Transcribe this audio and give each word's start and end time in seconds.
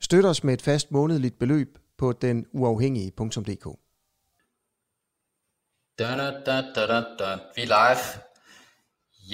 Støt 0.00 0.24
os 0.24 0.44
med 0.44 0.54
et 0.54 0.62
fast 0.62 0.92
månedligt 0.92 1.38
beløb 1.38 1.78
på 1.98 2.12
den 2.12 2.46
uafhængige.dk. 2.52 3.66
da, 5.98 6.30
da, 6.46 6.62
da, 6.74 6.86
da, 6.86 7.04
da. 7.18 7.38
Vi 7.56 7.62
er 7.62 7.66
live. 7.66 8.22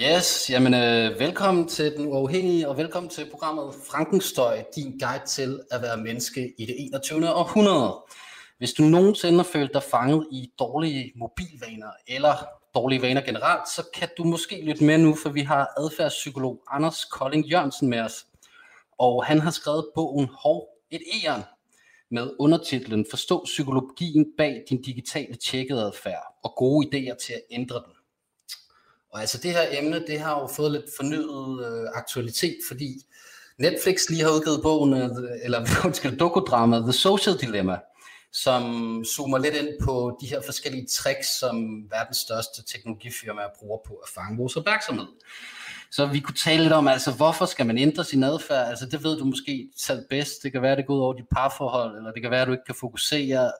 Yes, 0.01 0.49
jamen 0.49 0.73
øh, 0.73 1.19
velkommen 1.19 1.67
til 1.67 1.97
Den 1.97 2.07
Uafhængige, 2.07 2.69
og 2.69 2.77
velkommen 2.77 3.09
til 3.09 3.29
programmet 3.31 3.75
Frankenstøj, 3.89 4.63
din 4.75 4.99
guide 4.99 5.25
til 5.27 5.59
at 5.71 5.81
være 5.81 5.97
menneske 5.97 6.53
i 6.57 6.65
det 6.65 6.75
21. 6.77 7.33
århundrede. 7.33 7.95
Hvis 8.57 8.73
du 8.73 8.83
nogensinde 8.83 9.37
har 9.37 9.43
følt 9.43 9.73
dig 9.73 9.83
fanget 9.83 10.27
i 10.31 10.51
dårlige 10.59 11.11
mobilvaner, 11.15 11.91
eller 12.07 12.47
dårlige 12.75 13.01
vaner 13.01 13.21
generelt, 13.21 13.69
så 13.69 13.83
kan 13.93 14.09
du 14.17 14.23
måske 14.23 14.65
lytte 14.65 14.83
med 14.83 14.97
nu, 14.97 15.15
for 15.15 15.29
vi 15.29 15.41
har 15.41 15.69
adfærdspsykolog 15.77 16.61
Anders 16.71 17.05
Kolding 17.05 17.45
Jørgensen 17.45 17.89
med 17.89 17.99
os. 17.99 18.25
Og 18.97 19.25
han 19.25 19.39
har 19.39 19.51
skrevet 19.51 19.85
bogen 19.95 20.29
Hov, 20.31 20.67
et 20.91 21.01
æren, 21.23 21.43
med 22.11 22.31
undertitlen 22.39 23.05
Forstå 23.09 23.43
psykologien 23.45 24.25
bag 24.37 24.63
din 24.69 24.81
digitale 24.81 25.35
tjekkede 25.35 25.81
adfærd 25.81 26.35
og 26.43 26.53
gode 26.57 26.87
idéer 26.87 27.25
til 27.25 27.33
at 27.33 27.41
ændre 27.51 27.75
den. 27.75 27.93
Og 29.09 29.21
altså 29.21 29.37
det 29.37 29.51
her 29.51 29.63
emne, 29.71 30.07
det 30.07 30.19
har 30.19 30.39
jo 30.39 30.47
fået 30.47 30.71
lidt 30.71 30.85
fornyet 30.97 31.65
øh, 31.67 31.89
aktualitet, 31.93 32.57
fordi 32.67 33.05
Netflix 33.57 34.09
lige 34.09 34.23
har 34.23 34.31
udgivet 34.31 34.59
bogen, 34.63 34.93
øh, 34.93 35.09
eller 35.43 35.59
undskyld, 35.85 36.17
dokudramaet 36.17 36.83
The 36.83 36.93
Social 36.93 37.37
Dilemma, 37.37 37.79
som 38.31 38.63
zoomer 39.05 39.37
lidt 39.37 39.55
ind 39.55 39.69
på 39.83 40.17
de 40.21 40.27
her 40.27 40.41
forskellige 40.41 40.87
tricks, 40.87 41.39
som 41.39 41.85
verdens 41.89 42.17
største 42.17 42.63
teknologifirmaer 42.63 43.49
bruger 43.59 43.77
på 43.87 43.93
at 43.93 44.09
fange 44.09 44.37
vores 44.37 44.55
opmærksomhed. 44.57 45.07
Så 45.95 46.05
vi 46.05 46.19
kunne 46.19 46.35
tale 46.35 46.63
lidt 46.63 46.73
om, 46.73 46.87
altså 46.87 47.11
hvorfor 47.11 47.45
skal 47.45 47.65
man 47.65 47.77
ændre 47.77 48.03
sin 48.03 48.23
adfærd? 48.23 48.67
Altså 48.67 48.85
det 48.85 49.03
ved 49.03 49.17
du 49.17 49.25
måske 49.25 49.69
selv 49.75 50.07
bedst. 50.09 50.43
Det 50.43 50.51
kan 50.51 50.61
være, 50.61 50.75
det 50.75 50.87
går 50.87 50.95
ud 50.95 51.01
over 51.01 51.13
dit 51.13 51.25
parforhold, 51.31 51.97
eller 51.97 52.11
det 52.11 52.21
kan 52.21 52.31
være, 52.31 52.41
at 52.41 52.47
du 52.47 52.51
ikke 52.51 52.65
kan 52.65 52.75
fokusere. 52.75 53.51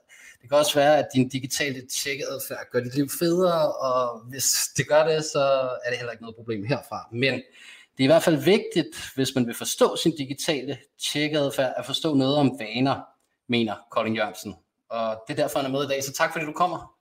Det 0.41 0.49
kan 0.49 0.57
også 0.57 0.75
være, 0.75 0.97
at 0.97 1.07
din 1.13 1.29
digitale 1.29 1.87
tjekkeadfærd 1.87 2.69
gør 2.71 2.79
dit 2.79 2.95
liv 2.95 3.09
federe, 3.19 3.75
og 3.75 4.19
hvis 4.19 4.69
det 4.77 4.87
gør 4.87 5.07
det, 5.07 5.25
så 5.25 5.39
er 5.85 5.89
det 5.89 5.97
heller 5.97 6.11
ikke 6.11 6.23
noget 6.23 6.35
problem 6.35 6.65
herfra. 6.65 7.07
Men 7.11 7.33
det 7.33 7.99
er 7.99 8.03
i 8.03 8.05
hvert 8.05 8.23
fald 8.23 8.43
vigtigt, 8.43 9.11
hvis 9.15 9.35
man 9.35 9.47
vil 9.47 9.55
forstå 9.55 9.95
sin 9.95 10.15
digitale 10.15 10.77
tjekkeadfærd, 10.99 11.73
at 11.77 11.85
forstå 11.85 12.13
noget 12.13 12.37
om 12.37 12.59
vaner, 12.59 13.01
mener 13.47 13.75
Colin 13.91 14.15
Jørgensen. 14.15 14.55
Og 14.89 15.23
det 15.27 15.39
er 15.39 15.43
derfor, 15.43 15.59
han 15.59 15.65
er 15.65 15.71
med 15.71 15.83
i 15.83 15.87
dag. 15.87 16.03
Så 16.03 16.13
tak 16.13 16.31
fordi 16.31 16.45
du 16.45 16.53
kommer. 16.53 16.95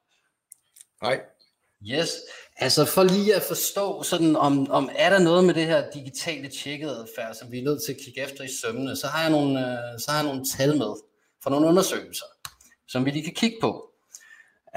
Hej. 1.03 1.21
Yes, 1.87 2.11
altså 2.57 2.85
for 2.85 3.03
lige 3.03 3.35
at 3.35 3.43
forstå, 3.43 4.03
sådan 4.03 4.37
om, 4.37 4.71
om 4.71 4.91
er 4.97 5.11
der 5.11 5.19
noget 5.19 5.45
med 5.45 5.55
det 5.55 5.67
her 5.67 5.91
digitale 5.91 6.49
tjekkeadfærd, 6.49 7.35
som 7.35 7.53
vi 7.53 7.59
er 7.59 7.65
nødt 7.65 7.83
til 7.85 7.93
at 7.93 7.99
kigge 8.05 8.23
efter 8.23 8.45
i 8.45 8.49
sømmene, 8.63 8.97
så 8.97 9.07
har 9.07 9.23
jeg 9.23 9.31
nogle, 9.31 9.61
øh, 9.61 9.99
så 9.99 10.11
har 10.11 10.19
jeg 10.19 10.27
nogle 10.27 10.45
tal 10.57 10.79
med 10.79 10.95
fra 11.43 11.51
nogle 11.51 11.67
undersøgelser, 11.67 12.27
som 12.89 13.05
vi 13.05 13.11
lige 13.11 13.25
kan 13.25 13.35
kigge 13.35 13.57
på. 13.61 13.91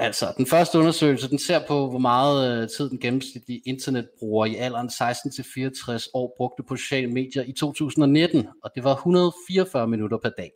Altså, 0.00 0.32
den 0.36 0.46
første 0.46 0.78
undersøgelse, 0.78 1.30
den 1.30 1.38
ser 1.38 1.66
på, 1.66 1.90
hvor 1.90 1.98
meget 1.98 2.62
øh, 2.62 2.68
tid 2.68 2.90
den 2.90 2.98
gennemsnitlige 2.98 3.62
internetbruger 3.66 4.46
i 4.46 4.56
alderen 4.56 4.88
16-64 4.88 6.10
år 6.14 6.34
brugte 6.36 6.62
på 6.68 6.76
sociale 6.76 7.12
medier 7.12 7.44
i 7.44 7.52
2019, 7.52 8.48
og 8.64 8.70
det 8.74 8.84
var 8.84 8.94
144 8.94 9.88
minutter 9.88 10.18
per 10.18 10.30
dag. 10.30 10.50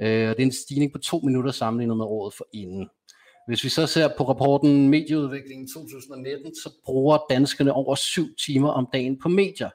Øh, 0.00 0.30
og 0.30 0.36
det 0.36 0.42
er 0.42 0.46
en 0.46 0.52
stigning 0.52 0.92
på 0.92 0.98
to 0.98 1.18
minutter 1.18 1.52
sammenlignet 1.52 1.96
med 1.96 2.04
året 2.04 2.34
for 2.34 2.48
inden. 2.52 2.88
Hvis 3.48 3.64
vi 3.64 3.68
så 3.68 3.86
ser 3.86 4.08
på 4.18 4.28
rapporten 4.28 4.88
Medieudviklingen 4.88 5.68
2019, 5.68 6.54
så 6.54 6.70
bruger 6.84 7.18
danskerne 7.30 7.72
over 7.72 7.94
7 7.94 8.34
timer 8.46 8.70
om 8.70 8.88
dagen 8.92 9.18
på 9.18 9.28
medier. 9.28 9.70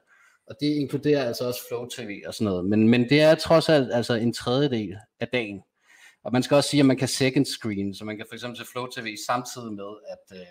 Og 0.48 0.56
det 0.60 0.68
inkluderer 0.68 1.26
altså 1.26 1.48
også 1.48 1.60
Flow 1.68 1.88
TV 1.88 2.22
og 2.28 2.34
sådan 2.34 2.46
noget. 2.46 2.66
Men, 2.66 2.90
men 2.90 3.10
det 3.10 3.22
er 3.22 3.36
trods 3.36 3.70
alt 3.70 3.94
altså 3.94 4.14
en 4.14 4.34
tredjedel 4.34 4.96
af 5.20 5.28
dagen. 5.28 5.62
Og 6.24 6.34
man 6.34 6.44
skal 6.44 6.56
også 6.56 6.70
sige, 6.70 6.80
at 6.80 6.86
man 6.86 6.98
kan 6.98 7.08
second 7.08 7.46
screen, 7.46 7.96
så 7.96 8.06
man 8.06 8.18
kan 8.18 8.26
for 8.30 8.36
eksempel 8.36 8.58
se 8.58 8.66
Flow 8.72 8.86
TV 8.86 9.16
samtidig 9.28 9.74
med, 9.74 9.94
at 10.12 10.38
øh, 10.38 10.46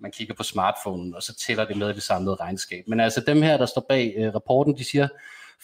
man 0.00 0.10
kigger 0.10 0.34
på 0.34 0.42
smartphonen, 0.42 1.14
og 1.14 1.22
så 1.22 1.36
tæller 1.36 1.64
det 1.64 1.76
med 1.76 1.90
i 1.90 1.92
det 1.92 2.02
samlede 2.02 2.34
regnskab. 2.34 2.84
Men 2.88 3.00
altså 3.00 3.20
dem 3.26 3.42
her, 3.42 3.56
der 3.56 3.66
står 3.66 3.86
bag 3.88 4.14
øh, 4.16 4.34
rapporten, 4.34 4.76
de 4.76 4.84
siger, 4.84 5.08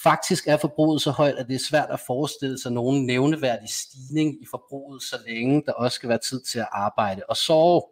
Faktisk 0.02 0.46
er 0.46 0.56
forbruget 0.56 1.02
så 1.02 1.10
højt, 1.10 1.34
at 1.34 1.46
det 1.48 1.54
er 1.54 1.64
svært 1.68 1.90
at 1.90 2.00
forestille 2.06 2.58
sig 2.58 2.72
nogen 2.72 3.06
nævneværdig 3.06 3.68
stigning 3.68 4.42
i 4.42 4.46
forbruget, 4.50 5.02
så 5.02 5.16
længe 5.26 5.62
der 5.66 5.72
også 5.72 5.94
skal 5.94 6.08
være 6.08 6.18
tid 6.18 6.40
til 6.40 6.58
at 6.58 6.68
arbejde 6.72 7.22
og 7.28 7.36
sove. 7.36 7.82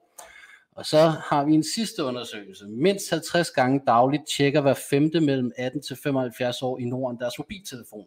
Og 0.77 0.87
så 0.87 1.01
har 1.09 1.45
vi 1.45 1.55
en 1.55 1.65
sidste 1.75 2.05
undersøgelse. 2.05 2.67
Mindst 2.67 3.11
50 3.11 3.51
gange 3.51 3.81
dagligt 3.87 4.23
tjekker 4.37 4.61
hver 4.61 4.75
femte 4.91 5.21
mellem 5.21 5.53
18 5.59 5.83
til 5.83 5.97
75 6.03 6.63
år 6.63 6.79
i 6.79 6.85
Norden 6.85 7.19
deres 7.21 7.39
mobiltelefon. 7.39 8.07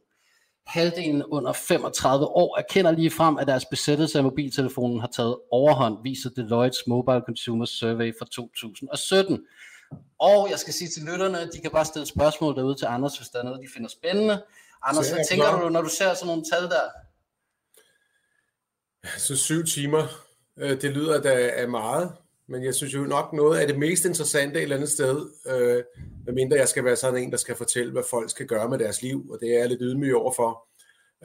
Halvdelen 0.68 1.24
under 1.24 1.54
35 1.54 2.26
år 2.26 2.58
erkender 2.58 2.92
lige 2.92 3.12
frem, 3.12 3.38
at 3.38 3.48
deres 3.48 3.66
besættelse 3.66 4.18
af 4.18 4.24
mobiltelefonen 4.24 5.00
har 5.00 5.08
taget 5.08 5.38
overhånd, 5.52 5.98
viser 6.04 6.30
Deloitte's 6.30 6.84
Mobile 6.88 7.22
Consumer 7.26 7.66
Survey 7.66 8.14
fra 8.20 8.26
2017. 8.26 9.46
Og 10.20 10.50
jeg 10.50 10.60
skal 10.60 10.74
sige 10.74 10.90
til 10.90 11.04
lytterne, 11.04 11.50
de 11.54 11.62
kan 11.62 11.72
bare 11.72 11.86
stille 11.86 12.06
spørgsmål 12.06 12.56
derude 12.56 12.76
til 12.76 12.86
Anders, 12.86 13.18
hvis 13.18 13.30
der 13.30 13.40
er 13.40 13.44
noget, 13.44 13.62
de 13.62 13.74
finder 13.74 13.90
spændende. 13.90 14.44
Anders, 14.84 15.10
hvad 15.10 15.26
tænker 15.30 15.46
klar. 15.46 15.62
du, 15.62 15.70
når 15.70 15.82
du 15.82 15.90
ser 15.90 16.14
sådan 16.14 16.28
nogle 16.28 16.44
tal 16.52 16.64
der? 16.64 16.90
Så 19.18 19.36
syv 19.36 19.66
timer, 19.66 20.08
øh, 20.58 20.82
det 20.82 20.92
lyder 20.92 21.22
da 21.22 21.52
af 21.56 21.70
meget, 21.70 22.12
men 22.48 22.64
jeg 22.64 22.76
synes 22.76 22.94
jo 22.94 23.00
nok 23.00 23.34
noget 23.34 23.60
af 23.60 23.68
det 23.68 23.80
mest 23.80 24.06
interessante 24.06 24.60
et 24.60 24.64
eller 24.64 24.76
andet 24.76 24.90
sted, 24.90 25.30
øh, 25.48 25.84
medmindre 26.26 26.58
jeg 26.58 26.68
skal 26.68 26.86
være 26.86 26.96
sådan 26.96 27.24
en, 27.24 27.32
der 27.32 27.38
skal 27.38 27.56
fortælle, 27.56 27.92
hvad 27.92 28.04
folk 28.10 28.30
skal 28.30 28.46
gøre 28.46 28.70
med 28.70 28.80
deres 28.80 29.02
liv, 29.02 29.30
og 29.30 29.38
det 29.42 29.56
er 29.56 29.60
jeg 29.60 29.70
lidt 29.70 29.82
ydmyg 29.82 30.16
overfor. 30.16 30.68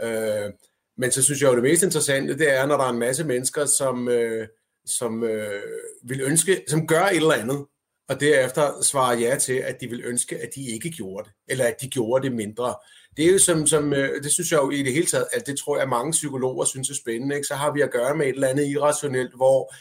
Øh, 0.02 0.52
men 0.96 1.10
så 1.10 1.22
synes 1.22 1.42
jeg 1.42 1.48
jo, 1.48 1.54
det 1.54 1.62
mest 1.62 1.82
interessante, 1.82 2.38
det 2.38 2.50
er, 2.52 2.66
når 2.66 2.76
der 2.76 2.84
er 2.84 2.90
en 2.90 2.98
masse 2.98 3.24
mennesker, 3.24 3.66
som, 3.66 4.08
øh, 4.08 4.48
som 4.86 5.24
øh, 5.24 5.62
vil 6.02 6.20
ønske, 6.20 6.64
som 6.68 6.86
gør 6.86 7.04
et 7.04 7.16
eller 7.16 7.34
andet, 7.34 7.66
og 8.08 8.20
derefter 8.20 8.82
svarer 8.82 9.18
ja 9.18 9.36
til, 9.38 9.52
at 9.52 9.80
de 9.80 9.88
vil 9.88 10.02
ønske, 10.04 10.36
at 10.36 10.48
de 10.54 10.70
ikke 10.70 10.90
gjorde 10.90 11.24
det, 11.24 11.34
eller 11.48 11.64
at 11.64 11.80
de 11.80 11.88
gjorde 11.88 12.24
det 12.24 12.36
mindre. 12.36 12.74
Det 13.16 13.26
er 13.26 13.32
jo 13.32 13.38
som, 13.38 13.66
som 13.66 13.92
øh, 13.92 14.22
det 14.22 14.32
synes 14.32 14.52
jeg 14.52 14.58
jo 14.58 14.70
i 14.70 14.82
det 14.82 14.92
hele 14.92 15.06
taget, 15.06 15.26
at 15.32 15.46
det 15.46 15.58
tror 15.58 15.78
jeg 15.78 15.88
mange 15.88 16.12
psykologer 16.12 16.64
synes 16.64 16.90
er 16.90 16.94
spændende, 16.94 17.34
ikke? 17.34 17.46
så 17.46 17.54
har 17.54 17.72
vi 17.72 17.80
at 17.80 17.90
gøre 17.90 18.16
med 18.16 18.26
et 18.26 18.34
eller 18.34 18.48
andet 18.48 18.66
irrationelt, 18.66 19.34
hvor, 19.36 19.74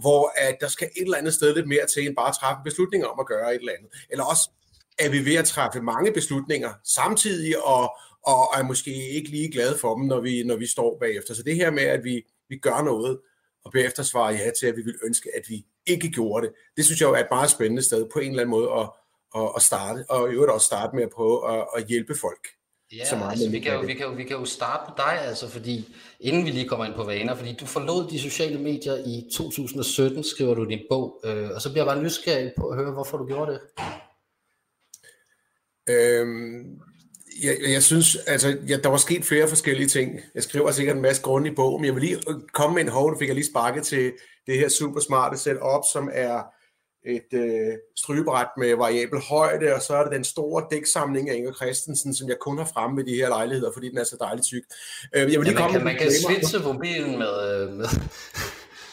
hvor 0.00 0.32
at 0.36 0.56
der 0.60 0.68
skal 0.68 0.88
et 0.96 1.02
eller 1.02 1.18
andet 1.18 1.34
sted 1.34 1.54
lidt 1.54 1.68
mere 1.68 1.86
til, 1.94 2.06
end 2.06 2.16
bare 2.16 2.28
at 2.28 2.34
træffe 2.40 2.60
beslutninger 2.64 3.08
om 3.08 3.20
at 3.20 3.26
gøre 3.26 3.54
et 3.54 3.60
eller 3.60 3.72
andet. 3.78 3.90
Eller 4.10 4.24
også 4.24 4.50
er 4.98 5.08
vi 5.08 5.24
ved 5.24 5.34
at 5.34 5.44
træffe 5.44 5.82
mange 5.82 6.12
beslutninger 6.12 6.70
samtidig, 6.84 7.64
og, 7.64 7.96
og 8.22 8.58
er 8.58 8.62
måske 8.62 9.10
ikke 9.10 9.30
lige 9.30 9.52
glade 9.52 9.78
for 9.78 9.94
dem, 9.94 10.04
når 10.04 10.20
vi, 10.20 10.42
når 10.42 10.56
vi 10.56 10.66
står 10.66 10.98
bagefter. 11.00 11.34
Så 11.34 11.42
det 11.42 11.56
her 11.56 11.70
med, 11.70 11.82
at 11.82 12.04
vi, 12.04 12.22
vi 12.48 12.56
gør 12.56 12.82
noget, 12.82 13.18
og 13.64 13.72
bagefter 13.72 14.02
svarer 14.02 14.32
ja 14.32 14.50
til, 14.60 14.66
at 14.66 14.76
vi 14.76 14.82
vil 14.82 14.98
ønske, 15.02 15.30
at 15.36 15.42
vi 15.48 15.66
ikke 15.86 16.08
gjorde 16.10 16.46
det. 16.46 16.54
Det 16.76 16.84
synes 16.84 17.00
jeg 17.00 17.08
jo 17.08 17.14
er 17.14 17.18
et 17.18 17.30
meget 17.30 17.50
spændende 17.50 17.82
sted 17.82 18.06
på 18.12 18.18
en 18.18 18.30
eller 18.30 18.42
anden 18.42 18.50
måde 18.50 18.70
at, 18.72 18.90
at, 19.36 19.50
at 19.56 19.62
starte, 19.62 20.04
og 20.08 20.30
i 20.30 20.32
øvrigt 20.32 20.52
også 20.52 20.66
starte 20.66 20.96
med 20.96 21.02
at 21.02 21.10
prøve 21.10 21.58
at, 21.58 21.66
at 21.76 21.86
hjælpe 21.86 22.14
folk. 22.14 22.48
Ja, 22.92 23.04
så 23.04 23.16
meget 23.16 23.30
altså, 23.30 23.50
vi, 23.50 23.60
kan 23.60 23.72
jo, 23.72 23.80
vi, 23.80 23.94
kan 23.94 24.06
jo, 24.06 24.12
vi 24.12 24.24
kan 24.24 24.36
jo 24.36 24.44
starte 24.44 24.82
på 24.88 24.94
dig, 24.96 25.20
altså, 25.20 25.48
fordi 25.48 25.94
inden 26.20 26.44
vi 26.44 26.50
lige 26.50 26.68
kommer 26.68 26.84
ind 26.84 26.94
på 26.94 27.04
vaner, 27.04 27.34
fordi 27.34 27.56
du 27.60 27.66
forlod 27.66 28.10
de 28.10 28.20
sociale 28.20 28.58
medier 28.58 28.96
i 28.96 29.28
2017, 29.36 30.24
skriver 30.24 30.54
du 30.54 30.64
din 30.64 30.80
bog, 30.90 31.20
øh, 31.24 31.50
og 31.50 31.62
så 31.62 31.70
bliver 31.72 31.84
jeg 31.84 31.94
bare 31.94 32.02
nysgerrig 32.02 32.52
på 32.58 32.68
at 32.68 32.76
høre, 32.76 32.92
hvorfor 32.92 33.18
du 33.18 33.26
gjorde 33.26 33.52
det. 33.52 33.60
Øhm, 35.88 36.80
jeg, 37.42 37.56
jeg 37.72 37.82
synes, 37.82 38.16
altså, 38.16 38.58
ja, 38.68 38.76
der 38.76 38.88
var 38.88 38.96
sket 38.96 39.24
flere 39.24 39.48
forskellige 39.48 39.88
ting. 39.88 40.20
Jeg 40.34 40.42
skriver 40.42 40.70
sikkert 40.70 40.96
en 40.96 41.02
masse 41.02 41.22
grund 41.22 41.46
i 41.46 41.54
bogen, 41.54 41.80
men 41.80 41.86
jeg 41.86 41.94
vil 41.94 42.02
lige 42.02 42.20
komme 42.52 42.74
med 42.74 42.82
en 42.82 42.88
hov, 42.88 43.18
fik 43.18 43.28
jeg 43.28 43.34
lige 43.34 43.50
sparket 43.50 43.84
til 43.84 44.12
det 44.46 44.58
her 44.58 44.68
super 44.68 45.00
smarte 45.00 45.38
setup, 45.38 45.82
som 45.92 46.10
er 46.12 46.42
et 47.06 47.32
øh, 47.32 47.72
stryberet 47.96 48.48
med 48.58 48.76
variabel 48.76 49.20
højde, 49.20 49.74
og 49.74 49.82
så 49.82 49.94
er 49.94 50.02
det 50.02 50.12
den 50.12 50.24
store 50.24 50.66
dæksamling 50.70 51.30
af 51.30 51.34
Inger 51.34 51.52
Christensen, 51.52 52.14
som 52.14 52.28
jeg 52.28 52.36
kun 52.40 52.58
har 52.58 52.64
fremme 52.74 52.96
med 52.96 53.04
de 53.04 53.14
her 53.14 53.28
lejligheder, 53.28 53.72
fordi 53.72 53.88
den 53.88 53.98
er 53.98 54.04
så 54.04 54.16
dejligt 54.20 54.46
tyk. 54.46 54.62
Øh, 55.14 55.32
jeg 55.32 55.40
vil 55.40 55.46
lige 55.46 55.46
ja, 55.46 55.52
man 55.52 55.56
komme 55.56 55.78
kan, 55.78 55.84
man 55.84 55.96
kan 55.96 56.12
switche 56.12 56.58
mobilen 56.58 57.18
med, 57.18 57.62
øh, 57.62 57.72
med 57.72 57.86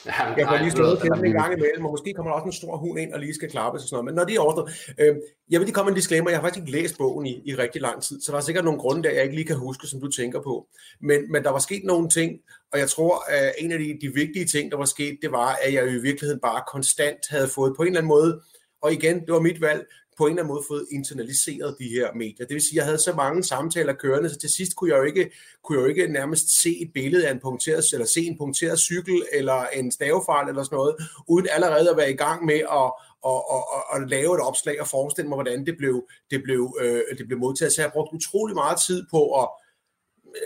Ja, 0.08 0.24
jeg 0.38 0.48
får 0.48 0.58
lige 0.58 0.72
stået 0.72 1.00
til 1.00 1.10
en 1.26 1.32
gang 1.32 1.54
imellem, 1.54 1.86
og 1.86 1.92
måske 1.92 2.14
kommer 2.14 2.32
der 2.32 2.36
også 2.36 2.46
en 2.46 2.52
stor 2.52 2.78
hund 2.78 3.00
ind 3.00 3.14
og 3.14 3.20
lige 3.20 3.34
skal 3.34 3.50
klappe 3.50 3.78
og 3.78 3.82
sådan 3.82 3.94
noget. 3.96 4.06
Men 4.06 4.16
når 4.16 4.24
de 4.24 4.36
er 4.36 4.40
overstået, 4.40 4.94
øh, 5.00 5.16
jeg 5.50 5.60
vil 5.60 5.66
lige 5.66 5.74
komme 5.74 5.90
med 5.90 5.96
en 5.96 6.02
disclaimer, 6.02 6.30
jeg 6.30 6.40
har 6.40 6.44
faktisk 6.44 6.62
ikke 6.62 6.72
læst 6.72 6.98
bogen 6.98 7.26
i, 7.26 7.42
i 7.46 7.56
rigtig 7.56 7.82
lang 7.82 8.04
tid, 8.04 8.22
så 8.22 8.32
der 8.32 8.38
er 8.38 8.42
sikkert 8.42 8.66
nogle 8.66 8.80
grunde 8.80 9.04
der, 9.04 9.12
jeg 9.12 9.24
ikke 9.24 9.36
lige 9.36 9.48
kan 9.48 9.56
huske, 9.56 9.88
som 9.88 10.02
du 10.02 10.08
tænker 10.12 10.42
på. 10.42 10.68
Men, 11.02 11.32
men 11.32 11.44
der 11.44 11.50
var 11.50 11.60
sket 11.60 11.84
nogle 11.84 12.10
ting, 12.10 12.32
Og 12.74 12.80
jeg 12.80 12.90
tror, 12.90 13.24
at 13.30 13.54
en 13.58 13.72
af 13.72 13.80
de, 13.80 13.98
de 14.02 14.14
vigtige 14.14 14.46
ting, 14.46 14.72
der 14.72 14.78
var 14.78 14.86
sket, 14.86 15.18
det 15.22 15.32
var, 15.32 15.58
at 15.64 15.74
jeg 15.74 15.84
i 15.88 16.02
virkeligheden 16.10 16.42
bare 16.42 16.62
konstant 16.68 17.20
havde 17.30 17.48
fået 17.48 17.74
på 17.76 17.82
en 17.82 17.88
eller 17.88 18.00
anden 18.00 18.10
måde, 18.10 18.42
og 18.82 18.94
igen, 18.94 19.16
det 19.26 19.34
var 19.34 19.40
mit 19.40 19.62
valg, 19.62 19.86
på 20.18 20.26
en 20.26 20.32
eller 20.32 20.44
anden 20.44 20.54
måde 20.54 20.64
fået 20.68 20.86
internaliseret 20.92 21.76
de 21.80 21.90
her 21.90 22.14
medier. 22.16 22.46
Det 22.46 22.54
vil 22.54 22.62
sige, 22.62 22.72
at 22.72 22.76
jeg 22.76 22.86
havde 22.86 22.98
så 22.98 23.14
mange 23.14 23.44
samtaler 23.44 23.94
kørende, 23.94 24.30
så 24.30 24.38
til 24.38 24.50
sidst 24.50 24.76
kunne 24.76 24.90
jeg 24.90 24.98
jo 24.98 25.04
ikke, 25.04 25.32
kunne 25.64 25.78
jeg 25.78 25.84
jo 25.84 25.90
ikke 25.90 26.08
nærmest 26.08 26.62
se 26.62 26.82
et 26.82 26.92
billede 26.94 27.28
af 27.28 27.32
en 27.32 27.40
punkteret, 27.40 27.86
eller 27.94 28.06
se 28.06 28.22
en 28.22 28.38
punkteret 28.38 28.80
cykel, 28.80 29.24
eller 29.34 29.66
en 29.74 29.92
stavefejl, 29.92 30.50
eller 30.50 30.64
sådan 30.64 30.76
noget, 30.76 30.96
uden 31.28 31.48
allerede 31.52 31.90
at 31.90 31.98
være 31.98 32.12
i 32.12 32.16
gang 32.16 32.46
med 32.46 32.56
at, 32.56 32.92
og, 33.22 33.52
og, 33.52 33.72
og, 33.72 33.84
og 33.90 34.02
lave 34.02 34.36
et 34.36 34.42
opslag 34.42 34.82
og 34.82 34.88
forestille 34.88 35.30
mig, 35.30 35.36
hvordan 35.36 35.66
det 35.66 35.78
blev, 35.78 36.08
det 36.32 36.44
blev, 36.44 36.78
øh, 36.82 37.02
det 37.18 37.28
blev 37.28 37.40
modtaget. 37.40 37.74
Så 37.74 37.82
jeg 37.82 37.88
har 37.90 37.94
brugt 37.94 38.14
utrolig 38.14 38.56
meget 38.56 38.80
tid 38.88 39.06
på 39.12 39.42
at 39.42 39.50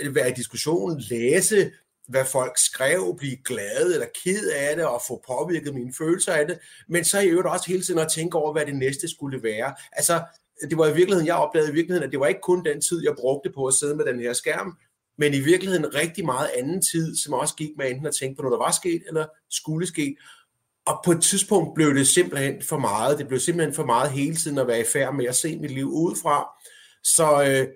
øh, 0.01 0.15
være 0.15 0.29
i 0.29 0.33
diskussion, 0.33 1.01
læse, 1.09 1.71
hvad 2.11 2.25
folk 2.25 2.57
skrev, 2.57 3.15
blive 3.17 3.37
glade 3.45 3.93
eller 3.93 4.07
ked 4.23 4.49
af 4.49 4.75
det, 4.75 4.85
og 4.85 5.01
få 5.07 5.23
påvirket 5.27 5.73
mine 5.73 5.93
følelser 5.97 6.33
af 6.33 6.47
det, 6.47 6.59
men 6.89 7.05
så 7.05 7.19
i 7.19 7.27
øvrigt 7.27 7.47
også 7.47 7.65
hele 7.67 7.83
tiden 7.83 7.99
at 7.99 8.11
tænke 8.11 8.37
over, 8.37 8.51
hvad 8.51 8.65
det 8.65 8.75
næste 8.75 9.09
skulle 9.09 9.43
være. 9.43 9.73
Altså, 9.91 10.21
det 10.69 10.77
var 10.77 10.87
i 10.87 10.93
virkeligheden, 10.93 11.27
jeg 11.27 11.35
opdagede 11.35 11.69
i 11.71 11.73
virkeligheden, 11.73 12.07
at 12.07 12.11
det 12.11 12.19
var 12.19 12.27
ikke 12.27 12.41
kun 12.41 12.65
den 12.65 12.81
tid, 12.81 13.03
jeg 13.03 13.13
brugte 13.19 13.51
på 13.55 13.65
at 13.65 13.73
sidde 13.73 13.95
med 13.95 14.05
den 14.05 14.19
her 14.19 14.33
skærm, 14.33 14.77
men 15.17 15.33
i 15.33 15.39
virkeligheden 15.39 15.95
rigtig 15.95 16.25
meget 16.25 16.49
anden 16.57 16.81
tid, 16.81 17.15
som 17.15 17.33
også 17.33 17.55
gik 17.55 17.69
med 17.77 17.89
enten 17.89 18.05
at 18.05 18.15
tænke 18.15 18.35
på 18.35 18.41
noget, 18.41 18.59
der 18.59 18.65
var 18.65 18.71
sket, 18.71 19.03
eller 19.07 19.25
skulle 19.49 19.87
ske. 19.87 20.15
Og 20.85 21.01
på 21.05 21.11
et 21.11 21.21
tidspunkt 21.21 21.75
blev 21.75 21.95
det 21.95 22.07
simpelthen 22.07 22.61
for 22.63 22.77
meget. 22.77 23.17
Det 23.19 23.27
blev 23.27 23.39
simpelthen 23.39 23.75
for 23.75 23.85
meget 23.85 24.11
hele 24.11 24.35
tiden 24.35 24.57
at 24.57 24.67
være 24.67 24.79
i 24.79 24.91
færd 24.93 25.15
med 25.15 25.25
at 25.25 25.35
se 25.35 25.59
mit 25.59 25.71
liv 25.71 25.87
udefra. 25.87 26.47
Så, 27.03 27.43
øh, 27.43 27.67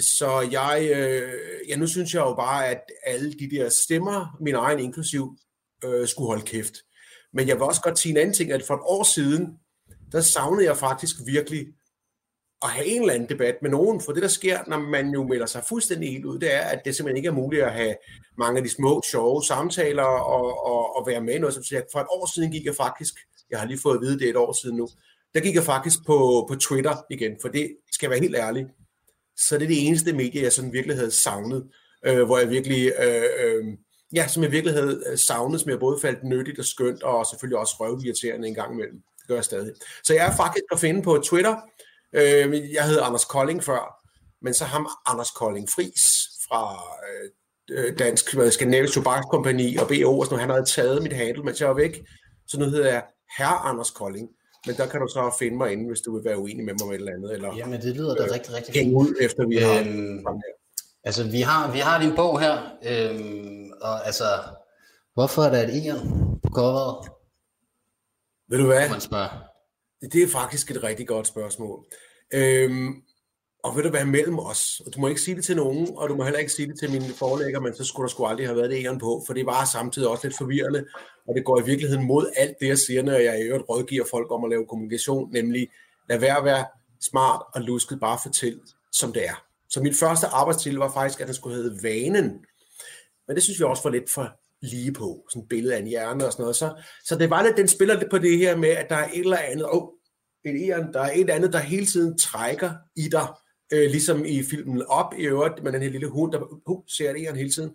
så 0.00 0.48
jeg, 0.52 0.90
øh, 0.94 1.68
ja, 1.68 1.76
nu 1.76 1.86
synes 1.86 2.14
jeg 2.14 2.20
jo 2.20 2.34
bare, 2.34 2.68
at 2.68 2.80
alle 3.06 3.32
de 3.32 3.50
der 3.50 3.68
stemmer, 3.68 4.36
min 4.40 4.54
egen 4.54 4.78
inklusiv, 4.78 5.36
øh, 5.84 6.08
skulle 6.08 6.26
holde 6.26 6.42
kæft. 6.42 6.74
Men 7.32 7.48
jeg 7.48 7.56
vil 7.56 7.62
også 7.62 7.80
godt 7.80 7.98
sige 7.98 8.10
en 8.10 8.16
anden 8.16 8.34
ting, 8.34 8.52
at 8.52 8.62
for 8.62 8.74
et 8.74 8.80
år 8.84 9.02
siden, 9.02 9.58
der 10.12 10.20
savnede 10.20 10.64
jeg 10.66 10.76
faktisk 10.76 11.16
virkelig 11.26 11.66
at 12.62 12.68
have 12.68 12.86
en 12.86 13.00
eller 13.00 13.14
anden 13.14 13.28
debat 13.28 13.54
med 13.62 13.70
nogen, 13.70 14.00
for 14.00 14.12
det 14.12 14.22
der 14.22 14.28
sker, 14.28 14.58
når 14.66 14.78
man 14.78 15.10
jo 15.10 15.26
melder 15.26 15.46
sig 15.46 15.62
fuldstændig 15.68 16.12
helt 16.12 16.24
ud, 16.24 16.38
det 16.38 16.54
er, 16.54 16.60
at 16.60 16.82
det 16.84 16.96
simpelthen 16.96 17.16
ikke 17.16 17.28
er 17.28 17.32
muligt 17.32 17.62
at 17.62 17.72
have 17.72 17.94
mange 18.38 18.58
af 18.58 18.64
de 18.64 18.70
små, 18.70 19.02
sjove 19.10 19.42
samtaler 19.44 20.02
og, 20.02 20.66
og, 20.66 20.96
og 20.96 21.06
være 21.06 21.20
med 21.20 21.34
i 21.34 21.38
noget, 21.38 21.54
som 21.54 21.64
siger, 21.64 21.82
for 21.92 22.00
et 22.00 22.06
år 22.10 22.34
siden 22.34 22.52
gik 22.52 22.64
jeg 22.64 22.74
faktisk, 22.74 23.14
jeg 23.50 23.58
har 23.58 23.66
lige 23.66 23.80
fået 23.82 23.94
at 23.94 24.00
vide 24.00 24.18
det 24.18 24.24
er 24.26 24.30
et 24.30 24.36
år 24.36 24.52
siden 24.52 24.76
nu, 24.76 24.88
der 25.34 25.40
gik 25.40 25.54
jeg 25.54 25.62
faktisk 25.62 25.98
på, 26.06 26.46
på 26.48 26.54
Twitter 26.54 26.96
igen, 27.10 27.36
for 27.40 27.48
det 27.48 27.76
skal 27.92 28.10
være 28.10 28.20
helt 28.20 28.36
ærlig, 28.36 28.66
så 29.38 29.54
det 29.58 29.62
er 29.62 29.68
det 29.68 29.86
eneste 29.86 30.12
medie, 30.12 30.42
jeg 30.42 30.52
sådan 30.52 30.72
virkelig 30.72 30.96
havde 30.96 31.10
savnet, 31.10 31.68
øh, 32.06 32.22
hvor 32.22 32.38
jeg 32.38 32.50
virkelig, 32.50 32.92
øh, 32.98 33.24
øh, 33.44 33.64
ja, 34.14 34.28
som 34.28 34.42
jeg 34.42 34.52
virkelig 34.52 34.74
havde 34.74 35.02
øh, 35.06 35.18
savnet, 35.18 35.60
som 35.60 35.70
jeg 35.70 35.78
både 35.78 36.00
faldt 36.00 36.24
nyttigt 36.24 36.58
og 36.58 36.64
skønt, 36.64 37.02
og 37.02 37.26
selvfølgelig 37.26 37.58
også 37.58 37.74
røvirriterende 37.80 38.48
en 38.48 38.54
gang 38.54 38.72
imellem. 38.72 39.02
Det 39.18 39.28
gør 39.28 39.34
jeg 39.34 39.44
stadig. 39.44 39.72
Så 40.04 40.14
jeg 40.14 40.26
er 40.26 40.36
faktisk 40.36 40.64
at 40.72 40.80
finde 40.80 41.02
på 41.02 41.22
Twitter, 41.24 41.56
Øh, 42.12 42.72
jeg 42.72 42.86
hed 42.86 43.00
Anders 43.02 43.24
Kolding 43.24 43.64
før, 43.64 44.00
men 44.42 44.54
så 44.54 44.64
ham 44.64 44.88
Anders 45.06 45.30
Kolding 45.30 45.68
Fris 45.70 46.28
fra 46.48 46.82
øh, 47.08 47.30
øh 47.70 47.98
Dansk 47.98 48.34
Skandinavisk 48.50 48.94
Tobakskompagni 48.94 49.76
og 49.76 49.88
BO, 49.88 50.18
og 50.18 50.26
sådan, 50.26 50.38
han 50.38 50.50
havde 50.50 50.64
taget 50.64 51.02
mit 51.02 51.12
handle, 51.12 51.42
mens 51.42 51.60
jeg 51.60 51.68
var 51.68 51.74
væk. 51.74 52.02
Så 52.46 52.58
nu 52.58 52.64
hedder 52.64 52.88
jeg 52.92 53.04
Herre 53.38 53.58
Anders 53.68 53.90
Kolding. 53.90 54.28
Men 54.68 54.76
der 54.76 54.86
kan 54.86 55.00
du 55.00 55.08
så 55.08 55.36
finde 55.38 55.56
mig 55.56 55.72
inde, 55.72 55.86
hvis 55.86 56.00
du 56.00 56.14
vil 56.16 56.24
være 56.24 56.38
uenig 56.38 56.64
med 56.64 56.74
mig 56.74 56.82
om 56.82 56.90
et 56.90 56.94
eller 56.94 57.12
andet. 57.12 57.32
Eller, 57.32 57.56
Jamen, 57.56 57.80
det 57.80 57.96
lyder 57.96 58.14
da 58.14 58.24
øh, 58.24 58.30
rigtig, 58.32 58.54
rigtig 58.54 58.74
fint. 58.74 58.94
ud, 58.94 59.14
efter 59.20 59.46
vi 59.46 59.56
har 59.56 59.78
øhm, 59.80 60.26
Altså, 61.04 61.24
vi 61.24 61.40
har, 61.40 61.72
vi 61.72 61.78
har 61.78 62.02
din 62.02 62.14
bog 62.16 62.40
her, 62.40 62.54
øhm, 62.90 63.70
og 63.80 64.06
altså, 64.06 64.24
hvorfor 65.14 65.42
er 65.42 65.50
der 65.50 65.62
et 65.62 65.70
egen 65.70 65.98
på 66.42 66.48
coveret? 66.54 67.08
Ved 68.48 68.58
du 68.58 68.66
hvad? 68.66 68.90
Man 68.90 69.00
spørger. 69.00 69.42
Det 70.12 70.22
er 70.22 70.28
faktisk 70.28 70.70
et 70.70 70.82
rigtig 70.82 71.08
godt 71.08 71.26
spørgsmål. 71.26 71.84
Øhm, 72.34 73.02
og 73.64 73.76
vil 73.76 73.84
du 73.84 73.90
være 73.90 74.06
mellem 74.06 74.38
os? 74.38 74.80
Og 74.86 74.94
du 74.94 75.00
må 75.00 75.08
ikke 75.08 75.20
sige 75.20 75.36
det 75.36 75.44
til 75.44 75.56
nogen, 75.56 75.88
og 75.96 76.08
du 76.08 76.16
må 76.16 76.24
heller 76.24 76.38
ikke 76.38 76.52
sige 76.52 76.68
det 76.68 76.78
til 76.78 76.90
mine 76.90 77.04
forlægger, 77.04 77.60
men 77.60 77.74
så 77.74 77.84
skulle 77.84 78.04
der 78.04 78.10
sgu 78.10 78.26
aldrig 78.26 78.46
have 78.46 78.56
været 78.56 78.70
det 78.70 78.84
æren 78.84 78.98
på, 78.98 79.22
for 79.26 79.34
det 79.34 79.46
var 79.46 79.64
samtidig 79.64 80.08
også 80.08 80.26
lidt 80.26 80.38
forvirrende, 80.38 80.84
og 81.28 81.34
det 81.34 81.44
går 81.44 81.60
i 81.60 81.64
virkeligheden 81.64 82.04
mod 82.04 82.30
alt 82.36 82.56
det, 82.60 82.68
jeg 82.68 82.78
siger, 82.78 83.02
når 83.02 83.12
jeg 83.12 83.40
i 83.40 83.42
øvrigt 83.42 83.68
rådgiver 83.68 84.04
folk 84.10 84.32
om 84.32 84.44
at 84.44 84.50
lave 84.50 84.66
kommunikation, 84.66 85.32
nemlig 85.32 85.68
lad 86.08 86.18
være 86.18 86.38
at 86.38 86.44
være 86.44 86.66
smart 87.00 87.42
og 87.54 87.60
lusket, 87.60 88.00
bare 88.00 88.18
fortæl, 88.22 88.60
som 88.92 89.12
det 89.12 89.26
er. 89.26 89.44
Så 89.70 89.82
min 89.82 89.94
første 89.94 90.26
arbejdstitel 90.26 90.78
var 90.78 90.92
faktisk, 90.92 91.20
at 91.20 91.26
den 91.26 91.34
skulle 91.34 91.56
hedde 91.56 91.82
Vanen. 91.82 92.44
Men 93.26 93.34
det 93.36 93.42
synes 93.42 93.58
vi 93.58 93.64
også 93.64 93.82
var 93.82 93.90
lidt 93.90 94.10
for 94.10 94.28
lige 94.62 94.92
på, 94.92 95.26
sådan 95.30 95.42
et 95.42 95.48
billede 95.48 95.74
af 95.74 95.78
en 95.78 95.86
hjerne 95.86 96.26
og 96.26 96.32
sådan 96.32 96.42
noget. 96.42 96.56
Så, 96.56 96.82
så 97.04 97.16
det 97.18 97.30
var 97.30 97.42
lidt, 97.42 97.56
den 97.56 97.68
spiller 97.68 97.98
lidt 97.98 98.10
på 98.10 98.18
det 98.18 98.38
her 98.38 98.56
med, 98.56 98.68
at 98.68 98.86
der 98.90 98.96
er 98.96 99.08
et 99.08 99.20
eller 99.20 99.36
andet, 99.36 99.66
oh, 99.70 99.88
et, 100.44 100.88
der 100.92 101.00
er 101.00 101.12
et 101.14 101.30
andet, 101.30 101.52
der 101.52 101.58
hele 101.58 101.86
tiden 101.86 102.18
trækker 102.18 102.72
i 102.96 103.08
dig, 103.08 103.26
øh, 103.72 103.90
ligesom 103.90 104.24
i 104.24 104.42
filmen 104.42 104.82
Op 104.86 105.14
i 105.18 105.22
øvrigt, 105.22 105.62
med 105.62 105.72
den 105.72 105.82
her 105.82 105.90
lille 105.90 106.08
hund, 106.08 106.32
der 106.32 106.68
uh, 106.68 106.82
ser 106.88 107.12
det 107.12 107.36
hele 107.36 107.50
tiden. 107.50 107.70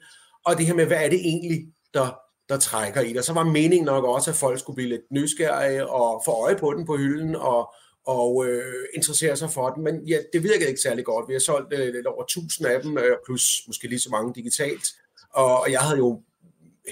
Og 0.45 0.57
det 0.57 0.65
her 0.65 0.73
med, 0.73 0.85
hvad 0.85 1.05
er 1.05 1.09
det 1.09 1.19
egentlig, 1.19 1.67
der, 1.93 2.19
der 2.49 2.57
trækker 2.57 3.01
i 3.01 3.13
dig. 3.13 3.23
Så 3.23 3.33
var 3.33 3.43
meningen 3.43 3.85
nok 3.85 4.03
også, 4.03 4.31
at 4.31 4.37
folk 4.37 4.59
skulle 4.59 4.75
blive 4.75 4.89
lidt 4.89 5.11
nysgerrige 5.11 5.87
og 5.87 6.21
få 6.25 6.31
øje 6.31 6.55
på 6.55 6.73
den 6.73 6.85
på 6.85 6.97
hylden 6.97 7.35
og, 7.35 7.73
og 8.05 8.47
øh, 8.47 8.85
interessere 8.95 9.37
sig 9.37 9.49
for 9.49 9.69
den. 9.69 9.83
Men 9.83 10.07
ja, 10.07 10.17
det 10.33 10.43
virkede 10.43 10.69
ikke 10.69 10.81
særlig 10.81 11.05
godt. 11.05 11.27
Vi 11.27 11.33
har 11.33 11.39
solgt 11.39 11.73
øh, 11.73 11.93
lidt 11.93 12.07
over 12.07 12.23
1000 12.23 12.67
af 12.67 12.81
dem, 12.81 12.97
øh, 12.97 13.17
plus 13.25 13.63
måske 13.67 13.87
lige 13.87 13.99
så 13.99 14.09
mange 14.09 14.33
digitalt. 14.35 14.85
Og, 15.33 15.59
og 15.61 15.71
jeg 15.71 15.79
havde 15.79 15.97
jo 15.97 16.21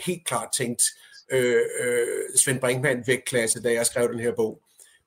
helt 0.05 0.25
klart 0.25 0.49
tænkt 0.57 0.83
øh, 1.31 1.61
øh, 1.79 2.07
Svend 2.35 2.59
Brinkmann 2.59 3.03
vægtklasse, 3.07 3.61
da 3.61 3.73
jeg 3.73 3.85
skrev 3.85 4.11
den 4.11 4.19
her 4.19 4.35
bog. 4.35 4.61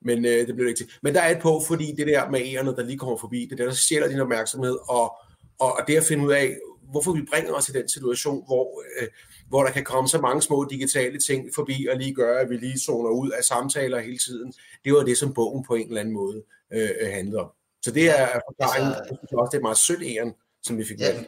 Men 0.05 0.25
øh, 0.25 0.47
det 0.47 0.55
blev 0.55 0.65
det 0.65 0.69
ikke 0.69 0.79
til. 0.79 0.91
Men 1.03 1.15
der 1.15 1.21
er 1.21 1.37
et 1.37 1.43
på, 1.43 1.63
fordi 1.67 1.95
det 1.97 2.07
der 2.07 2.31
med 2.31 2.41
ærerne, 2.41 2.77
der 2.77 2.83
lige 2.83 2.99
kommer 2.99 3.17
forbi, 3.17 3.41
det 3.41 3.53
er 3.53 3.57
der, 3.57 3.65
der 3.65 3.73
stjæler 3.73 4.09
din 4.09 4.21
opmærksomhed, 4.21 4.77
og, 4.89 5.17
og, 5.59 5.73
og 5.73 5.81
det 5.87 5.97
at 5.97 6.05
finde 6.05 6.25
ud 6.27 6.33
af, 6.33 6.57
hvorfor 6.91 7.13
vi 7.13 7.23
bringer 7.31 7.53
os 7.53 7.69
i 7.69 7.73
den 7.73 7.89
situation, 7.89 8.47
hvor, 8.47 8.83
øh, 9.01 9.09
hvor 9.49 9.63
der 9.65 9.71
kan 9.71 9.85
komme 9.85 10.09
så 10.09 10.21
mange 10.21 10.43
små 10.43 10.67
digitale 10.71 11.19
ting 11.19 11.49
forbi, 11.55 11.87
og 11.91 11.97
lige 11.97 12.15
gøre, 12.15 12.41
at 12.41 12.51
vi 12.51 12.57
lige 12.57 12.79
zoner 12.79 13.11
ud 13.11 13.31
af 13.31 13.45
samtaler 13.45 14.01
hele 14.01 14.19
tiden. 14.19 14.53
Det 14.85 14.93
var 14.93 15.03
det, 15.03 15.19
som 15.19 15.35
bogen 15.35 15.65
på 15.65 15.75
en 15.75 15.89
eller 15.89 16.01
anden 16.01 16.15
måde 16.15 16.43
øh, 16.73 16.89
handlede 17.13 17.41
om. 17.41 17.51
Så 17.83 17.91
det 17.91 18.21
er 18.21 18.27
forklaringen. 18.49 18.95
Altså, 18.95 19.05
jeg 19.11 19.19
synes 19.19 19.33
også, 19.33 19.51
det 19.53 19.59
er 19.59 19.63
meget 19.63 19.79
sødt 19.79 20.03
æren, 20.03 20.33
som 20.63 20.79
vi 20.79 20.85
fik 20.85 21.01
ja, 21.01 21.15
med. 21.15 21.25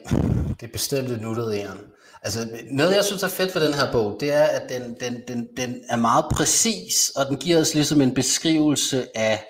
Det 0.60 0.66
er 0.66 0.72
bestemt 0.72 1.08
et 1.08 1.20
nuttet 1.20 1.54
æren. 1.54 1.78
Altså, 2.26 2.48
noget 2.70 2.96
jeg 2.96 3.04
synes 3.04 3.22
er 3.22 3.28
fedt 3.28 3.54
ved 3.54 3.66
den 3.66 3.74
her 3.74 3.92
bog, 3.92 4.16
det 4.20 4.32
er, 4.32 4.44
at 4.44 4.68
den, 4.68 4.96
den, 5.00 5.22
den, 5.28 5.48
den 5.56 5.84
er 5.88 5.96
meget 5.96 6.24
præcis, 6.32 7.10
og 7.10 7.26
den 7.26 7.36
giver 7.36 7.60
os 7.60 7.74
ligesom 7.74 8.00
en 8.00 8.14
beskrivelse 8.14 9.18
af, 9.18 9.44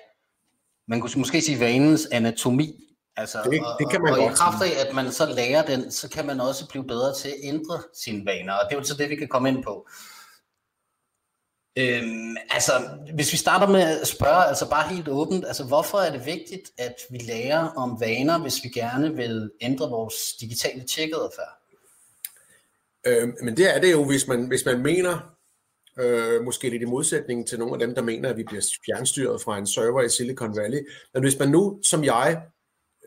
man 0.87 1.01
kunne 1.01 1.11
måske 1.17 1.41
sige, 1.41 1.59
vanens 1.59 2.07
anatomi. 2.11 2.73
Altså, 3.15 3.37
det, 3.43 3.61
det 3.79 3.91
kan 3.91 4.01
man 4.01 4.13
og, 4.13 4.19
og 4.19 4.31
i 4.31 4.35
kraft 4.35 4.63
af, 4.63 4.87
at 4.87 4.95
man 4.95 5.11
så 5.11 5.25
lærer 5.25 5.65
den, 5.65 5.91
så 5.91 6.09
kan 6.09 6.25
man 6.25 6.41
også 6.41 6.67
blive 6.67 6.87
bedre 6.87 7.15
til 7.15 7.29
at 7.29 7.35
ændre 7.43 7.81
sine 8.03 8.25
vaner, 8.25 8.53
og 8.53 8.69
det 8.69 8.75
er 8.75 8.79
jo 8.79 8.85
så 8.85 8.97
det, 8.97 9.09
vi 9.09 9.15
kan 9.15 9.27
komme 9.27 9.49
ind 9.49 9.63
på. 9.63 9.87
Øhm, 11.77 12.37
altså, 12.49 12.71
hvis 13.13 13.31
vi 13.31 13.37
starter 13.37 13.67
med 13.67 13.81
at 13.81 14.07
spørge, 14.07 14.45
altså 14.45 14.69
bare 14.69 14.89
helt 14.89 15.07
åbent, 15.07 15.45
altså 15.45 15.63
hvorfor 15.63 15.97
er 15.97 16.11
det 16.11 16.25
vigtigt, 16.25 16.71
at 16.77 16.95
vi 17.09 17.17
lærer 17.17 17.67
om 17.67 17.99
vaner, 17.99 18.37
hvis 18.39 18.63
vi 18.63 18.69
gerne 18.69 19.15
vil 19.15 19.51
ændre 19.61 19.89
vores 19.89 20.33
digitale 20.39 20.83
tjekadfærd? 20.83 21.56
Øh, 23.07 23.27
men 23.43 23.57
det 23.57 23.75
er 23.75 23.81
det 23.81 23.91
jo, 23.91 24.05
hvis 24.05 24.27
man, 24.27 24.47
hvis 24.47 24.65
man 24.65 24.81
mener, 24.81 25.37
øh, 25.99 26.43
måske 26.43 26.69
lidt 26.69 26.81
i 26.81 26.85
modsætning 26.85 27.47
til 27.47 27.59
nogle 27.59 27.73
af 27.73 27.79
dem, 27.79 27.95
der 27.95 28.01
mener, 28.01 28.29
at 28.29 28.37
vi 28.37 28.43
bliver 28.43 28.65
fjernstyret 28.85 29.41
fra 29.41 29.57
en 29.57 29.67
server 29.67 30.01
i 30.01 30.09
Silicon 30.09 30.57
Valley. 30.57 30.87
Men 31.13 31.23
hvis 31.23 31.39
man 31.39 31.49
nu, 31.49 31.79
som 31.83 32.03
jeg, 32.03 32.41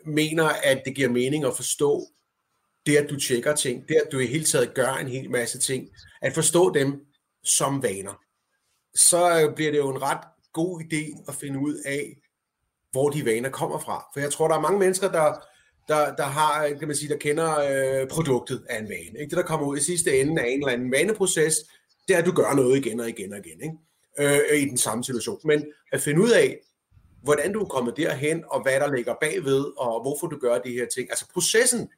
mener, 0.06 0.44
at 0.44 0.82
det 0.84 0.94
giver 0.94 1.08
mening 1.08 1.44
at 1.44 1.56
forstå 1.56 2.06
det, 2.86 2.96
at 2.96 3.10
du 3.10 3.20
tjekker 3.20 3.54
ting, 3.54 3.88
det, 3.88 3.94
at 3.94 4.12
du 4.12 4.18
i 4.18 4.26
hele 4.26 4.44
taget 4.44 4.74
gør 4.74 4.92
en 4.92 5.08
hel 5.08 5.30
masse 5.30 5.58
ting, 5.58 5.88
at 6.22 6.34
forstå 6.34 6.74
dem 6.74 7.00
som 7.44 7.82
vaner, 7.82 8.20
så 8.94 9.40
øh, 9.40 9.54
bliver 9.54 9.70
det 9.70 9.78
jo 9.78 9.90
en 9.90 10.02
ret 10.02 10.24
god 10.52 10.80
idé 10.80 11.24
at 11.28 11.34
finde 11.34 11.58
ud 11.60 11.74
af, 11.86 12.16
hvor 12.90 13.10
de 13.10 13.24
vaner 13.24 13.50
kommer 13.50 13.78
fra. 13.78 14.04
For 14.12 14.20
jeg 14.20 14.32
tror, 14.32 14.48
der 14.48 14.56
er 14.56 14.60
mange 14.60 14.78
mennesker, 14.78 15.12
der 15.12 15.34
der, 15.90 16.14
der 16.16 16.24
har, 16.24 16.68
kan 16.78 16.88
man 16.88 16.96
sige, 16.96 17.08
der 17.08 17.16
kender 17.16 17.58
øh, 17.58 18.08
produktet 18.08 18.62
af 18.68 18.78
en 18.78 18.88
vane. 18.88 19.20
Ikke? 19.20 19.30
Det, 19.30 19.36
der 19.36 19.42
kommer 19.42 19.66
ud 19.66 19.76
i 19.76 19.82
sidste 19.82 20.20
ende 20.20 20.42
af 20.42 20.48
en 20.48 20.58
eller 20.58 20.72
anden 20.72 20.92
vaneproces, 20.92 21.54
det 22.08 22.14
er, 22.14 22.18
at 22.18 22.26
du 22.26 22.32
gør 22.32 22.54
noget 22.54 22.76
igen 22.76 23.00
og 23.00 23.08
igen 23.08 23.32
og 23.32 23.38
igen, 23.38 23.60
ikke? 23.62 24.40
Øh, 24.52 24.60
i 24.62 24.64
den 24.64 24.78
samme 24.78 25.04
situation. 25.04 25.40
Men 25.44 25.64
at 25.92 26.00
finde 26.00 26.22
ud 26.22 26.30
af, 26.30 26.58
hvordan 27.22 27.52
du 27.52 27.60
er 27.60 27.64
kommet 27.64 27.96
derhen, 27.96 28.44
og 28.46 28.62
hvad 28.62 28.80
der 28.80 28.94
ligger 28.94 29.14
bagved, 29.20 29.64
og 29.78 30.02
hvorfor 30.02 30.26
du 30.26 30.38
gør 30.38 30.58
de 30.58 30.72
her 30.72 30.86
ting. 30.86 31.10
Altså 31.10 31.28
processen, 31.32 31.88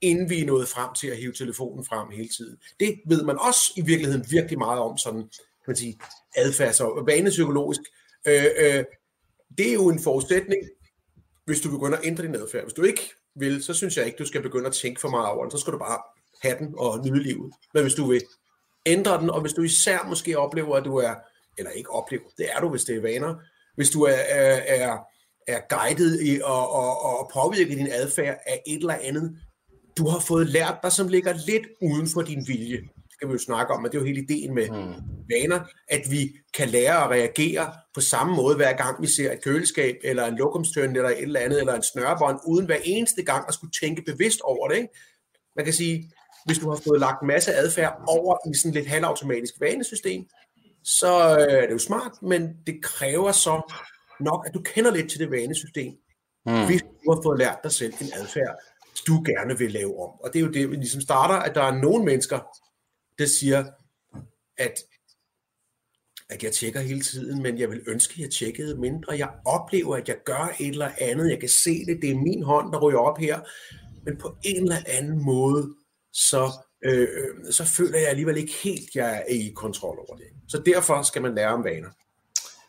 inden 0.00 0.30
vi 0.30 0.40
er 0.40 0.46
nået 0.46 0.68
frem 0.68 0.88
til 1.00 1.08
at 1.08 1.16
hive 1.16 1.32
telefonen 1.32 1.84
frem 1.84 2.08
hele 2.10 2.28
tiden. 2.28 2.56
Det 2.80 3.00
ved 3.06 3.24
man 3.24 3.38
også 3.38 3.72
i 3.76 3.80
virkeligheden 3.80 4.26
virkelig 4.30 4.58
meget 4.58 4.80
om, 4.80 4.98
sådan, 4.98 5.20
kan 5.20 5.66
man 5.66 5.76
sige, 5.76 5.98
adfærds- 6.36 6.80
og 6.80 7.06
vanepsykologisk. 7.06 7.80
Øh, 8.26 8.44
øh, 8.58 8.84
det 9.58 9.68
er 9.68 9.74
jo 9.74 9.88
en 9.88 10.02
forudsætning 10.02 10.62
hvis 11.46 11.60
du 11.60 11.70
begynder 11.70 11.98
at 11.98 12.06
ændre 12.06 12.22
din 12.22 12.34
adfærd. 12.34 12.62
Hvis 12.62 12.74
du 12.74 12.82
ikke 12.82 13.12
vil, 13.34 13.62
så 13.62 13.74
synes 13.74 13.96
jeg 13.96 14.06
ikke, 14.06 14.18
du 14.18 14.26
skal 14.26 14.42
begynde 14.42 14.66
at 14.66 14.72
tænke 14.72 15.00
for 15.00 15.08
meget 15.08 15.28
over 15.28 15.44
den. 15.44 15.50
Så 15.50 15.58
skal 15.58 15.72
du 15.72 15.78
bare 15.78 15.98
have 16.42 16.58
den 16.58 16.74
og 16.78 17.06
nyde 17.06 17.22
livet. 17.22 17.52
Men 17.74 17.82
hvis 17.82 17.94
du 17.94 18.06
vil 18.06 18.22
ændre 18.86 19.20
den, 19.20 19.30
og 19.30 19.40
hvis 19.40 19.52
du 19.52 19.62
især 19.62 20.06
måske 20.08 20.38
oplever, 20.38 20.76
at 20.76 20.84
du 20.84 20.96
er, 20.96 21.14
eller 21.58 21.70
ikke 21.70 21.90
oplever, 21.90 22.24
det 22.38 22.46
er 22.52 22.60
du, 22.60 22.68
hvis 22.68 22.84
det 22.84 22.96
er 22.96 23.00
vaner, 23.00 23.34
hvis 23.76 23.90
du 23.90 24.02
er, 24.02 24.18
er, 24.28 24.60
er, 24.66 24.98
er 25.46 25.60
guidet 25.68 26.20
i 26.20 26.36
at, 26.36 26.42
og, 26.44 27.02
og 27.04 27.30
påvirke 27.34 27.74
din 27.74 27.88
adfærd 27.92 28.38
af 28.46 28.62
et 28.66 28.76
eller 28.76 28.98
andet, 29.02 29.38
du 29.98 30.08
har 30.08 30.18
fået 30.18 30.46
lært 30.46 30.78
dig, 30.82 30.92
som 30.92 31.08
ligger 31.08 31.34
lidt 31.46 31.66
uden 31.82 32.08
for 32.14 32.22
din 32.22 32.44
vilje. 32.48 32.88
Det 33.16 33.20
skal 33.20 33.28
vi 33.28 33.32
jo 33.32 33.38
snakke 33.38 33.74
om, 33.74 33.82
men 33.82 33.90
det 33.90 33.96
er 33.96 34.00
jo 34.00 34.06
hele 34.06 34.22
ideen 34.22 34.54
med 34.54 34.70
mm. 34.70 34.94
vaner, 35.30 35.60
at 35.88 36.00
vi 36.10 36.32
kan 36.54 36.68
lære 36.68 37.04
at 37.04 37.10
reagere 37.10 37.72
på 37.94 38.00
samme 38.00 38.36
måde, 38.36 38.56
hver 38.56 38.76
gang 38.76 39.02
vi 39.02 39.06
ser 39.06 39.32
et 39.32 39.42
køleskab, 39.44 39.96
eller 40.04 40.26
en 40.26 40.36
lokumstøn, 40.36 40.96
eller 40.96 41.08
et 41.08 41.22
eller 41.22 41.40
andet, 41.40 41.60
eller 41.60 41.74
en 41.74 41.82
snørebånd, 41.82 42.40
uden 42.46 42.66
hver 42.66 42.78
eneste 42.84 43.22
gang 43.22 43.44
at 43.48 43.54
skulle 43.54 43.72
tænke 43.82 44.02
bevidst 44.02 44.40
over 44.40 44.68
det. 44.68 44.76
Ikke? 44.76 44.88
Man 45.56 45.64
kan 45.64 45.74
sige, 45.74 46.12
hvis 46.46 46.58
du 46.58 46.70
har 46.70 46.80
fået 46.88 47.00
lagt 47.00 47.22
en 47.22 47.26
masse 47.28 47.54
adfærd 47.54 47.94
over 48.08 48.50
i 48.50 48.56
sådan 48.56 48.74
lidt 48.74 48.86
halvautomatisk 48.86 49.54
vanesystem, 49.60 50.24
så 50.84 51.38
øh, 51.38 51.62
er 51.62 51.66
det 51.66 51.72
jo 51.72 51.78
smart, 51.78 52.12
men 52.22 52.42
det 52.66 52.82
kræver 52.82 53.32
så 53.32 53.74
nok, 54.20 54.46
at 54.46 54.54
du 54.54 54.60
kender 54.60 54.90
lidt 54.90 55.10
til 55.10 55.20
det 55.20 55.30
vanesystem, 55.30 55.92
mm. 56.46 56.66
hvis 56.66 56.82
du 56.82 57.12
har 57.12 57.20
fået 57.22 57.38
lært 57.38 57.58
dig 57.64 57.72
selv 57.72 57.94
en 58.00 58.10
adfærd, 58.14 58.56
du 59.06 59.22
gerne 59.26 59.58
vil 59.58 59.72
lave 59.72 60.02
om. 60.04 60.10
Og 60.20 60.30
det 60.32 60.38
er 60.38 60.44
jo 60.44 60.50
det, 60.50 60.70
vi 60.70 60.76
ligesom 60.76 61.00
starter, 61.00 61.34
at 61.34 61.54
der 61.54 61.62
er 61.62 61.74
nogle 61.74 62.04
mennesker, 62.04 62.38
det 63.18 63.30
siger, 63.30 63.64
at, 64.58 64.74
at 66.30 66.42
jeg 66.42 66.52
tjekker 66.52 66.80
hele 66.80 67.00
tiden, 67.00 67.42
men 67.42 67.58
jeg 67.58 67.70
vil 67.70 67.82
ønske, 67.86 68.12
at 68.12 68.18
jeg 68.18 68.30
tjekkede 68.30 68.80
mindre. 68.80 69.12
Jeg 69.12 69.30
oplever, 69.44 69.96
at 69.96 70.08
jeg 70.08 70.16
gør 70.24 70.54
et 70.60 70.68
eller 70.68 70.90
andet. 71.00 71.30
Jeg 71.30 71.40
kan 71.40 71.48
se 71.48 71.84
det. 71.86 72.02
Det 72.02 72.10
er 72.10 72.14
min 72.14 72.42
hånd, 72.42 72.72
der 72.72 72.80
ryger 72.80 72.98
op 72.98 73.18
her. 73.18 73.40
Men 74.04 74.16
på 74.16 74.36
en 74.44 74.62
eller 74.62 74.78
anden 74.86 75.24
måde, 75.24 75.74
så, 76.12 76.50
øh, 76.84 77.00
øh 77.00 77.52
så 77.52 77.64
føler 77.64 77.98
jeg 77.98 78.08
alligevel 78.08 78.36
ikke 78.36 78.52
helt, 78.64 78.88
at 78.88 78.94
jeg 78.94 79.24
er 79.28 79.34
i 79.34 79.52
kontrol 79.56 79.98
over 79.98 80.16
det. 80.16 80.26
Så 80.48 80.62
derfor 80.66 81.02
skal 81.02 81.22
man 81.22 81.34
lære 81.34 81.48
om 81.48 81.64
vaner. 81.64 81.90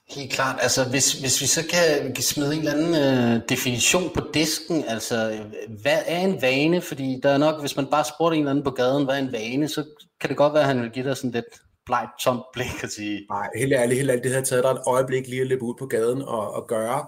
Helt 0.10 0.32
klart. 0.32 0.60
Altså, 0.62 0.90
hvis, 0.90 1.14
hvis 1.14 1.42
vi 1.42 1.46
så 1.46 1.68
kan, 1.68 2.14
kan 2.14 2.24
smide 2.24 2.54
en 2.54 2.60
eller 2.60 2.72
anden 2.72 2.96
øh, 2.96 3.50
definition 3.50 4.14
på 4.14 4.22
disken, 4.34 4.84
altså, 4.84 5.46
hvad 5.82 6.00
er 6.06 6.20
en 6.20 6.42
vane? 6.42 6.82
Fordi 6.82 7.20
der 7.24 7.30
er 7.30 7.38
nok, 7.38 7.60
hvis 7.60 7.76
man 7.76 7.88
bare 7.88 8.06
spurgte 8.06 8.36
en 8.36 8.42
eller 8.42 8.52
anden 8.52 8.64
på 8.64 8.72
gaden, 8.72 9.06
hvad 9.06 9.16
er 9.16 9.20
en 9.20 9.32
vane, 9.32 9.68
så 9.68 9.86
kan 10.20 10.30
det 10.30 10.38
godt 10.38 10.54
være, 10.54 10.62
at 10.62 10.68
han 10.68 10.82
vil 10.82 10.92
give 10.92 11.06
dig 11.06 11.18
sådan 11.18 11.32
lidt 11.32 11.62
blegt, 11.86 12.20
tomt 12.20 12.44
blik 12.54 12.84
og 12.84 12.90
sige... 12.90 13.26
Nej, 13.30 13.50
helt 13.58 13.74
ærligt, 13.74 13.98
helt 13.98 14.10
ærligt, 14.10 14.24
det 14.24 14.32
havde 14.32 14.46
taget 14.46 14.64
dig 14.64 14.72
et 14.72 14.82
øjeblik 14.88 15.28
lige 15.28 15.42
at 15.42 15.48
løbe 15.48 15.64
ud 15.64 15.76
på 15.80 15.86
gaden 15.86 16.22
og, 16.22 16.52
og 16.52 16.68
gøre. 16.68 17.06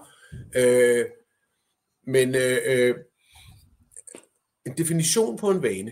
Øh, 0.56 1.06
men 2.08 2.36
øh, 2.36 2.58
øh 2.66 2.96
en 4.66 4.78
definition 4.78 5.38
på 5.38 5.50
en 5.50 5.64
vane. 5.64 5.92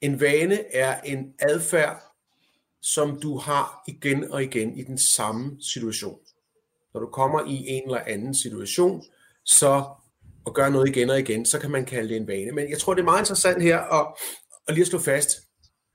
En 0.00 0.20
vane 0.20 0.74
er 0.74 1.00
en 1.00 1.34
adfærd, 1.38 2.11
som 2.82 3.20
du 3.20 3.38
har 3.38 3.82
igen 3.88 4.32
og 4.32 4.42
igen 4.42 4.78
i 4.78 4.82
den 4.82 4.98
samme 4.98 5.56
situation. 5.72 6.18
Når 6.94 7.00
du 7.00 7.06
kommer 7.06 7.40
i 7.46 7.66
en 7.68 7.82
eller 7.82 8.00
anden 8.06 8.34
situation, 8.34 9.02
så 9.44 9.84
og 10.44 10.54
gør 10.54 10.68
noget 10.68 10.88
igen 10.88 11.10
og 11.10 11.18
igen, 11.18 11.46
så 11.46 11.58
kan 11.58 11.70
man 11.70 11.84
kalde 11.84 12.08
det 12.08 12.16
en 12.16 12.26
vane. 12.26 12.52
Men 12.52 12.70
jeg 12.70 12.78
tror, 12.78 12.94
det 12.94 13.00
er 13.00 13.04
meget 13.04 13.20
interessant 13.20 13.62
her 13.62 13.78
at, 13.78 14.06
at 14.68 14.74
lige 14.74 14.82
at 14.82 14.88
slå 14.88 14.98
fast, 14.98 15.28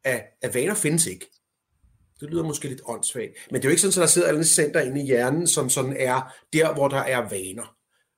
at, 0.04 0.24
at 0.42 0.54
vaner 0.54 0.76
findes 0.76 1.08
ikke. 1.08 1.26
Det 2.20 2.30
lyder 2.30 2.44
måske 2.44 2.68
lidt 2.68 2.82
åndssvagt, 2.86 3.32
men 3.52 3.56
det 3.56 3.66
er 3.66 3.70
jo 3.70 3.72
ikke 3.72 3.82
sådan, 3.82 3.92
at 3.92 4.08
der 4.08 4.14
sidder 4.14 4.28
alle 4.28 4.46
center 4.46 4.82
inde 4.82 5.02
i 5.02 5.06
hjernen, 5.06 5.48
som 5.48 5.70
sådan 5.70 5.96
er 6.00 6.34
der, 6.54 6.74
hvor 6.74 6.88
der 6.88 6.98
er 6.98 7.30
vaner. 7.30 7.76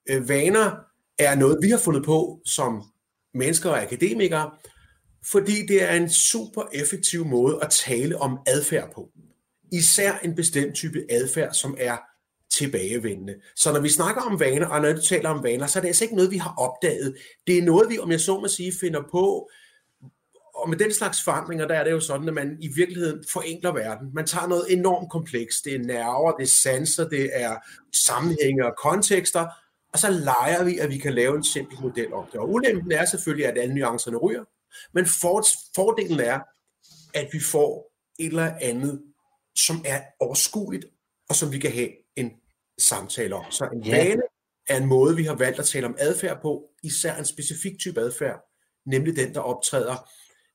Øh, 0.09 0.29
vaner 0.29 0.71
er 1.19 1.35
noget, 1.35 1.57
vi 1.61 1.69
har 1.69 1.77
fundet 1.77 2.05
på 2.05 2.41
som 2.45 2.83
mennesker 3.33 3.69
og 3.69 3.81
akademikere, 3.81 4.51
fordi 5.25 5.65
det 5.65 5.83
er 5.83 5.93
en 5.93 6.09
super 6.09 6.63
effektiv 6.73 7.25
måde 7.25 7.59
at 7.61 7.69
tale 7.69 8.17
om 8.17 8.39
adfærd 8.47 8.93
på. 8.95 9.09
Især 9.71 10.13
en 10.23 10.35
bestemt 10.35 10.75
type 10.75 11.05
adfærd, 11.09 11.53
som 11.53 11.75
er 11.79 11.97
tilbagevendende. 12.51 13.35
Så 13.55 13.73
når 13.73 13.79
vi 13.79 13.89
snakker 13.89 14.21
om 14.21 14.39
vaner, 14.39 14.67
og 14.67 14.81
når 14.81 14.93
du 14.93 15.01
taler 15.01 15.29
om 15.29 15.43
vaner, 15.43 15.67
så 15.67 15.79
er 15.79 15.81
det 15.81 15.87
altså 15.87 16.03
ikke 16.03 16.15
noget, 16.15 16.31
vi 16.31 16.37
har 16.37 16.53
opdaget. 16.57 17.15
Det 17.47 17.57
er 17.57 17.61
noget, 17.63 17.89
vi, 17.89 17.99
om 17.99 18.11
jeg 18.11 18.19
så 18.19 18.39
må 18.39 18.47
sige, 18.47 18.73
finder 18.81 19.01
på. 19.11 19.49
Og 20.55 20.69
med 20.69 20.77
den 20.77 20.93
slags 20.93 21.23
forandringer, 21.23 21.67
der 21.67 21.75
er 21.75 21.83
det 21.83 21.91
jo 21.91 21.99
sådan, 21.99 22.27
at 22.27 22.33
man 22.33 22.57
i 22.61 22.67
virkeligheden 22.75 23.23
forenkler 23.33 23.73
verden. 23.73 24.07
Man 24.13 24.27
tager 24.27 24.47
noget 24.47 24.65
enormt 24.69 25.11
komplekst. 25.11 25.65
Det 25.65 25.75
er 25.75 25.79
nerver, 25.79 26.31
det 26.31 26.43
er 26.43 26.47
sanser, 26.47 27.09
det 27.09 27.29
er 27.33 27.55
sammenhænge 28.05 28.65
og 28.65 28.73
kontekster, 28.83 29.45
og 29.93 29.99
så 29.99 30.09
leger 30.09 30.63
vi, 30.63 30.77
at 30.77 30.89
vi 30.89 30.97
kan 30.97 31.13
lave 31.13 31.35
en 31.35 31.43
simpel 31.43 31.77
model 31.81 32.13
om 32.13 32.25
det. 32.31 32.39
Og 32.39 32.49
ulempen 32.49 32.91
er 32.91 33.05
selvfølgelig, 33.05 33.47
at 33.47 33.57
alle 33.57 33.75
nuancerne 33.75 34.17
ryger, 34.17 34.43
men 34.93 35.05
for, 35.05 35.45
fordelen 35.75 36.19
er, 36.19 36.39
at 37.13 37.29
vi 37.31 37.39
får 37.39 37.93
et 38.19 38.25
eller 38.25 38.53
andet, 38.61 39.01
som 39.55 39.83
er 39.85 40.01
overskueligt, 40.19 40.85
og 41.29 41.35
som 41.35 41.51
vi 41.51 41.59
kan 41.59 41.71
have 41.71 41.89
en 42.15 42.31
samtale 42.79 43.35
om. 43.35 43.51
Så 43.51 43.69
en 43.73 43.91
vane 43.91 44.21
er 44.69 44.77
en 44.77 44.85
måde, 44.85 45.15
vi 45.15 45.23
har 45.23 45.35
valgt 45.35 45.59
at 45.59 45.65
tale 45.65 45.85
om 45.85 45.95
adfærd 45.99 46.41
på, 46.41 46.63
især 46.83 47.15
en 47.15 47.25
specifik 47.25 47.79
type 47.79 48.01
adfærd, 48.01 48.39
nemlig 48.85 49.15
den, 49.15 49.33
der 49.33 49.39
optræder 49.39 50.09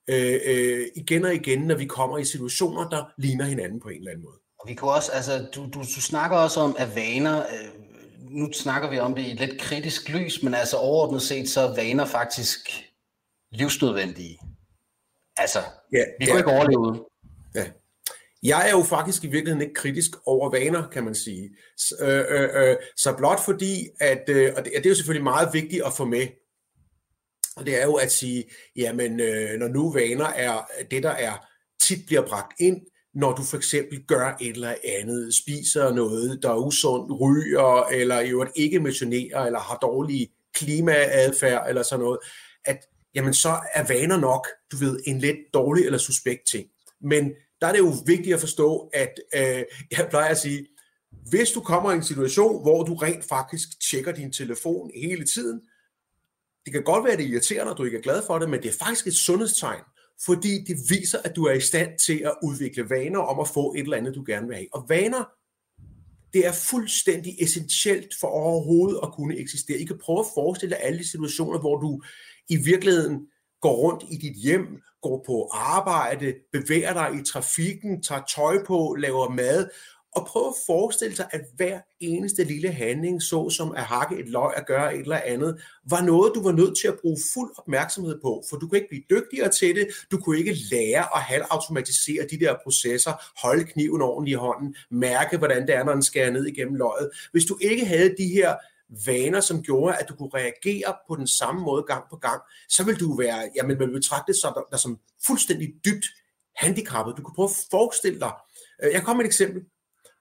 øh, 0.08 0.40
øh, 0.44 0.86
igen 0.96 1.24
og 1.24 1.34
igen, 1.34 1.60
når 1.60 1.74
vi 1.74 1.86
kommer 1.86 2.18
i 2.18 2.24
situationer, 2.24 2.88
der 2.88 3.04
ligner 3.18 3.44
hinanden 3.44 3.80
på 3.80 3.88
en 3.88 3.98
eller 3.98 4.10
anden 4.10 4.24
måde. 4.24 4.38
Og 4.58 4.68
vi 4.68 4.74
kunne 4.74 4.92
også, 4.92 5.12
altså, 5.12 5.46
du, 5.54 5.68
du, 5.74 5.78
du 5.78 6.00
snakker 6.00 6.36
også 6.36 6.60
om, 6.60 6.76
at 6.78 6.96
vaner, 6.96 7.38
øh, 7.38 7.68
nu 8.30 8.52
snakker 8.52 8.90
vi 8.90 8.98
om 8.98 9.14
det 9.14 9.22
i 9.22 9.30
et 9.30 9.40
lidt 9.40 9.60
kritisk 9.60 10.08
lys, 10.08 10.42
men 10.42 10.54
altså 10.54 10.76
overordnet 10.76 11.22
set, 11.22 11.48
så 11.48 11.60
er 11.60 11.74
vaner 11.74 12.04
faktisk 12.04 12.84
livsnødvendige. 13.54 14.38
Altså, 15.36 15.58
ja, 15.92 16.04
vi 16.18 16.26
kunne 16.26 16.34
ja. 16.34 16.38
ikke 16.38 16.50
overleve 16.50 16.80
uden. 16.80 17.00
Ja. 17.54 17.64
Jeg 18.42 18.68
er 18.68 18.70
jo 18.70 18.82
faktisk 18.82 19.24
i 19.24 19.26
virkeligheden 19.26 19.60
ikke 19.60 19.74
kritisk 19.74 20.10
over 20.26 20.50
vaner, 20.50 20.88
kan 20.88 21.04
man 21.04 21.14
sige. 21.14 21.50
Så, 21.76 21.94
øh, 22.00 22.24
øh, 22.30 22.70
øh, 22.70 22.76
så 22.96 23.14
blot 23.16 23.44
fordi, 23.44 23.88
at, 24.00 24.28
øh, 24.28 24.52
og 24.56 24.64
det, 24.64 24.72
det 24.76 24.86
er 24.86 24.90
jo 24.90 24.94
selvfølgelig 24.94 25.24
meget 25.24 25.48
vigtigt 25.52 25.84
at 25.84 25.92
få 25.92 26.04
med, 26.04 26.26
og 27.56 27.66
det 27.66 27.82
er 27.82 27.84
jo 27.84 27.94
at 27.94 28.12
sige, 28.12 28.44
jamen 28.76 29.20
øh, 29.20 29.58
når 29.58 29.68
nu 29.68 29.92
vaner 29.92 30.26
er 30.26 30.66
det, 30.90 31.02
der 31.02 31.10
er 31.10 31.46
tit 31.82 32.06
bliver 32.06 32.26
bragt 32.26 32.60
ind, 32.60 32.80
når 33.14 33.32
du 33.32 33.42
for 33.42 33.56
eksempel 33.56 34.04
gør 34.06 34.36
et 34.40 34.50
eller 34.50 34.74
andet, 34.84 35.34
spiser 35.34 35.92
noget, 35.92 36.42
der 36.42 36.50
er 36.50 36.66
usundt, 36.66 37.20
ryger, 37.20 37.82
eller 37.82 38.20
i 38.20 38.30
øvrigt 38.30 38.52
ikke 38.56 38.80
missionerer, 38.80 39.40
eller 39.40 39.58
har 39.58 39.78
dårlig 39.82 40.28
klimaadfærd, 40.54 41.68
eller 41.68 41.82
sådan 41.82 42.04
noget, 42.04 42.18
at 42.64 42.78
jamen 43.14 43.34
så 43.34 43.60
er 43.74 43.86
vaner 43.86 44.16
nok, 44.16 44.48
du 44.72 44.76
ved, 44.76 45.00
en 45.06 45.18
lidt 45.18 45.36
dårlig 45.54 45.84
eller 45.84 45.98
suspekt 45.98 46.46
ting. 46.46 46.68
Men 47.00 47.32
der 47.60 47.66
er 47.66 47.72
det 47.72 47.78
jo 47.78 47.92
vigtigt 48.06 48.34
at 48.34 48.40
forstå, 48.40 48.90
at 48.92 49.12
øh, 49.34 49.64
jeg 49.98 50.06
plejer 50.10 50.30
at 50.30 50.38
sige, 50.38 50.66
hvis 51.28 51.50
du 51.50 51.60
kommer 51.60 51.92
i 51.92 51.94
en 51.94 52.02
situation, 52.02 52.62
hvor 52.62 52.82
du 52.82 52.94
rent 52.94 53.24
faktisk 53.24 53.68
tjekker 53.90 54.12
din 54.12 54.32
telefon 54.32 54.90
hele 54.94 55.24
tiden, 55.24 55.60
det 56.64 56.72
kan 56.72 56.82
godt 56.82 57.04
være, 57.04 57.12
at 57.12 57.18
det 57.18 57.26
er 57.26 57.30
irriterende, 57.30 57.74
du 57.74 57.84
ikke 57.84 57.98
er 57.98 58.02
glad 58.02 58.22
for 58.26 58.38
det, 58.38 58.50
men 58.50 58.62
det 58.62 58.68
er 58.68 58.84
faktisk 58.84 59.06
et 59.06 59.14
sundhedstegn, 59.14 59.82
fordi 60.24 60.64
det 60.64 60.76
viser, 60.90 61.18
at 61.24 61.36
du 61.36 61.44
er 61.44 61.52
i 61.52 61.60
stand 61.60 61.98
til 61.98 62.22
at 62.24 62.34
udvikle 62.42 62.90
vaner 62.90 63.18
om 63.18 63.40
at 63.40 63.48
få 63.48 63.74
et 63.74 63.80
eller 63.80 63.96
andet, 63.96 64.14
du 64.14 64.24
gerne 64.26 64.46
vil 64.46 64.56
have. 64.56 64.68
Og 64.72 64.86
vaner, 64.88 65.24
det 66.32 66.46
er 66.46 66.52
fuldstændig 66.52 67.36
essentielt 67.40 68.14
for 68.20 68.28
overhovedet 68.28 69.00
at 69.02 69.12
kunne 69.12 69.38
eksistere. 69.38 69.78
I 69.78 69.84
kan 69.84 69.98
prøve 69.98 70.20
at 70.20 70.26
forestille 70.34 70.74
dig 70.74 70.84
alle 70.84 70.98
de 70.98 71.10
situationer, 71.10 71.58
hvor 71.58 71.80
du 71.80 72.02
i 72.48 72.56
virkeligheden 72.56 73.26
går 73.60 73.76
rundt 73.76 74.04
i 74.10 74.16
dit 74.16 74.36
hjem, 74.36 74.66
går 75.02 75.22
på 75.26 75.50
arbejde, 75.52 76.34
bevæger 76.52 76.92
dig 76.92 77.20
i 77.20 77.24
trafikken, 77.24 78.02
tager 78.02 78.22
tøj 78.34 78.64
på, 78.64 78.96
laver 78.98 79.28
mad, 79.28 79.68
og 80.14 80.26
prøv 80.26 80.48
at 80.48 80.54
forestille 80.66 81.16
sig, 81.16 81.26
at 81.30 81.40
hver 81.56 81.80
eneste 82.00 82.44
lille 82.44 82.72
handling, 82.72 83.22
så 83.22 83.50
som 83.50 83.72
at 83.72 83.82
hakke 83.82 84.18
et 84.18 84.28
løg 84.28 84.52
at 84.56 84.66
gøre 84.66 84.94
et 84.94 85.00
eller 85.00 85.20
andet, 85.24 85.62
var 85.90 86.02
noget, 86.02 86.32
du 86.34 86.42
var 86.42 86.52
nødt 86.52 86.78
til 86.80 86.88
at 86.88 86.98
bruge 87.02 87.18
fuld 87.34 87.50
opmærksomhed 87.56 88.20
på, 88.22 88.44
for 88.50 88.56
du 88.56 88.68
kunne 88.68 88.78
ikke 88.78 88.88
blive 88.88 89.02
dygtigere 89.10 89.48
til 89.48 89.76
det, 89.76 89.88
du 90.10 90.18
kunne 90.20 90.38
ikke 90.38 90.56
lære 90.70 91.16
at 91.16 91.22
halvautomatisere 91.22 92.26
de 92.30 92.40
der 92.40 92.54
processer, 92.62 93.12
holde 93.46 93.64
kniven 93.64 94.02
ordentligt 94.02 94.34
i 94.34 94.38
hånden, 94.38 94.76
mærke, 94.90 95.38
hvordan 95.38 95.66
det 95.66 95.74
er, 95.74 95.84
når 95.84 95.92
den 95.92 96.02
skærer 96.02 96.30
ned 96.30 96.46
igennem 96.46 96.74
løget. 96.74 97.10
Hvis 97.32 97.44
du 97.44 97.58
ikke 97.60 97.86
havde 97.86 98.14
de 98.18 98.28
her 98.28 98.54
vaner, 99.06 99.40
som 99.40 99.62
gjorde, 99.62 99.96
at 99.96 100.08
du 100.08 100.14
kunne 100.14 100.30
reagere 100.34 100.94
på 101.08 101.16
den 101.16 101.26
samme 101.26 101.60
måde 101.60 101.82
gang 101.82 102.04
på 102.10 102.16
gang, 102.16 102.42
så 102.68 102.84
vil 102.84 103.00
du 103.00 103.16
være, 103.16 103.50
jamen 103.56 103.78
man 103.78 103.92
betragte 103.92 104.32
det 104.32 104.40
som, 104.40 104.64
der, 104.70 104.76
som 104.76 104.98
fuldstændig 105.26 105.74
dybt 105.84 106.06
handicappet. 106.56 107.16
Du 107.16 107.22
kan 107.22 107.34
prøve 107.34 107.48
at 107.48 107.56
forestille 107.70 108.20
dig, 108.20 108.32
øh, 108.82 108.92
jeg 108.92 109.02
kommer 109.02 109.22
med 109.22 109.24
et 109.24 109.28
eksempel. 109.28 109.62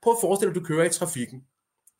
Prøv 0.02 0.12
at 0.12 0.18
forestille 0.20 0.54
dig, 0.54 0.60
at 0.60 0.62
du 0.62 0.66
kører 0.66 0.84
i 0.84 0.88
trafikken. 0.88 1.42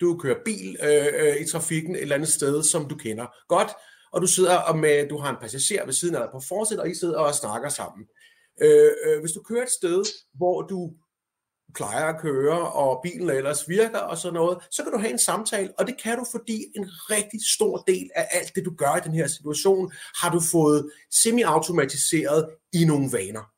Du 0.00 0.18
kører 0.18 0.38
bil 0.44 0.76
øh, 0.82 1.06
øh, 1.14 1.36
i 1.40 1.50
trafikken 1.50 1.96
et 1.96 2.02
eller 2.02 2.14
andet 2.14 2.28
sted, 2.28 2.62
som 2.62 2.88
du 2.88 2.96
kender 2.96 3.26
godt, 3.48 3.70
og 4.12 4.22
du 4.22 4.26
sidder 4.26 4.56
og 4.56 4.78
med, 4.78 5.08
du 5.08 5.18
har 5.18 5.30
en 5.30 5.36
passager 5.40 5.84
ved 5.84 5.92
siden 5.92 6.14
af 6.14 6.20
dig 6.20 6.28
på 6.32 6.40
forsæt, 6.48 6.78
og 6.78 6.90
I 6.90 6.94
sidder 6.94 7.18
og 7.18 7.34
snakker 7.34 7.68
sammen. 7.68 8.06
Øh, 8.60 8.92
øh, 9.06 9.20
hvis 9.20 9.32
du 9.32 9.42
kører 9.42 9.62
et 9.62 9.70
sted, 9.70 10.04
hvor 10.34 10.62
du 10.62 10.92
plejer 11.74 12.04
at 12.04 12.20
køre, 12.20 12.72
og 12.72 13.00
bilen 13.02 13.30
ellers 13.30 13.68
virker 13.68 13.98
og 13.98 14.18
sådan 14.18 14.34
noget, 14.34 14.58
så 14.70 14.82
kan 14.82 14.92
du 14.92 14.98
have 14.98 15.12
en 15.12 15.18
samtale, 15.18 15.72
og 15.78 15.86
det 15.86 16.02
kan 16.02 16.18
du, 16.18 16.24
fordi 16.30 16.64
en 16.76 16.90
rigtig 17.10 17.40
stor 17.54 17.76
del 17.76 18.10
af 18.14 18.28
alt 18.30 18.54
det, 18.54 18.64
du 18.64 18.74
gør 18.74 18.96
i 18.96 19.00
den 19.04 19.14
her 19.14 19.26
situation, 19.26 19.92
har 20.22 20.30
du 20.30 20.40
fået 20.52 20.90
semi-automatiseret 21.10 22.48
i 22.72 22.84
nogle 22.84 23.12
vaner. 23.12 23.50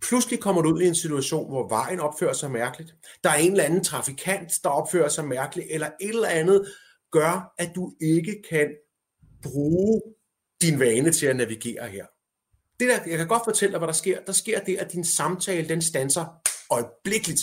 Pludselig 0.00 0.40
kommer 0.40 0.62
du 0.62 0.74
ud 0.74 0.80
i 0.80 0.86
en 0.86 0.94
situation, 0.94 1.48
hvor 1.48 1.68
vejen 1.68 2.00
opfører 2.00 2.32
sig 2.32 2.50
mærkeligt. 2.50 2.94
Der 3.24 3.30
er 3.30 3.36
en 3.36 3.50
eller 3.50 3.64
anden 3.64 3.84
trafikant, 3.84 4.52
der 4.64 4.70
opfører 4.70 5.08
sig 5.08 5.24
mærkeligt, 5.24 5.68
eller 5.70 5.86
et 6.00 6.08
eller 6.08 6.28
andet 6.28 6.72
gør, 7.12 7.54
at 7.58 7.72
du 7.74 7.92
ikke 8.00 8.42
kan 8.50 8.68
bruge 9.42 10.02
din 10.62 10.80
vane 10.80 11.12
til 11.12 11.26
at 11.26 11.36
navigere 11.36 11.88
her. 11.88 12.06
Det 12.80 12.88
der, 12.88 13.10
jeg 13.10 13.18
kan 13.18 13.28
godt 13.28 13.42
fortælle 13.44 13.72
dig, 13.72 13.78
hvad 13.78 13.88
der 13.88 13.94
sker. 13.94 14.20
Der 14.20 14.32
sker 14.32 14.60
det, 14.60 14.76
at 14.76 14.92
din 14.92 15.04
samtale, 15.04 15.68
den 15.68 15.82
stanser 15.82 16.24
øjeblikkeligt. 16.70 17.40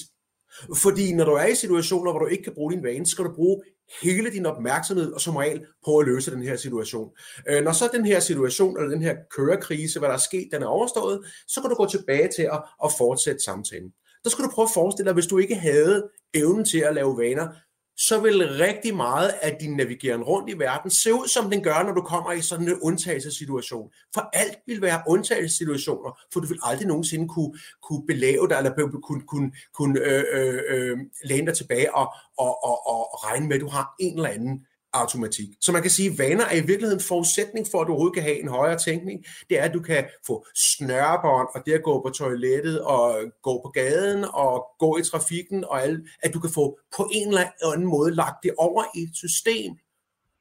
Fordi 0.77 1.13
når 1.13 1.25
du 1.25 1.31
er 1.31 1.45
i 1.45 1.55
situationer, 1.55 2.11
hvor 2.11 2.19
du 2.19 2.27
ikke 2.27 2.43
kan 2.43 2.53
bruge 2.53 2.73
din 2.73 2.83
vane, 2.83 3.05
så 3.05 3.11
skal 3.11 3.25
du 3.25 3.33
bruge 3.35 3.61
hele 4.01 4.31
din 4.31 4.45
opmærksomhed 4.45 5.11
og 5.11 5.21
som 5.21 5.35
regel 5.35 5.65
på 5.85 5.97
at 5.97 6.05
løse 6.05 6.31
den 6.31 6.43
her 6.43 6.55
situation. 6.55 7.09
Øh, 7.49 7.63
når 7.63 7.71
så 7.71 7.89
den 7.93 8.05
her 8.05 8.19
situation, 8.19 8.77
eller 8.77 8.89
den 8.89 9.01
her 9.01 9.15
kørekrise, 9.35 9.99
hvad 9.99 10.09
der 10.09 10.15
er 10.15 10.19
sket, 10.19 10.49
den 10.51 10.63
er 10.63 10.67
overstået, 10.67 11.25
så 11.47 11.61
kan 11.61 11.69
du 11.69 11.75
gå 11.75 11.85
tilbage 11.89 12.29
til 12.35 12.43
at, 12.43 12.63
at 12.83 12.91
fortsætte 12.97 13.43
samtalen. 13.43 13.91
Der 14.23 14.29
skal 14.29 14.45
du 14.45 14.49
prøve 14.49 14.65
at 14.65 14.73
forestille 14.73 15.07
dig, 15.07 15.13
hvis 15.13 15.27
du 15.27 15.37
ikke 15.37 15.55
havde 15.55 16.09
evnen 16.33 16.65
til 16.65 16.79
at 16.79 16.95
lave 16.95 17.17
vaner, 17.17 17.47
så 17.97 18.19
vil 18.19 18.57
rigtig 18.57 18.95
meget 18.95 19.29
af 19.41 19.57
din 19.59 19.75
navigeren 19.75 20.23
rundt 20.23 20.49
i 20.49 20.59
verden 20.59 20.91
se 20.91 21.13
ud, 21.13 21.27
som 21.27 21.49
den 21.49 21.63
gør, 21.63 21.83
når 21.83 21.91
du 21.91 22.01
kommer 22.01 22.31
i 22.31 22.41
sådan 22.41 22.67
en 22.67 22.79
undtagelsessituation. 22.81 23.89
For 24.13 24.29
alt 24.33 24.57
vil 24.67 24.81
være 24.81 25.01
undtagelsessituationer, 25.07 26.19
for 26.33 26.39
du 26.39 26.47
vil 26.47 26.59
aldrig 26.63 26.87
nogensinde 26.87 27.27
kunne, 27.27 27.53
kunne 27.81 28.07
belave 28.07 28.47
dig, 28.49 28.57
eller 28.57 28.99
kunne, 29.01 29.21
kunne, 29.21 29.51
kunne 29.73 29.99
øh, 29.99 30.23
øh, 30.33 30.61
øh, 30.69 30.97
læne 31.23 31.47
dig 31.47 31.57
tilbage 31.57 31.95
og, 31.95 32.13
og, 32.37 32.63
og, 32.63 32.87
og 32.87 33.23
regne 33.25 33.47
med, 33.47 33.55
at 33.55 33.61
du 33.61 33.67
har 33.67 33.95
en 33.99 34.15
eller 34.15 34.29
anden 34.29 34.65
automatik. 34.93 35.47
Så 35.61 35.71
man 35.71 35.81
kan 35.81 35.91
sige, 35.91 36.11
at 36.11 36.17
vaner 36.17 36.45
er 36.45 36.55
i 36.55 36.65
virkeligheden 36.65 36.99
en 36.99 37.03
forudsætning 37.03 37.67
for, 37.71 37.81
at 37.81 37.87
du 37.87 37.91
overhovedet 37.91 38.15
kan 38.15 38.23
have 38.23 38.41
en 38.41 38.47
højere 38.47 38.79
tænkning. 38.79 39.25
Det 39.49 39.59
er, 39.59 39.63
at 39.63 39.73
du 39.73 39.79
kan 39.79 40.05
få 40.27 40.45
snørbånd, 40.55 41.47
og 41.55 41.61
det 41.65 41.73
at 41.73 41.83
gå 41.83 42.01
på 42.01 42.09
toilettet, 42.09 42.81
og 42.81 43.23
gå 43.43 43.61
på 43.61 43.71
gaden, 43.73 44.25
og 44.33 44.65
gå 44.79 44.97
i 44.97 45.03
trafikken, 45.03 45.65
og 45.65 45.83
alt, 45.83 46.07
at 46.23 46.33
du 46.33 46.39
kan 46.39 46.49
få 46.49 46.79
på 46.97 47.09
en 47.13 47.27
eller 47.27 47.73
anden 47.73 47.87
måde 47.87 48.15
lagt 48.15 48.43
det 48.43 48.51
over 48.57 48.83
i 48.95 48.99
et 48.99 49.15
system, 49.15 49.73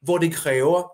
hvor 0.00 0.18
det 0.18 0.32
kræver 0.32 0.92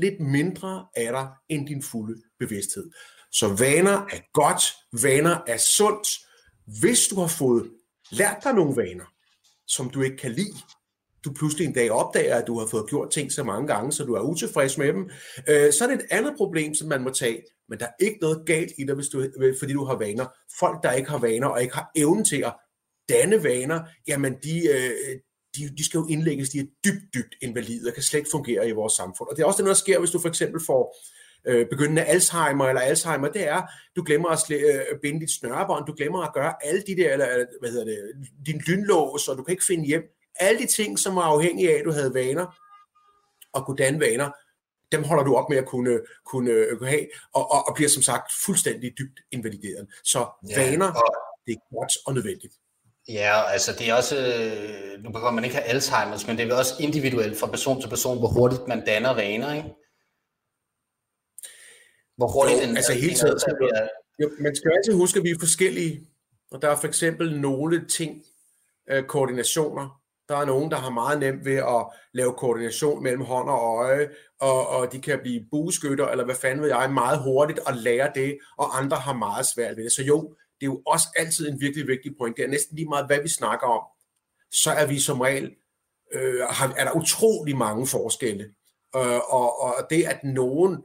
lidt 0.00 0.20
mindre 0.20 0.86
af 0.96 1.12
dig 1.12 1.28
end 1.48 1.66
din 1.66 1.82
fulde 1.82 2.22
bevidsthed. 2.38 2.90
Så 3.32 3.48
vaner 3.48 4.06
er 4.12 4.32
godt, 4.32 4.62
vaner 5.02 5.38
er 5.46 5.56
sundt. 5.56 6.08
Hvis 6.80 7.08
du 7.08 7.20
har 7.20 7.26
fået 7.26 7.70
lært 8.10 8.36
dig 8.44 8.54
nogle 8.54 8.76
vaner, 8.76 9.04
som 9.66 9.90
du 9.90 10.02
ikke 10.02 10.16
kan 10.16 10.32
lide, 10.32 10.56
du 11.24 11.32
pludselig 11.32 11.66
en 11.66 11.72
dag 11.72 11.90
opdager, 11.90 12.36
at 12.36 12.46
du 12.46 12.58
har 12.58 12.66
fået 12.66 12.90
gjort 12.90 13.10
ting 13.10 13.32
så 13.32 13.44
mange 13.44 13.66
gange, 13.66 13.92
så 13.92 14.04
du 14.04 14.14
er 14.14 14.20
utilfreds 14.20 14.78
med 14.78 14.92
dem, 14.92 15.10
øh, 15.48 15.72
så 15.72 15.84
er 15.84 15.88
det 15.88 15.94
et 15.94 16.06
andet 16.10 16.34
problem, 16.36 16.74
som 16.74 16.88
man 16.88 17.02
må 17.02 17.10
tage. 17.10 17.42
Men 17.68 17.78
der 17.78 17.86
er 17.86 18.04
ikke 18.04 18.18
noget 18.20 18.42
galt 18.46 18.72
i 18.78 18.84
dig, 18.84 18.94
hvis 18.94 19.08
du, 19.08 19.26
øh, 19.40 19.54
fordi 19.58 19.72
du 19.72 19.84
har 19.84 19.96
vaner. 19.96 20.26
Folk, 20.58 20.82
der 20.82 20.92
ikke 20.92 21.10
har 21.10 21.18
vaner 21.18 21.46
og 21.46 21.62
ikke 21.62 21.74
har 21.74 21.90
evnen 21.96 22.24
til 22.24 22.44
at 22.46 22.52
danne 23.08 23.44
vaner, 23.44 23.80
jamen 24.08 24.34
de, 24.42 24.68
øh, 24.68 25.18
de, 25.56 25.76
de 25.78 25.84
skal 25.84 25.98
jo 25.98 26.06
indlægges, 26.06 26.48
de 26.48 26.58
er 26.58 26.66
dybt, 26.84 27.14
dybt 27.14 27.34
invalide 27.42 27.88
og 27.88 27.94
kan 27.94 28.02
slet 28.02 28.18
ikke 28.18 28.30
fungere 28.32 28.68
i 28.68 28.72
vores 28.72 28.92
samfund. 28.92 29.28
Og 29.28 29.36
det 29.36 29.42
er 29.42 29.46
også 29.46 29.62
det, 29.62 29.68
der 29.68 29.74
sker, 29.74 29.98
hvis 29.98 30.10
du 30.10 30.18
for 30.18 30.28
eksempel 30.28 30.60
får 30.66 30.96
øh, 31.46 31.66
begyndende 31.68 32.04
Alzheimer 32.04 32.66
eller 32.68 32.80
Alzheimer, 32.80 33.28
det 33.28 33.48
er, 33.48 33.62
du 33.96 34.02
glemmer 34.02 34.28
at 34.28 34.38
slæ, 34.38 34.56
øh, 34.56 34.98
binde 35.02 35.20
dit 35.20 35.30
snørebånd, 35.30 35.86
du 35.86 35.94
glemmer 35.96 36.22
at 36.22 36.34
gøre 36.34 36.54
alle 36.66 36.82
de 36.86 36.96
der, 36.96 37.12
eller 37.12 37.26
hvad 37.60 37.70
hedder 37.70 37.84
det, 37.84 37.98
din 38.46 38.62
lynlås, 38.66 39.28
og 39.28 39.36
du 39.36 39.42
kan 39.42 39.52
ikke 39.52 39.64
finde 39.66 39.86
hjem 39.86 40.02
alle 40.36 40.60
de 40.60 40.66
ting, 40.66 40.98
som 40.98 41.16
var 41.16 41.22
afhængige 41.22 41.74
af, 41.74 41.78
at 41.78 41.84
du 41.84 41.92
havde 41.92 42.14
vaner, 42.14 42.46
og 43.52 43.66
kunne 43.66 43.76
danne 43.76 44.00
vaner, 44.00 44.30
dem 44.92 45.04
holder 45.04 45.24
du 45.24 45.36
op 45.36 45.50
med 45.50 45.58
at 45.58 45.66
kunne, 45.66 46.00
kunne, 46.26 46.50
øh, 46.50 46.78
kunne 46.78 46.88
have, 46.88 47.06
og, 47.32 47.50
og, 47.50 47.68
og 47.68 47.74
bliver 47.74 47.88
som 47.88 48.02
sagt 48.02 48.32
fuldstændig 48.44 48.92
dybt 48.98 49.20
invalideret. 49.30 49.88
Så 50.04 50.26
ja, 50.48 50.70
vaner, 50.70 50.86
og, 50.86 51.14
det 51.46 51.52
er 51.52 51.76
godt 51.76 51.92
og 52.06 52.14
nødvendigt. 52.14 52.54
Ja, 53.08 53.50
altså 53.50 53.72
det 53.78 53.88
er 53.88 53.94
også, 53.94 54.16
øh, 54.16 55.02
nu 55.02 55.10
behøver 55.10 55.30
man 55.30 55.44
ikke 55.44 55.56
have 55.56 55.68
Alzheimer's, 55.68 56.26
men 56.26 56.38
det 56.38 56.50
er 56.50 56.54
også 56.54 56.74
individuelt 56.80 57.38
fra 57.38 57.46
person 57.46 57.80
til 57.80 57.88
person, 57.88 58.18
hvor 58.18 58.28
hurtigt 58.28 58.68
man 58.68 58.84
danner 58.84 59.14
vaner, 59.14 59.52
ikke? 59.54 59.68
Hvor 62.16 62.28
hurtigt 62.28 62.62
jo, 62.62 62.70
en, 62.70 62.76
altså 62.76 62.92
hele 62.92 63.14
tiden, 63.14 63.38
bliver... 63.58 63.88
jo, 64.18 64.30
man 64.40 64.56
skal 64.56 64.70
altid 64.76 64.94
huske, 64.94 65.18
at 65.18 65.24
vi 65.24 65.30
er 65.30 65.36
forskellige, 65.40 66.06
og 66.50 66.62
der 66.62 66.68
er 66.68 66.76
for 66.76 66.88
eksempel 66.88 67.40
nogle 67.40 67.88
ting, 67.88 68.24
øh, 68.90 69.04
koordinationer, 69.04 69.99
der 70.30 70.36
er 70.36 70.44
nogen, 70.44 70.70
der 70.70 70.76
har 70.76 70.90
meget 70.90 71.20
nemt 71.20 71.44
ved 71.44 71.56
at 71.56 71.86
lave 72.12 72.32
koordination 72.32 73.02
mellem 73.02 73.22
hånd 73.22 73.48
og 73.48 73.76
øje, 73.78 74.08
og, 74.40 74.68
og 74.68 74.92
de 74.92 75.00
kan 75.00 75.18
blive 75.22 75.44
bueskytter, 75.50 76.08
eller 76.08 76.24
hvad 76.24 76.34
fanden 76.34 76.62
ved 76.62 76.68
jeg, 76.68 76.92
meget 76.92 77.22
hurtigt 77.22 77.58
og 77.58 77.74
lære 77.74 78.10
det, 78.14 78.38
og 78.58 78.78
andre 78.78 78.96
har 78.96 79.12
meget 79.12 79.46
svært 79.46 79.76
ved 79.76 79.84
det. 79.84 79.92
Så 79.92 80.02
jo, 80.02 80.34
det 80.60 80.66
er 80.66 80.70
jo 80.70 80.82
også 80.86 81.06
altid 81.16 81.48
en 81.48 81.60
virkelig 81.60 81.86
vigtig 81.86 82.12
point. 82.18 82.36
Det 82.36 82.44
er 82.44 82.48
næsten 82.48 82.76
lige 82.76 82.88
meget, 82.88 83.06
hvad 83.06 83.22
vi 83.22 83.28
snakker 83.28 83.66
om. 83.66 83.82
Så 84.52 84.70
er 84.70 84.86
vi 84.86 85.00
som 85.00 85.20
regel, 85.20 85.50
øh, 86.12 86.40
har, 86.50 86.74
er 86.76 86.84
der 86.84 86.92
utrolig 86.92 87.56
mange 87.56 87.86
forskelle. 87.86 88.44
Øh, 88.96 89.20
og, 89.30 89.62
og 89.62 89.74
det, 89.90 90.04
at 90.04 90.24
nogen 90.24 90.78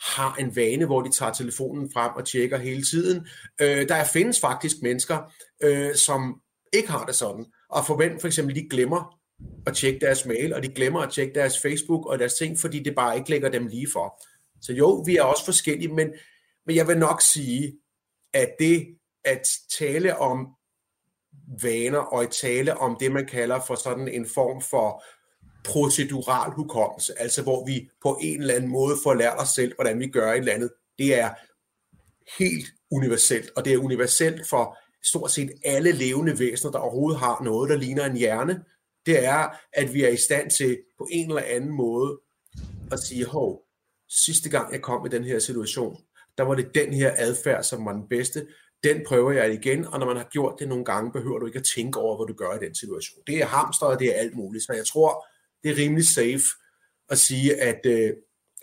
har 0.00 0.36
en 0.38 0.56
vane, 0.56 0.86
hvor 0.86 1.02
de 1.02 1.10
tager 1.10 1.32
telefonen 1.32 1.90
frem 1.92 2.12
og 2.16 2.26
tjekker 2.26 2.58
hele 2.58 2.82
tiden. 2.82 3.26
Øh, 3.60 3.88
der 3.88 4.04
findes 4.04 4.40
faktisk 4.40 4.76
mennesker, 4.82 5.32
øh, 5.62 5.94
som 5.94 6.40
ikke 6.72 6.90
har 6.90 7.04
det 7.04 7.14
sådan 7.14 7.46
og 7.68 7.86
forvent 7.86 8.20
for 8.20 8.26
eksempel, 8.26 8.54
de 8.54 8.68
glemmer 8.68 9.18
at 9.66 9.76
tjekke 9.76 10.00
deres 10.00 10.26
mail, 10.26 10.54
og 10.54 10.62
de 10.62 10.68
glemmer 10.68 11.00
at 11.00 11.12
tjekke 11.12 11.34
deres 11.34 11.62
Facebook 11.62 12.06
og 12.06 12.18
deres 12.18 12.34
ting, 12.34 12.58
fordi 12.58 12.82
det 12.82 12.94
bare 12.94 13.16
ikke 13.18 13.30
lægger 13.30 13.48
dem 13.48 13.66
lige 13.66 13.88
for. 13.92 14.22
Så 14.60 14.72
jo, 14.72 15.02
vi 15.06 15.16
er 15.16 15.22
også 15.22 15.44
forskellige, 15.44 15.92
men, 15.92 16.12
men 16.66 16.76
jeg 16.76 16.88
vil 16.88 16.98
nok 16.98 17.22
sige, 17.22 17.78
at 18.32 18.50
det 18.58 18.86
at 19.24 19.48
tale 19.78 20.18
om 20.18 20.48
vaner 21.62 21.98
og 21.98 22.22
at 22.22 22.30
tale 22.30 22.76
om 22.76 22.96
det, 23.00 23.12
man 23.12 23.26
kalder 23.26 23.60
for 23.66 23.74
sådan 23.74 24.08
en 24.08 24.26
form 24.26 24.62
for 24.62 25.04
procedural 25.64 26.50
hukommelse, 26.50 27.20
altså 27.20 27.42
hvor 27.42 27.66
vi 27.66 27.88
på 28.02 28.18
en 28.20 28.40
eller 28.40 28.54
anden 28.54 28.70
måde 28.70 28.96
får 29.02 29.14
lært 29.14 29.38
os 29.38 29.48
selv, 29.48 29.74
hvordan 29.74 30.00
vi 30.00 30.06
gør 30.06 30.32
et 30.32 30.38
eller 30.38 30.52
andet, 30.52 30.70
det 30.98 31.18
er 31.18 31.30
helt 32.38 32.66
universelt, 32.90 33.50
og 33.56 33.64
det 33.64 33.72
er 33.72 33.78
universelt 33.78 34.48
for 34.48 34.78
stort 35.08 35.30
set 35.30 35.50
alle 35.64 35.92
levende 35.92 36.38
væsener, 36.38 36.72
der 36.72 36.78
overhovedet 36.78 37.20
har 37.20 37.42
noget, 37.44 37.70
der 37.70 37.76
ligner 37.76 38.04
en 38.04 38.16
hjerne, 38.16 38.64
det 39.06 39.24
er, 39.24 39.48
at 39.72 39.94
vi 39.94 40.04
er 40.04 40.08
i 40.08 40.16
stand 40.16 40.50
til 40.50 40.78
på 40.98 41.08
en 41.10 41.28
eller 41.28 41.42
anden 41.46 41.70
måde 41.70 42.20
at 42.92 42.98
sige, 42.98 43.26
hov, 43.26 43.62
sidste 44.08 44.50
gang 44.50 44.72
jeg 44.72 44.82
kom 44.82 45.06
i 45.06 45.08
den 45.08 45.24
her 45.24 45.38
situation, 45.38 45.96
der 46.38 46.44
var 46.44 46.54
det 46.54 46.74
den 46.74 46.92
her 46.92 47.14
adfærd, 47.16 47.62
som 47.62 47.84
var 47.84 47.92
den 47.92 48.08
bedste, 48.08 48.46
den 48.84 49.02
prøver 49.06 49.32
jeg 49.32 49.52
igen, 49.52 49.86
og 49.86 49.98
når 49.98 50.06
man 50.06 50.16
har 50.16 50.28
gjort 50.32 50.54
det 50.58 50.68
nogle 50.68 50.84
gange, 50.84 51.12
behøver 51.12 51.38
du 51.38 51.46
ikke 51.46 51.58
at 51.58 51.70
tænke 51.74 52.00
over, 52.00 52.16
hvad 52.16 52.26
du 52.26 52.34
gør 52.34 52.52
i 52.52 52.64
den 52.66 52.74
situation. 52.74 53.20
Det 53.26 53.42
er 53.42 53.46
hamster, 53.46 53.86
og 53.86 53.98
det 53.98 54.08
er 54.08 54.20
alt 54.20 54.36
muligt, 54.36 54.64
så 54.64 54.72
jeg 54.72 54.86
tror, 54.86 55.26
det 55.62 55.70
er 55.70 55.76
rimelig 55.76 56.08
safe 56.08 56.44
at 57.08 57.18
sige, 57.18 57.62
at, 57.62 57.80
øh, 57.86 58.12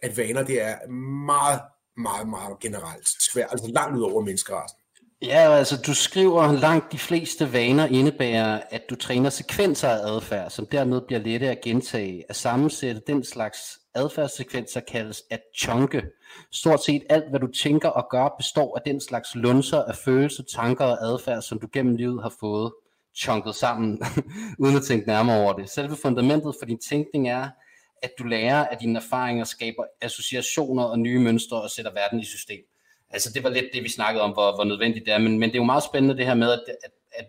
at 0.04 0.18
vaner, 0.18 0.44
det 0.44 0.62
er 0.62 0.88
meget, 1.26 1.62
meget, 1.98 2.30
meget 2.30 2.60
generelt 2.60 3.08
svært, 3.08 3.48
altså 3.52 3.68
langt 3.68 3.98
ud 3.98 4.04
over 4.04 4.22
menneskerassen. 4.22 4.80
Ja, 5.26 5.54
altså 5.54 5.82
du 5.88 5.94
skriver, 5.94 6.52
langt 6.52 6.92
de 6.92 6.98
fleste 6.98 7.54
vaner 7.54 7.88
indebærer, 7.88 8.62
at 8.70 8.82
du 8.90 8.96
træner 8.96 9.30
sekvenser 9.30 9.90
af 9.90 10.08
adfærd, 10.08 10.50
som 10.50 10.66
dermed 10.66 11.02
bliver 11.02 11.20
lette 11.20 11.50
at 11.50 11.62
gentage. 11.62 12.24
At 12.30 12.36
sammensætte 12.36 13.02
den 13.08 13.24
slags 13.24 13.80
adfærdssekvenser 13.96 14.80
kaldes 14.80 15.24
at 15.30 15.40
chunke. 15.58 16.04
Stort 16.52 16.84
set 16.84 17.04
alt, 17.10 17.30
hvad 17.30 17.40
du 17.40 17.48
tænker 17.48 17.90
og 17.90 18.08
gør, 18.10 18.36
består 18.38 18.78
af 18.78 18.82
den 18.86 19.02
slags 19.02 19.36
lunser 19.36 19.84
af 19.84 19.96
følelser, 19.96 20.44
tanker 20.44 20.86
og 20.86 21.06
adfærd, 21.06 21.42
som 21.42 21.60
du 21.60 21.68
gennem 21.74 21.96
livet 21.96 22.22
har 22.24 22.34
fået 22.40 22.74
chunket 23.16 23.56
sammen, 23.56 24.02
uden 24.60 24.76
at 24.76 24.84
tænke 24.84 25.08
nærmere 25.08 25.42
over 25.42 25.54
det. 25.54 25.70
Selve 25.70 25.96
fundamentet 25.96 26.56
for 26.60 26.66
din 26.66 26.80
tænkning 26.80 27.30
er, 27.30 27.50
at 28.02 28.12
du 28.20 28.24
lærer 28.24 28.66
af 28.66 28.78
dine 28.78 29.00
erfaringer, 29.00 29.44
skaber 29.44 29.84
associationer 30.02 30.84
og 30.84 31.00
nye 31.00 31.20
mønstre 31.20 31.62
og 31.62 31.70
sætter 31.70 31.92
verden 31.94 32.20
i 32.20 32.26
system. 32.26 32.64
Altså 33.14 33.32
det 33.34 33.44
var 33.44 33.50
lidt 33.50 33.66
det, 33.74 33.84
vi 33.84 33.90
snakkede 33.90 34.24
om, 34.24 34.32
hvor, 34.32 34.56
hvor 34.56 34.64
nødvendigt 34.64 35.06
det 35.06 35.14
er, 35.14 35.18
men, 35.18 35.40
men 35.40 35.50
det 35.50 35.56
er 35.56 35.60
jo 35.60 35.64
meget 35.64 35.84
spændende 35.84 36.18
det 36.18 36.26
her 36.26 36.34
med, 36.34 36.52
at, 36.52 36.64
at, 36.84 36.92
at 37.12 37.26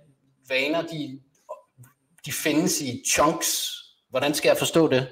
vaner, 0.48 0.82
de, 0.82 1.20
de 2.26 2.32
findes 2.32 2.80
i 2.80 3.02
chunks. 3.06 3.70
Hvordan 4.10 4.34
skal 4.34 4.48
jeg 4.48 4.58
forstå 4.58 4.88
det? 4.88 5.08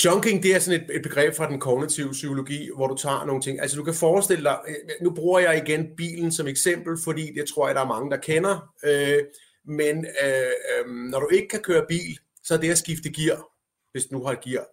Chunking, 0.00 0.42
det 0.42 0.54
er 0.54 0.58
sådan 0.58 0.80
et, 0.80 0.96
et 0.96 1.02
begreb 1.02 1.34
fra 1.34 1.50
den 1.50 1.60
kognitive 1.60 2.12
psykologi, 2.12 2.68
hvor 2.76 2.86
du 2.86 2.96
tager 2.96 3.24
nogle 3.24 3.42
ting. 3.42 3.60
Altså 3.60 3.76
du 3.76 3.84
kan 3.84 3.94
forestille 3.94 4.44
dig, 4.44 4.58
øh, 4.68 4.74
nu 5.02 5.10
bruger 5.10 5.40
jeg 5.40 5.62
igen 5.66 5.86
bilen 5.96 6.32
som 6.32 6.46
eksempel, 6.46 6.98
fordi 7.04 7.32
det 7.34 7.48
tror 7.48 7.68
jeg, 7.68 7.74
der 7.74 7.80
er 7.80 7.86
mange, 7.86 8.10
der 8.10 8.16
kender. 8.16 8.72
Øh, 8.84 9.22
men 9.64 10.06
øh, 10.24 10.52
øh, 10.70 10.94
når 11.10 11.20
du 11.20 11.28
ikke 11.28 11.48
kan 11.48 11.60
køre 11.60 11.86
bil, 11.88 12.18
så 12.44 12.54
er 12.54 12.58
det 12.58 12.70
at 12.70 12.78
skifte 12.78 13.12
gear, 13.12 13.44
hvis 13.92 14.04
du 14.04 14.18
nu 14.18 14.24
har 14.24 14.32
et 14.32 14.40
gear, 14.40 14.66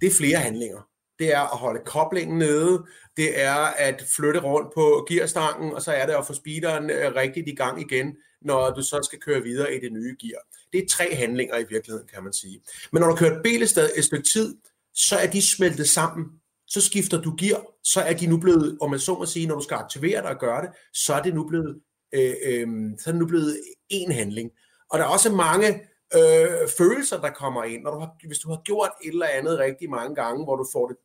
det 0.00 0.06
er 0.06 0.14
flere 0.18 0.38
handlinger 0.38 0.88
det 1.18 1.34
er 1.34 1.40
at 1.40 1.58
holde 1.58 1.80
koblingen 1.86 2.38
nede, 2.38 2.84
det 3.16 3.40
er 3.40 3.54
at 3.54 4.04
flytte 4.16 4.40
rundt 4.40 4.74
på 4.74 5.06
gearstangen, 5.08 5.72
og 5.72 5.82
så 5.82 5.92
er 5.92 6.06
det 6.06 6.12
at 6.12 6.26
få 6.26 6.34
speederen 6.34 6.90
øh, 6.90 7.14
rigtigt 7.14 7.48
i 7.48 7.54
gang 7.54 7.80
igen, 7.80 8.16
når 8.42 8.70
du 8.70 8.82
så 8.82 9.00
skal 9.02 9.18
køre 9.18 9.42
videre 9.42 9.74
i 9.74 9.80
det 9.80 9.92
nye 9.92 10.16
gear. 10.20 10.40
Det 10.72 10.82
er 10.82 10.88
tre 10.88 11.14
handlinger 11.14 11.58
i 11.58 11.64
virkeligheden, 11.70 12.08
kan 12.14 12.24
man 12.24 12.32
sige. 12.32 12.60
Men 12.92 13.00
når 13.00 13.08
du 13.08 13.16
kører 13.16 13.36
et 13.36 13.42
bil 13.42 13.62
et, 13.62 13.68
sted, 13.68 14.02
stykke 14.02 14.28
tid, 14.28 14.56
så 14.94 15.16
er 15.16 15.26
de 15.26 15.42
smeltet 15.42 15.88
sammen. 15.88 16.26
Så 16.66 16.80
skifter 16.80 17.20
du 17.20 17.34
gear, 17.38 17.64
så 17.84 18.00
er 18.00 18.12
de 18.12 18.26
nu 18.26 18.36
blevet, 18.36 18.78
om 18.80 18.90
man 18.90 19.00
så 19.00 19.14
må 19.14 19.26
sige, 19.26 19.46
når 19.46 19.54
du 19.54 19.62
skal 19.62 19.74
aktivere 19.74 20.22
dig 20.22 20.30
og 20.30 20.38
gøre 20.38 20.62
det, 20.62 20.70
så 20.92 21.14
er 21.14 21.22
det 21.22 21.34
nu 21.34 21.48
blevet, 21.48 21.80
øh, 22.14 22.34
øh, 22.46 22.66
så 22.98 23.10
er 23.10 23.12
det 23.12 23.20
nu 23.20 23.26
blevet 23.26 23.60
en 23.88 24.12
handling. 24.12 24.50
Og 24.90 24.98
der 24.98 25.04
er 25.04 25.08
også 25.08 25.32
mange 25.32 25.68
øh, 26.14 26.68
følelser, 26.78 27.20
der 27.20 27.30
kommer 27.30 27.64
ind. 27.64 27.82
Når 27.82 27.90
du 27.90 28.00
har, 28.00 28.26
hvis 28.26 28.38
du 28.38 28.48
har 28.48 28.62
gjort 28.64 28.90
et 29.04 29.08
eller 29.08 29.26
andet 29.26 29.58
rigtig 29.58 29.90
mange 29.90 30.14
gange, 30.14 30.44
hvor 30.44 30.56
du 30.56 30.66
får 30.72 30.88
det 30.88 30.96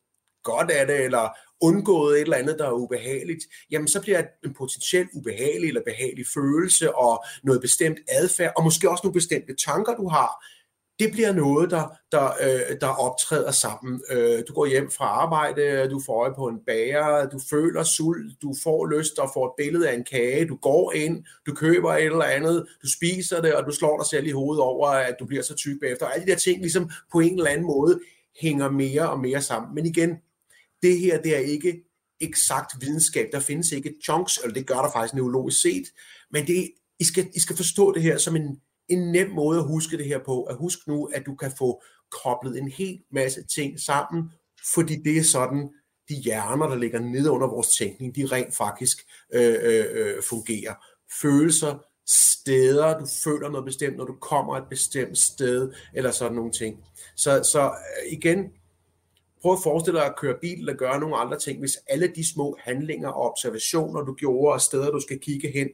godt 0.44 0.70
af 0.70 0.86
det, 0.86 1.00
eller 1.04 1.28
undgået 1.60 2.14
et 2.16 2.22
eller 2.22 2.36
andet, 2.36 2.58
der 2.58 2.66
er 2.66 2.72
ubehageligt, 2.72 3.44
jamen 3.70 3.88
så 3.88 4.00
bliver 4.00 4.22
en 4.44 4.54
potentielt 4.54 5.08
ubehagelig 5.14 5.68
eller 5.68 5.82
behagelig 5.86 6.26
følelse 6.34 6.94
og 6.94 7.24
noget 7.42 7.60
bestemt 7.60 7.98
adfærd, 8.08 8.52
og 8.56 8.64
måske 8.64 8.90
også 8.90 9.00
nogle 9.04 9.20
bestemte 9.20 9.54
tanker, 9.66 9.94
du 9.94 10.08
har, 10.08 10.44
det 10.98 11.12
bliver 11.12 11.32
noget, 11.32 11.70
der, 11.70 11.96
der, 12.12 12.24
øh, 12.24 12.76
der 12.80 12.86
optræder 12.86 13.50
sammen. 13.50 14.02
Øh, 14.10 14.42
du 14.48 14.52
går 14.52 14.66
hjem 14.66 14.90
fra 14.90 15.04
arbejde, 15.04 15.88
du 15.90 16.00
får 16.06 16.22
øje 16.22 16.34
på 16.34 16.46
en 16.46 16.58
bager, 16.66 17.28
du 17.28 17.40
føler 17.50 17.82
sult, 17.82 18.42
du 18.42 18.54
får 18.62 18.86
lyst 18.86 19.18
og 19.18 19.30
får 19.34 19.46
et 19.46 19.52
billede 19.56 19.88
af 19.90 19.94
en 19.94 20.04
kage, 20.04 20.48
du 20.48 20.56
går 20.56 20.92
ind, 20.92 21.24
du 21.46 21.54
køber 21.54 21.94
et 21.94 22.04
eller 22.04 22.24
andet, 22.24 22.66
du 22.82 22.88
spiser 22.90 23.42
det, 23.42 23.54
og 23.54 23.66
du 23.66 23.70
slår 23.70 23.98
dig 23.98 24.06
selv 24.06 24.26
i 24.26 24.30
hovedet 24.30 24.62
over, 24.62 24.88
at 24.88 25.16
du 25.20 25.26
bliver 25.26 25.42
så 25.42 25.54
tyk 25.54 25.80
bagefter. 25.80 26.06
Alle 26.06 26.26
de 26.26 26.30
der 26.30 26.38
ting 26.38 26.60
ligesom 26.60 26.90
på 27.12 27.20
en 27.20 27.38
eller 27.38 27.50
anden 27.50 27.66
måde 27.66 28.00
hænger 28.40 28.70
mere 28.70 29.10
og 29.10 29.20
mere 29.20 29.42
sammen. 29.42 29.74
Men 29.74 29.86
igen, 29.86 30.10
det 30.84 30.98
her 30.98 31.22
det 31.22 31.36
er 31.36 31.40
ikke 31.40 31.84
eksakt 32.20 32.72
videnskab. 32.80 33.28
Der 33.32 33.40
findes 33.40 33.72
ikke 33.72 33.94
chunks, 34.04 34.38
eller 34.38 34.54
det 34.54 34.66
gør 34.66 34.74
der 34.74 34.90
faktisk 34.92 35.14
neurologisk 35.14 35.60
set, 35.60 35.84
men 36.30 36.46
det, 36.46 36.70
I, 37.00 37.04
skal, 37.04 37.30
I 37.34 37.40
skal 37.40 37.56
forstå 37.56 37.92
det 37.92 38.02
her 38.02 38.18
som 38.18 38.36
en, 38.36 38.60
en 38.88 39.12
nem 39.12 39.30
måde 39.30 39.58
at 39.58 39.66
huske 39.66 39.98
det 39.98 40.06
her 40.06 40.18
på. 40.26 40.42
At 40.42 40.56
husk 40.56 40.78
nu, 40.86 41.04
at 41.04 41.26
du 41.26 41.34
kan 41.34 41.52
få 41.58 41.82
koblet 42.22 42.58
en 42.58 42.68
hel 42.68 43.00
masse 43.12 43.44
ting 43.54 43.80
sammen, 43.80 44.22
fordi 44.74 45.02
det 45.02 45.18
er 45.18 45.22
sådan, 45.22 45.70
de 46.08 46.14
hjerner, 46.14 46.68
der 46.68 46.76
ligger 46.76 47.00
nede 47.00 47.30
under 47.30 47.46
vores 47.46 47.68
tænkning, 47.68 48.16
de 48.16 48.26
rent 48.26 48.54
faktisk 48.54 48.98
øh, 49.32 49.54
øh, 49.62 49.84
øh 49.90 50.22
fungerer. 50.22 50.74
Følelser, 51.22 51.78
steder, 52.06 52.98
du 52.98 53.06
føler 53.24 53.48
noget 53.48 53.64
bestemt, 53.64 53.96
når 53.96 54.04
du 54.04 54.14
kommer 54.20 54.56
et 54.56 54.68
bestemt 54.70 55.18
sted, 55.18 55.72
eller 55.94 56.10
sådan 56.10 56.36
nogle 56.36 56.52
ting. 56.52 56.84
Så, 57.16 57.42
så 57.52 57.64
øh, 57.64 58.12
igen, 58.12 58.38
prøv 59.44 59.52
at 59.52 59.62
forestille 59.62 60.00
dig 60.00 60.06
at 60.06 60.16
køre 60.16 60.34
bil 60.40 60.58
eller 60.58 60.74
gøre 60.74 61.00
nogle 61.00 61.16
andre 61.16 61.38
ting, 61.38 61.58
hvis 61.58 61.78
alle 61.86 62.12
de 62.16 62.32
små 62.32 62.56
handlinger 62.60 63.08
og 63.08 63.30
observationer, 63.30 64.00
du 64.00 64.14
gjorde, 64.14 64.52
og 64.52 64.60
steder, 64.60 64.90
du 64.90 65.00
skal 65.00 65.18
kigge 65.18 65.52
hen, 65.52 65.68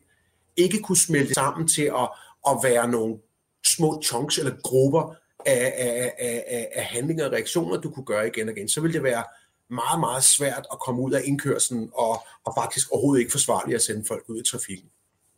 ikke 0.56 0.78
kunne 0.78 0.96
smelte 0.96 1.34
sammen 1.34 1.68
til 1.68 1.82
at, 1.82 2.08
at 2.48 2.56
være 2.62 2.88
nogle 2.88 3.18
små 3.66 4.02
chunks 4.02 4.38
eller 4.38 4.52
grupper 4.62 5.14
af, 5.46 5.74
af, 5.76 6.12
af, 6.18 6.68
af 6.74 6.84
handlinger 6.84 7.26
og 7.26 7.32
reaktioner, 7.32 7.80
du 7.80 7.90
kunne 7.90 8.04
gøre 8.04 8.26
igen 8.26 8.48
og 8.48 8.56
igen, 8.56 8.68
så 8.68 8.80
ville 8.80 8.94
det 8.94 9.02
være 9.02 9.24
meget, 9.70 10.00
meget 10.00 10.24
svært 10.24 10.66
at 10.72 10.78
komme 10.80 11.02
ud 11.02 11.12
af 11.12 11.20
indkørselen 11.24 11.90
og, 11.94 12.26
og 12.44 12.52
faktisk 12.58 12.92
overhovedet 12.92 13.20
ikke 13.20 13.32
forsvarligt 13.32 13.76
at 13.76 13.82
sende 13.82 14.04
folk 14.08 14.24
ud 14.28 14.40
i 14.40 14.50
trafikken. 14.50 14.88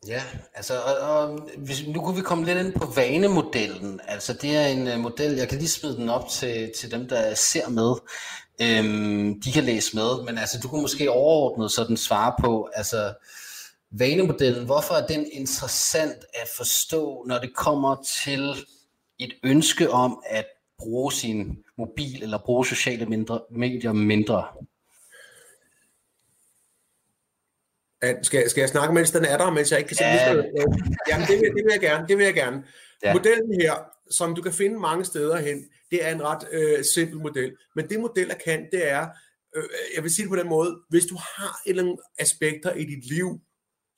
Ja, 0.07 0.23
altså, 0.55 0.75
og, 0.81 0.97
og 1.09 1.39
hvis, 1.57 1.87
nu 1.87 2.01
kunne 2.01 2.17
vi 2.17 2.23
komme 2.23 2.45
lidt 2.45 2.59
ind 2.59 2.73
på 2.73 2.87
vanemodellen. 2.87 4.01
Altså, 4.09 4.33
det 4.33 4.57
er 4.57 4.67
en 4.67 4.89
uh, 4.89 4.99
model, 5.01 5.37
jeg 5.37 5.49
kan 5.49 5.59
lige 5.59 5.69
smide 5.69 5.97
den 5.97 6.09
op 6.09 6.29
til, 6.29 6.73
til 6.79 6.91
dem, 6.91 7.09
der 7.09 7.35
ser 7.35 7.69
med. 7.69 7.95
Øhm, 8.63 9.41
de 9.41 9.53
kan 9.53 9.65
læse 9.65 9.97
med, 9.97 10.25
men 10.25 10.39
altså, 10.39 10.59
du 10.63 10.69
kunne 10.69 10.83
måske 10.83 11.11
overordnet 11.11 11.73
sådan 11.73 11.97
svare 11.97 12.35
på, 12.41 12.69
altså, 12.75 13.15
vanemodellen, 13.91 14.65
hvorfor 14.65 14.95
er 14.95 15.07
den 15.07 15.27
interessant 15.33 16.25
at 16.35 16.49
forstå, 16.57 17.25
når 17.29 17.39
det 17.39 17.57
kommer 17.57 17.97
til 18.25 18.67
et 19.19 19.33
ønske 19.45 19.91
om 19.91 20.23
at 20.27 20.47
bruge 20.79 21.13
sin 21.13 21.59
mobil 21.79 22.23
eller 22.23 22.39
bruge 22.39 22.67
sociale 22.67 23.07
mindre, 23.07 23.41
medier 23.51 23.93
mindre? 23.93 24.45
Skal, 28.23 28.51
skal 28.51 28.61
jeg 28.61 28.69
snakke, 28.69 28.95
mens 28.95 29.11
den 29.11 29.25
er 29.25 29.39
der, 29.39 29.51
mens 29.51 29.71
jeg 29.71 29.79
ikke 29.79 29.89
kan 29.89 29.97
se 29.97 30.05
ja. 30.05 30.35
Jamen, 31.09 31.27
det 31.29 31.41
vil, 31.41 31.51
det 31.57 31.65
vil 31.65 31.73
jeg 31.73 31.81
gerne. 31.81 32.09
Det 32.09 32.19
vil 32.19 32.25
jeg 32.25 32.35
gerne. 32.35 32.65
Ja. 33.03 33.13
Modellen 33.13 33.61
her, 33.61 33.75
som 34.11 34.35
du 34.35 34.43
kan 34.43 34.53
finde 34.53 34.81
mange 34.81 35.05
steder 35.05 35.37
hen, 35.37 35.65
det 35.91 36.07
er 36.07 36.15
en 36.15 36.23
ret 36.23 36.47
øh, 36.53 36.85
simpel 36.95 37.19
model. 37.21 37.53
Men 37.77 37.89
det 37.89 38.01
modeller 38.01 38.35
kan, 38.45 38.67
det 38.73 38.91
er, 38.91 39.07
øh, 39.57 39.65
jeg 39.95 40.03
vil 40.03 40.15
sige 40.15 40.23
det 40.23 40.31
på 40.31 40.37
den 40.37 40.49
måde, 40.49 40.79
hvis 40.89 41.07
du 41.07 41.15
har 41.15 41.61
et 41.67 41.71
eller 41.71 41.83
andet 41.83 41.99
aspekter 42.19 42.73
i 42.73 42.85
dit 42.85 43.09
liv, 43.09 43.41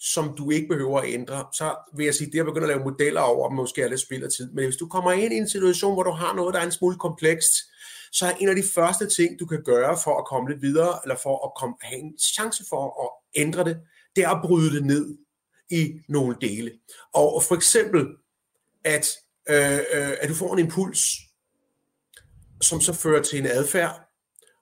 som 0.01 0.35
du 0.39 0.51
ikke 0.51 0.69
behøver 0.69 1.01
at 1.01 1.09
ændre, 1.09 1.47
så 1.53 1.75
vil 1.97 2.05
jeg 2.05 2.15
sige, 2.15 2.33
det 2.33 2.41
at 2.41 2.47
begynde 2.47 2.65
at 2.65 2.77
lave 2.77 2.85
modeller 2.85 3.21
over, 3.21 3.51
måske 3.51 3.83
er 3.83 3.89
lidt 3.89 4.01
spild 4.01 4.25
af 4.25 4.31
tid. 4.37 4.53
Men 4.53 4.65
hvis 4.65 4.77
du 4.77 4.89
kommer 4.89 5.13
ind 5.13 5.33
i 5.33 5.37
en 5.37 5.49
situation, 5.49 5.95
hvor 5.95 6.03
du 6.03 6.11
har 6.11 6.35
noget, 6.35 6.55
der 6.55 6.61
er 6.61 6.65
en 6.65 6.73
smule 6.73 6.97
komplekst, 6.97 7.53
så 8.13 8.27
er 8.27 8.31
en 8.41 8.49
af 8.49 8.57
de 8.57 8.63
første 8.75 9.07
ting, 9.17 9.41
du 9.41 9.47
kan 9.47 9.63
gøre 9.65 9.97
for 10.05 10.19
at 10.19 10.27
komme 10.27 10.51
lidt 10.51 10.63
videre, 10.63 10.99
eller 11.05 11.17
for 11.23 11.47
at 11.47 11.53
komme, 11.61 11.75
have 11.83 12.01
en 12.01 12.19
chance 12.19 12.65
for 12.69 12.83
at 13.05 13.41
ændre 13.43 13.65
det, 13.65 13.77
det 14.17 14.25
er 14.25 14.29
at 14.29 14.43
bryde 14.45 14.75
det 14.75 14.85
ned 14.87 15.19
i 15.71 15.93
nogle 16.09 16.37
dele. 16.41 16.73
Og 17.15 17.43
for 17.43 17.55
eksempel, 17.55 18.07
at, 18.85 19.07
øh, 19.51 19.79
øh, 19.79 20.13
at 20.21 20.29
du 20.29 20.35
får 20.35 20.53
en 20.53 20.59
impuls, 20.59 21.01
som 22.61 22.81
så 22.81 22.93
fører 22.93 23.23
til 23.23 23.39
en 23.39 23.47
adfærd, 23.47 24.01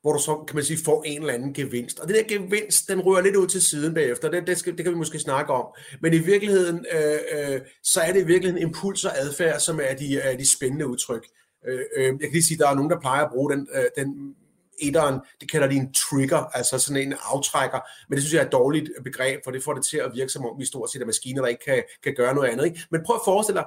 hvor 0.03 0.13
du 0.13 0.19
så, 0.19 0.45
kan 0.49 0.57
man 0.57 0.65
sige, 0.65 0.85
får 0.85 1.03
en 1.03 1.21
eller 1.21 1.35
anden 1.35 1.55
gevinst. 1.55 1.99
Og 1.99 2.09
det 2.09 2.17
der 2.17 2.39
gevinst, 2.39 2.89
den 2.89 3.01
rører 3.01 3.23
lidt 3.23 3.37
ud 3.37 3.47
til 3.47 3.63
siden 3.63 3.95
bagefter, 3.95 4.31
det, 4.31 4.47
det, 4.47 4.59
skal, 4.59 4.77
det 4.77 4.85
kan 4.85 4.93
vi 4.93 4.99
måske 4.99 5.19
snakke 5.19 5.53
om. 5.53 5.67
Men 6.01 6.15
i 6.15 6.19
virkeligheden, 6.19 6.87
øh, 6.93 7.19
øh, 7.33 7.61
så 7.83 8.01
er 8.01 8.13
det 8.13 8.21
i 8.21 8.27
virkeligheden 8.27 8.69
impuls 8.69 9.05
og 9.05 9.19
adfærd, 9.19 9.61
som 9.61 9.81
er 9.83 9.95
de, 9.95 10.19
er 10.19 10.37
de 10.37 10.49
spændende 10.49 10.87
udtryk. 10.87 11.27
Øh, 11.69 11.81
øh, 11.97 12.05
jeg 12.05 12.21
kan 12.21 12.33
lige 12.33 12.43
sige, 12.43 12.55
at 12.55 12.61
der 12.61 12.69
er 12.69 12.75
nogen, 12.75 12.91
der 12.91 13.01
plejer 13.01 13.25
at 13.25 13.31
bruge 13.33 13.53
den, 13.53 13.69
øh, 13.75 13.85
den 13.97 14.35
etteren, 14.83 15.21
det 15.41 15.51
kalder 15.51 15.69
de 15.69 15.77
en 15.77 15.95
trigger, 15.95 16.39
altså 16.39 16.79
sådan 16.79 17.03
en 17.03 17.15
aftrækker, 17.21 17.81
men 18.09 18.17
det 18.17 18.23
synes 18.23 18.35
jeg 18.35 18.43
er 18.43 18.47
et 18.47 18.53
dårligt 18.53 18.91
begreb, 19.05 19.41
for 19.45 19.51
det 19.51 19.65
får 19.65 19.75
det 19.75 19.85
til 19.85 19.97
at 19.97 20.11
virke 20.15 20.33
som 20.33 20.47
om 20.47 20.59
vi 20.59 20.65
stort 20.65 20.93
set 20.93 21.03
er 21.03 21.07
maskiner, 21.07 21.43
der 21.43 21.49
ikke 21.49 21.65
kan, 21.65 21.83
kan 22.03 22.15
gøre 22.15 22.35
noget 22.35 22.49
andet. 22.49 22.65
Ikke? 22.65 22.81
Men 22.91 23.03
prøv 23.07 23.17
at 23.17 23.23
forestille 23.25 23.61
dig, 23.61 23.67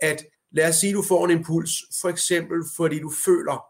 at 0.00 0.24
lad 0.52 0.68
os 0.68 0.76
sige, 0.76 0.90
at 0.90 0.94
du 0.94 1.02
får 1.02 1.24
en 1.24 1.30
impuls, 1.30 1.72
for 2.00 2.08
eksempel 2.08 2.58
fordi 2.76 2.98
du 2.98 3.10
føler, 3.24 3.64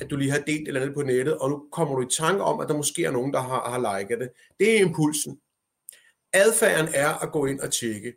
at 0.00 0.10
du 0.10 0.16
lige 0.16 0.30
har 0.30 0.38
delt 0.38 0.68
eller 0.68 0.80
andet 0.80 0.94
på 0.94 1.02
nettet, 1.02 1.38
og 1.38 1.50
nu 1.50 1.64
kommer 1.72 1.96
du 1.96 2.02
i 2.02 2.10
tanke 2.10 2.42
om, 2.42 2.60
at 2.60 2.68
der 2.68 2.76
måske 2.76 3.04
er 3.04 3.10
nogen, 3.10 3.32
der 3.32 3.40
har, 3.40 3.70
har 3.70 3.98
liket 3.98 4.18
det. 4.20 4.30
Det 4.58 4.76
er 4.76 4.80
impulsen. 4.80 5.40
Adfærden 6.32 6.88
er 6.94 7.08
at 7.22 7.32
gå 7.32 7.46
ind 7.46 7.60
og 7.60 7.72
tjekke. 7.72 8.12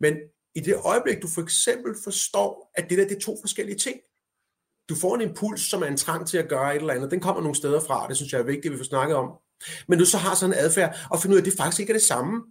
Men 0.00 0.16
i 0.54 0.60
det 0.60 0.76
øjeblik, 0.84 1.22
du 1.22 1.28
for 1.28 1.42
eksempel 1.42 1.94
forstår, 2.04 2.70
at 2.74 2.90
det 2.90 2.98
der 2.98 3.08
det 3.08 3.16
er 3.16 3.20
to 3.20 3.36
forskellige 3.40 3.78
ting, 3.78 4.00
du 4.88 4.94
får 4.94 5.14
en 5.14 5.20
impuls, 5.20 5.60
som 5.70 5.82
er 5.82 5.86
en 5.86 5.96
trang 5.96 6.26
til 6.26 6.38
at 6.38 6.48
gøre 6.48 6.76
et 6.76 6.80
eller 6.80 6.94
andet. 6.94 7.10
Den 7.10 7.20
kommer 7.20 7.42
nogle 7.42 7.56
steder 7.56 7.80
fra, 7.80 8.06
det 8.08 8.16
synes 8.16 8.32
jeg 8.32 8.38
er 8.38 8.44
vigtigt, 8.44 8.66
at 8.66 8.72
vi 8.72 8.78
får 8.78 8.84
snakket 8.84 9.16
om. 9.16 9.30
Men 9.88 9.98
du 9.98 10.04
så 10.04 10.18
har 10.18 10.34
sådan 10.34 10.54
en 10.54 10.58
adfærd, 10.58 10.96
og 11.10 11.22
finder 11.22 11.34
ud 11.34 11.38
af, 11.38 11.42
at 11.42 11.46
det 11.46 11.56
faktisk 11.56 11.80
ikke 11.80 11.90
er 11.90 11.98
det 11.98 12.02
samme. 12.02 12.42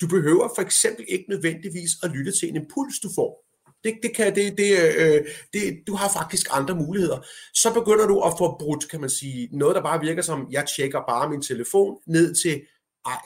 Du 0.00 0.08
behøver 0.08 0.48
for 0.56 0.62
eksempel 0.62 1.04
ikke 1.08 1.24
nødvendigvis 1.28 1.90
at 2.02 2.10
lytte 2.10 2.32
til 2.32 2.48
en 2.48 2.56
impuls, 2.56 2.98
du 2.98 3.10
får. 3.14 3.44
Det, 3.84 3.98
det 4.02 4.16
kan, 4.16 4.34
det, 4.34 4.58
det, 4.58 4.78
øh, 4.98 5.26
det, 5.52 5.82
du 5.86 5.94
har 5.94 6.08
faktisk 6.12 6.46
andre 6.50 6.74
muligheder. 6.74 7.26
Så 7.54 7.74
begynder 7.74 8.06
du 8.06 8.20
at 8.20 8.32
få 8.38 8.56
brudt, 8.58 8.88
kan 8.88 9.00
man 9.00 9.10
sige, 9.10 9.48
noget, 9.52 9.76
der 9.76 9.82
bare 9.82 10.00
virker 10.00 10.22
som, 10.22 10.46
jeg 10.50 10.66
tjekker 10.76 11.00
bare 11.08 11.30
min 11.30 11.42
telefon, 11.42 11.98
ned 12.06 12.34
til, 12.34 12.62
ej, 13.06 13.22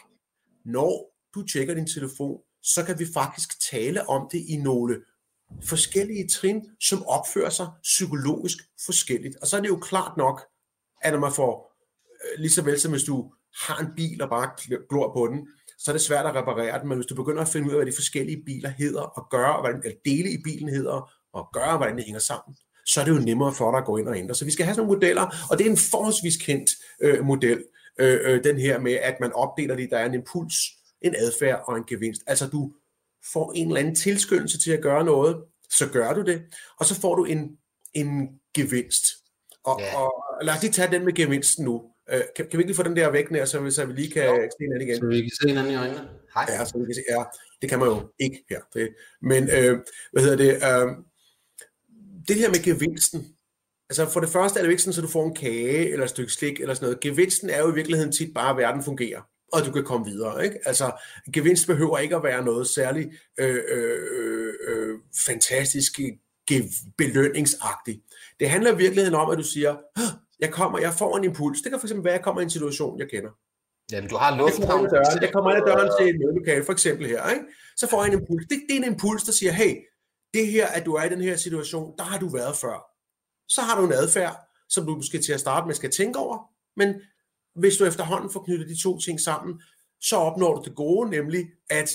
når 0.64 1.14
du 1.34 1.46
tjekker 1.46 1.74
din 1.74 1.86
telefon, 1.86 2.40
så 2.62 2.84
kan 2.84 2.98
vi 2.98 3.06
faktisk 3.14 3.70
tale 3.70 4.08
om 4.08 4.28
det 4.32 4.44
i 4.48 4.56
nogle 4.56 5.00
forskellige 5.64 6.28
trin, 6.28 6.62
som 6.80 7.06
opfører 7.06 7.50
sig 7.50 7.68
psykologisk 7.82 8.58
forskelligt. 8.86 9.36
Og 9.36 9.46
så 9.46 9.56
er 9.56 9.60
det 9.60 9.68
jo 9.68 9.76
klart 9.76 10.16
nok, 10.16 10.42
at 11.02 11.12
når 11.12 11.20
man 11.20 11.32
får, 11.32 11.76
øh, 12.24 12.40
lige 12.40 12.50
så 12.50 12.62
vel 12.62 12.80
som 12.80 12.90
hvis 12.90 13.04
du 13.04 13.32
har 13.60 13.78
en 13.78 13.94
bil 13.96 14.22
og 14.22 14.28
bare 14.28 14.50
glor 14.88 15.12
på 15.12 15.26
den, 15.26 15.48
så 15.78 15.90
er 15.90 15.92
det 15.92 16.02
svært 16.02 16.26
at 16.26 16.34
reparere 16.34 16.80
den, 16.80 16.88
men 16.88 16.98
hvis 16.98 17.06
du 17.06 17.14
begynder 17.14 17.42
at 17.42 17.48
finde 17.48 17.66
ud 17.66 17.72
af, 17.72 17.78
hvad 17.78 17.86
de 17.86 17.96
forskellige 17.96 18.42
biler 18.46 18.68
hedder, 18.68 19.02
og 19.02 19.26
gøre, 19.30 19.60
hvad 19.60 19.84
eller 19.84 19.98
dele 20.04 20.30
i 20.30 20.42
bilen 20.44 20.68
hedder, 20.68 21.12
og 21.32 21.48
gøre, 21.52 21.76
hvordan 21.76 21.96
det 21.96 22.04
hænger 22.04 22.20
sammen, 22.20 22.56
så 22.86 23.00
er 23.00 23.04
det 23.04 23.12
jo 23.12 23.18
nemmere 23.18 23.54
for 23.54 23.70
dig 23.70 23.78
at 23.78 23.84
gå 23.84 23.96
ind 23.96 24.08
og 24.08 24.16
ændre. 24.18 24.34
Så 24.34 24.44
vi 24.44 24.50
skal 24.50 24.64
have 24.64 24.74
sådan 24.74 24.86
nogle 24.86 24.98
modeller, 24.98 25.46
og 25.50 25.58
det 25.58 25.66
er 25.66 25.70
en 25.70 25.76
forholdsvis 25.76 26.36
kendt 26.36 26.70
øh, 27.00 27.24
model, 27.24 27.64
øh, 27.98 28.20
øh, 28.22 28.44
den 28.44 28.58
her 28.58 28.78
med, 28.78 28.92
at 28.92 29.16
man 29.20 29.32
opdeler 29.32 29.76
det, 29.76 29.90
der 29.90 29.98
er 29.98 30.06
en 30.06 30.14
impuls, 30.14 30.54
en 31.02 31.14
adfærd 31.18 31.64
og 31.66 31.76
en 31.76 31.84
gevinst. 31.84 32.22
Altså 32.26 32.46
du 32.46 32.72
får 33.32 33.52
en 33.56 33.66
eller 33.66 33.80
anden 33.80 33.94
tilskyndelse 33.94 34.58
til 34.58 34.70
at 34.72 34.82
gøre 34.82 35.04
noget, 35.04 35.44
så 35.70 35.88
gør 35.88 36.12
du 36.12 36.22
det, 36.22 36.42
og 36.78 36.86
så 36.86 37.00
får 37.00 37.14
du 37.14 37.24
en, 37.24 37.58
en 37.94 38.28
gevinst. 38.54 39.06
Og, 39.64 39.80
ja. 39.80 39.96
og 39.96 40.12
lad 40.42 40.54
os 40.54 40.62
lige 40.62 40.72
tage 40.72 40.92
den 40.92 41.04
med 41.04 41.12
gevinsten 41.12 41.64
nu. 41.64 41.74
Uh, 42.12 42.18
kan, 42.36 42.46
kan 42.50 42.58
vi 42.58 42.58
ikke 42.58 42.66
lige 42.66 42.76
få 42.76 42.82
den 42.82 42.96
der 42.96 43.10
væk 43.10 43.30
nær, 43.30 43.44
så, 43.44 43.70
så 43.70 43.84
vi 43.84 43.92
lige 43.92 44.10
kan 44.10 44.24
jo. 44.24 44.48
se 44.50 44.64
den 44.74 44.82
igen? 44.82 44.96
Så 44.96 45.06
vi 45.06 45.20
kan 45.20 45.30
se 45.40 45.48
hinanden 45.48 45.72
i 45.72 45.76
øjnene. 45.76 46.08
Hej. 46.34 46.46
Ja, 46.48 46.64
så 46.64 46.78
vi 46.78 46.84
kan 46.84 46.94
se, 46.94 47.02
ja, 47.10 47.22
det 47.62 47.70
kan 47.70 47.78
man 47.78 47.88
jo 47.88 48.12
ikke 48.18 48.44
her. 48.50 48.60
Det, 48.74 48.94
men 49.22 49.42
uh, 49.42 49.78
hvad 50.12 50.22
hedder 50.22 50.36
det? 50.36 50.52
Uh, 50.56 51.04
det 52.28 52.36
her 52.36 52.48
med 52.48 52.62
gevinsten, 52.62 53.36
Altså 53.92 54.08
for 54.12 54.20
det 54.20 54.28
første 54.28 54.58
er 54.58 54.62
det 54.62 54.68
jo 54.68 54.70
ikke 54.70 54.82
sådan, 54.82 54.98
at 54.98 55.02
du 55.02 55.12
får 55.12 55.26
en 55.26 55.34
kage 55.34 55.90
eller 55.90 56.04
et 56.04 56.10
stykke 56.10 56.32
slik 56.32 56.60
eller 56.60 56.74
sådan 56.74 56.86
noget. 56.86 57.00
Gevinsten 57.00 57.50
er 57.50 57.58
jo 57.58 57.72
i 57.72 57.74
virkeligheden 57.74 58.12
tit 58.12 58.34
bare, 58.34 58.50
at 58.50 58.56
verden 58.56 58.82
fungerer, 58.82 59.20
og 59.52 59.64
du 59.66 59.72
kan 59.72 59.84
komme 59.84 60.06
videre. 60.06 60.44
Ikke? 60.44 60.58
Altså 60.64 60.92
gevinst 61.32 61.66
behøver 61.66 61.98
ikke 61.98 62.16
at 62.16 62.22
være 62.22 62.44
noget 62.44 62.66
særligt 62.66 63.08
øh, 63.38 63.62
øh, 63.68 64.54
øh, 64.68 64.98
fantastisk 65.26 66.00
belønningsagtigt. 66.98 68.00
Det 68.40 68.50
handler 68.50 68.72
i 68.72 68.76
virkeligheden 68.76 69.14
om, 69.14 69.30
at 69.30 69.38
du 69.38 69.42
siger, 69.42 69.76
jeg 70.40 70.52
kommer, 70.52 70.78
jeg 70.78 70.94
får 70.94 71.16
en 71.16 71.24
impuls. 71.24 71.60
Det 71.60 71.72
kan 71.72 71.80
fx 71.80 71.92
være, 71.94 72.12
at 72.12 72.12
jeg 72.12 72.24
kommer 72.24 72.40
i 72.40 72.44
en 72.44 72.50
situation, 72.50 72.98
jeg 72.98 73.08
kender. 73.10 73.30
Jamen, 73.92 74.10
du 74.10 74.16
har 74.16 74.36
lufthavn. 74.36 74.88
Jeg 75.20 75.32
kommer 75.32 75.50
ind 75.50 75.62
ad 75.62 75.66
døren 75.66 75.90
til 75.98 76.14
et 76.14 76.20
mødelokale, 76.20 76.64
for 76.64 76.72
eksempel 76.72 77.06
her. 77.06 77.30
Ikke? 77.30 77.44
Så 77.76 77.88
får 77.90 78.04
jeg 78.04 78.12
en 78.12 78.20
impuls. 78.20 78.46
Det, 78.50 78.62
det 78.68 78.76
er 78.76 78.80
en 78.84 78.92
impuls, 78.92 79.22
der 79.22 79.32
siger, 79.32 79.52
hey, 79.52 79.76
det 80.34 80.46
her, 80.46 80.66
at 80.66 80.86
du 80.86 80.94
er 80.94 81.04
i 81.04 81.08
den 81.08 81.20
her 81.20 81.36
situation, 81.36 81.94
der 81.98 82.04
har 82.04 82.18
du 82.18 82.28
været 82.28 82.56
før. 82.56 82.76
Så 83.48 83.60
har 83.60 83.80
du 83.80 83.86
en 83.86 83.92
adfærd, 83.92 84.36
som 84.68 84.86
du 84.86 84.94
måske 84.94 85.18
til 85.18 85.32
at 85.32 85.40
starte 85.40 85.66
med 85.66 85.74
skal 85.74 85.90
tænke 85.90 86.18
over, 86.18 86.38
men 86.76 86.94
hvis 87.54 87.76
du 87.76 87.84
efterhånden 87.84 88.30
får 88.30 88.44
knyttet 88.44 88.68
de 88.68 88.82
to 88.82 88.98
ting 88.98 89.20
sammen, 89.20 89.62
så 90.00 90.16
opnår 90.16 90.54
du 90.56 90.62
det 90.64 90.76
gode, 90.76 91.10
nemlig 91.10 91.46
at 91.70 91.90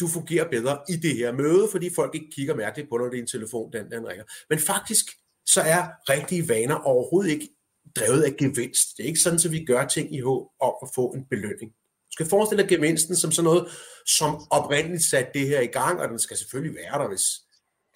du 0.00 0.08
fungerer 0.08 0.50
bedre 0.50 0.78
i 0.88 0.96
det 0.96 1.16
her 1.16 1.32
møde, 1.32 1.68
fordi 1.70 1.94
folk 1.94 2.14
ikke 2.14 2.30
kigger 2.30 2.54
mærkeligt 2.54 2.88
på, 2.88 2.96
når 2.96 3.08
det 3.08 3.18
er 3.18 3.22
en 3.22 3.26
telefon, 3.26 3.72
den, 3.72 3.90
den 3.90 4.08
ringer. 4.08 4.24
Men 4.50 4.58
faktisk, 4.58 5.06
så 5.46 5.60
er 5.60 5.88
rigtige 6.08 6.48
vaner 6.48 6.74
overhovedet 6.74 7.30
ikke 7.30 7.48
drevet 7.96 8.22
af 8.22 8.36
gevinst. 8.36 8.96
Det 8.96 9.02
er 9.02 9.06
ikke 9.06 9.20
sådan, 9.20 9.40
at 9.44 9.52
vi 9.52 9.64
gør 9.64 9.86
ting 9.86 10.14
i 10.14 10.20
håb 10.20 10.48
om 10.60 10.74
at 10.82 10.88
få 10.94 11.12
en 11.12 11.24
belønning. 11.30 11.70
Du 12.08 12.12
skal 12.12 12.26
forestille 12.26 12.62
dig 12.62 12.68
gevinsten 12.68 13.16
som 13.16 13.32
sådan 13.32 13.44
noget, 13.44 13.68
som 14.06 14.30
oprindeligt 14.50 15.02
satte 15.02 15.30
det 15.34 15.48
her 15.48 15.60
i 15.60 15.66
gang, 15.66 16.00
og 16.00 16.08
den 16.08 16.18
skal 16.18 16.36
selvfølgelig 16.36 16.76
være 16.76 17.02
der, 17.02 17.08
hvis 17.08 17.26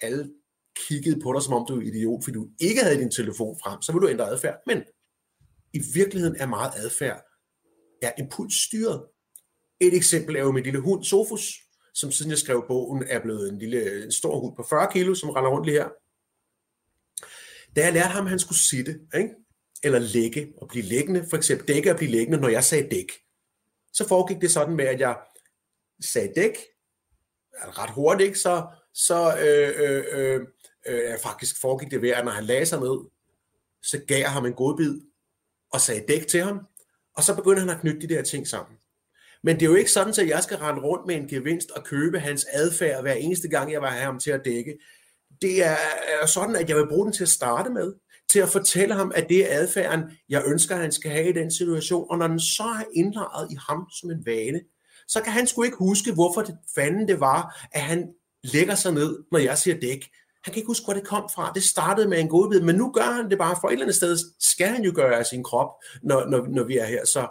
alle 0.01 0.31
kiggede 0.87 1.19
på 1.21 1.33
dig, 1.33 1.41
som 1.41 1.53
om 1.53 1.65
du 1.67 1.77
er 1.79 1.81
idiot, 1.81 2.23
fordi 2.23 2.35
du 2.35 2.47
ikke 2.59 2.83
havde 2.83 2.99
din 2.99 3.11
telefon 3.11 3.59
frem, 3.63 3.81
så 3.81 3.91
vil 3.91 4.01
du 4.01 4.09
ændre 4.09 4.29
adfærd. 4.29 4.57
Men 4.65 4.77
i 5.75 5.81
virkeligheden 5.93 6.35
er 6.39 6.45
meget 6.45 6.71
adfærd 6.75 7.21
er 8.01 8.11
impulsstyret. 8.17 9.05
Et 9.79 9.93
eksempel 9.93 10.35
er 10.35 10.39
jo 10.39 10.51
min 10.51 10.63
lille 10.63 10.79
hund 10.79 11.03
Sofus, 11.03 11.61
som 11.93 12.11
siden 12.11 12.31
jeg 12.31 12.37
skrev 12.37 12.65
bogen 12.67 13.03
er 13.07 13.19
blevet 13.21 13.49
en 13.49 13.59
lille 13.59 14.03
en 14.03 14.11
stor 14.11 14.39
hund 14.39 14.55
på 14.55 14.63
40 14.69 14.91
kilo, 14.91 15.15
som 15.15 15.29
render 15.29 15.51
rundt 15.51 15.65
lige 15.65 15.77
her. 15.77 15.89
Da 17.75 17.83
jeg 17.83 17.93
lærte 17.93 18.09
ham, 18.09 18.25
at 18.25 18.29
han 18.29 18.39
skulle 18.39 18.59
sitte, 18.59 18.99
ikke? 19.15 19.29
eller 19.83 19.99
ligge 19.99 20.53
og 20.57 20.67
blive 20.67 20.85
liggende, 20.85 21.25
for 21.29 21.37
eksempel 21.37 21.67
dække 21.67 21.91
og 21.91 21.97
blive 21.97 22.11
liggende, 22.11 22.37
når 22.37 22.49
jeg 22.49 22.63
sagde 22.63 22.89
dæk, 22.89 23.11
så 23.93 24.07
foregik 24.07 24.41
det 24.41 24.51
sådan 24.51 24.75
med, 24.75 24.85
at 24.85 24.99
jeg 24.99 25.17
sagde 26.01 26.33
dæk, 26.35 26.57
ret 27.53 27.89
hurtigt, 27.89 28.27
ikke? 28.27 28.39
så, 28.39 28.67
så 28.93 29.37
øh, 29.37 29.73
øh, 29.77 30.05
øh, 30.11 30.41
øh, 30.87 31.19
faktisk 31.19 31.61
foregik 31.61 31.91
det 31.91 32.01
ved, 32.01 32.09
at 32.09 32.25
når 32.25 32.31
han 32.31 32.45
lagde 32.45 32.65
sig 32.65 32.79
ned, 32.79 33.09
så 33.83 34.01
gav 34.07 34.19
jeg 34.19 34.31
ham 34.31 34.45
en 34.45 34.53
godbid 34.53 35.01
og 35.75 35.81
sagde 35.81 36.03
dæk 36.07 36.27
til 36.27 36.41
ham, 36.43 36.59
og 37.17 37.23
så 37.23 37.35
begyndte 37.35 37.59
han 37.59 37.69
at 37.69 37.81
knytte 37.81 38.07
de 38.07 38.13
der 38.13 38.21
ting 38.21 38.47
sammen. 38.47 38.77
Men 39.43 39.55
det 39.55 39.65
er 39.65 39.69
jo 39.69 39.75
ikke 39.75 39.91
sådan, 39.91 40.13
at 40.19 40.27
jeg 40.27 40.43
skal 40.43 40.57
rende 40.57 40.81
rundt 40.81 41.07
med 41.07 41.15
en 41.15 41.27
gevinst 41.27 41.71
og 41.71 41.83
købe 41.83 42.19
hans 42.19 42.45
adfærd 42.53 43.01
hver 43.01 43.13
eneste 43.13 43.47
gang, 43.47 43.71
jeg 43.71 43.81
var 43.81 43.89
have 43.89 44.03
ham 44.03 44.19
til 44.19 44.31
at 44.31 44.41
dække. 44.45 44.77
Det 45.41 45.65
er 45.65 45.77
sådan, 46.25 46.55
at 46.55 46.69
jeg 46.69 46.77
vil 46.77 46.87
bruge 46.87 47.05
den 47.05 47.13
til 47.13 47.23
at 47.23 47.29
starte 47.29 47.69
med, 47.69 47.93
til 48.29 48.39
at 48.39 48.49
fortælle 48.49 48.95
ham, 48.95 49.11
at 49.15 49.29
det 49.29 49.51
er 49.51 49.59
adfærden, 49.59 50.03
jeg 50.29 50.43
ønsker, 50.45 50.75
at 50.75 50.81
han 50.81 50.91
skal 50.91 51.11
have 51.11 51.29
i 51.29 51.33
den 51.33 51.51
situation. 51.51 52.07
Og 52.09 52.17
når 52.17 52.27
den 52.27 52.39
så 52.39 52.63
er 52.63 52.83
indlejret 52.93 53.51
i 53.51 53.57
ham 53.69 53.87
som 53.99 54.11
en 54.11 54.25
vane, 54.25 54.61
så 55.07 55.21
kan 55.21 55.33
han 55.33 55.47
sgu 55.47 55.63
ikke 55.63 55.77
huske, 55.77 56.13
hvorfor 56.13 56.41
det 56.41 56.57
fanden 56.75 57.07
det 57.07 57.19
var, 57.19 57.67
at 57.71 57.81
han 57.81 58.07
lægger 58.43 58.75
sig 58.75 58.93
ned, 58.93 59.23
når 59.31 59.39
jeg 59.39 59.57
siger 59.57 59.79
dæk. 59.79 60.09
Han 60.45 60.53
kan 60.53 60.59
ikke 60.59 60.67
huske, 60.67 60.83
hvor 60.83 60.93
det 60.93 61.07
kom 61.07 61.29
fra. 61.35 61.51
Det 61.55 61.63
startede 61.63 62.07
med 62.07 62.19
en 62.19 62.27
godbid, 62.27 62.61
men 62.61 62.75
nu 62.75 62.91
gør 62.91 63.01
han 63.01 63.29
det 63.29 63.37
bare 63.37 63.55
for 63.61 63.67
et 63.67 63.71
eller 63.71 63.85
andet 63.85 63.95
sted. 63.95 64.17
Skal 64.39 64.67
han 64.67 64.83
jo 64.83 64.91
gøre 64.95 65.17
af 65.17 65.25
sin 65.25 65.43
krop, 65.43 65.69
når, 66.03 66.25
når, 66.25 66.47
når 66.47 66.63
vi 66.63 66.77
er 66.77 66.85
her. 66.85 67.05
Så 67.05 67.27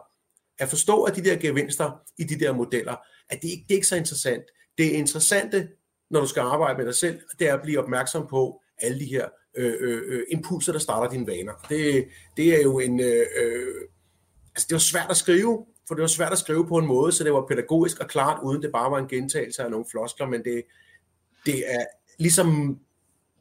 at 0.58 0.68
forstå, 0.68 1.02
at 1.02 1.16
de 1.16 1.24
der 1.24 1.36
gevinster 1.36 1.90
i 2.18 2.24
de 2.24 2.40
der 2.40 2.52
modeller, 2.52 2.96
at 3.30 3.42
det 3.42 3.48
ikke 3.48 3.64
det 3.68 3.74
er 3.74 3.78
ikke 3.78 3.86
så 3.86 3.96
interessant. 3.96 4.42
Det 4.78 4.86
er 4.86 4.98
interessante, 4.98 5.68
når 6.10 6.20
du 6.20 6.26
skal 6.26 6.40
arbejde 6.40 6.78
med 6.78 6.86
dig 6.86 6.94
selv, 6.94 7.20
det 7.38 7.48
er 7.48 7.54
at 7.54 7.62
blive 7.62 7.82
opmærksom 7.82 8.26
på 8.30 8.60
alle 8.78 9.00
de 9.00 9.04
her 9.04 9.28
øh, 9.56 9.74
øh, 9.80 10.02
øh 10.06 10.22
impulser, 10.30 10.72
der 10.72 10.78
starter 10.78 11.10
dine 11.10 11.26
vaner. 11.26 11.52
Det, 11.68 12.08
det 12.36 12.58
er 12.58 12.62
jo 12.62 12.78
en... 12.78 13.00
Øh, 13.00 13.26
øh, 13.42 13.74
altså 14.54 14.66
det 14.68 14.72
var 14.72 14.78
svært 14.78 15.10
at 15.10 15.16
skrive, 15.16 15.66
for 15.88 15.94
det 15.94 16.02
var 16.02 16.08
svært 16.08 16.32
at 16.32 16.38
skrive 16.38 16.66
på 16.66 16.78
en 16.78 16.86
måde, 16.86 17.12
så 17.12 17.24
det 17.24 17.32
var 17.32 17.46
pædagogisk 17.46 18.00
og 18.00 18.08
klart, 18.08 18.40
uden 18.42 18.62
det 18.62 18.72
bare 18.72 18.90
var 18.90 18.98
en 18.98 19.08
gentagelse 19.08 19.62
af 19.62 19.70
nogle 19.70 19.86
floskler, 19.90 20.26
men 20.26 20.44
det, 20.44 20.62
det 21.46 21.72
er 21.74 21.84
ligesom 22.18 22.78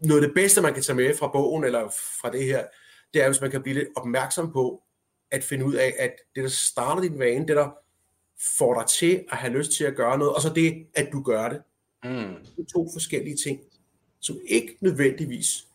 noget 0.04 0.22
af 0.22 0.28
det 0.28 0.36
bedste, 0.36 0.62
man 0.62 0.74
kan 0.74 0.84
tage 0.84 0.96
med 0.96 1.16
fra 1.16 1.28
bogen, 1.28 1.64
eller 1.64 1.90
fra 2.22 2.32
det 2.32 2.46
her, 2.46 2.66
det 3.14 3.24
er, 3.24 3.28
hvis 3.28 3.42
man 3.42 3.52
kan 3.52 3.64
blive 3.64 3.74
lidt 3.74 3.88
opmærksom 3.96 4.52
på, 4.52 4.82
at 5.32 5.44
finde 5.44 5.66
ud 5.66 5.74
af, 5.74 5.94
at 6.00 6.12
det, 6.36 6.44
der 6.44 6.50
starter 6.50 7.02
din 7.02 7.20
vane, 7.20 7.48
det, 7.48 7.56
der 7.56 7.70
får 8.58 8.80
dig 8.80 8.88
til 8.88 9.24
at 9.32 9.38
have 9.38 9.54
lyst 9.54 9.72
til 9.72 9.84
at 9.84 9.96
gøre 9.96 10.18
noget, 10.18 10.34
og 10.34 10.42
så 10.42 10.50
det, 10.50 10.88
at 10.96 11.10
du 11.12 11.22
gør 11.22 11.50
det. 11.50 11.62
Mm. 12.04 12.36
Det 12.56 12.60
er 12.60 12.74
to 12.74 12.90
forskellige 12.94 13.38
ting, 13.46 13.60
som 14.20 14.38
ikke 14.50 14.78
nødvendigvis 14.82 15.66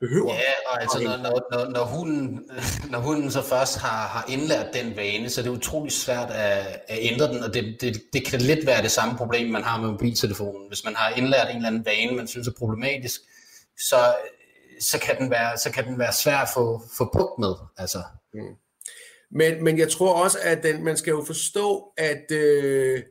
behøver. 0.00 0.34
Ja, 0.34 0.70
og 0.72 0.82
altså 0.82 0.98
når, 1.02 1.16
når, 1.16 1.42
når, 1.52 1.70
når, 1.70 1.84
hunden, 1.84 2.50
når 2.92 2.98
hunden 2.98 3.30
så 3.30 3.42
først 3.42 3.78
har, 3.78 4.08
har 4.08 4.24
indlært 4.28 4.74
den 4.74 4.96
vane, 4.96 5.28
så 5.28 5.40
er 5.40 5.42
det 5.42 5.50
utrolig 5.50 5.92
svært 5.92 6.30
at, 6.30 6.82
at 6.88 6.98
ændre 7.00 7.28
den, 7.28 7.42
og 7.42 7.54
det, 7.54 7.80
det, 7.80 8.02
det 8.12 8.26
kan 8.26 8.40
lidt 8.40 8.66
være 8.66 8.82
det 8.82 8.90
samme 8.90 9.16
problem, 9.16 9.50
man 9.50 9.62
har 9.62 9.80
med 9.80 9.90
mobiltelefonen. 9.90 10.68
Hvis 10.68 10.84
man 10.84 10.94
har 10.96 11.14
indlært 11.16 11.50
en 11.50 11.56
eller 11.56 11.68
anden 11.68 11.86
vane, 11.86 12.16
man 12.16 12.28
synes 12.28 12.48
er 12.48 12.52
problematisk, 12.58 13.20
så, 13.88 14.16
så, 14.80 15.00
kan, 15.00 15.18
den 15.18 15.30
være, 15.30 15.58
så 15.58 15.72
kan 15.72 15.86
den 15.86 15.98
være 15.98 16.12
svær 16.12 16.36
at 16.36 16.48
få, 16.54 16.82
få 16.98 17.10
pugt 17.12 17.38
med. 17.38 17.54
Altså. 17.76 18.02
Mm. 18.34 18.54
Men, 19.30 19.64
men 19.64 19.78
jeg 19.78 19.90
tror 19.90 20.22
også, 20.24 20.38
at 20.42 20.62
den, 20.62 20.84
man 20.84 20.96
skal 20.96 21.10
jo 21.10 21.24
forstå, 21.24 21.92
at 21.96 22.30
øh, 22.32 23.02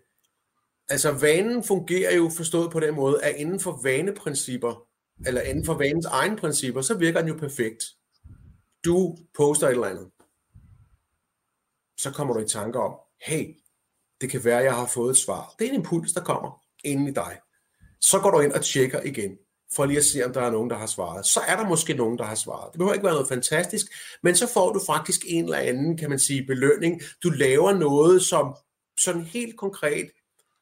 altså 0.89 1.12
vanen 1.12 1.63
fungerer 1.63 2.15
jo 2.15 2.32
forstået 2.38 2.71
på 2.71 2.79
den 2.79 2.95
måde, 2.95 3.23
at 3.23 3.36
inden 3.36 3.60
for 3.60 3.79
vaneprincipper, 3.84 4.88
eller 5.25 5.41
inden 5.41 5.65
for 5.65 5.73
vanens 5.73 6.05
egen 6.05 6.36
principper, 6.36 6.82
så 6.82 6.97
virker 6.97 7.19
den 7.19 7.29
jo 7.29 7.38
perfekt. 7.38 7.84
Du 8.86 9.17
poster 9.38 9.67
et 9.67 9.71
eller 9.71 9.88
andet. 9.88 10.12
Så 11.97 12.12
kommer 12.12 12.34
du 12.34 12.39
i 12.39 12.47
tanke 12.47 12.79
om, 12.79 12.95
hey, 13.25 13.55
det 14.21 14.29
kan 14.29 14.45
være, 14.45 14.58
at 14.58 14.65
jeg 14.65 14.75
har 14.75 14.86
fået 14.86 15.12
et 15.12 15.17
svar. 15.17 15.53
Det 15.60 15.65
er 15.65 15.69
en 15.69 15.75
impuls, 15.75 16.13
der 16.13 16.23
kommer 16.23 16.63
ind 16.84 17.10
i 17.10 17.12
dig. 17.12 17.39
Så 18.01 18.19
går 18.19 18.32
du 18.32 18.39
ind 18.39 18.51
og 18.51 18.63
tjekker 18.63 19.01
igen 19.01 19.38
for 19.75 19.86
lige 19.86 19.97
at 19.97 20.05
se, 20.05 20.25
om 20.25 20.34
der 20.34 20.41
er 20.41 20.51
nogen, 20.51 20.69
der 20.69 20.77
har 20.77 20.86
svaret. 20.86 21.25
Så 21.25 21.39
er 21.47 21.55
der 21.55 21.67
måske 21.67 21.93
nogen, 21.93 22.17
der 22.17 22.23
har 22.23 22.36
svaret. 22.36 22.73
Det 22.73 22.77
behøver 22.77 22.93
ikke 22.93 23.05
være 23.05 23.13
noget 23.13 23.27
fantastisk, 23.27 23.86
men 24.23 24.36
så 24.36 24.47
får 24.53 24.73
du 24.73 24.82
faktisk 24.86 25.21
en 25.27 25.43
eller 25.43 25.58
anden, 25.58 25.97
kan 25.97 26.10
man 26.10 26.19
sige, 26.19 26.45
belønning. 26.45 27.01
Du 27.23 27.29
laver 27.29 27.73
noget, 27.73 28.21
som 28.21 28.55
sådan 28.99 29.23
helt 29.23 29.58
konkret 29.58 30.10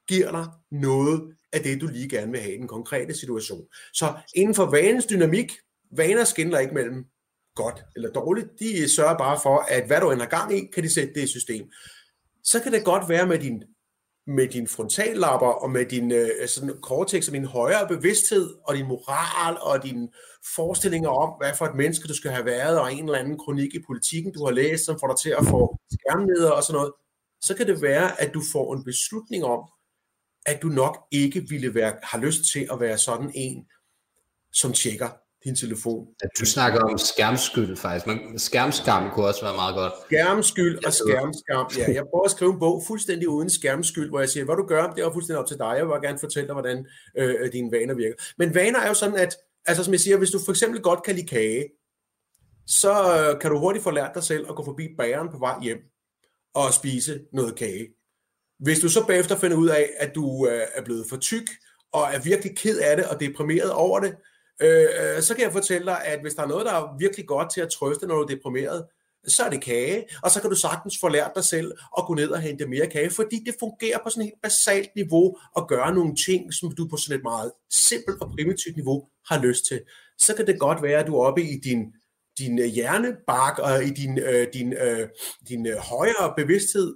giver 0.08 0.32
dig 0.32 0.46
noget 0.72 1.36
af 1.54 1.62
det, 1.62 1.82
du 1.82 1.88
lige 1.88 2.10
gerne 2.10 2.32
vil 2.32 2.42
have 2.42 2.54
i 2.54 2.58
den 2.58 2.68
konkrete 2.68 3.20
situation. 3.20 3.66
Så 3.94 4.14
inden 4.36 4.56
for 4.56 4.66
vanens 4.66 5.06
dynamik, 5.06 5.52
vaner 5.92 6.24
skinner 6.24 6.60
ikke 6.60 6.74
mellem 6.74 7.06
godt 7.56 7.84
eller 7.96 8.10
dårligt. 8.10 8.48
De 8.60 8.96
sørger 8.96 9.18
bare 9.18 9.40
for, 9.44 9.66
at 9.70 9.88
hvad 9.88 10.02
du 10.02 10.12
end 10.12 10.22
har 10.22 10.28
gang 10.28 10.58
i, 10.58 10.66
kan 10.74 10.84
de 10.84 10.94
sætte 10.94 11.14
det 11.14 11.24
i 11.24 11.28
system. 11.28 11.72
Så 12.44 12.60
kan 12.60 12.72
det 12.72 12.86
godt 12.86 13.10
være 13.10 13.28
med 13.28 13.40
din 13.40 13.64
med 14.28 14.48
din 14.48 14.68
frontallapper 14.68 15.48
og 15.48 15.70
med 15.72 15.86
din 15.86 16.12
øh, 16.12 16.48
sådan 16.48 16.70
cortex 16.82 17.28
og 17.28 17.34
din 17.34 17.46
højere 17.46 17.88
bevidsthed 17.88 18.56
og 18.64 18.76
din 18.76 18.88
moral 18.88 19.58
og 19.62 19.84
dine 19.84 20.08
forestillinger 20.56 21.10
om, 21.10 21.34
hvad 21.40 21.54
for 21.58 21.66
et 21.66 21.76
menneske 21.76 22.08
du 22.08 22.16
skal 22.16 22.32
have 22.32 22.46
været, 22.46 22.80
og 22.80 22.94
en 22.94 23.06
eller 23.06 23.20
anden 23.20 23.38
kronik 23.38 23.76
i 23.76 23.84
politikken, 23.88 24.34
du 24.34 24.46
har 24.46 24.52
læst, 24.52 24.86
som 24.86 25.00
får 25.00 25.08
dig 25.08 25.18
til 25.18 25.30
at 25.30 25.46
få 25.46 25.78
skærmleder 25.92 26.52
og 26.52 26.64
sådan 26.64 26.78
noget, 26.78 26.94
så 27.42 27.56
kan 27.56 27.68
det 27.68 27.82
være, 27.82 28.22
at 28.22 28.34
du 28.34 28.42
får 28.52 28.76
en 28.76 28.84
beslutning 28.84 29.44
om, 29.44 29.70
at 30.46 30.62
du 30.62 30.68
nok 30.68 30.98
ikke 31.12 31.46
ville 31.50 31.74
være, 31.74 31.94
har 32.04 32.20
lyst 32.20 32.42
til 32.52 32.68
at 32.72 32.80
være 32.80 32.98
sådan 32.98 33.32
en, 33.36 33.66
som 34.54 34.74
tjekker 34.74 35.10
din 35.44 35.56
telefon. 35.56 36.08
Du 36.40 36.46
snakker 36.46 36.80
om 36.80 36.98
skærmskyld 36.98 37.78
faktisk, 37.78 38.08
men 38.08 38.40
skærmskam 38.40 39.12
kunne 39.14 39.26
også 39.26 39.46
være 39.46 39.56
meget 39.56 39.76
godt. 39.76 39.94
Skærmskyld 40.06 40.86
og 40.86 40.94
skærmskam, 40.94 41.68
ja. 41.78 41.94
Jeg 41.94 42.04
prøver 42.12 42.26
at 42.26 42.32
skrive 42.32 42.54
en 42.54 42.60
bog 42.60 42.84
fuldstændig 42.88 43.30
uden 43.30 43.50
skærmskyld, 43.50 44.10
hvor 44.10 44.20
jeg 44.20 44.30
siger, 44.30 44.46
hvad 44.46 44.56
du 44.56 44.66
gør, 44.66 44.92
det 44.92 45.04
er 45.04 45.14
fuldstændig 45.14 45.40
op 45.40 45.48
til 45.48 45.58
dig. 45.58 45.74
Jeg 45.78 45.86
vil 45.86 45.90
bare 45.90 46.02
gerne 46.02 46.20
fortælle 46.20 46.48
dig, 46.48 46.54
hvordan 46.54 46.86
øh, 47.18 47.52
dine 47.54 47.72
vaner 47.72 47.94
virker. 47.94 48.16
Men 48.38 48.56
vaner 48.56 48.80
er 48.80 48.88
jo 48.88 48.94
sådan, 48.94 49.16
at, 49.16 49.36
altså 49.66 49.84
som 49.84 49.94
jeg 49.94 50.00
siger, 50.00 50.18
hvis 50.18 50.30
du 50.30 50.40
for 50.46 50.52
eksempel 50.52 50.82
godt 50.82 51.04
kan 51.04 51.16
lide 51.16 51.28
kage, 51.28 51.66
så 52.68 52.92
øh, 52.92 53.42
kan 53.42 53.52
du 53.52 53.60
hurtigt 53.60 53.84
få 53.84 53.92
lært 53.92 54.12
dig 54.16 54.24
selv 54.24 54.46
at 54.50 54.56
gå 54.56 54.66
forbi 54.66 54.88
bageren 54.98 55.30
på 55.32 55.38
vej 55.40 55.56
hjem 55.62 55.78
og 56.54 56.74
spise 56.74 57.20
noget 57.34 57.56
kage. 57.56 57.88
Hvis 58.60 58.80
du 58.80 58.90
så 58.90 59.06
bagefter 59.08 59.38
finder 59.38 59.58
ud 59.58 59.68
af, 59.68 59.90
at 60.00 60.16
du 60.16 60.48
øh, 60.48 60.62
er 60.76 60.84
blevet 60.84 61.06
for 61.10 61.18
tyk, 61.18 61.50
og 61.92 62.04
er 62.14 62.20
virkelig 62.20 62.58
ked 62.58 62.80
af 62.80 62.98
det 62.98 63.06
og 63.06 63.20
deprimeret 63.20 63.72
over 63.72 64.00
det, 64.00 64.16
Øh, 64.62 64.88
øh, 65.00 65.22
så 65.22 65.36
kan 65.36 65.44
jeg 65.44 65.52
fortælle 65.52 65.86
dig, 65.86 66.06
at 66.06 66.22
hvis 66.22 66.34
der 66.34 66.44
er 66.44 66.48
noget, 66.48 66.66
der 66.66 66.74
er 66.74 66.98
virkelig 67.00 67.28
godt 67.28 67.54
til 67.54 67.62
at 67.62 67.70
trøste, 67.70 68.08
når 68.08 68.16
du 68.16 68.22
er 68.22 68.28
deprimeret, 68.28 68.86
så 69.28 69.44
er 69.44 69.50
det 69.50 69.62
kage, 69.62 70.06
og 70.24 70.32
så 70.32 70.42
kan 70.42 70.50
du 70.50 70.56
sagtens 70.56 70.98
få 71.02 71.08
lært 71.08 71.32
dig 71.36 71.44
selv 71.44 71.72
at 71.98 72.04
gå 72.06 72.14
ned 72.14 72.30
og 72.30 72.40
hente 72.40 72.68
mere 72.68 72.88
kage, 72.88 73.10
fordi 73.10 73.44
det 73.46 73.56
fungerer 73.60 74.00
på 74.04 74.10
sådan 74.10 74.22
et 74.22 74.26
helt 74.26 74.42
basalt 74.44 74.90
niveau 74.96 75.38
at 75.58 75.68
gøre 75.68 75.94
nogle 75.96 76.16
ting, 76.26 76.54
som 76.54 76.72
du 76.72 76.88
på 76.88 76.98
sådan 76.98 77.18
et 77.18 77.24
meget 77.24 77.52
simpelt 77.72 78.22
og 78.22 78.32
primitivt 78.32 78.76
niveau 78.76 79.08
har 79.30 79.42
lyst 79.42 79.66
til. 79.66 79.82
Så 80.18 80.36
kan 80.36 80.48
det 80.48 80.60
godt 80.60 80.84
være, 80.84 81.00
at 81.00 81.08
du 81.08 81.16
er 81.16 81.26
oppe 81.26 81.44
i 81.44 81.60
din 81.64 81.94
din 82.38 82.60
øh, 82.60 82.66
hjernebark 82.66 83.60
og 83.60 83.84
i 83.84 83.90
din, 83.90 84.20
øh, 84.20 84.48
din, 84.54 84.74
øh, 84.74 85.10
din 85.48 85.68
øh, 85.68 85.78
højere 85.78 86.34
bevidsthed 86.38 86.96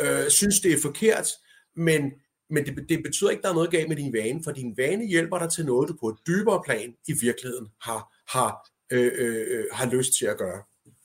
øh, 0.00 0.30
synes, 0.30 0.60
det 0.60 0.72
er 0.72 0.80
forkert, 0.82 1.28
men, 1.76 2.02
men 2.50 2.66
det, 2.66 2.88
det 2.88 3.02
betyder 3.02 3.30
ikke, 3.30 3.40
at 3.40 3.44
der 3.44 3.50
er 3.50 3.54
noget 3.54 3.70
galt 3.70 3.88
med 3.88 3.96
din 3.96 4.12
vane, 4.12 4.44
for 4.44 4.52
din 4.52 4.76
vane 4.76 5.06
hjælper 5.06 5.38
dig 5.38 5.50
til 5.50 5.66
noget, 5.66 5.88
du 5.88 5.96
på 6.00 6.08
et 6.08 6.16
dybere 6.26 6.62
plan 6.64 6.94
i 7.08 7.12
virkeligheden 7.20 7.68
har, 7.82 8.00
har, 8.28 8.68
øh, 8.90 9.12
øh, 9.14 9.64
har 9.72 9.86
lyst 9.86 10.12
til 10.18 10.26
at 10.26 10.38
gøre. 10.38 10.62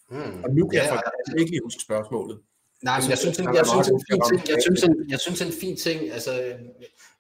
Hmm. 0.10 0.44
Og 0.44 0.50
nu 0.56 0.68
kan 0.68 0.80
ja, 0.80 0.84
jeg 0.84 0.94
faktisk 0.94 1.40
ikke 1.40 1.52
lige 1.52 1.62
huske 1.64 1.82
spørgsmålet. 1.82 2.40
Nej, 2.84 3.00
men 3.02 3.10
jeg 3.10 3.18
synes, 3.18 3.40
en, 3.40 3.56
jeg, 3.56 3.66
synes, 3.68 3.88
en 3.88 4.02
fin 4.12 4.22
ting, 4.30 4.50
jeg, 4.50 4.62
synes, 4.62 4.84
en, 4.84 5.10
jeg 5.10 5.20
synes 5.20 5.42
en 5.42 5.54
fin 5.62 5.76
ting, 5.78 6.12
altså 6.12 6.54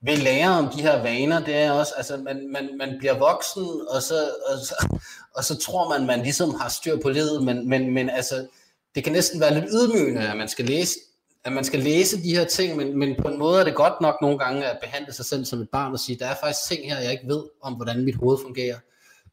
ved 0.01 0.17
lære 0.17 0.49
om 0.49 0.69
de 0.75 0.81
her 0.81 1.01
vaner, 1.01 1.45
det 1.45 1.55
er 1.55 1.71
også, 1.71 1.93
altså 1.97 2.17
man, 2.17 2.51
man, 2.51 2.77
man 2.77 2.95
bliver 2.99 3.19
voksen, 3.19 3.65
og 3.89 4.01
så, 4.01 4.29
og, 4.49 4.57
så, 4.59 4.99
og 5.35 5.43
så 5.43 5.57
tror 5.57 5.89
man, 5.89 6.07
man 6.07 6.21
ligesom 6.21 6.49
har 6.53 6.69
styr 6.69 6.97
på 6.97 7.09
livet, 7.09 7.43
men, 7.43 7.69
men, 7.69 7.93
men 7.93 8.09
altså, 8.09 8.47
det 8.95 9.03
kan 9.03 9.13
næsten 9.13 9.39
være 9.39 9.53
lidt 9.53 9.65
ydmygende, 9.73 10.27
at 10.27 10.37
man 10.37 10.47
skal 10.47 10.65
læse 10.65 10.99
at 11.45 11.53
man 11.53 11.63
skal 11.63 11.79
læse 11.79 12.23
de 12.23 12.35
her 12.35 12.45
ting, 12.45 12.77
men, 12.77 12.99
men 12.99 13.15
på 13.21 13.27
en 13.27 13.39
måde 13.39 13.59
er 13.59 13.63
det 13.63 13.75
godt 13.75 14.01
nok 14.01 14.15
nogle 14.21 14.37
gange 14.37 14.65
at 14.65 14.77
behandle 14.81 15.13
sig 15.13 15.25
selv 15.25 15.45
som 15.45 15.61
et 15.61 15.69
barn 15.69 15.93
og 15.93 15.99
sige, 15.99 16.19
der 16.19 16.25
er 16.25 16.35
faktisk 16.43 16.67
ting 16.67 16.91
her, 16.91 16.99
jeg 16.99 17.11
ikke 17.11 17.27
ved 17.27 17.43
om, 17.61 17.73
hvordan 17.73 18.05
mit 18.05 18.15
hoved 18.15 18.37
fungerer. 18.45 18.75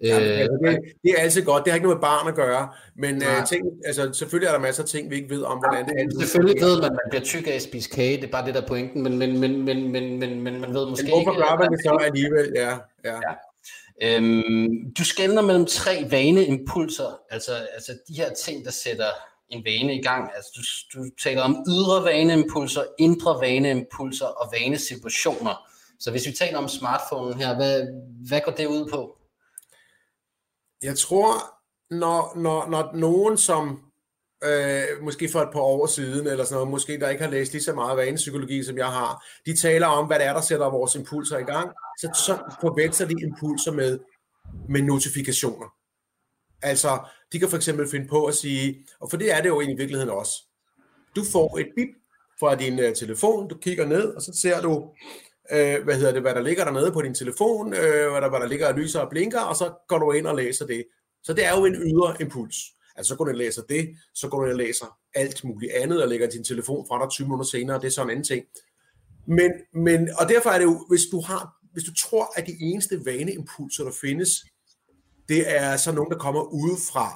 Ja, 0.03 0.21
øh, 0.21 0.39
altså 0.39 0.59
det, 0.65 0.79
det 1.03 1.11
er 1.11 1.23
altid 1.23 1.45
godt. 1.45 1.65
Det 1.65 1.71
har 1.71 1.75
ikke 1.75 1.87
noget 1.87 1.97
med 1.97 2.03
barn 2.03 2.29
at 2.29 2.35
gøre, 2.35 2.69
men 2.97 3.17
uh, 3.17 3.47
ting, 3.49 3.67
altså, 3.87 4.13
selvfølgelig 4.13 4.49
er 4.49 4.53
der 4.53 4.59
masser 4.59 4.83
af 4.83 4.89
ting, 4.89 5.11
vi 5.11 5.17
ikke 5.17 5.31
ved 5.31 5.43
om, 5.43 5.59
hvordan 5.59 5.87
det 5.87 5.95
er. 5.99 6.21
Selvfølgelig 6.21 6.63
ved 6.63 6.77
man, 6.77 6.85
at 6.85 6.93
man 6.93 7.11
bliver 7.11 7.25
tyk 7.25 7.47
af 7.47 7.53
at 7.53 7.63
spise 7.63 7.91
kage, 7.91 8.17
det 8.17 8.25
er 8.25 8.31
bare 8.31 8.47
det, 8.47 8.55
der 8.55 8.63
er 8.63 8.67
pointen, 8.67 9.03
men, 9.03 9.19
men, 9.19 9.39
men, 9.39 9.65
men, 9.65 9.93
men, 9.93 10.19
men, 10.19 10.41
men 10.41 10.61
man 10.61 10.75
ved 10.75 10.87
måske 10.89 11.05
men 11.05 11.13
hvorfor 11.13 11.21
ikke... 11.21 11.43
hvorfor 11.43 11.51
gør 11.51 11.59
man 11.59 11.73
det 11.73 11.81
så 11.85 11.99
alligevel? 12.01 12.53
Ja, 12.55 12.71
ja. 13.05 13.15
ja. 13.15 13.33
Øhm, 14.03 14.93
du 14.99 15.05
skældner 15.05 15.43
mellem 15.43 15.67
tre 15.67 16.07
vaneimpulser, 16.11 17.21
altså, 17.31 17.53
altså 17.75 17.93
de 18.09 18.15
her 18.15 18.33
ting, 18.33 18.65
der 18.65 18.71
sætter 18.71 19.11
en 19.51 19.65
vane 19.65 19.95
i 19.95 20.03
gang. 20.03 20.31
Altså, 20.37 20.51
du, 20.57 20.63
du 20.99 21.11
taler 21.23 21.43
om 21.43 21.65
ydre 21.69 22.05
vaneimpulser, 22.05 22.85
indre 22.99 23.41
vaneimpulser 23.41 24.27
og 24.27 24.53
vanesituationer. 24.53 25.71
Så 25.99 26.11
hvis 26.11 26.27
vi 26.27 26.33
taler 26.33 26.59
om 26.59 26.69
smartphonen 26.69 27.35
her, 27.35 27.57
hvad, 27.57 27.87
hvad 28.29 28.41
går 28.45 28.53
det 28.53 28.67
ud 28.67 28.91
på? 28.91 29.19
Jeg 30.83 30.99
tror, 30.99 31.33
når, 31.91 32.33
når, 32.37 32.69
når 32.69 32.93
nogen 32.95 33.39
som 33.39 33.91
øh, 34.45 35.03
måske 35.03 35.29
for 35.29 35.41
et 35.41 35.49
par 35.53 35.61
år 35.61 35.87
siden, 35.87 36.27
eller 36.27 36.45
sådan 36.45 36.55
noget, 36.55 36.71
måske 36.71 37.01
der 37.01 37.09
ikke 37.09 37.25
har 37.25 37.31
læst 37.31 37.53
lige 37.53 37.63
så 37.63 37.75
meget 37.75 37.97
vanepsykologi, 37.97 38.63
som 38.63 38.79
jeg 38.79 38.87
har, 38.87 39.25
de 39.47 39.57
taler 39.57 39.87
om, 39.87 40.07
hvad 40.07 40.19
det 40.19 40.27
er, 40.27 40.33
der 40.33 40.41
sætter 40.41 40.71
vores 40.71 40.95
impulser 40.95 41.39
i 41.39 41.43
gang, 41.43 41.71
så, 41.99 42.11
så 42.27 42.57
forveksler 42.61 43.07
de 43.07 43.15
impulser 43.23 43.73
med, 43.73 43.99
med 44.69 44.83
notifikationer. 44.83 45.67
Altså, 46.63 46.99
de 47.33 47.39
kan 47.39 47.49
for 47.49 47.57
eksempel 47.57 47.89
finde 47.89 48.09
på 48.09 48.25
at 48.25 48.35
sige, 48.35 48.87
og 49.01 49.11
for 49.11 49.17
det 49.17 49.33
er 49.33 49.43
det 49.43 49.49
jo 49.49 49.61
i 49.61 49.67
virkeligheden 49.67 50.11
også, 50.11 50.33
du 51.17 51.25
får 51.33 51.59
et 51.59 51.69
bip 51.77 51.89
fra 52.41 52.55
din 52.55 52.79
uh, 52.79 52.93
telefon, 52.97 53.49
du 53.49 53.57
kigger 53.57 53.87
ned, 53.87 54.05
og 54.05 54.23
så 54.23 54.33
ser 54.43 54.61
du, 54.61 54.73
uh, 55.53 55.85
hvad 55.85 55.95
hedder 55.95 56.13
det, 56.13 56.23
hvad 56.23 56.35
der 56.35 56.41
ligger 56.41 56.65
dernede 56.65 56.93
på 56.93 57.03
din 57.03 57.15
telefon, 57.15 57.67
uh, 57.67 58.11
hvad, 58.11 58.21
der, 58.21 58.29
hvad 58.29 58.41
der 58.41 58.47
ligger 58.47 58.69
og 58.69 58.75
lyser 58.75 59.01
og 59.01 59.11
blinker, 59.11 59.41
og 59.41 59.57
så 59.57 59.73
går 59.89 59.99
du 59.99 60.13
ind 60.13 60.27
og 60.27 60.37
læser 60.37 60.67
det. 60.67 60.85
Så 61.23 61.33
det 61.33 61.45
er 61.45 61.59
jo 61.59 61.65
en 61.65 61.75
ydre 61.75 62.17
impuls. 62.21 62.57
Altså 62.97 63.09
så 63.09 63.17
går 63.17 63.25
du 63.25 63.31
ind 63.31 63.37
og 63.37 63.45
læser 63.45 63.63
det, 63.63 63.89
så 64.15 64.29
går 64.29 64.39
du 64.39 64.45
ind 64.45 64.53
og 64.53 64.59
læser 64.59 64.99
alt 65.15 65.45
muligt 65.45 65.73
andet, 65.73 66.03
og 66.03 66.09
lægger 66.09 66.31
din 66.31 66.45
telefon 66.45 66.87
fra 66.89 67.03
dig 67.03 67.11
20 67.11 67.27
minutter 67.27 67.45
senere, 67.45 67.81
det 67.81 67.87
er 67.87 67.91
sådan 67.91 68.07
en 68.07 68.11
anden 68.11 68.25
ting. 68.25 68.45
Men, 69.27 69.51
men, 69.75 70.09
og 70.19 70.29
derfor 70.29 70.51
er 70.51 70.59
det 70.59 70.65
jo, 70.65 70.87
hvis 70.89 71.03
du, 71.13 71.21
har, 71.21 71.55
hvis 71.73 71.85
du 71.85 71.95
tror, 71.95 72.33
at 72.37 72.47
de 72.47 72.57
eneste 72.61 73.05
vaneimpulser, 73.05 73.85
der 73.85 73.93
findes, 74.01 74.31
det 75.31 75.43
er 75.57 75.77
så 75.77 75.93
nogen, 75.93 76.11
der 76.11 76.19
kommer 76.19 76.43
udefra, 76.43 77.09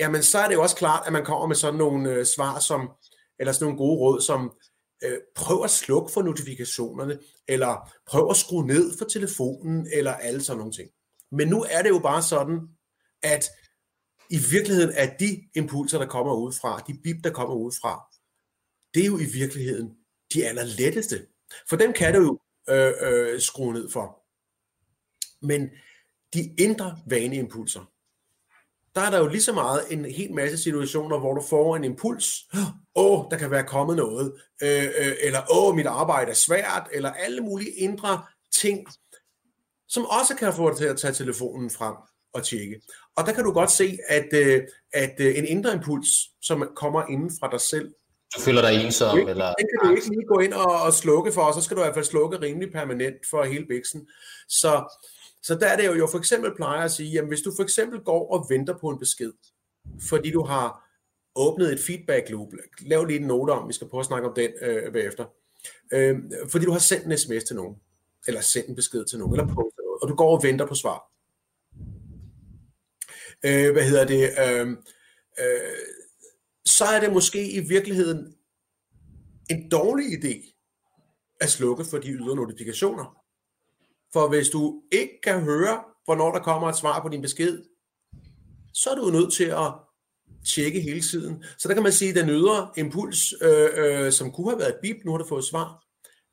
jamen 0.00 0.22
så 0.22 0.38
er 0.38 0.48
det 0.48 0.54
jo 0.54 0.62
også 0.62 0.76
klart, 0.76 1.06
at 1.06 1.12
man 1.12 1.24
kommer 1.24 1.46
med 1.46 1.56
sådan 1.56 1.78
nogle 1.78 2.10
øh, 2.10 2.26
svar, 2.26 2.58
som, 2.58 2.90
eller 3.38 3.52
sådan 3.52 3.64
nogle 3.64 3.78
gode 3.78 3.98
råd, 3.98 4.20
som 4.20 4.52
øh, 5.04 5.18
prøv 5.36 5.64
at 5.64 5.70
slukke 5.70 6.12
for 6.12 6.22
notifikationerne, 6.22 7.18
eller 7.48 7.92
prøv 8.06 8.30
at 8.30 8.36
skrue 8.36 8.66
ned 8.66 8.98
for 8.98 9.04
telefonen, 9.04 9.88
eller 9.92 10.12
alle 10.12 10.42
sådan 10.42 10.58
nogle 10.58 10.72
ting. 10.72 10.90
Men 11.32 11.48
nu 11.48 11.64
er 11.70 11.82
det 11.82 11.88
jo 11.88 11.98
bare 11.98 12.22
sådan, 12.22 12.60
at 13.22 13.44
i 14.30 14.38
virkeligheden 14.50 14.92
er 14.94 15.16
de 15.16 15.48
impulser, 15.54 15.98
der 15.98 16.06
kommer 16.06 16.34
udefra, 16.34 16.82
de 16.86 16.98
bip, 17.04 17.24
der 17.24 17.30
kommer 17.30 17.54
udefra, 17.54 18.08
det 18.94 19.02
er 19.02 19.06
jo 19.06 19.18
i 19.18 19.24
virkeligheden 19.24 19.96
de 20.34 20.46
allerletteste. 20.46 21.26
For 21.68 21.76
dem 21.76 21.92
kan 21.92 22.14
du 22.14 22.20
jo 22.20 22.38
øh, 22.74 22.92
øh, 23.00 23.40
skrue 23.40 23.72
ned 23.72 23.90
for. 23.90 24.24
Men 25.46 25.70
de 26.34 26.54
indre 26.58 26.98
vaneimpulser, 27.06 27.80
der 28.94 29.00
er 29.00 29.10
der 29.10 29.18
jo 29.18 29.28
lige 29.28 29.42
så 29.42 29.52
meget 29.52 29.82
en 29.90 30.04
helt 30.04 30.34
masse 30.34 30.58
situationer, 30.58 31.18
hvor 31.18 31.34
du 31.34 31.42
får 31.50 31.76
en 31.76 31.84
impuls, 31.84 32.26
åh, 32.94 33.24
der 33.30 33.36
kan 33.36 33.50
være 33.50 33.64
kommet 33.64 33.96
noget, 33.96 34.32
øh, 34.62 34.84
øh, 34.84 35.12
eller 35.22 35.40
åh, 35.50 35.74
mit 35.74 35.86
arbejde 35.86 36.30
er 36.30 36.34
svært, 36.34 36.88
eller 36.92 37.10
alle 37.10 37.40
mulige 37.40 37.70
indre 37.70 38.22
ting, 38.52 38.86
som 39.88 40.04
også 40.04 40.34
kan 40.34 40.54
få 40.54 40.70
dig 40.70 40.76
til 40.76 40.84
at 40.84 40.98
tage 40.98 41.12
telefonen 41.12 41.70
frem 41.70 41.94
og 42.32 42.44
tjekke. 42.44 42.80
Og 43.16 43.26
der 43.26 43.32
kan 43.32 43.44
du 43.44 43.52
godt 43.52 43.70
se, 43.70 43.98
at, 44.08 44.28
øh, 44.32 44.62
at 44.92 45.14
øh, 45.20 45.38
en 45.38 45.44
indre 45.44 45.72
impuls, 45.72 46.08
som 46.42 46.68
kommer 46.76 47.02
inden 47.10 47.30
fra 47.40 47.48
dig 47.50 47.60
selv, 47.60 47.94
du 48.36 48.40
føler 48.40 48.62
dig 48.62 48.84
ensom? 48.84 49.18
Eller? 49.18 49.54
Den 49.54 49.66
kan 49.72 49.88
du 49.88 49.96
ikke 49.96 50.08
lige 50.08 50.26
gå 50.28 50.38
ind 50.38 50.52
og, 50.52 50.82
og 50.82 50.92
slukke 50.92 51.32
for, 51.32 51.42
og 51.42 51.54
så 51.54 51.60
skal 51.60 51.76
du 51.76 51.82
i 51.82 51.84
hvert 51.84 51.94
fald 51.94 52.04
slukke 52.04 52.40
rimelig 52.40 52.72
permanent 52.72 53.16
for 53.30 53.44
hele 53.44 53.66
bæksen. 53.66 54.08
Så, 54.48 54.98
så 55.42 55.54
der 55.54 55.66
er 55.66 55.76
det 55.76 55.86
jo, 55.86 55.94
jo 55.94 56.06
for 56.06 56.18
eksempel 56.18 56.54
plejer 56.56 56.84
at 56.84 56.90
sige, 56.90 57.10
jamen 57.10 57.28
hvis 57.28 57.40
du 57.40 57.52
for 57.56 57.62
eksempel 57.62 58.00
går 58.00 58.32
og 58.32 58.46
venter 58.50 58.78
på 58.78 58.88
en 58.88 58.98
besked, 58.98 59.32
fordi 60.08 60.30
du 60.30 60.42
har 60.44 60.88
åbnet 61.34 61.72
et 61.72 61.80
feedback 61.80 62.30
loop, 62.30 62.52
lav 62.80 63.04
lige 63.04 63.20
en 63.20 63.26
note 63.26 63.50
om, 63.50 63.68
vi 63.68 63.72
skal 63.72 63.88
prøve 63.88 64.00
at 64.00 64.06
snakke 64.06 64.28
om 64.28 64.34
den 64.34 64.50
øh, 64.62 64.92
bagefter, 64.92 65.24
øh, 65.92 66.16
fordi 66.50 66.64
du 66.64 66.72
har 66.72 66.78
sendt 66.78 67.06
en 67.06 67.18
sms 67.18 67.44
til 67.44 67.56
nogen, 67.56 67.76
eller 68.26 68.40
sendt 68.40 68.68
en 68.68 68.74
besked 68.74 69.04
til 69.04 69.18
nogen, 69.18 69.34
eller 69.34 69.54
postet 69.54 69.84
noget, 69.84 70.02
og 70.02 70.08
du 70.08 70.14
går 70.14 70.36
og 70.36 70.42
venter 70.42 70.66
på 70.66 70.74
svar. 70.74 71.12
Øh, 73.44 73.72
hvad 73.72 73.82
hedder 73.82 74.06
det? 74.06 74.22
Øh, 74.22 74.68
øh, 75.40 75.88
så 76.64 76.84
er 76.84 77.00
det 77.00 77.12
måske 77.12 77.52
i 77.52 77.60
virkeligheden 77.60 78.34
en 79.50 79.70
dårlig 79.70 80.06
idé 80.06 80.54
at 81.40 81.48
slukke 81.48 81.84
for 81.84 81.98
de 81.98 82.10
ydre 82.10 82.36
notifikationer. 82.36 83.16
For 84.12 84.28
hvis 84.28 84.48
du 84.48 84.82
ikke 84.92 85.20
kan 85.22 85.40
høre, 85.40 85.80
hvornår 86.04 86.32
der 86.32 86.40
kommer 86.40 86.68
et 86.68 86.76
svar 86.76 87.02
på 87.02 87.08
din 87.08 87.22
besked, 87.22 87.62
så 88.74 88.90
er 88.90 88.94
du 88.94 89.10
nødt 89.10 89.32
til 89.32 89.44
at 89.44 89.72
tjekke 90.54 90.80
hele 90.80 91.00
tiden. 91.00 91.44
Så 91.58 91.68
der 91.68 91.74
kan 91.74 91.82
man 91.82 91.92
sige, 91.92 92.10
at 92.10 92.16
den 92.16 92.28
ydre 92.28 92.68
impuls, 92.76 93.34
øh, 93.42 93.68
øh, 93.76 94.12
som 94.12 94.32
kunne 94.32 94.50
have 94.50 94.58
været 94.58 94.74
et 94.74 94.80
bip, 94.82 94.96
nu 95.04 95.10
har 95.10 95.18
du 95.18 95.26
fået 95.28 95.44
svar, 95.44 95.84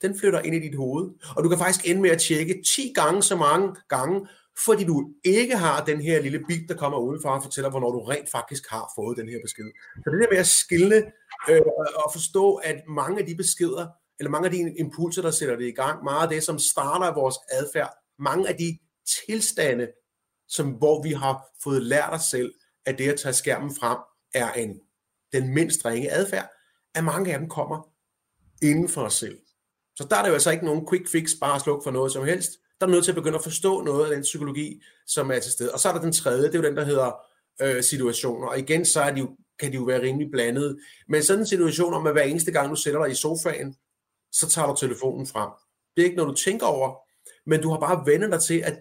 den 0.02 0.20
flytter 0.20 0.40
ind 0.42 0.56
i 0.56 0.60
dit 0.60 0.76
hoved. 0.76 1.10
Og 1.36 1.44
du 1.44 1.50
kan 1.50 1.58
faktisk 1.58 1.90
ende 1.90 2.02
med 2.02 2.10
at 2.10 2.22
tjekke 2.22 2.64
10 2.76 2.92
gange 2.96 3.24
så 3.24 3.36
mange 3.36 3.76
gange, 3.90 4.28
fordi 4.66 4.84
du 4.84 5.10
ikke 5.24 5.58
har 5.58 5.86
den 5.86 6.02
her 6.02 6.22
lille 6.22 6.40
bip, 6.48 6.70
der 6.70 6.76
kommer 6.76 6.98
udefra 6.98 7.36
og 7.36 7.44
fortæller, 7.44 7.70
hvornår 7.70 7.92
du 7.92 8.00
rent 8.00 8.32
faktisk 8.32 8.64
har 8.70 8.92
fået 8.96 9.18
den 9.18 9.30
her 9.30 9.40
besked. 9.44 9.72
Så 9.96 10.10
det 10.12 10.22
der 10.22 10.32
med 10.32 10.38
at 10.38 10.48
skille 10.48 11.04
øh, 11.50 11.62
og 12.06 12.12
forstå, 12.14 12.56
at 12.56 12.76
mange 12.88 13.20
af 13.20 13.26
de 13.26 13.36
beskeder, 13.36 13.88
eller 14.20 14.30
mange 14.30 14.46
af 14.46 14.52
de 14.52 14.76
impulser, 14.80 15.22
der 15.22 15.32
sætter 15.32 15.56
det 15.56 15.68
i 15.68 15.72
gang, 15.72 16.04
meget 16.04 16.24
af 16.24 16.30
det, 16.30 16.44
som 16.44 16.60
starter 16.60 17.14
vores 17.14 17.36
adfærd, 17.52 17.94
mange 18.20 18.50
af 18.50 18.56
de 18.56 18.78
tilstande, 19.26 19.88
som, 20.48 20.70
hvor 20.72 21.04
vi 21.04 21.12
har 21.12 21.46
fået 21.64 21.82
lært 21.82 22.10
os 22.14 22.22
selv, 22.22 22.54
at 22.86 22.98
det 22.98 23.10
at 23.10 23.20
tage 23.20 23.34
skærmen 23.34 23.76
frem 23.76 23.98
er 24.34 24.52
en, 24.52 24.80
den 25.34 25.54
mindst 25.54 25.86
ringe 25.86 26.12
adfærd, 26.12 26.50
at 26.96 27.04
mange 27.04 27.34
af 27.34 27.40
dem 27.40 27.50
kommer 27.50 27.90
inden 28.62 28.90
for 28.90 29.02
os 29.02 29.14
selv. 29.14 29.40
Så 29.96 30.08
der 30.10 30.16
er 30.16 30.22
der 30.22 30.28
jo 30.28 30.34
altså 30.34 30.52
ikke 30.52 30.66
nogen 30.66 30.88
quick 30.90 31.10
fix, 31.12 31.32
bare 31.42 31.56
at 31.56 31.62
slukke 31.62 31.84
for 31.84 31.92
noget 31.92 32.12
som 32.12 32.26
helst. 32.26 32.52
Der 32.80 32.86
er 32.86 32.92
nødt 32.92 33.04
til 33.04 33.12
at 33.12 33.16
begynde 33.16 33.38
at 33.38 33.44
forstå 33.44 33.82
noget 33.82 34.06
af 34.06 34.16
den 34.16 34.22
psykologi, 34.22 34.82
som 35.08 35.32
er 35.32 35.40
til 35.40 35.52
stede. 35.52 35.74
Og 35.74 35.80
så 35.80 35.90
er 35.90 35.94
der 35.94 36.02
den 36.02 36.12
tredje, 36.12 36.48
det 36.48 36.56
er 36.56 36.60
jo 36.60 36.66
den, 36.66 36.78
der 36.78 36.86
hedder 36.86 37.12
øh, 37.62 37.84
situationer. 37.84 38.48
Og 38.48 38.60
igen, 38.60 38.86
så 38.86 39.02
er 39.02 39.12
de 39.14 39.20
jo, 39.20 39.38
kan 39.60 39.72
de 39.72 39.76
jo 39.76 39.84
være 39.84 40.02
rimelig 40.02 40.32
blandede. 40.32 40.80
Men 41.08 41.24
sådan 41.24 41.40
en 41.40 41.48
situation 41.48 41.94
om, 41.94 42.08
at 42.08 42.14
hver 42.14 42.22
eneste 42.22 42.52
gang, 42.52 42.70
du 42.70 42.76
sætter 42.76 43.04
dig 43.04 43.12
i 43.12 43.16
sofaen, 43.16 43.76
så 44.40 44.50
tager 44.50 44.68
du 44.68 44.76
telefonen 44.76 45.28
frem. 45.28 45.50
Det 45.96 46.02
er 46.02 46.06
ikke 46.06 46.18
noget, 46.18 46.38
du 46.38 46.44
tænker 46.44 46.66
over, 46.66 46.96
men 47.50 47.62
du 47.62 47.70
har 47.70 47.80
bare 47.80 48.06
vendt 48.06 48.32
dig 48.32 48.42
til, 48.42 48.60
at 48.60 48.80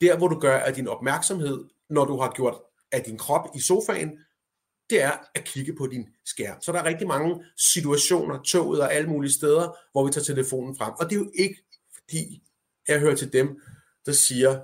der, 0.00 0.18
hvor 0.18 0.28
du 0.28 0.38
gør 0.38 0.58
af 0.58 0.74
din 0.74 0.88
opmærksomhed, 0.88 1.64
når 1.90 2.04
du 2.04 2.20
har 2.20 2.32
gjort 2.36 2.56
af 2.92 3.02
din 3.02 3.18
krop 3.18 3.48
i 3.54 3.60
sofaen, 3.60 4.18
det 4.90 5.02
er 5.02 5.12
at 5.34 5.44
kigge 5.44 5.74
på 5.76 5.86
din 5.86 6.08
skærm. 6.24 6.62
Så 6.62 6.72
der 6.72 6.78
er 6.78 6.84
rigtig 6.84 7.06
mange 7.06 7.44
situationer, 7.56 8.42
toget 8.42 8.80
og 8.80 8.94
alle 8.94 9.08
mulige 9.08 9.32
steder, 9.32 9.76
hvor 9.92 10.06
vi 10.06 10.12
tager 10.12 10.24
telefonen 10.24 10.76
frem. 10.76 10.92
Og 10.98 11.10
det 11.10 11.16
er 11.16 11.20
jo 11.20 11.30
ikke, 11.34 11.56
fordi 11.94 12.42
jeg 12.88 13.00
hører 13.00 13.14
til 13.14 13.32
dem, 13.32 13.60
der 14.06 14.12
siger, 14.12 14.60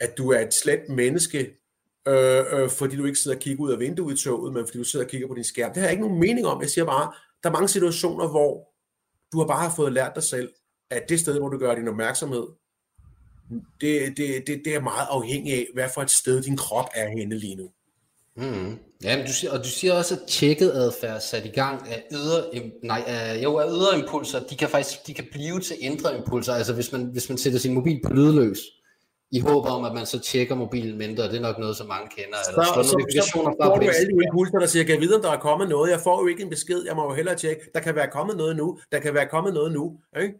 at 0.00 0.18
du 0.18 0.30
er 0.30 0.40
et 0.40 0.54
slet 0.54 0.88
menneske, 0.88 1.38
øh, 2.08 2.44
øh, 2.52 2.70
fordi 2.70 2.96
du 2.96 3.04
ikke 3.04 3.18
sidder 3.18 3.36
og 3.36 3.42
kigger 3.42 3.64
ud 3.64 3.72
af 3.72 3.78
vinduet 3.78 4.20
i 4.20 4.24
toget, 4.24 4.52
men 4.52 4.66
fordi 4.66 4.78
du 4.78 4.84
sidder 4.84 5.04
og 5.04 5.10
kigger 5.10 5.28
på 5.28 5.34
din 5.34 5.44
skærm. 5.44 5.72
Det 5.72 5.76
har 5.76 5.88
jeg 5.88 5.92
ikke 5.92 6.04
nogen 6.06 6.20
mening 6.20 6.46
om. 6.46 6.60
Jeg 6.60 6.70
siger 6.70 6.84
bare, 6.84 7.12
der 7.42 7.48
er 7.48 7.52
mange 7.52 7.68
situationer, 7.68 8.28
hvor 8.28 8.75
du 9.32 9.38
har 9.38 9.46
bare 9.46 9.72
fået 9.76 9.92
lært 9.92 10.12
dig 10.14 10.22
selv, 10.22 10.52
at 10.90 11.02
det 11.08 11.20
sted, 11.20 11.38
hvor 11.38 11.48
du 11.48 11.58
gør 11.58 11.74
din 11.74 11.88
opmærksomhed, 11.88 12.46
det, 13.80 14.16
det, 14.16 14.46
det, 14.46 14.62
det 14.64 14.74
er 14.74 14.80
meget 14.80 15.06
afhængigt 15.10 15.56
af, 15.56 15.66
hvad 15.74 15.88
for 15.94 16.02
et 16.02 16.10
sted 16.10 16.42
din 16.42 16.56
krop 16.56 16.88
er 16.94 17.08
henne 17.08 17.38
lige 17.38 17.56
nu. 17.56 17.70
Mm. 18.36 18.78
Ja, 19.04 19.16
men 19.16 19.26
du 19.26 19.32
siger, 19.32 19.52
og 19.52 19.58
du 19.58 19.68
siger 19.68 19.92
også, 19.92 20.14
at 20.14 20.20
tjekket 20.28 20.70
adfærd 20.70 21.20
sat 21.20 21.44
i 21.44 21.48
gang 21.48 21.88
af 21.88 22.04
ydre, 22.12 22.70
nej, 22.82 23.04
af, 23.06 23.42
jo, 23.42 23.56
af 23.56 23.70
ydre 23.70 23.98
impulser, 23.98 24.40
de 24.40 24.56
kan 24.56 24.68
faktisk 24.68 25.06
de 25.06 25.14
kan 25.14 25.26
blive 25.32 25.60
til 25.60 25.76
indre 25.80 26.16
impulser. 26.18 26.52
Altså 26.52 26.74
hvis 26.74 26.92
man, 26.92 27.04
hvis 27.04 27.28
man 27.28 27.38
sætter 27.38 27.58
sin 27.58 27.74
mobil 27.74 28.00
på 28.06 28.12
lydløs, 28.12 28.58
i 29.30 29.40
håb 29.40 29.66
om, 29.66 29.84
at 29.84 29.94
man 29.94 30.06
så 30.06 30.18
tjekker 30.18 30.54
mobilen 30.54 30.98
mindre, 30.98 31.22
det 31.22 31.36
er 31.36 31.40
nok 31.40 31.58
noget, 31.58 31.76
som 31.76 31.86
mange 31.86 32.08
kender. 32.16 32.38
Eller 32.48 32.64
så, 32.64 32.82
så, 32.82 32.96
notifikationer 32.96 33.50
så, 33.50 33.56
så 33.60 33.66
får 33.66 33.76
du 33.76 33.86
alle 33.86 34.08
de 34.12 34.24
impulser, 34.26 34.58
der 34.58 34.66
siger, 34.66 34.84
jeg 34.88 35.00
vide, 35.00 35.16
om 35.16 35.22
der 35.22 35.30
er 35.30 35.40
kommet 35.40 35.68
noget. 35.68 35.90
Jeg 35.90 36.00
får 36.00 36.22
jo 36.22 36.26
ikke 36.26 36.42
en 36.42 36.50
besked, 36.50 36.84
jeg 36.86 36.96
må 36.96 37.04
jo 37.04 37.14
hellere 37.14 37.34
tjekke. 37.34 37.62
Der 37.74 37.80
kan 37.80 37.94
være 37.94 38.10
kommet 38.10 38.36
noget 38.36 38.56
nu. 38.56 38.78
Der 38.92 39.00
kan 39.00 39.14
være 39.14 39.26
kommet 39.26 39.54
noget 39.54 39.72
nu. 39.72 39.98
Ikke? 40.22 40.34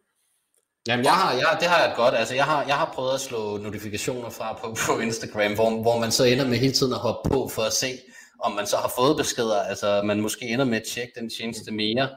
Jamen, 0.88 1.04
jeg 1.04 1.12
har, 1.12 1.32
jeg, 1.32 1.56
det 1.60 1.68
har 1.68 1.80
jeg 1.86 1.92
godt. 1.96 2.14
Altså, 2.14 2.34
jeg 2.34 2.44
har, 2.44 2.64
jeg 2.64 2.76
har 2.76 2.92
prøvet 2.94 3.14
at 3.14 3.20
slå 3.20 3.56
notifikationer 3.56 4.30
fra 4.30 4.58
på, 4.60 4.76
på 4.86 4.98
Instagram, 4.98 5.54
hvor, 5.54 5.82
hvor 5.82 5.98
man 5.98 6.12
så 6.12 6.24
ender 6.24 6.46
med 6.48 6.58
hele 6.58 6.72
tiden 6.72 6.92
at 6.92 6.98
hoppe 6.98 7.30
på 7.30 7.48
for 7.48 7.62
at 7.62 7.72
se, 7.72 7.98
om 8.40 8.52
man 8.52 8.66
så 8.66 8.76
har 8.76 8.92
fået 8.98 9.16
beskeder. 9.16 9.60
Altså, 9.62 10.02
man 10.04 10.20
måske 10.20 10.44
ender 10.44 10.64
med 10.64 10.76
at 10.76 10.86
tjekke 10.86 11.12
den 11.20 11.30
tjeneste 11.30 11.72
mere, 11.72 12.08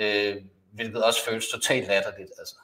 øh, 0.00 0.36
hvilket 0.74 1.02
også 1.02 1.24
føles 1.24 1.48
totalt 1.48 1.88
latterligt. 1.88 2.30
Altså. 2.38 2.56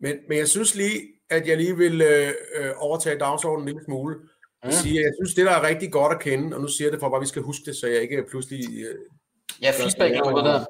Men, 0.00 0.16
men 0.28 0.38
jeg 0.38 0.48
synes 0.48 0.74
lige, 0.74 1.00
at 1.30 1.48
jeg 1.48 1.56
lige 1.56 1.76
vil 1.76 2.02
øh, 2.02 2.28
øh 2.56 2.70
overtage 2.76 3.18
dagsordenen 3.18 3.68
en 3.68 3.74
lille 3.74 3.84
smule. 3.84 4.16
Mm. 4.64 4.70
Sige, 4.70 5.02
jeg 5.02 5.12
synes, 5.18 5.34
det 5.34 5.46
der 5.46 5.52
er 5.52 5.68
rigtig 5.68 5.92
godt 5.92 6.12
at 6.12 6.20
kende, 6.20 6.56
og 6.56 6.62
nu 6.62 6.68
siger 6.68 6.86
jeg 6.86 6.92
det 6.92 7.00
for, 7.00 7.16
at 7.16 7.20
vi 7.20 7.26
skal 7.26 7.42
huske 7.42 7.64
det, 7.66 7.76
så 7.76 7.86
jeg 7.86 8.02
ikke 8.02 8.24
pludselig... 8.30 8.60
Øh, 8.84 8.94
ja, 9.62 9.70
feedback 9.70 10.14
loop 10.14 10.44
der. 10.44 10.66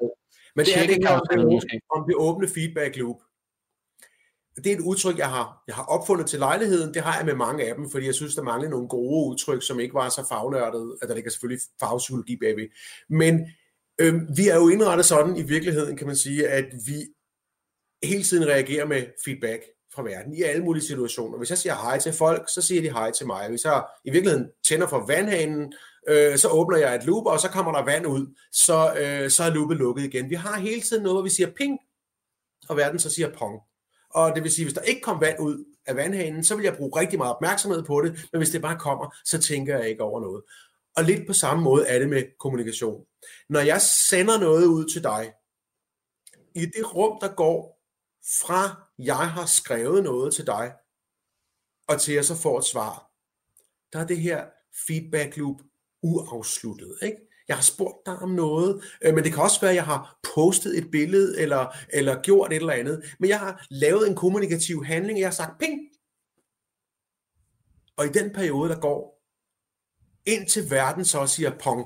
Men 0.55 0.65
det 0.65 0.77
er 0.77 0.87
det 0.87 1.07
her 1.07 1.13
om 1.15 2.01
om 2.01 2.07
det 2.07 2.15
åbne 2.15 2.47
feedback 2.47 2.95
loop. 2.97 3.21
Det 4.55 4.67
er 4.71 4.75
et 4.75 4.81
udtryk, 4.81 5.17
jeg 5.17 5.29
har, 5.29 5.63
jeg 5.67 5.75
har 5.75 5.83
opfundet 5.83 6.27
til 6.27 6.39
lejligheden. 6.39 6.93
Det 6.93 7.01
har 7.01 7.17
jeg 7.17 7.25
med 7.25 7.35
mange 7.35 7.69
af 7.69 7.75
dem, 7.75 7.89
fordi 7.89 8.05
jeg 8.05 8.15
synes, 8.15 8.35
der 8.35 8.41
mangler 8.41 8.69
nogle 8.69 8.87
gode 8.87 9.29
udtryk, 9.29 9.63
som 9.63 9.79
ikke 9.79 9.93
var 9.93 10.09
så 10.09 10.25
fagnørdet. 10.29 10.97
At 11.01 11.09
der 11.09 11.15
ligger 11.15 11.31
selvfølgelig 11.31 11.61
fagpsykologi 11.79 12.37
bagved. 12.37 12.67
Men 13.09 13.47
øh, 14.01 14.13
vi 14.37 14.47
er 14.47 14.55
jo 14.55 14.69
indrettet 14.69 15.05
sådan 15.05 15.35
i 15.37 15.41
virkeligheden, 15.41 15.97
kan 15.97 16.07
man 16.07 16.15
sige, 16.15 16.47
at 16.47 16.65
vi 16.85 17.07
hele 18.03 18.23
tiden 18.23 18.47
reagerer 18.47 18.85
med 18.85 19.05
feedback 19.25 19.63
fra 19.95 20.03
verden 20.03 20.33
i 20.33 20.41
alle 20.41 20.63
mulige 20.63 20.83
situationer. 20.83 21.37
Hvis 21.37 21.49
jeg 21.49 21.57
siger 21.57 21.75
hej 21.75 21.99
til 21.99 22.13
folk, 22.13 22.49
så 22.53 22.61
siger 22.61 22.81
de 22.81 22.91
hej 22.91 23.11
til 23.11 23.27
mig. 23.27 23.49
Hvis 23.49 23.65
jeg 23.65 23.83
i 24.05 24.11
virkeligheden 24.11 24.47
tænder 24.63 24.87
for 24.87 25.05
vandhanen, 25.05 25.73
øh, 26.07 26.37
så 26.37 26.49
åbner 26.49 26.77
jeg 26.77 26.95
et 26.95 27.05
loop, 27.05 27.25
og 27.25 27.39
så 27.39 27.49
kommer 27.49 27.71
der 27.71 27.83
vand 27.83 28.07
ud, 28.07 28.35
så, 28.51 28.93
øh, 28.93 29.29
så 29.29 29.43
er 29.43 29.49
loopet 29.49 29.77
lukket 29.77 30.03
igen. 30.03 30.29
Vi 30.29 30.35
har 30.35 30.59
hele 30.59 30.81
tiden 30.81 31.03
noget, 31.03 31.15
hvor 31.15 31.23
vi 31.23 31.29
siger 31.29 31.51
ping, 31.57 31.79
og 32.69 32.77
verden 32.77 32.99
så 32.99 33.09
siger 33.09 33.29
pong. 33.37 33.59
Og 34.09 34.35
det 34.35 34.43
vil 34.43 34.51
sige, 34.51 34.65
hvis 34.65 34.73
der 34.73 34.81
ikke 34.81 35.01
kom 35.01 35.21
vand 35.21 35.39
ud 35.39 35.65
af 35.85 35.95
vandhanen, 35.95 36.43
så 36.43 36.55
vil 36.55 36.63
jeg 36.63 36.77
bruge 36.77 36.99
rigtig 36.99 37.19
meget 37.19 37.35
opmærksomhed 37.35 37.83
på 37.83 38.01
det, 38.01 38.27
men 38.31 38.39
hvis 38.39 38.49
det 38.49 38.61
bare 38.61 38.79
kommer, 38.79 39.15
så 39.25 39.41
tænker 39.41 39.77
jeg 39.77 39.89
ikke 39.89 40.03
over 40.03 40.21
noget. 40.21 40.43
Og 40.97 41.03
lidt 41.03 41.27
på 41.27 41.33
samme 41.33 41.63
måde 41.63 41.87
er 41.87 41.99
det 41.99 42.09
med 42.09 42.23
kommunikation. 42.39 43.05
Når 43.49 43.59
jeg 43.59 43.81
sender 43.81 44.39
noget 44.39 44.65
ud 44.65 44.85
til 44.85 45.03
dig, 45.03 45.33
i 46.55 46.65
det 46.65 46.95
rum, 46.95 47.17
der 47.21 47.27
går 47.27 47.78
fra 48.41 48.87
jeg 48.99 49.31
har 49.31 49.45
skrevet 49.45 50.03
noget 50.03 50.33
til 50.33 50.47
dig, 50.47 50.73
og 51.87 52.01
til 52.01 52.13
jeg 52.13 52.25
så 52.25 52.35
får 52.35 52.59
et 52.59 52.65
svar, 52.65 53.11
der 53.93 53.99
er 53.99 54.07
det 54.07 54.17
her 54.17 54.45
feedback 54.87 55.37
loop 55.37 55.61
uafsluttet. 56.01 56.97
Ikke? 57.01 57.17
Jeg 57.47 57.57
har 57.57 57.63
spurgt 57.63 58.05
dig 58.05 58.15
om 58.15 58.29
noget, 58.29 58.83
øh, 59.01 59.13
men 59.13 59.23
det 59.23 59.33
kan 59.33 59.43
også 59.43 59.61
være, 59.61 59.71
at 59.71 59.75
jeg 59.75 59.85
har 59.85 60.19
postet 60.35 60.77
et 60.77 60.91
billede, 60.91 61.39
eller, 61.39 61.75
eller 61.93 62.21
gjort 62.21 62.53
et 62.53 62.55
eller 62.55 62.73
andet, 62.73 63.15
men 63.19 63.29
jeg 63.29 63.39
har 63.39 63.65
lavet 63.69 64.07
en 64.07 64.15
kommunikativ 64.15 64.85
handling, 64.85 65.15
og 65.15 65.19
jeg 65.19 65.27
har 65.27 65.33
sagt 65.33 65.59
ping. 65.59 65.79
Og 67.97 68.05
i 68.05 68.09
den 68.09 68.33
periode, 68.33 68.69
der 68.69 68.79
går, 68.79 69.23
indtil 70.25 70.71
verden 70.71 71.05
så 71.05 71.27
siger 71.27 71.57
pong, 71.57 71.85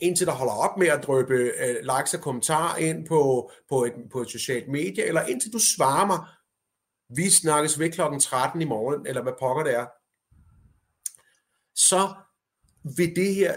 indtil 0.00 0.26
der 0.26 0.32
holder 0.32 0.52
op 0.52 0.78
med 0.78 0.86
at 0.86 1.02
drøbe 1.02 1.34
øh, 1.34 1.76
likes 1.82 2.14
og 2.14 2.20
kommentarer 2.20 2.76
ind 2.76 3.06
på, 3.06 3.50
på, 3.68 3.84
et, 3.84 3.92
på 4.12 4.20
et 4.20 4.30
socialt 4.30 4.68
medie, 4.68 5.04
eller 5.04 5.22
indtil 5.22 5.52
du 5.52 5.58
svarer 5.58 6.06
mig, 6.06 6.18
vi 7.08 7.30
snakkes 7.30 7.78
ved 7.78 7.92
klokken 7.92 8.20
13 8.20 8.62
i 8.62 8.64
morgen, 8.64 9.06
eller 9.06 9.22
hvad 9.22 9.32
pokker 9.38 9.62
det 9.64 9.74
er, 9.74 9.86
så 11.74 12.14
vil 12.96 13.16
det 13.16 13.34
her 13.34 13.56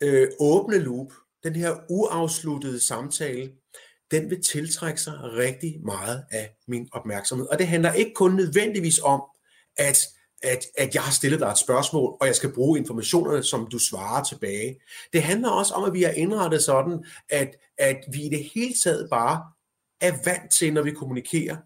øh, 0.00 0.28
åbne 0.40 0.78
loop, 0.78 1.12
den 1.42 1.56
her 1.56 1.76
uafsluttede 1.90 2.80
samtale, 2.80 3.52
den 4.10 4.30
vil 4.30 4.42
tiltrække 4.42 5.00
sig 5.00 5.14
rigtig 5.22 5.80
meget 5.84 6.24
af 6.30 6.56
min 6.68 6.88
opmærksomhed. 6.92 7.46
Og 7.46 7.58
det 7.58 7.66
handler 7.66 7.92
ikke 7.92 8.14
kun 8.14 8.36
nødvendigvis 8.36 8.98
om, 8.98 9.22
at 9.76 9.98
at, 10.44 10.66
at 10.78 10.94
jeg 10.94 11.02
har 11.02 11.12
stillet 11.12 11.40
dig 11.40 11.48
et 11.48 11.58
spørgsmål, 11.58 12.16
og 12.20 12.26
jeg 12.26 12.34
skal 12.34 12.52
bruge 12.52 12.78
informationerne, 12.78 13.42
som 13.42 13.68
du 13.72 13.78
svarer 13.78 14.24
tilbage. 14.24 14.80
Det 15.12 15.22
handler 15.22 15.50
også 15.50 15.74
om, 15.74 15.84
at 15.84 15.92
vi 15.92 16.02
har 16.02 16.10
indrettet 16.10 16.62
sådan, 16.62 17.04
at, 17.30 17.56
at 17.78 17.96
vi 18.12 18.22
i 18.22 18.28
det 18.28 18.50
hele 18.54 18.74
taget 18.84 19.08
bare 19.10 19.42
er 20.00 20.12
vant 20.24 20.52
til, 20.52 20.72
når 20.72 20.82
vi 20.82 20.90
kommunikerer, 20.90 21.56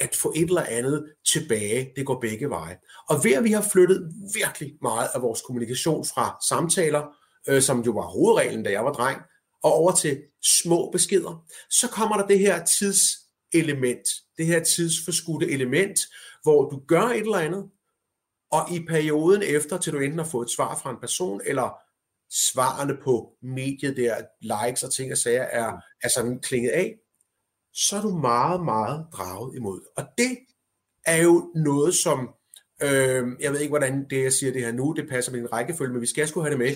at 0.00 0.16
få 0.16 0.32
et 0.36 0.48
eller 0.48 0.62
andet 0.62 1.12
tilbage. 1.26 1.92
Det 1.96 2.06
går 2.06 2.20
begge 2.20 2.50
veje. 2.50 2.76
Og 3.08 3.24
ved 3.24 3.32
at 3.32 3.44
vi 3.44 3.52
har 3.52 3.68
flyttet 3.72 4.12
virkelig 4.34 4.74
meget 4.82 5.08
af 5.14 5.22
vores 5.22 5.40
kommunikation 5.40 6.04
fra 6.04 6.38
samtaler, 6.48 7.02
øh, 7.48 7.62
som 7.62 7.80
jo 7.80 7.92
var 7.92 8.06
hovedreglen, 8.06 8.62
da 8.64 8.70
jeg 8.70 8.84
var 8.84 8.92
dreng, 8.92 9.20
og 9.62 9.72
over 9.72 9.92
til 9.92 10.22
små 10.44 10.90
beskeder, 10.90 11.44
så 11.70 11.88
kommer 11.88 12.16
der 12.16 12.26
det 12.26 12.38
her 12.38 12.64
tidselement, 12.64 14.08
det 14.38 14.46
her 14.46 14.64
tidsforskudte 14.64 15.50
element, 15.50 16.00
hvor 16.42 16.70
du 16.70 16.82
gør 16.88 17.02
et 17.02 17.20
eller 17.20 17.38
andet, 17.38 17.64
og 18.52 18.72
i 18.72 18.86
perioden 18.88 19.42
efter, 19.42 19.78
til 19.78 19.92
du 19.92 19.98
enten 19.98 20.18
har 20.18 20.26
fået 20.26 20.46
et 20.46 20.52
svar 20.52 20.78
fra 20.82 20.90
en 20.90 21.00
person, 21.00 21.40
eller 21.44 21.78
svarene 22.30 22.96
på 23.04 23.32
mediet 23.42 23.96
der, 23.96 24.16
likes 24.40 24.82
og 24.82 24.92
ting 24.92 25.12
og 25.12 25.18
sager, 25.18 25.42
er, 25.42 25.72
er 26.02 26.08
sådan 26.08 26.40
klinget 26.40 26.70
af, 26.70 26.96
så 27.74 27.96
er 27.96 28.00
du 28.00 28.08
meget, 28.08 28.64
meget 28.64 29.06
draget 29.12 29.56
imod. 29.56 29.80
Og 29.96 30.04
det 30.18 30.38
er 31.06 31.22
jo 31.22 31.52
noget, 31.54 31.94
som, 31.94 32.18
øh, 32.82 33.24
jeg 33.40 33.52
ved 33.52 33.60
ikke, 33.60 33.70
hvordan 33.70 34.06
det, 34.10 34.22
jeg 34.22 34.32
siger 34.32 34.52
det 34.52 34.62
her 34.62 34.72
nu, 34.72 34.92
det 34.92 35.08
passer 35.08 35.32
med 35.32 35.40
en 35.40 35.52
rækkefølge, 35.52 35.92
men 35.92 36.02
vi 36.02 36.06
skal 36.06 36.28
sgu 36.28 36.40
have 36.40 36.50
det 36.50 36.58
med. 36.58 36.74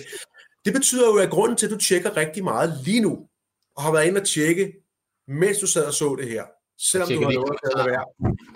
Det 0.65 0.73
betyder 0.73 1.07
jo, 1.07 1.17
at 1.17 1.29
grunden 1.29 1.57
til, 1.57 1.65
at 1.65 1.71
du 1.71 1.77
tjekker 1.77 2.17
rigtig 2.17 2.43
meget 2.43 2.79
lige 2.85 3.01
nu, 3.01 3.27
og 3.75 3.83
har 3.83 3.91
været 3.91 4.07
inde 4.07 4.21
og 4.21 4.27
tjekke, 4.27 4.73
mens 5.27 5.57
du 5.57 5.67
sad 5.67 5.85
og 5.85 5.93
så 5.93 6.15
det 6.15 6.29
her, 6.29 6.45
selvom 6.89 7.09
du 7.09 7.23
har 7.23 7.31
noget 7.31 7.79
at 7.79 7.85
være, 7.91 8.05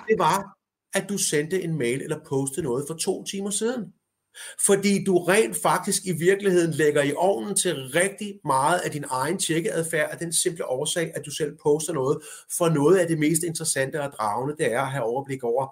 det 0.09 0.19
var, 0.19 0.58
at 0.93 1.09
du 1.09 1.17
sendte 1.17 1.63
en 1.63 1.77
mail 1.77 2.01
eller 2.01 2.19
postede 2.29 2.65
noget 2.65 2.85
for 2.87 2.93
to 2.93 3.23
timer 3.23 3.49
siden. 3.49 3.93
Fordi 4.65 5.03
du 5.03 5.17
rent 5.17 5.61
faktisk 5.61 6.05
i 6.05 6.11
virkeligheden 6.11 6.71
lægger 6.71 7.03
i 7.03 7.13
ovnen 7.15 7.55
til 7.55 7.75
rigtig 7.75 8.39
meget 8.45 8.79
af 8.79 8.91
din 8.91 9.05
egen 9.09 9.37
tjekkeadfærd 9.37 10.09
af 10.11 10.17
den 10.17 10.33
simple 10.33 10.65
årsag, 10.65 11.11
at 11.15 11.25
du 11.25 11.31
selv 11.31 11.57
poster 11.63 11.93
noget. 11.93 12.17
For 12.57 12.69
noget 12.69 12.97
af 12.97 13.07
det 13.07 13.19
mest 13.19 13.43
interessante 13.43 14.01
og 14.01 14.11
dragende, 14.11 14.55
det 14.57 14.73
er 14.73 14.81
at 14.81 14.91
have 14.91 15.03
overblik 15.03 15.43
over, 15.43 15.67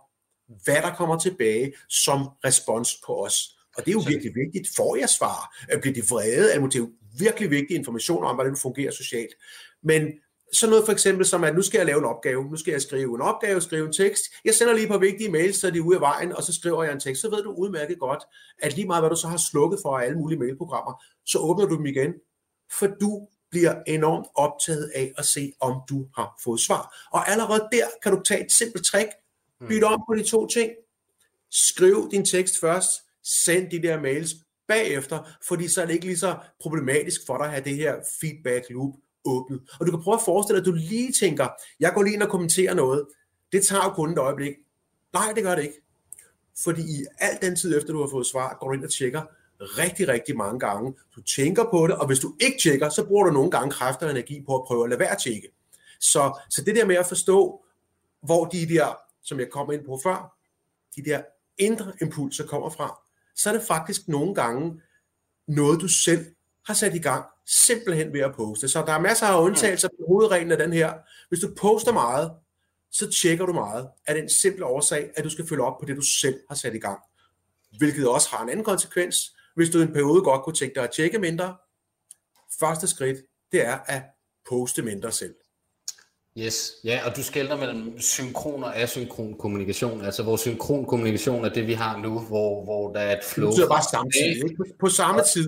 hvad 0.64 0.82
der 0.82 0.96
kommer 0.96 1.20
tilbage 1.20 1.74
som 1.90 2.30
respons 2.46 3.02
på 3.06 3.26
os. 3.26 3.58
Og 3.78 3.86
det 3.86 3.92
er 3.92 3.94
jo 3.94 4.04
virkelig 4.08 4.34
vigtigt. 4.36 4.76
Får 4.76 4.96
jeg 4.96 5.10
svar? 5.10 5.56
Bliver 5.82 5.94
de 5.94 6.08
vrede? 6.10 6.54
Er 6.54 6.60
det 6.60 6.76
jo 6.80 6.90
virkelig 7.20 7.50
vigtig 7.50 7.76
information 7.76 8.24
om, 8.24 8.36
hvordan 8.36 8.54
du 8.54 8.60
fungerer 8.60 8.92
socialt. 8.92 9.34
Men 9.84 10.12
så 10.54 10.70
noget 10.70 10.86
for 10.86 10.92
eksempel 10.92 11.26
som, 11.26 11.44
at 11.44 11.56
nu 11.56 11.62
skal 11.62 11.78
jeg 11.78 11.86
lave 11.86 12.00
en 12.00 12.06
opgave, 12.06 12.44
nu 12.44 12.58
skal 12.58 12.72
jeg 12.72 12.82
skrive 12.82 13.16
en 13.16 13.22
opgave, 13.22 13.62
skrive 13.62 13.86
en 13.86 13.94
tekst. 13.94 14.24
Jeg 14.46 14.54
sender 14.54 14.74
lige 14.74 14.88
par 14.88 14.98
vigtige 14.98 15.32
mails, 15.32 15.60
så 15.60 15.70
de 15.70 15.78
er 15.78 15.82
ude 15.82 15.96
af 15.96 16.02
vejen, 16.02 16.36
og 16.36 16.44
så 16.44 16.54
skriver 16.54 16.84
jeg 16.84 16.94
en 16.94 17.00
tekst. 17.00 17.22
Så 17.22 17.30
ved 17.30 17.44
du 17.44 17.52
udmærket 17.52 18.00
godt, 18.00 18.24
at 18.60 18.76
lige 18.76 18.88
meget 18.88 19.02
hvad 19.02 19.10
du 19.10 19.16
så 19.16 19.28
har 19.28 19.38
slukket 19.38 19.80
for 19.82 19.98
alle 19.98 20.18
mulige 20.18 20.40
mailprogrammer, 20.40 21.04
så 21.26 21.40
åbner 21.40 21.66
du 21.66 21.76
dem 21.76 21.86
igen, 21.86 22.14
for 22.72 22.88
du 22.88 23.28
bliver 23.52 23.76
enormt 23.88 24.28
optaget 24.36 24.92
af 24.96 25.14
at 25.18 25.26
se, 25.26 25.54
om 25.60 25.82
du 25.90 26.08
har 26.16 26.40
fået 26.44 26.60
svar. 26.60 27.08
Og 27.12 27.30
allerede 27.30 27.68
der 27.72 27.86
kan 28.04 28.16
du 28.16 28.22
tage 28.24 28.46
et 28.46 28.52
simpelt 28.52 28.86
trick, 28.86 29.10
bytte 29.68 29.86
om 29.86 30.04
på 30.10 30.16
de 30.16 30.24
to 30.24 30.48
ting, 30.48 30.72
skriv 31.52 32.12
din 32.12 32.26
tekst 32.26 32.60
først, 32.60 32.92
send 33.24 33.72
de 33.72 33.82
der 33.82 34.02
mails 34.02 34.32
bagefter, 34.68 35.30
fordi 35.48 35.68
så 35.68 35.82
er 35.82 35.86
det 35.86 35.94
ikke 35.94 36.06
lige 36.06 36.18
så 36.18 36.38
problematisk 36.60 37.22
for 37.26 37.38
dig 37.38 37.46
at 37.46 37.52
have 37.52 37.64
det 37.64 37.76
her 37.76 37.96
feedback 38.22 38.70
loop 38.70 38.94
åbnet. 39.28 39.62
Og 39.80 39.86
du 39.86 39.92
kan 39.92 40.02
prøve 40.02 40.16
at 40.16 40.26
forestille 40.26 40.62
dig, 40.62 40.68
at 40.68 40.74
du 40.74 40.78
lige 40.78 41.12
tænker, 41.20 41.48
jeg 41.80 41.92
går 41.94 42.04
lige 42.04 42.14
ind 42.14 42.24
og 42.24 42.30
kommenterer 42.30 42.74
noget. 42.74 43.08
Det 43.52 43.66
tager 43.66 43.84
jo 43.84 43.90
kun 43.90 44.12
et 44.12 44.18
øjeblik. 44.18 44.54
Nej, 45.14 45.32
det 45.36 45.44
gør 45.44 45.56
det 45.56 45.64
ikke. 45.64 45.82
Fordi 46.64 46.82
i 46.82 47.06
al 47.20 47.38
den 47.42 47.56
tid 47.56 47.78
efter 47.78 47.94
du 47.94 48.02
har 48.02 48.10
fået 48.10 48.26
svar, 48.26 48.58
går 48.60 48.68
du 48.68 48.74
ind 48.74 48.84
og 48.84 48.92
tjekker 48.92 49.22
rigtig, 49.60 50.08
rigtig 50.08 50.38
mange 50.38 50.60
gange. 50.60 50.94
Du 51.16 51.22
tænker 51.22 51.64
på 51.72 51.88
det, 51.88 51.96
og 51.96 52.08
hvis 52.08 52.20
du 52.20 52.36
ikke 52.40 52.58
tjekker, 52.62 52.90
så 52.90 53.06
bruger 53.06 53.26
du 53.26 53.32
nogle 53.32 53.52
gange 53.52 53.72
kræfter 53.72 54.06
og 54.06 54.12
energi 54.12 54.44
på 54.46 54.56
at 54.56 54.64
prøve 54.68 54.84
at 54.84 54.90
lade 54.90 55.00
være 55.00 55.12
at 55.12 55.22
tjekke. 55.24 55.48
Så, 56.00 56.40
så 56.50 56.64
det 56.64 56.76
der 56.76 56.86
med 56.86 56.96
at 56.96 57.06
forstå, 57.06 57.66
hvor 58.22 58.46
de 58.46 58.70
der, 58.70 58.98
som 59.24 59.40
jeg 59.40 59.50
kom 59.50 59.72
ind 59.72 59.86
på 59.86 60.00
før, 60.04 60.38
de 60.96 61.04
der 61.04 61.22
indre 61.58 61.94
impulser 62.02 62.46
kommer 62.46 62.70
fra, 62.70 63.00
så 63.36 63.50
er 63.50 63.54
det 63.54 63.64
faktisk 63.68 64.08
nogle 64.08 64.36
gange 64.36 64.82
noget, 65.48 65.82
du 65.82 65.88
selv 65.88 66.26
har 66.68 66.74
sat 66.74 66.96
i 66.96 67.00
gang, 67.00 67.26
simpelthen 67.46 68.14
ved 68.14 68.20
at 68.20 68.36
poste. 68.36 68.70
Så 68.70 68.84
der 68.88 68.94
er 68.94 69.00
masser 69.00 69.26
af 69.26 69.42
undtagelser 69.42 69.88
på 69.88 70.06
hovedreglen 70.08 70.52
af 70.52 70.58
den 70.58 70.74
her. 70.74 70.94
Hvis 71.30 71.40
du 71.40 71.54
poster 71.58 71.94
meget, 71.94 72.32
så 72.92 73.12
tjekker 73.22 73.46
du 73.46 73.54
meget 73.54 73.88
af 74.08 74.16
den 74.16 74.30
simple 74.30 74.66
årsag, 74.66 75.10
at 75.16 75.24
du 75.24 75.30
skal 75.30 75.48
følge 75.48 75.64
op 75.64 75.80
på 75.80 75.86
det, 75.86 75.96
du 75.96 76.02
selv 76.02 76.40
har 76.48 76.56
sat 76.56 76.76
i 76.76 76.80
gang. 76.80 77.00
Hvilket 77.78 78.08
også 78.08 78.30
har 78.30 78.44
en 78.44 78.50
anden 78.50 78.66
konsekvens. 78.66 79.16
hvis 79.56 79.70
du 79.70 79.80
i 79.80 79.82
en 79.82 79.94
periode 79.94 80.22
godt 80.22 80.44
kunne 80.44 80.56
tænke 80.56 80.76
dig 80.76 80.84
at 80.84 80.92
tjekke 80.92 81.20
mindre, 81.20 81.56
første 82.60 82.88
skridt, 82.88 83.18
det 83.52 83.66
er 83.66 83.78
at 83.86 84.02
poste 84.50 84.82
mindre 84.82 85.12
selv. 85.12 85.36
Yes, 86.38 86.72
ja, 86.84 87.02
og 87.06 87.16
du 87.16 87.24
skælder 87.24 87.58
mellem 87.58 88.00
synkron 88.00 88.64
og 88.64 88.78
asynkron 88.78 89.38
kommunikation. 89.38 90.06
Altså, 90.06 90.24
hvor 90.24 90.36
synkron 90.36 90.86
kommunikation 90.86 91.46
er 91.46 91.50
det, 91.50 91.68
vi 91.68 91.74
har 91.74 91.98
nu, 91.98 92.20
hvor, 92.20 92.64
hvor 92.64 92.94
der 92.94 93.00
er 93.00 93.18
et 93.18 93.24
flow. 93.24 93.52
Det 93.52 93.64
er 93.64 93.68
bare 93.68 93.84
samtidig, 93.92 94.36
ikke? 94.36 94.56
På, 94.58 94.64
på 94.80 94.90
samme 94.90 95.22
tid. 95.34 95.48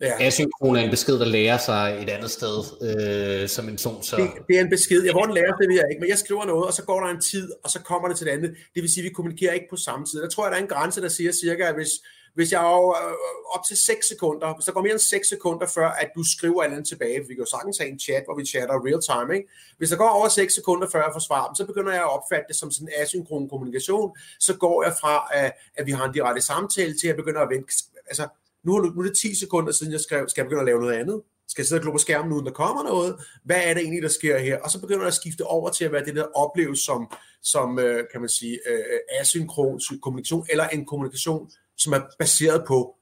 Ja. 0.00 0.26
Asynkron 0.26 0.76
er 0.76 0.80
en 0.80 0.90
besked, 0.90 1.18
der 1.18 1.24
lærer 1.24 1.58
sig 1.58 1.98
et 2.02 2.10
andet 2.10 2.30
sted, 2.30 2.56
øh, 2.82 3.48
som 3.48 3.68
en 3.68 3.78
sådan. 3.78 4.02
Så... 4.02 4.16
Det, 4.16 4.30
det, 4.48 4.56
er 4.56 4.60
en 4.60 4.70
besked. 4.70 5.04
Jeg 5.04 5.12
hvor 5.12 5.22
den 5.22 5.34
lærer 5.34 5.52
det, 5.52 5.68
ved 5.68 5.76
jeg 5.76 5.84
ikke, 5.90 6.00
men 6.00 6.10
jeg 6.10 6.18
skriver 6.18 6.44
noget, 6.44 6.66
og 6.66 6.72
så 6.72 6.84
går 6.84 7.00
der 7.00 7.08
en 7.08 7.20
tid, 7.20 7.52
og 7.64 7.70
så 7.70 7.80
kommer 7.82 8.08
det 8.08 8.16
til 8.16 8.26
det 8.26 8.32
andet. 8.32 8.50
Det 8.74 8.82
vil 8.82 8.92
sige, 8.92 9.04
at 9.04 9.08
vi 9.10 9.14
kommunikerer 9.14 9.52
ikke 9.52 9.66
på 9.70 9.76
samme 9.76 10.06
tid. 10.06 10.22
Der 10.22 10.28
tror 10.28 10.44
jeg, 10.44 10.52
der 10.52 10.58
er 10.58 10.62
en 10.62 10.68
grænse, 10.68 11.02
der 11.02 11.08
siger 11.08 11.32
cirka, 11.32 11.62
at 11.62 11.74
hvis, 11.74 11.90
hvis 12.34 12.52
jeg 12.52 12.62
er 12.62 12.88
øh, 12.88 13.14
op 13.54 13.64
til 13.68 13.76
6 13.76 14.08
sekunder, 14.08 14.54
hvis 14.54 14.64
der 14.64 14.72
går 14.72 14.82
mere 14.82 14.92
end 14.92 15.00
6 15.00 15.28
sekunder 15.28 15.66
før, 15.66 15.88
at 15.88 16.10
du 16.16 16.22
skriver 16.36 16.60
et 16.60 16.64
eller 16.64 16.76
andet 16.76 16.88
tilbage, 16.88 17.20
vi 17.28 17.34
kan 17.34 17.44
jo 17.44 17.50
sagtens 17.56 17.78
have 17.78 17.90
en 17.90 17.98
chat, 17.98 18.22
hvor 18.26 18.36
vi 18.36 18.46
chatter 18.46 18.84
real 18.86 19.02
time, 19.10 19.36
ikke? 19.36 19.48
Hvis 19.78 19.90
der 19.90 19.96
går 19.96 20.08
over 20.08 20.28
6 20.28 20.54
sekunder 20.54 20.86
før 20.92 21.02
jeg 21.06 21.12
får 21.12 21.24
svar, 21.28 21.54
så 21.56 21.66
begynder 21.66 21.92
jeg 21.92 22.02
at 22.02 22.14
opfatte 22.16 22.46
det 22.48 22.56
som 22.56 22.70
sådan 22.70 22.88
en 22.88 23.02
asynkron 23.02 23.48
kommunikation, 23.48 24.10
så 24.40 24.52
går 24.56 24.84
jeg 24.86 24.94
fra, 25.00 25.14
at, 25.32 25.52
at 25.78 25.86
vi 25.86 25.92
har 25.92 26.04
en 26.04 26.12
direkte 26.12 26.42
samtale, 26.42 26.92
til 26.98 27.06
at 27.06 27.10
jeg 27.12 27.16
begynder 27.16 27.40
at 27.40 27.50
vente, 27.54 27.72
altså, 28.06 28.28
nu 28.64 28.74
har 28.74 28.82
det, 28.82 28.94
nu 28.94 29.00
er 29.00 29.06
det 29.06 29.16
10 29.16 29.34
sekunder 29.34 29.72
siden, 29.72 29.92
jeg 29.92 30.00
skrev, 30.00 30.28
skal 30.28 30.42
jeg 30.42 30.46
begynde 30.46 30.60
at 30.60 30.66
lave 30.66 30.80
noget 30.80 30.94
andet? 30.94 31.22
Skal 31.48 31.62
jeg 31.62 31.66
sidde 31.66 31.78
og 31.78 31.82
glo 31.82 31.92
på 31.92 31.98
skærmen, 31.98 32.32
uden 32.32 32.46
der 32.46 32.52
kommer 32.52 32.82
noget? 32.82 33.16
Hvad 33.44 33.60
er 33.64 33.74
det 33.74 33.82
egentlig, 33.82 34.02
der 34.02 34.08
sker 34.08 34.38
her? 34.38 34.58
Og 34.60 34.70
så 34.70 34.80
begynder 34.80 35.00
jeg 35.00 35.06
at 35.06 35.14
skifte 35.14 35.46
over 35.46 35.70
til 35.70 35.84
at 35.84 35.92
være 35.92 36.04
det, 36.04 36.16
der 36.16 36.24
opleves 36.34 36.78
som, 36.78 37.10
som 37.42 37.78
øh, 37.78 38.04
kan 38.12 38.20
man 38.20 38.28
sige, 38.28 38.58
øh, 38.68 39.20
asynkron 39.20 39.80
kommunikation, 40.02 40.46
eller 40.50 40.68
en 40.68 40.86
kommunikation, 40.86 41.50
som 41.76 41.92
er 41.92 42.00
baseret 42.18 42.64
på 42.66 42.96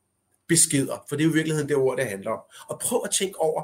beskeder, 0.48 1.04
for 1.08 1.16
det 1.16 1.22
er 1.22 1.26
jo 1.26 1.30
i 1.30 1.34
virkeligheden 1.34 1.68
det 1.68 1.76
ord, 1.76 1.96
det 1.96 2.06
handler 2.06 2.30
om. 2.30 2.40
Og 2.68 2.78
prøv 2.78 3.00
at 3.04 3.10
tænke 3.10 3.40
over, 3.40 3.62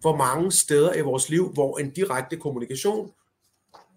hvor 0.00 0.16
mange 0.16 0.52
steder 0.52 0.94
i 0.94 1.00
vores 1.00 1.28
liv, 1.28 1.52
hvor 1.52 1.78
en 1.78 1.90
direkte 1.90 2.36
kommunikation 2.36 3.10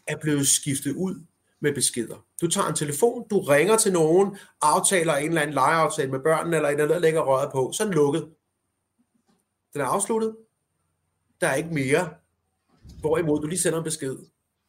er 0.08 0.16
blevet 0.22 0.48
skiftet 0.48 0.96
ud 0.96 1.16
med 1.62 1.74
beskeder. 1.74 2.26
Du 2.42 2.48
tager 2.48 2.68
en 2.68 2.76
telefon, 2.76 3.28
du 3.30 3.40
ringer 3.40 3.78
til 3.78 3.94
nogen, 3.94 4.38
aftaler 4.62 5.16
en 5.16 5.28
eller 5.28 5.42
anden 5.42 5.54
legeaftale 5.54 6.12
med 6.12 6.20
børnene, 6.20 6.56
eller 6.56 6.70
en 6.70 6.80
eller 6.80 6.96
anden 6.96 7.02
lægger 7.02 7.22
røret 7.22 7.52
på, 7.52 7.72
så 7.74 7.84
er 7.84 7.88
den 7.88 7.96
lukket. 7.96 8.30
Den 9.74 9.82
er 9.82 9.86
afsluttet. 9.86 10.36
Der 11.42 11.48
er 11.48 11.56
ikke 11.56 11.74
mere. 11.74 12.10
Hvorimod 13.00 13.42
du 13.42 13.48
lige 13.48 13.60
sender 13.60 13.78
en 13.78 13.84
besked 13.84 14.18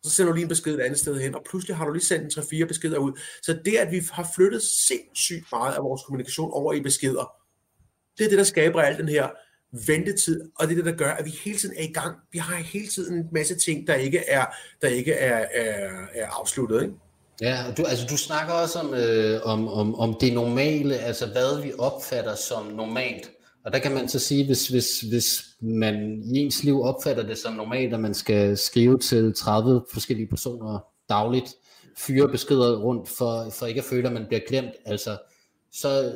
så 0.02 0.10
sender 0.10 0.32
du 0.32 0.34
lige 0.34 0.42
en 0.42 0.48
besked 0.48 0.74
et 0.74 0.80
andet 0.80 0.98
sted 0.98 1.20
hen, 1.20 1.34
og 1.34 1.42
pludselig 1.48 1.76
har 1.76 1.86
du 1.86 1.92
lige 1.92 2.04
sendt 2.04 2.36
en 2.36 2.62
3-4 2.62 2.66
beskeder 2.66 2.98
ud. 2.98 3.20
Så 3.42 3.60
det, 3.64 3.76
at 3.76 3.90
vi 3.90 4.02
har 4.12 4.30
flyttet 4.34 4.62
sindssygt 4.62 5.44
meget 5.52 5.74
af 5.74 5.82
vores 5.82 6.02
kommunikation 6.02 6.50
over 6.52 6.72
i 6.72 6.80
beskeder, 6.80 7.32
det 8.18 8.24
er 8.24 8.28
det, 8.28 8.38
der 8.38 8.44
skaber 8.44 8.80
al 8.80 8.98
den 8.98 9.08
her 9.08 9.28
ventetid, 9.86 10.40
og 10.58 10.68
det 10.68 10.72
er 10.72 10.82
det, 10.82 10.84
der 10.84 11.04
gør, 11.04 11.10
at 11.10 11.24
vi 11.24 11.30
hele 11.44 11.58
tiden 11.58 11.74
er 11.78 11.82
i 11.82 11.92
gang. 11.92 12.16
Vi 12.32 12.38
har 12.38 12.56
hele 12.56 12.86
tiden 12.86 13.18
en 13.18 13.26
masse 13.32 13.54
ting, 13.54 13.86
der 13.86 13.94
ikke 13.94 14.18
er, 14.18 14.44
der 14.82 14.88
ikke 14.88 15.12
er, 15.12 15.46
er, 15.54 15.90
er 16.14 16.26
afsluttet. 16.26 16.82
Ikke? 16.82 16.94
Ja, 17.40 17.64
du, 17.76 17.84
altså 17.84 18.06
du 18.10 18.16
snakker 18.16 18.54
også 18.54 18.78
om, 18.78 18.94
øh, 18.94 19.40
om, 19.44 19.68
om, 19.68 19.94
om 19.94 20.16
det 20.20 20.32
normale, 20.32 20.96
altså 20.96 21.26
hvad 21.26 21.62
vi 21.62 21.72
opfatter 21.78 22.34
som 22.34 22.66
normalt. 22.66 23.30
Og 23.64 23.72
der 23.72 23.78
kan 23.78 23.92
man 23.92 24.08
så 24.08 24.18
sige, 24.18 24.46
hvis, 24.46 24.68
hvis, 24.68 25.00
hvis 25.00 25.44
man 25.60 26.22
i 26.34 26.38
ens 26.38 26.64
liv 26.64 26.82
opfatter 26.82 27.22
det 27.22 27.38
som 27.38 27.52
normalt, 27.52 27.94
at 27.94 28.00
man 28.00 28.14
skal 28.14 28.56
skrive 28.58 28.98
til 28.98 29.34
30 29.34 29.84
forskellige 29.92 30.28
personer 30.28 30.84
dagligt, 31.08 31.54
fyre 31.98 32.28
beskeder 32.28 32.78
rundt 32.78 33.08
for, 33.08 33.50
for 33.50 33.66
ikke 33.66 33.80
at 33.80 33.84
føle, 33.84 34.06
at 34.06 34.12
man 34.12 34.26
bliver 34.26 34.40
glemt, 34.48 34.72
altså, 34.84 35.16
så, 35.72 36.14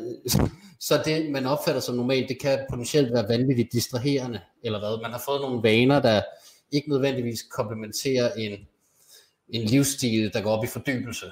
så 0.80 1.02
det, 1.04 1.30
man 1.30 1.46
opfatter 1.46 1.80
som 1.80 1.94
normalt, 1.94 2.28
det 2.28 2.40
kan 2.40 2.66
potentielt 2.70 3.12
være 3.12 3.28
vanvittigt 3.28 3.72
distraherende, 3.72 4.40
eller 4.64 4.78
hvad. 4.78 5.02
Man 5.02 5.10
har 5.10 5.22
fået 5.24 5.40
nogle 5.40 5.62
vaner, 5.62 6.02
der 6.02 6.22
ikke 6.72 6.90
nødvendigvis 6.90 7.42
komplementerer 7.42 8.32
en, 8.32 8.58
en 9.48 9.62
livsstil, 9.62 10.32
der 10.32 10.42
går 10.42 10.50
op 10.50 10.64
i 10.64 10.66
fordybelse 10.66 11.26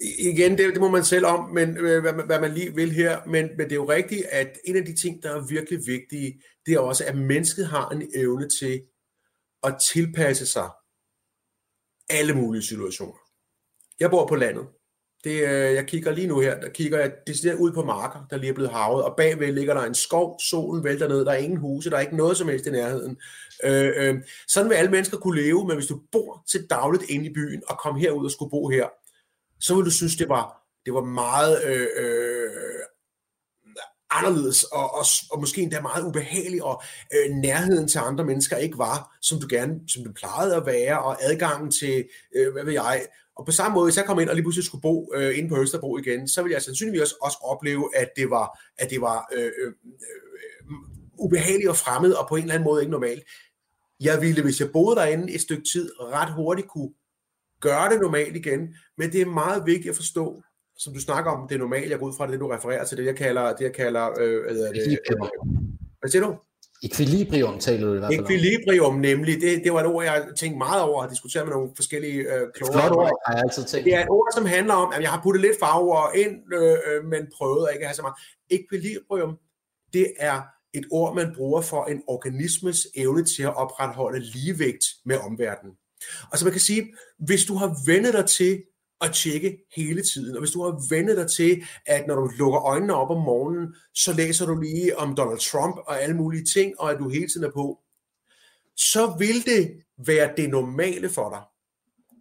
igen, 0.00 0.58
det, 0.58 0.72
det 0.72 0.80
må 0.80 0.88
man 0.88 1.04
selv 1.04 1.26
om, 1.26 1.50
men 1.50 1.76
øh, 1.76 2.02
hvad, 2.02 2.12
hvad 2.26 2.40
man 2.40 2.54
lige 2.54 2.74
vil 2.74 2.92
her, 2.92 3.20
men, 3.26 3.48
men 3.56 3.64
det 3.64 3.72
er 3.72 3.76
jo 3.76 3.88
rigtigt, 3.88 4.24
at 4.24 4.58
en 4.64 4.76
af 4.76 4.84
de 4.84 4.96
ting, 4.96 5.22
der 5.22 5.36
er 5.36 5.46
virkelig 5.46 5.86
vigtige, 5.86 6.42
det 6.66 6.74
er 6.74 6.78
også, 6.78 7.04
at 7.04 7.16
mennesket 7.16 7.66
har 7.66 7.88
en 7.88 8.10
evne 8.14 8.48
til 8.48 8.82
at 9.62 9.76
tilpasse 9.92 10.46
sig 10.46 10.68
alle 12.08 12.34
mulige 12.34 12.62
situationer. 12.62 13.18
Jeg 14.00 14.10
bor 14.10 14.26
på 14.26 14.34
landet. 14.34 14.66
Det, 15.24 15.32
øh, 15.32 15.74
jeg 15.74 15.86
kigger 15.86 16.12
lige 16.12 16.26
nu 16.26 16.40
her, 16.40 16.60
der 16.60 16.68
kigger 16.68 16.98
jeg 16.98 17.12
decideret 17.26 17.56
ud 17.56 17.72
på 17.72 17.84
marker, 17.84 18.26
der 18.30 18.36
lige 18.36 18.50
er 18.50 18.54
blevet 18.54 18.72
havet, 18.72 19.04
og 19.04 19.14
bagved 19.16 19.52
ligger 19.52 19.74
der 19.74 19.82
en 19.82 19.94
skov, 19.94 20.40
solen 20.40 20.84
vælter 20.84 21.08
ned, 21.08 21.24
der 21.24 21.32
er 21.32 21.36
ingen 21.36 21.58
huse, 21.58 21.90
der 21.90 21.96
er 21.96 22.00
ikke 22.00 22.16
noget 22.16 22.36
som 22.36 22.48
helst 22.48 22.66
i 22.66 22.70
nærheden. 22.70 23.16
Øh, 23.64 23.92
øh, 23.96 24.14
sådan 24.48 24.70
vil 24.70 24.76
alle 24.76 24.90
mennesker 24.90 25.16
kunne 25.16 25.42
leve, 25.42 25.66
men 25.66 25.76
hvis 25.76 25.86
du 25.86 26.00
bor 26.12 26.44
til 26.50 26.66
dagligt 26.70 27.10
inde 27.10 27.26
i 27.26 27.32
byen, 27.34 27.62
og 27.68 27.78
kommer 27.78 28.00
herud 28.00 28.24
og 28.24 28.30
skulle 28.30 28.50
bo 28.50 28.68
her, 28.68 28.86
så 29.60 29.74
vil 29.74 29.84
du 29.84 29.90
synes, 29.90 30.16
det 30.16 30.28
var, 30.28 30.68
det 30.86 30.94
var 30.94 31.04
meget 31.04 31.64
øh, 31.64 31.86
øh, 31.96 32.77
anderledes, 34.18 34.64
og, 34.64 34.94
og, 34.94 35.04
og 35.30 35.40
måske 35.40 35.62
endda 35.62 35.80
meget 35.80 36.04
ubehagelig, 36.04 36.62
og 36.62 36.82
øh, 37.14 37.36
nærheden 37.36 37.88
til 37.88 37.98
andre 37.98 38.24
mennesker 38.24 38.56
ikke 38.56 38.78
var, 38.78 39.16
som 39.22 39.40
du 39.40 39.46
gerne, 39.50 39.80
som 39.88 40.04
du 40.04 40.12
plejede 40.12 40.54
at 40.56 40.66
være, 40.66 41.02
og 41.02 41.16
adgangen 41.20 41.70
til, 41.70 42.04
øh, 42.36 42.52
hvad 42.52 42.64
ved 42.64 42.72
jeg, 42.72 43.06
og 43.38 43.46
på 43.46 43.52
samme 43.52 43.74
måde, 43.74 43.86
hvis 43.86 43.96
jeg 43.96 44.04
kom 44.04 44.20
ind 44.20 44.28
og 44.28 44.34
lige 44.34 44.44
pludselig 44.44 44.64
skulle 44.64 44.82
bo 44.82 45.12
øh, 45.14 45.38
inde 45.38 45.48
på 45.48 45.60
Østerbro 45.60 45.98
igen, 45.98 46.28
så 46.28 46.42
ville 46.42 46.54
jeg 46.54 46.62
sandsynligvis 46.62 47.00
også, 47.00 47.16
også 47.22 47.38
opleve, 47.42 47.96
at 47.96 48.08
det 48.16 48.30
var, 48.30 48.58
at 48.78 48.90
det 48.90 49.00
var 49.00 49.28
øh, 49.36 49.44
øh, 49.44 49.66
øh, 49.66 49.72
ubehageligt 51.18 51.68
og 51.68 51.76
fremmed, 51.76 52.12
og 52.12 52.28
på 52.28 52.36
en 52.36 52.42
eller 52.42 52.54
anden 52.54 52.64
måde 52.64 52.82
ikke 52.82 52.90
normalt. 52.90 53.22
Jeg 54.00 54.20
ville, 54.20 54.42
hvis 54.42 54.60
jeg 54.60 54.72
boede 54.72 54.96
derinde 54.96 55.32
et 55.32 55.40
stykke 55.40 55.64
tid, 55.72 55.90
ret 56.00 56.34
hurtigt 56.34 56.68
kunne 56.68 56.90
gøre 57.60 57.90
det 57.90 58.00
normalt 58.00 58.36
igen, 58.36 58.74
men 58.98 59.12
det 59.12 59.20
er 59.20 59.26
meget 59.26 59.66
vigtigt 59.66 59.90
at 59.90 59.96
forstå, 59.96 60.42
som 60.78 60.94
du 60.94 61.00
snakker 61.00 61.30
om, 61.30 61.48
det 61.48 61.54
er 61.54 61.58
normalt, 61.58 61.90
jeg 61.90 61.98
går 61.98 62.06
ud 62.06 62.14
fra 62.16 62.26
det, 62.30 62.40
du 62.40 62.48
refererer 62.48 62.84
til, 62.84 62.98
det 62.98 63.06
jeg 63.06 63.16
kalder, 63.16 63.52
det 63.56 63.64
jeg 63.64 63.72
kalder, 63.72 64.04
øh, 64.20 64.42
hvad 64.42 64.54
det, 64.54 64.98
øh, 65.10 65.16
hvad 66.00 66.10
siger 66.10 66.24
du? 66.26 66.36
Equilibrium 66.82 67.58
taler 67.58 67.86
du 67.86 67.94
i 67.94 67.98
hvert 67.98 68.14
fald 68.14 68.24
Equilibrium 68.24 68.94
nemlig, 68.94 69.40
det, 69.40 69.64
det 69.64 69.72
var 69.72 69.80
et 69.80 69.86
ord, 69.86 70.04
jeg 70.04 70.12
har 70.12 70.32
tænkt 70.36 70.58
meget 70.58 70.82
over 70.82 71.02
at 71.02 71.10
diskutere 71.10 71.44
med 71.44 71.52
nogle 71.52 71.70
forskellige 71.76 72.18
øh, 72.18 72.42
kloge. 72.54 72.72
Flot 72.72 72.92
ord, 72.92 73.22
har 73.26 73.34
jeg 73.34 73.42
altid 73.42 73.64
tænkt. 73.64 73.84
Det 73.84 73.94
er 73.94 74.02
et 74.02 74.08
ord, 74.08 74.28
som 74.34 74.46
handler 74.46 74.74
om, 74.74 74.92
at 74.96 75.02
jeg 75.02 75.10
har 75.10 75.20
puttet 75.22 75.40
lidt 75.40 75.58
farver 75.60 76.12
ind, 76.14 76.54
øh, 76.54 76.78
øh, 76.88 77.04
men 77.04 77.22
prøvet 77.36 77.68
at 77.68 77.74
ikke 77.74 77.86
have 77.86 77.94
så 77.94 78.02
meget. 78.02 78.14
Equilibrium, 78.50 79.38
det 79.92 80.06
er 80.18 80.42
et 80.74 80.84
ord, 80.90 81.14
man 81.14 81.34
bruger 81.36 81.60
for 81.60 81.84
en 81.84 82.02
organismes 82.06 82.86
evne 82.96 83.24
til 83.24 83.42
at 83.42 83.56
opretholde 83.56 84.20
ligevægt 84.20 84.84
med 85.04 85.16
omverdenen. 85.18 85.74
Altså 86.32 86.44
man 86.46 86.52
kan 86.52 86.60
sige, 86.60 86.94
hvis 87.18 87.44
du 87.44 87.54
har 87.54 87.76
vendet 87.86 88.14
dig 88.14 88.26
til 88.26 88.62
at 89.00 89.12
tjekke 89.12 89.58
hele 89.76 90.02
tiden, 90.02 90.34
og 90.36 90.40
hvis 90.40 90.50
du 90.50 90.62
har 90.62 90.94
vendet 90.94 91.16
dig 91.16 91.30
til, 91.30 91.62
at 91.86 92.06
når 92.06 92.14
du 92.14 92.30
lukker 92.38 92.60
øjnene 92.60 92.94
op 92.94 93.10
om 93.10 93.22
morgenen, 93.22 93.74
så 93.94 94.12
læser 94.12 94.46
du 94.46 94.60
lige 94.60 94.98
om 94.98 95.16
Donald 95.16 95.38
Trump 95.38 95.76
og 95.86 96.02
alle 96.02 96.16
mulige 96.16 96.44
ting, 96.44 96.80
og 96.80 96.90
at 96.90 96.98
du 96.98 97.08
hele 97.08 97.28
tiden 97.28 97.46
er 97.46 97.50
på, 97.50 97.78
så 98.76 99.14
vil 99.18 99.46
det 99.46 99.82
være 100.06 100.30
det 100.36 100.50
normale 100.50 101.08
for 101.08 101.30
dig. 101.30 101.42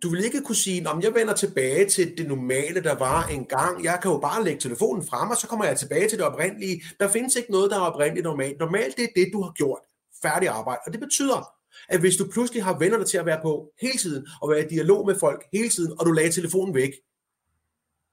Du 0.03 0.09
vil 0.09 0.25
ikke 0.25 0.41
kunne 0.41 0.55
sige, 0.55 0.89
om 0.89 1.01
jeg 1.01 1.13
vender 1.15 1.33
tilbage 1.33 1.89
til 1.89 2.17
det 2.17 2.27
normale, 2.27 2.83
der 2.83 2.95
var 2.95 3.27
engang. 3.27 3.83
Jeg 3.83 3.99
kan 4.01 4.11
jo 4.11 4.17
bare 4.17 4.43
lægge 4.43 4.59
telefonen 4.59 5.05
frem, 5.07 5.29
og 5.29 5.37
så 5.37 5.47
kommer 5.47 5.65
jeg 5.65 5.77
tilbage 5.77 6.09
til 6.09 6.17
det 6.17 6.27
oprindelige. 6.27 6.83
Der 6.99 7.07
findes 7.07 7.35
ikke 7.35 7.51
noget, 7.51 7.71
der 7.71 7.77
er 7.77 7.81
oprindeligt 7.81 8.23
normalt. 8.23 8.59
Normalt 8.59 8.97
det 8.97 9.03
er 9.03 9.07
det, 9.15 9.29
du 9.33 9.41
har 9.41 9.51
gjort. 9.51 9.79
Færdig 10.21 10.49
arbejde. 10.49 10.79
Og 10.85 10.91
det 10.91 10.99
betyder, 10.99 11.56
at 11.89 11.99
hvis 11.99 12.15
du 12.15 12.29
pludselig 12.31 12.63
har 12.63 12.79
venner 12.79 13.03
til 13.03 13.17
at 13.17 13.25
være 13.25 13.39
på 13.41 13.71
hele 13.81 13.97
tiden, 13.97 14.27
og 14.41 14.49
være 14.49 14.65
i 14.65 14.67
dialog 14.67 15.05
med 15.05 15.19
folk 15.19 15.43
hele 15.53 15.69
tiden, 15.69 15.99
og 15.99 16.05
du 16.05 16.11
lagde 16.11 16.31
telefonen 16.31 16.75
væk, 16.75 16.91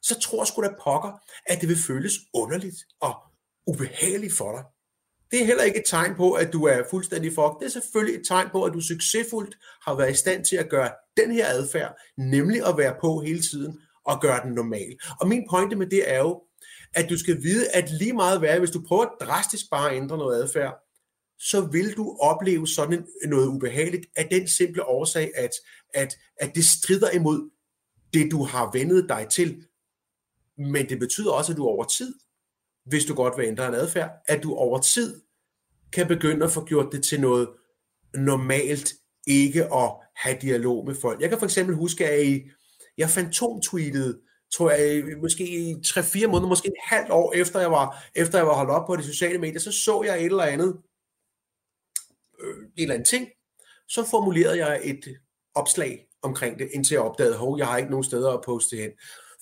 så 0.02 0.20
tror 0.20 0.44
sgu 0.44 0.62
da 0.62 0.68
pokker, 0.82 1.12
at 1.46 1.60
det 1.60 1.68
vil 1.68 1.78
føles 1.86 2.12
underligt 2.34 2.76
og 3.00 3.14
ubehageligt 3.66 4.36
for 4.36 4.52
dig. 4.52 4.64
Det 5.30 5.42
er 5.42 5.46
heller 5.46 5.64
ikke 5.64 5.78
et 5.78 5.84
tegn 5.86 6.14
på, 6.14 6.32
at 6.32 6.52
du 6.52 6.64
er 6.64 6.82
fuldstændig 6.90 7.30
fucked. 7.30 7.58
Det 7.60 7.66
er 7.66 7.70
selvfølgelig 7.70 8.20
et 8.20 8.26
tegn 8.26 8.48
på, 8.52 8.64
at 8.64 8.72
du 8.72 8.80
succesfuldt 8.80 9.56
har 9.86 9.94
været 9.94 10.10
i 10.10 10.14
stand 10.14 10.44
til 10.44 10.56
at 10.56 10.68
gøre 10.68 10.90
den 11.16 11.32
her 11.32 11.46
adfærd, 11.46 11.96
nemlig 12.18 12.66
at 12.66 12.78
være 12.78 12.96
på 13.00 13.20
hele 13.20 13.40
tiden 13.40 13.80
og 14.04 14.20
gøre 14.20 14.42
den 14.44 14.52
normal. 14.52 14.96
Og 15.20 15.28
min 15.28 15.46
pointe 15.50 15.76
med 15.76 15.86
det 15.86 16.10
er 16.12 16.18
jo, 16.18 16.42
at 16.94 17.10
du 17.10 17.18
skal 17.18 17.42
vide, 17.42 17.70
at 17.70 17.90
lige 17.90 18.12
meget 18.12 18.38
hvad, 18.38 18.58
hvis 18.58 18.70
du 18.70 18.82
prøver 18.88 19.04
drastisk 19.20 19.64
bare 19.70 19.90
at 19.90 19.96
ændre 19.96 20.18
noget 20.18 20.42
adfærd, 20.42 20.74
så 21.38 21.60
vil 21.60 21.96
du 21.96 22.16
opleve 22.20 22.68
sådan 22.68 23.06
noget 23.26 23.46
ubehageligt 23.46 24.06
af 24.16 24.28
den 24.30 24.48
simple 24.48 24.84
årsag, 24.86 25.32
at, 25.34 25.50
at, 25.94 26.16
at 26.36 26.54
det 26.54 26.64
strider 26.64 27.10
imod 27.10 27.50
det, 28.12 28.30
du 28.30 28.44
har 28.44 28.70
vendet 28.72 29.08
dig 29.08 29.26
til. 29.30 29.64
Men 30.58 30.88
det 30.88 30.98
betyder 30.98 31.32
også, 31.32 31.52
at 31.52 31.58
du 31.58 31.64
over 31.64 31.84
tid, 31.84 32.14
hvis 32.86 33.04
du 33.04 33.14
godt 33.14 33.38
vil 33.38 33.46
ændre 33.46 33.68
en 33.68 33.74
adfærd, 33.74 34.10
at 34.28 34.42
du 34.42 34.54
over 34.54 34.80
tid 34.80 35.20
kan 35.92 36.08
begynde 36.08 36.44
at 36.44 36.52
få 36.52 36.64
gjort 36.64 36.92
det 36.92 37.04
til 37.04 37.20
noget 37.20 37.48
normalt, 38.14 38.94
ikke 39.26 39.74
at 39.74 39.92
have 40.16 40.38
dialog 40.42 40.86
med 40.86 40.94
folk. 40.94 41.20
Jeg 41.20 41.28
kan 41.28 41.38
for 41.38 41.46
eksempel 41.46 41.76
huske, 41.76 42.06
at 42.06 42.42
jeg 42.98 43.10
fantomtweetede 43.10 44.20
tror 44.56 44.70
jeg, 44.70 45.04
måske 45.22 45.48
i 45.48 45.74
3-4 45.74 46.26
måneder, 46.26 46.48
måske 46.48 46.68
et 46.68 46.74
halvt 46.84 47.10
år 47.10 47.32
efter 47.32 47.60
jeg 47.60 47.70
var, 47.70 48.04
efter 48.14 48.38
jeg 48.38 48.46
var 48.46 48.54
holdt 48.54 48.70
op 48.70 48.86
på 48.86 48.96
de 48.96 49.02
sociale 49.02 49.38
medier, 49.38 49.60
så 49.60 49.72
så 49.72 50.02
jeg 50.02 50.18
et 50.18 50.24
eller 50.24 50.42
andet, 50.42 50.76
eller 52.76 52.94
anden 52.94 53.06
ting, 53.06 53.28
så 53.88 54.04
formulerede 54.10 54.66
jeg 54.66 54.80
et 54.84 55.04
opslag 55.54 56.06
omkring 56.22 56.58
det, 56.58 56.68
indtil 56.74 56.94
jeg 56.94 57.02
opdagede, 57.02 57.34
at 57.34 57.58
jeg 57.58 57.66
har 57.66 57.76
ikke 57.76 57.90
nogen 57.90 58.04
steder 58.04 58.30
at 58.30 58.44
poste 58.44 58.76
hen. 58.76 58.90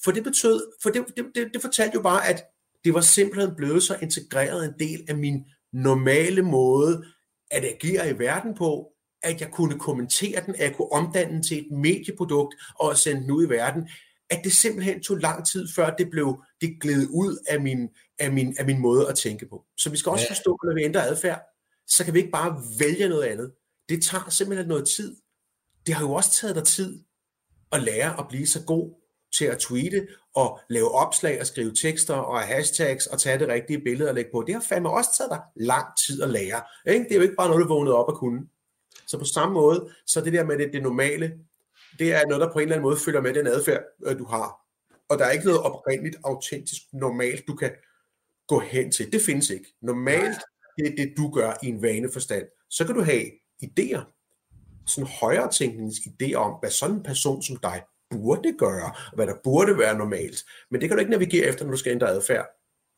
For 0.05 0.11
det 0.13 0.25
betød, 0.25 0.63
for 0.83 0.91
det, 0.91 1.05
det, 1.17 1.27
det, 1.35 1.51
det 1.53 1.63
fortalte 1.63 1.95
jo 1.95 2.03
bare, 2.03 2.29
at 2.29 2.45
det 2.85 2.95
var 2.95 3.01
simpelthen 3.01 3.57
blevet 3.57 3.83
så 3.83 3.97
integreret 4.03 4.65
en 4.65 4.75
del 4.79 5.05
af 5.09 5.17
min 5.17 5.45
normale 5.73 6.43
måde 6.43 7.05
at 7.51 7.65
agere 7.65 8.11
i 8.11 8.19
verden 8.19 8.55
på, 8.55 8.89
at 9.23 9.41
jeg 9.41 9.51
kunne 9.51 9.79
kommentere 9.79 10.47
den, 10.47 10.55
at 10.55 10.61
jeg 10.61 10.77
kunne 10.77 10.93
omdanne 10.93 11.33
den 11.33 11.43
til 11.43 11.59
et 11.59 11.73
medieprodukt 11.73 12.55
og 12.79 12.97
sende 12.97 13.23
den 13.23 13.31
ud 13.31 13.47
i 13.47 13.49
verden, 13.49 13.89
at 14.31 14.41
det 14.45 14.53
simpelthen 14.53 15.03
tog 15.03 15.17
lang 15.17 15.47
tid, 15.47 15.69
før 15.75 15.91
det 15.91 16.11
blev 16.11 16.43
det 16.61 16.77
gled 16.81 17.07
ud 17.11 17.45
af 17.49 17.61
min, 17.61 17.89
af, 18.19 18.33
min, 18.33 18.57
af 18.59 18.67
min 18.67 18.79
måde 18.79 19.09
at 19.09 19.15
tænke 19.15 19.49
på. 19.49 19.65
Så 19.77 19.91
vi 19.91 19.97
skal 19.97 20.11
også 20.11 20.27
ja. 20.29 20.35
forstå, 20.35 20.59
når 20.65 20.75
vi 20.75 20.85
ændrer 20.85 21.03
adfærd, 21.03 21.41
så 21.87 22.05
kan 22.05 22.14
vi 22.14 22.18
ikke 22.18 22.30
bare 22.30 22.62
vælge 22.78 23.09
noget 23.09 23.22
andet. 23.22 23.53
Det 23.89 24.03
tager 24.03 24.30
simpelthen 24.30 24.68
noget 24.68 24.89
tid. 24.97 25.16
Det 25.87 25.95
har 25.95 26.07
jo 26.07 26.12
også 26.12 26.33
taget 26.33 26.57
dig 26.57 26.64
tid 26.64 27.05
at 27.72 27.83
lære 27.83 28.18
at 28.18 28.28
blive 28.28 28.47
så 28.47 28.64
god 28.66 29.03
til 29.39 29.45
at 29.45 29.59
tweete 29.59 30.09
og 30.35 30.61
lave 30.70 30.91
opslag 30.91 31.41
og 31.41 31.47
skrive 31.47 31.74
tekster 31.74 32.14
og 32.14 32.41
hashtags 32.41 33.07
og 33.07 33.20
tage 33.20 33.39
det 33.39 33.49
rigtige 33.49 33.80
billede 33.80 34.09
og 34.09 34.14
lægge 34.14 34.30
på. 34.30 34.45
Det 34.47 34.55
har 34.55 34.62
fandme 34.62 34.91
også 34.91 35.11
taget 35.18 35.30
dig 35.30 35.41
lang 35.57 35.87
tid 36.07 36.22
at 36.22 36.30
lære. 36.30 36.62
Ikke? 36.87 37.05
Det 37.05 37.12
er 37.12 37.16
jo 37.16 37.22
ikke 37.22 37.35
bare 37.39 37.49
noget, 37.49 37.62
du 37.62 37.68
vågnede 37.68 37.97
op 37.97 38.09
og 38.09 38.18
kunne. 38.18 38.49
Så 39.07 39.18
på 39.18 39.24
samme 39.24 39.55
måde, 39.55 39.91
så 40.07 40.20
det 40.20 40.33
der 40.33 40.45
med 40.45 40.59
det, 40.59 40.72
det 40.72 40.83
normale, 40.83 41.33
det 41.99 42.12
er 42.12 42.26
noget, 42.26 42.41
der 42.41 42.53
på 42.53 42.59
en 42.59 42.62
eller 42.62 42.74
anden 42.74 42.83
måde 42.83 42.97
følger 42.97 43.20
med 43.20 43.35
den 43.35 43.47
adfærd, 43.47 43.83
øh, 44.07 44.18
du 44.18 44.24
har. 44.24 44.62
Og 45.09 45.18
der 45.18 45.24
er 45.24 45.30
ikke 45.30 45.45
noget 45.45 45.61
oprindeligt, 45.61 46.16
autentisk, 46.24 46.83
normalt, 46.93 47.47
du 47.47 47.55
kan 47.55 47.70
gå 48.49 48.59
hen 48.59 48.93
til. 48.93 49.12
Det 49.12 49.20
findes 49.20 49.51
ikke. 49.51 49.74
Normalt, 49.83 50.39
det 50.77 50.87
er 50.87 50.97
det, 50.97 51.14
du 51.16 51.31
gør 51.31 51.53
i 51.62 51.66
en 51.66 51.83
vaneforstand. 51.83 52.47
Så 52.70 52.87
kan 52.87 52.95
du 52.95 53.03
have 53.03 53.25
idéer, 53.64 54.01
sådan 54.87 55.11
højere 55.20 55.51
tænkningens 55.51 55.99
idéer 55.99 56.35
om, 56.35 56.57
hvad 56.61 56.70
sådan 56.70 56.97
en 56.97 57.03
person 57.03 57.43
som 57.43 57.57
dig 57.57 57.83
burde 58.11 58.53
gøre, 58.59 58.93
og 59.11 59.14
hvad 59.14 59.27
der 59.27 59.35
burde 59.45 59.79
være 59.79 59.99
normalt. 59.99 60.45
Men 60.70 60.81
det 60.81 60.89
kan 60.89 60.97
du 60.97 61.01
ikke 61.01 61.11
navigere 61.11 61.47
efter, 61.47 61.64
når 61.64 61.73
du 61.73 61.79
skal 61.79 61.93
ændre 61.93 62.09
adfærd. 62.09 62.47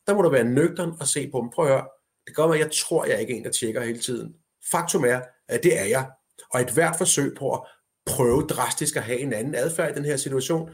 Der 0.07 0.15
må 0.15 0.21
du 0.21 0.29
være 0.29 0.43
nøgtern 0.43 0.93
og 0.99 1.07
se 1.07 1.29
på 1.31 1.41
dem. 1.41 1.49
Prøv 1.49 1.65
at 1.65 1.71
høre. 1.71 1.87
Det 2.27 2.35
gør 2.35 2.47
mig, 2.47 2.55
at 2.55 2.59
jeg 2.59 2.71
tror, 2.71 3.05
jeg 3.05 3.13
er 3.13 3.19
ikke 3.19 3.33
en, 3.33 3.43
der 3.43 3.51
tjekker 3.51 3.81
hele 3.81 3.99
tiden. 3.99 4.35
Faktum 4.71 5.05
er, 5.05 5.21
at 5.49 5.63
det 5.63 5.79
er 5.79 5.85
jeg. 5.85 6.09
Og 6.53 6.61
et 6.61 6.73
hvert 6.73 6.95
forsøg 6.97 7.35
på 7.37 7.53
at 7.53 7.61
prøve 8.05 8.47
drastisk 8.47 8.95
at 8.95 9.03
have 9.03 9.19
en 9.19 9.33
anden 9.33 9.55
adfærd 9.55 9.91
i 9.91 9.95
den 9.95 10.05
her 10.05 10.17
situation, 10.17 10.69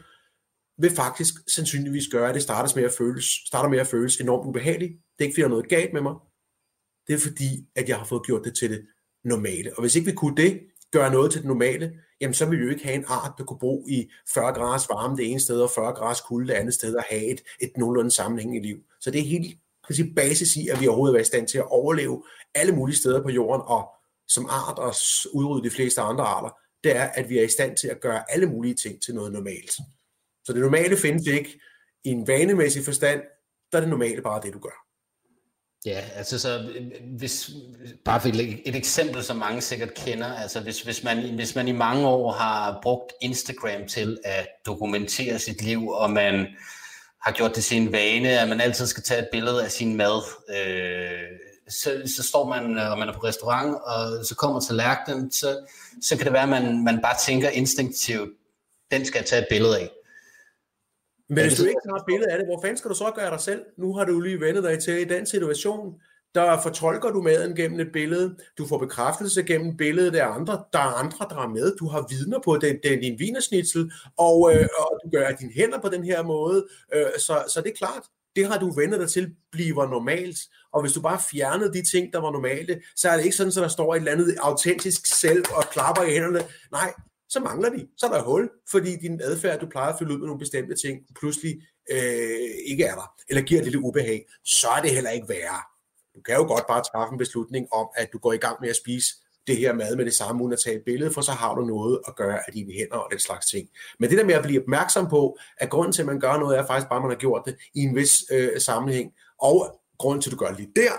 vil 0.78 0.90
faktisk 0.90 1.34
sandsynligvis 1.54 2.08
gøre, 2.12 2.28
at 2.28 2.34
det 2.34 2.42
starter 2.42 2.76
med 2.76 2.84
at 2.84 2.92
føles, 2.98 3.24
starter 3.46 3.68
med 3.68 3.78
at 3.78 3.86
føles 3.86 4.16
enormt 4.16 4.48
ubehageligt. 4.48 4.92
Det 4.92 5.24
er 5.24 5.28
ikke, 5.28 5.34
fordi 5.34 5.40
der 5.40 5.46
er 5.46 5.50
noget 5.56 5.68
galt 5.68 5.92
med 5.92 6.00
mig. 6.00 6.14
Det 7.06 7.14
er 7.14 7.18
fordi, 7.18 7.66
at 7.74 7.88
jeg 7.88 7.98
har 7.98 8.04
fået 8.04 8.26
gjort 8.26 8.44
det 8.44 8.56
til 8.56 8.70
det 8.70 8.86
normale. 9.24 9.76
Og 9.76 9.80
hvis 9.80 9.96
ikke 9.96 10.10
vi 10.10 10.16
kunne 10.16 10.36
det, 10.36 10.60
gøre 10.90 11.12
noget 11.12 11.32
til 11.32 11.40
det 11.40 11.48
normale, 11.48 11.92
jamen 12.20 12.34
så 12.34 12.46
vil 12.46 12.58
vi 12.58 12.64
jo 12.64 12.70
ikke 12.70 12.84
have 12.84 12.94
en 12.94 13.04
art, 13.08 13.32
der 13.38 13.44
kunne 13.44 13.58
bo 13.58 13.86
i 13.88 14.10
40 14.34 14.52
graders 14.52 14.88
varme 14.88 15.16
det 15.16 15.30
ene 15.30 15.40
sted, 15.40 15.60
og 15.60 15.70
40 15.70 15.92
graders 15.92 16.20
kulde 16.20 16.48
det 16.48 16.54
andet 16.54 16.74
sted, 16.74 16.94
og 16.94 17.04
have 17.10 17.24
et, 17.24 17.40
et 17.60 17.72
nogenlunde 17.76 18.10
sammenhængende 18.10 18.66
liv. 18.68 18.78
Så 19.00 19.10
det 19.10 19.20
er 19.20 19.24
helt 19.24 19.58
kan 19.86 19.96
sige, 19.96 20.14
basis 20.14 20.56
i, 20.56 20.68
at 20.68 20.80
vi 20.80 20.86
overhovedet 20.86 21.16
er 21.16 21.20
i 21.20 21.24
stand 21.24 21.48
til 21.48 21.58
at 21.58 21.70
overleve 21.70 22.22
alle 22.54 22.72
mulige 22.72 22.96
steder 22.96 23.22
på 23.22 23.30
jorden, 23.30 23.62
og 23.66 23.90
som 24.28 24.46
art 24.50 24.78
og 24.78 24.94
udrydde 25.32 25.70
de 25.70 25.74
fleste 25.74 26.00
andre 26.00 26.24
arter, 26.24 26.50
det 26.84 26.96
er, 26.96 27.04
at 27.04 27.28
vi 27.28 27.38
er 27.38 27.42
i 27.42 27.48
stand 27.48 27.76
til 27.76 27.88
at 27.88 28.00
gøre 28.00 28.32
alle 28.32 28.46
mulige 28.46 28.74
ting 28.74 29.02
til 29.02 29.14
noget 29.14 29.32
normalt. 29.32 29.72
Så 30.44 30.52
det 30.52 30.60
normale 30.60 30.96
findes 30.96 31.26
ikke 31.26 31.60
i 32.04 32.08
en 32.08 32.26
vanemæssig 32.26 32.84
forstand, 32.84 33.22
der 33.72 33.78
er 33.78 33.80
det 33.80 33.90
normale 33.90 34.22
bare 34.22 34.42
det, 34.42 34.54
du 34.54 34.58
gør. 34.58 34.86
Ja, 35.86 36.00
altså 36.14 36.38
så 36.38 36.58
øh, 36.58 36.86
hvis, 37.18 37.50
bare 38.04 38.20
for 38.20 38.28
et 38.64 38.76
eksempel, 38.76 39.22
som 39.22 39.36
mange 39.36 39.60
sikkert 39.60 39.94
kender, 39.94 40.34
altså 40.34 40.60
hvis, 40.60 40.82
hvis, 40.82 41.04
man, 41.04 41.34
hvis 41.34 41.54
man 41.54 41.68
i 41.68 41.72
mange 41.72 42.06
år 42.06 42.32
har 42.32 42.78
brugt 42.82 43.12
Instagram 43.20 43.86
til 43.88 44.18
at 44.24 44.48
dokumentere 44.66 45.38
sit 45.38 45.62
liv, 45.62 45.88
og 45.88 46.10
man 46.10 46.46
har 47.22 47.32
gjort 47.32 47.56
det 47.56 47.64
til 47.64 47.76
en 47.76 47.92
vane, 47.92 48.40
at 48.40 48.48
man 48.48 48.60
altid 48.60 48.86
skal 48.86 49.02
tage 49.02 49.22
et 49.22 49.28
billede 49.32 49.64
af 49.64 49.70
sin 49.70 49.96
mad, 49.96 50.22
øh, 50.56 51.38
så, 51.68 52.02
så 52.16 52.22
står 52.22 52.48
man, 52.48 52.78
øh, 52.78 52.90
og 52.90 52.98
man 52.98 53.08
er 53.08 53.12
på 53.12 53.24
restaurant, 53.24 53.74
og 53.74 54.26
så 54.26 54.34
kommer 54.34 54.60
til 54.60 54.74
lærken, 54.74 55.32
så, 55.32 55.66
så 56.02 56.16
kan 56.16 56.24
det 56.24 56.32
være, 56.32 56.42
at 56.42 56.48
man, 56.48 56.84
man 56.84 57.00
bare 57.02 57.16
tænker 57.26 57.48
instinktivt, 57.48 58.30
den 58.90 59.04
skal 59.04 59.18
jeg 59.18 59.26
tage 59.26 59.42
et 59.42 59.48
billede 59.50 59.78
af. 59.80 59.90
Men 61.34 61.44
hvis 61.44 61.58
du 61.58 61.64
ikke 61.64 61.80
har 61.88 61.96
et 61.96 62.06
billede 62.06 62.30
af 62.30 62.38
det, 62.38 62.46
hvor 62.46 62.60
fanden 62.60 62.76
skal 62.76 62.90
du 62.90 62.94
så 62.94 63.12
gøre 63.14 63.30
dig 63.30 63.40
selv? 63.40 63.62
Nu 63.78 63.94
har 63.94 64.04
du 64.04 64.20
lige 64.20 64.40
vendet 64.40 64.64
dig 64.64 64.82
til 64.82 65.00
i 65.00 65.04
den 65.04 65.26
situation. 65.26 65.94
Der 66.34 66.60
fortolker 66.62 67.10
du 67.10 67.22
maden 67.22 67.56
gennem 67.56 67.80
et 67.80 67.92
billede. 67.92 68.36
Du 68.58 68.66
får 68.66 68.78
bekræftelse 68.78 69.42
gennem 69.42 69.76
billedet 69.76 70.14
af 70.16 70.26
andre. 70.26 70.64
Der 70.72 70.78
er 70.78 70.98
andre, 71.02 71.26
der 71.30 71.36
er 71.36 71.48
med. 71.48 71.76
Du 71.76 71.88
har 71.88 72.06
vidner 72.10 72.38
på 72.44 72.56
den, 72.56 72.76
den 72.84 73.00
din 73.00 73.18
vinersnitsel, 73.18 73.92
og, 74.16 74.54
øh, 74.54 74.68
og 74.78 75.00
du 75.04 75.10
gør 75.10 75.30
dine 75.30 75.52
hænder 75.52 75.80
på 75.80 75.88
den 75.88 76.04
her 76.04 76.22
måde. 76.22 76.66
Øh, 76.94 77.06
så, 77.18 77.44
så 77.48 77.60
det 77.60 77.70
er 77.70 77.76
klart, 77.76 78.02
det 78.36 78.46
har 78.46 78.58
du 78.58 78.70
vendt 78.70 79.00
dig 79.00 79.10
til 79.10 79.34
bliver 79.52 79.86
normalt. 79.86 80.38
Og 80.72 80.80
hvis 80.80 80.92
du 80.92 81.00
bare 81.00 81.20
fjernede 81.30 81.72
de 81.72 81.90
ting, 81.90 82.12
der 82.12 82.20
var 82.20 82.30
normale, 82.30 82.80
så 82.96 83.08
er 83.08 83.16
det 83.16 83.24
ikke 83.24 83.36
sådan, 83.36 83.48
at 83.50 83.54
der 83.54 83.68
står 83.68 83.94
et 83.94 83.98
eller 83.98 84.12
andet 84.12 84.36
autentisk 84.40 85.06
selv 85.20 85.44
og 85.56 85.64
klapper 85.70 86.02
i 86.02 86.10
hænderne. 86.10 86.40
Nej, 86.72 86.92
så 87.32 87.40
mangler 87.40 87.70
de. 87.70 87.88
Så 87.96 88.06
er 88.06 88.10
der 88.10 88.22
hul, 88.22 88.50
fordi 88.70 88.96
din 88.96 89.20
adfærd, 89.20 89.60
du 89.60 89.66
plejer 89.66 89.92
at 89.92 89.98
fylde 89.98 90.14
ud 90.14 90.18
med 90.18 90.26
nogle 90.26 90.38
bestemte 90.38 90.74
ting, 90.86 90.98
pludselig 91.20 91.62
øh, 91.90 92.50
ikke 92.66 92.84
er 92.84 92.94
der, 92.94 93.14
eller 93.28 93.42
giver 93.42 93.60
et 93.60 93.64
lille 93.64 93.84
ubehag, 93.84 94.26
så 94.44 94.68
er 94.68 94.82
det 94.82 94.90
heller 94.90 95.10
ikke 95.10 95.28
værre. 95.28 95.60
Du 96.14 96.20
kan 96.20 96.34
jo 96.34 96.42
godt 96.42 96.66
bare 96.66 96.82
træffe 96.92 97.12
en 97.12 97.18
beslutning 97.18 97.72
om, 97.72 97.88
at 97.96 98.08
du 98.12 98.18
går 98.18 98.32
i 98.32 98.36
gang 98.36 98.56
med 98.60 98.68
at 98.68 98.76
spise 98.76 99.08
det 99.46 99.56
her 99.56 99.72
mad 99.72 99.96
med 99.96 100.04
det 100.04 100.14
samme, 100.14 100.42
uden 100.42 100.52
at 100.52 100.58
tage 100.64 100.76
et 100.76 100.82
billede, 100.84 101.12
for 101.12 101.20
så 101.20 101.32
har 101.32 101.54
du 101.54 101.64
noget 101.64 102.00
at 102.08 102.16
gøre 102.16 102.38
af 102.46 102.52
dine 102.52 102.72
hænder 102.72 102.96
og 102.96 103.08
den 103.10 103.18
slags 103.18 103.46
ting. 103.46 103.68
Men 103.98 104.10
det 104.10 104.18
der 104.18 104.24
med 104.24 104.34
at 104.34 104.42
blive 104.42 104.62
opmærksom 104.62 105.08
på, 105.08 105.38
at 105.56 105.70
grunden 105.70 105.92
til, 105.92 106.02
at 106.02 106.06
man 106.06 106.20
gør 106.20 106.36
noget, 106.36 106.58
er 106.58 106.66
faktisk 106.66 106.88
bare, 106.88 106.96
at 106.96 107.02
man 107.02 107.10
har 107.10 107.18
gjort 107.18 107.42
det 107.46 107.56
i 107.74 107.80
en 107.80 107.96
vis 107.96 108.24
øh, 108.30 108.60
sammenhæng, 108.60 109.12
og 109.38 109.80
grunden 109.98 110.22
til, 110.22 110.30
at 110.30 110.32
du 110.32 110.36
gør 110.36 110.48
det 110.48 110.56
lige 110.56 110.72
der, 110.76 110.92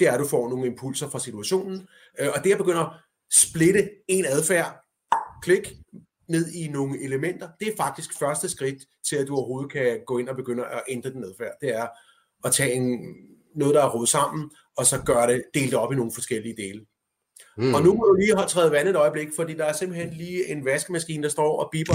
det 0.00 0.08
er, 0.08 0.12
at 0.12 0.20
du 0.20 0.26
får 0.26 0.48
nogle 0.48 0.66
impulser 0.66 1.08
fra 1.08 1.18
situationen, 1.18 1.88
øh, 2.18 2.28
og 2.34 2.44
det 2.44 2.52
at 2.52 2.58
begynde 2.58 2.80
at 2.80 2.88
splitte 3.32 3.90
en 4.08 4.24
adfærd 4.24 4.81
klik 5.42 5.72
ned 6.28 6.52
i 6.52 6.68
nogle 6.68 7.04
elementer, 7.04 7.48
det 7.60 7.68
er 7.68 7.76
faktisk 7.76 8.18
første 8.18 8.48
skridt 8.48 8.82
til, 9.08 9.16
at 9.16 9.26
du 9.26 9.36
overhovedet 9.36 9.72
kan 9.72 10.00
gå 10.06 10.18
ind 10.18 10.28
og 10.28 10.36
begynde 10.36 10.64
at 10.64 10.82
ændre 10.88 11.10
den 11.10 11.24
adfærd. 11.24 11.52
Det 11.60 11.76
er 11.76 11.86
at 12.44 12.52
tage 12.52 12.72
en, 12.72 13.14
noget, 13.54 13.74
der 13.74 13.82
er 13.82 13.90
rodet 13.90 14.08
sammen, 14.08 14.50
og 14.76 14.86
så 14.86 15.02
gøre 15.06 15.32
det 15.32 15.44
delt 15.54 15.74
op 15.74 15.92
i 15.92 15.96
nogle 15.96 16.12
forskellige 16.14 16.56
dele. 16.56 16.86
Mm. 17.56 17.74
Og 17.74 17.82
nu 17.82 17.94
må 17.94 18.04
du 18.04 18.14
lige 18.14 18.36
have 18.36 18.48
træet 18.48 18.72
vand 18.72 18.88
et 18.88 18.96
øjeblik, 18.96 19.28
fordi 19.36 19.54
der 19.54 19.64
er 19.64 19.72
simpelthen 19.72 20.10
lige 20.10 20.48
en 20.48 20.64
vaskemaskine, 20.64 21.22
der 21.22 21.28
står 21.28 21.62
og 21.62 21.68
biber. 21.72 21.94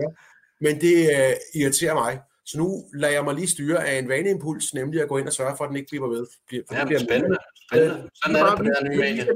Men 0.64 0.80
det 0.80 0.94
uh, 1.06 1.60
irriterer 1.60 1.94
mig. 1.94 2.20
Så 2.44 2.58
nu 2.58 2.84
lader 2.94 3.12
jeg 3.12 3.24
mig 3.24 3.34
lige 3.34 3.48
styre 3.48 3.86
af 3.86 3.98
en 3.98 4.08
vaneimpuls, 4.08 4.74
nemlig 4.74 5.02
at 5.02 5.08
gå 5.08 5.18
ind 5.18 5.26
og 5.26 5.32
sørge 5.32 5.56
for, 5.56 5.64
at 5.64 5.68
den 5.68 5.76
ikke 5.76 5.88
bliver 5.90 6.08
ved. 6.08 6.26
For 6.68 6.74
ja, 6.74 6.80
det 6.80 6.86
bliver 6.86 7.00
spændende. 7.00 7.36
spændende. 7.72 8.10
Sådan 8.14 8.36
er 8.36 8.46
det 8.46 8.56
på 8.56 8.62
det 8.62 8.72
her 8.78 8.88
nye 8.88 8.96
medie. 8.96 9.26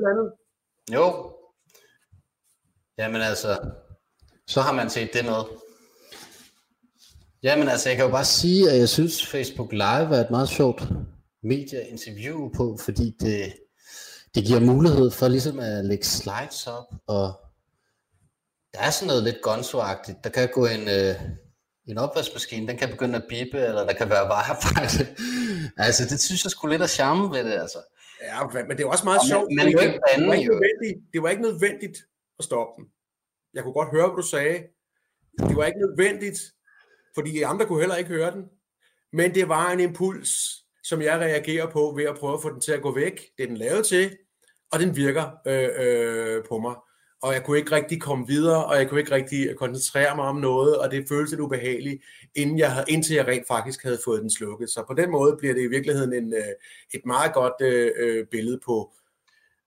Jo, 0.95 1.33
Jamen 2.99 3.21
altså, 3.21 3.59
så 4.47 4.61
har 4.61 4.73
man 4.73 4.91
set 4.91 5.11
det 5.13 5.25
med. 5.25 5.43
Jamen 7.43 7.69
altså, 7.69 7.89
jeg 7.89 7.97
kan 7.97 8.05
jo 8.05 8.11
bare 8.11 8.25
sige, 8.25 8.71
at 8.71 8.79
jeg 8.79 8.89
synes, 8.89 9.27
Facebook 9.27 9.73
Live 9.73 10.17
er 10.17 10.21
et 10.21 10.31
meget 10.31 10.49
sjovt 10.49 10.83
medieinterview 11.43 12.53
på, 12.57 12.79
fordi 12.85 13.17
det, 13.21 13.55
det 14.35 14.45
giver 14.45 14.61
mulighed 14.61 15.11
for 15.11 15.29
ligesom 15.29 15.59
at 15.59 15.85
lægge 15.85 16.05
slides 16.05 16.67
op, 16.67 16.85
og 17.07 17.41
der 18.75 18.81
er 18.81 18.91
sådan 18.91 19.07
noget 19.07 19.23
lidt 19.23 19.43
gonzo 19.43 19.81
-agtigt. 19.81 20.21
Der 20.25 20.31
kan 20.31 20.49
gå 20.53 20.67
en, 20.67 20.89
øh, 20.89 21.15
en 21.87 21.99
opvaskemaskine, 21.99 22.69
den 22.69 22.77
kan 22.77 22.89
begynde 22.89 23.17
at 23.17 23.25
bippe, 23.29 23.59
eller 23.59 23.87
der 23.87 23.93
kan 23.93 24.11
være 24.11 24.29
vejarbejde. 24.29 25.07
altså, 25.87 26.03
det 26.11 26.21
synes 26.21 26.45
jeg 26.45 26.51
skulle 26.51 26.75
lidt 26.75 26.83
af 26.83 26.91
charme 26.91 27.31
ved 27.31 27.45
det, 27.45 27.53
altså. 27.53 27.79
Ja, 28.23 28.63
men 28.69 28.77
det 28.77 28.85
er 28.85 28.89
også 28.89 29.05
meget 29.05 29.21
sjovt. 29.29 29.49
Men, 29.49 29.57
men 29.57 29.67
det, 29.67 29.83
ikke 29.83 30.01
bande, 30.09 30.23
det, 30.23 30.29
var 30.29 30.35
ikke 30.35 30.51
nødvendigt, 30.51 30.97
det 31.13 31.23
var 31.23 31.29
ikke 31.29 31.43
nødvendigt 31.43 31.99
at 32.39 32.45
stoppe 32.45 32.83
den. 32.83 32.91
Jeg 33.55 33.63
kunne 33.63 33.73
godt 33.73 33.91
høre, 33.91 34.09
hvad 34.09 34.17
du 34.17 34.29
sagde. 34.29 34.67
Det 35.39 35.57
var 35.57 35.65
ikke 35.65 35.81
nødvendigt, 35.81 36.39
fordi 37.15 37.43
andre 37.43 37.67
kunne 37.67 37.81
heller 37.81 37.97
ikke 37.97 38.11
høre 38.11 38.31
den. 38.31 38.45
Men 39.13 39.35
det 39.35 39.49
var 39.49 39.71
en 39.71 39.81
impuls, 39.81 40.31
som 40.83 41.03
jeg 41.03 41.19
reagerer 41.21 41.71
på 41.71 41.93
ved 41.97 42.05
at 42.05 42.17
prøve 42.17 42.35
at 42.35 42.43
få 42.43 42.53
den 42.53 42.61
til 42.61 42.73
at 42.73 42.83
gå 42.83 42.95
væk. 42.95 43.21
Det 43.37 43.43
er 43.43 43.47
den 43.47 43.57
lavet 43.57 43.87
til, 43.87 44.17
og 44.73 44.81
den 44.81 44.97
virker 44.97 45.31
øh, 45.47 45.69
øh, 45.79 46.45
på 46.45 46.59
mig. 46.59 46.75
Og 47.23 47.33
jeg 47.35 47.45
kunne 47.45 47.59
ikke 47.59 47.73
rigtig 47.73 48.01
komme 48.01 48.27
videre, 48.27 48.65
og 48.67 48.77
jeg 48.77 48.89
kunne 48.89 49.01
ikke 49.01 49.15
rigtig 49.15 49.57
koncentrere 49.57 50.17
mig 50.17 50.25
om 50.25 50.37
noget, 50.37 50.79
og 50.79 50.91
det 50.91 51.09
føltes 51.09 51.31
lidt 51.31 51.41
ubehageligt, 51.41 52.03
inden 52.35 52.59
jeg, 52.59 52.85
indtil 52.89 53.17
jeg 53.17 53.27
rent 53.27 53.47
faktisk 53.47 53.83
havde 53.83 53.99
fået 54.05 54.23
den 54.23 54.31
slukket. 54.31 54.71
Så 54.71 54.85
på 54.87 54.95
den 54.95 55.11
måde 55.11 55.37
bliver 55.39 55.55
det 55.55 55.63
i 55.63 55.67
virkeligheden 55.67 56.13
en, 56.13 56.35
øh, 56.35 56.55
et 56.95 57.07
meget 57.07 57.35
godt 57.35 57.53
øh, 57.61 57.93
øh, 57.97 58.27
billede 58.27 58.61
på, 58.65 58.93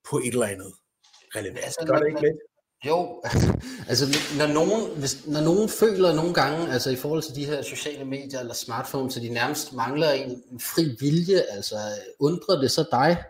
på 0.09 0.17
et 0.17 0.27
eller 0.33 0.45
andet 0.45 0.73
relevant. 1.35 1.65
Altså, 1.65 1.85
Gør 1.87 1.99
det 1.99 2.07
ikke 2.07 2.21
lidt? 2.21 2.37
Jo, 2.85 3.23
altså 3.89 4.05
når 4.37 4.47
nogen, 4.47 4.99
hvis, 4.99 5.27
når 5.27 5.41
nogen 5.41 5.69
føler 5.69 6.13
nogle 6.13 6.33
gange, 6.33 6.73
altså 6.73 6.89
i 6.89 6.95
forhold 6.95 7.21
til 7.21 7.35
de 7.35 7.45
her 7.45 7.61
sociale 7.61 8.05
medier 8.05 8.39
eller 8.39 8.53
smartphones, 8.53 9.13
så 9.13 9.19
de 9.19 9.29
nærmest 9.29 9.73
mangler 9.73 10.11
en, 10.11 10.43
en 10.51 10.59
fri 10.59 10.95
vilje, 10.99 11.41
altså 11.49 11.75
undrer 12.19 12.61
det 12.61 12.71
så 12.71 12.85
dig, 12.91 13.23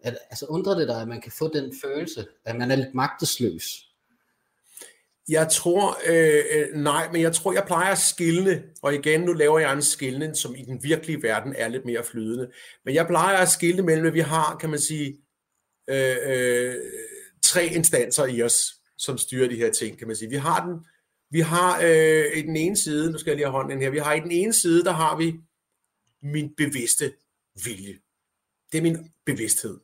at, 0.00 0.18
altså 0.30 0.46
undrer 0.46 0.78
det 0.78 0.88
dig, 0.88 1.00
at 1.00 1.08
man 1.08 1.20
kan 1.20 1.32
få 1.32 1.50
den 1.54 1.74
følelse, 1.84 2.26
at 2.44 2.56
man 2.56 2.70
er 2.70 2.76
lidt 2.76 2.94
magtesløs? 2.94 3.64
Jeg 5.28 5.48
tror, 5.48 5.98
øh, 6.06 6.44
øh 6.50 6.82
nej, 6.82 7.08
men 7.12 7.22
jeg 7.22 7.32
tror, 7.32 7.52
jeg 7.52 7.64
plejer 7.66 7.92
at 7.92 7.98
skille, 7.98 8.62
og 8.82 8.94
igen, 8.94 9.20
nu 9.20 9.32
laver 9.32 9.58
jeg 9.58 9.72
en 9.72 9.82
skillen, 9.82 10.36
som 10.36 10.54
i 10.54 10.64
den 10.64 10.82
virkelige 10.82 11.22
verden 11.22 11.54
er 11.58 11.68
lidt 11.68 11.84
mere 11.84 12.04
flydende, 12.04 12.50
men 12.84 12.94
jeg 12.94 13.06
plejer 13.06 13.36
at 13.36 13.48
skille 13.48 13.82
mellem, 13.82 14.06
at 14.06 14.14
vi 14.14 14.20
har, 14.20 14.56
kan 14.60 14.70
man 14.70 14.78
sige, 14.78 15.18
øh, 15.90 16.16
øh, 16.26 16.74
tre 17.42 17.66
instanser 17.66 18.26
i 18.26 18.42
os, 18.42 18.81
som 19.02 19.18
styrer 19.18 19.48
de 19.48 19.56
her 19.56 19.72
ting, 19.72 19.98
kan 19.98 20.06
man 20.06 20.16
sige. 20.16 20.28
Vi 20.28 20.36
har 20.36 20.66
den, 20.66 20.86
vi 21.30 21.40
har 21.40 21.80
øh, 21.84 22.38
i 22.38 22.42
den 22.42 22.56
ene 22.56 22.76
side, 22.76 23.12
nu 23.12 23.18
skal 23.18 23.30
jeg 23.30 23.36
lige 23.36 23.46
have 23.46 23.52
hånden 23.52 23.80
her, 23.80 23.90
vi 23.90 23.98
har 23.98 24.14
i 24.14 24.20
den 24.20 24.30
ene 24.30 24.52
side, 24.52 24.84
der 24.84 24.92
har 24.92 25.16
vi 25.16 25.34
min 26.22 26.54
bevidste 26.56 27.12
vilje. 27.64 27.98
Det 28.72 28.78
er 28.78 28.82
min 28.82 29.12
bevidsthed. 29.26 29.80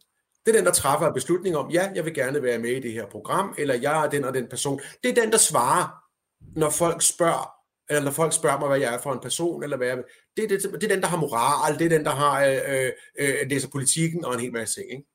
Det 0.46 0.54
er 0.54 0.58
den, 0.58 0.66
der 0.66 0.72
træffer 0.72 1.06
en 1.06 1.14
beslutning 1.14 1.56
om, 1.56 1.70
ja, 1.70 1.90
jeg 1.94 2.04
vil 2.04 2.14
gerne 2.14 2.42
være 2.42 2.58
med 2.58 2.70
i 2.70 2.80
det 2.80 2.92
her 2.92 3.06
program, 3.06 3.54
eller 3.58 3.74
jeg 3.74 4.04
er 4.04 4.10
den 4.10 4.24
og 4.24 4.34
den 4.34 4.48
person. 4.48 4.80
Det 5.02 5.10
er 5.10 5.22
den, 5.22 5.32
der 5.32 5.38
svarer, 5.38 5.88
når 6.58 6.70
folk 6.70 7.02
spørger, 7.02 7.50
eller 7.88 8.02
når 8.04 8.10
folk 8.10 8.32
spørger 8.32 8.58
mig, 8.58 8.68
hvad 8.68 8.78
jeg 8.78 8.94
er 8.94 8.98
for 8.98 9.12
en 9.12 9.20
person, 9.20 9.62
eller 9.62 9.76
hvad 9.76 9.86
jeg 9.86 9.98
det, 10.36 10.44
er, 10.44 10.48
det, 10.48 10.62
det 10.62 10.84
er 10.84 10.94
den, 10.94 11.02
der 11.02 11.08
har 11.08 11.16
moral, 11.16 11.78
det 11.78 11.84
er 11.84 11.88
den, 11.88 12.04
der 12.04 12.10
har 12.10 12.44
øh, 12.44 12.58
øh, 12.68 12.92
øh 13.18 13.50
læser 13.50 13.68
politikken 13.68 14.24
og 14.24 14.34
en 14.34 14.40
hel 14.40 14.52
masse 14.52 14.80
ting. 14.80 14.90
Ikke? 14.90 15.06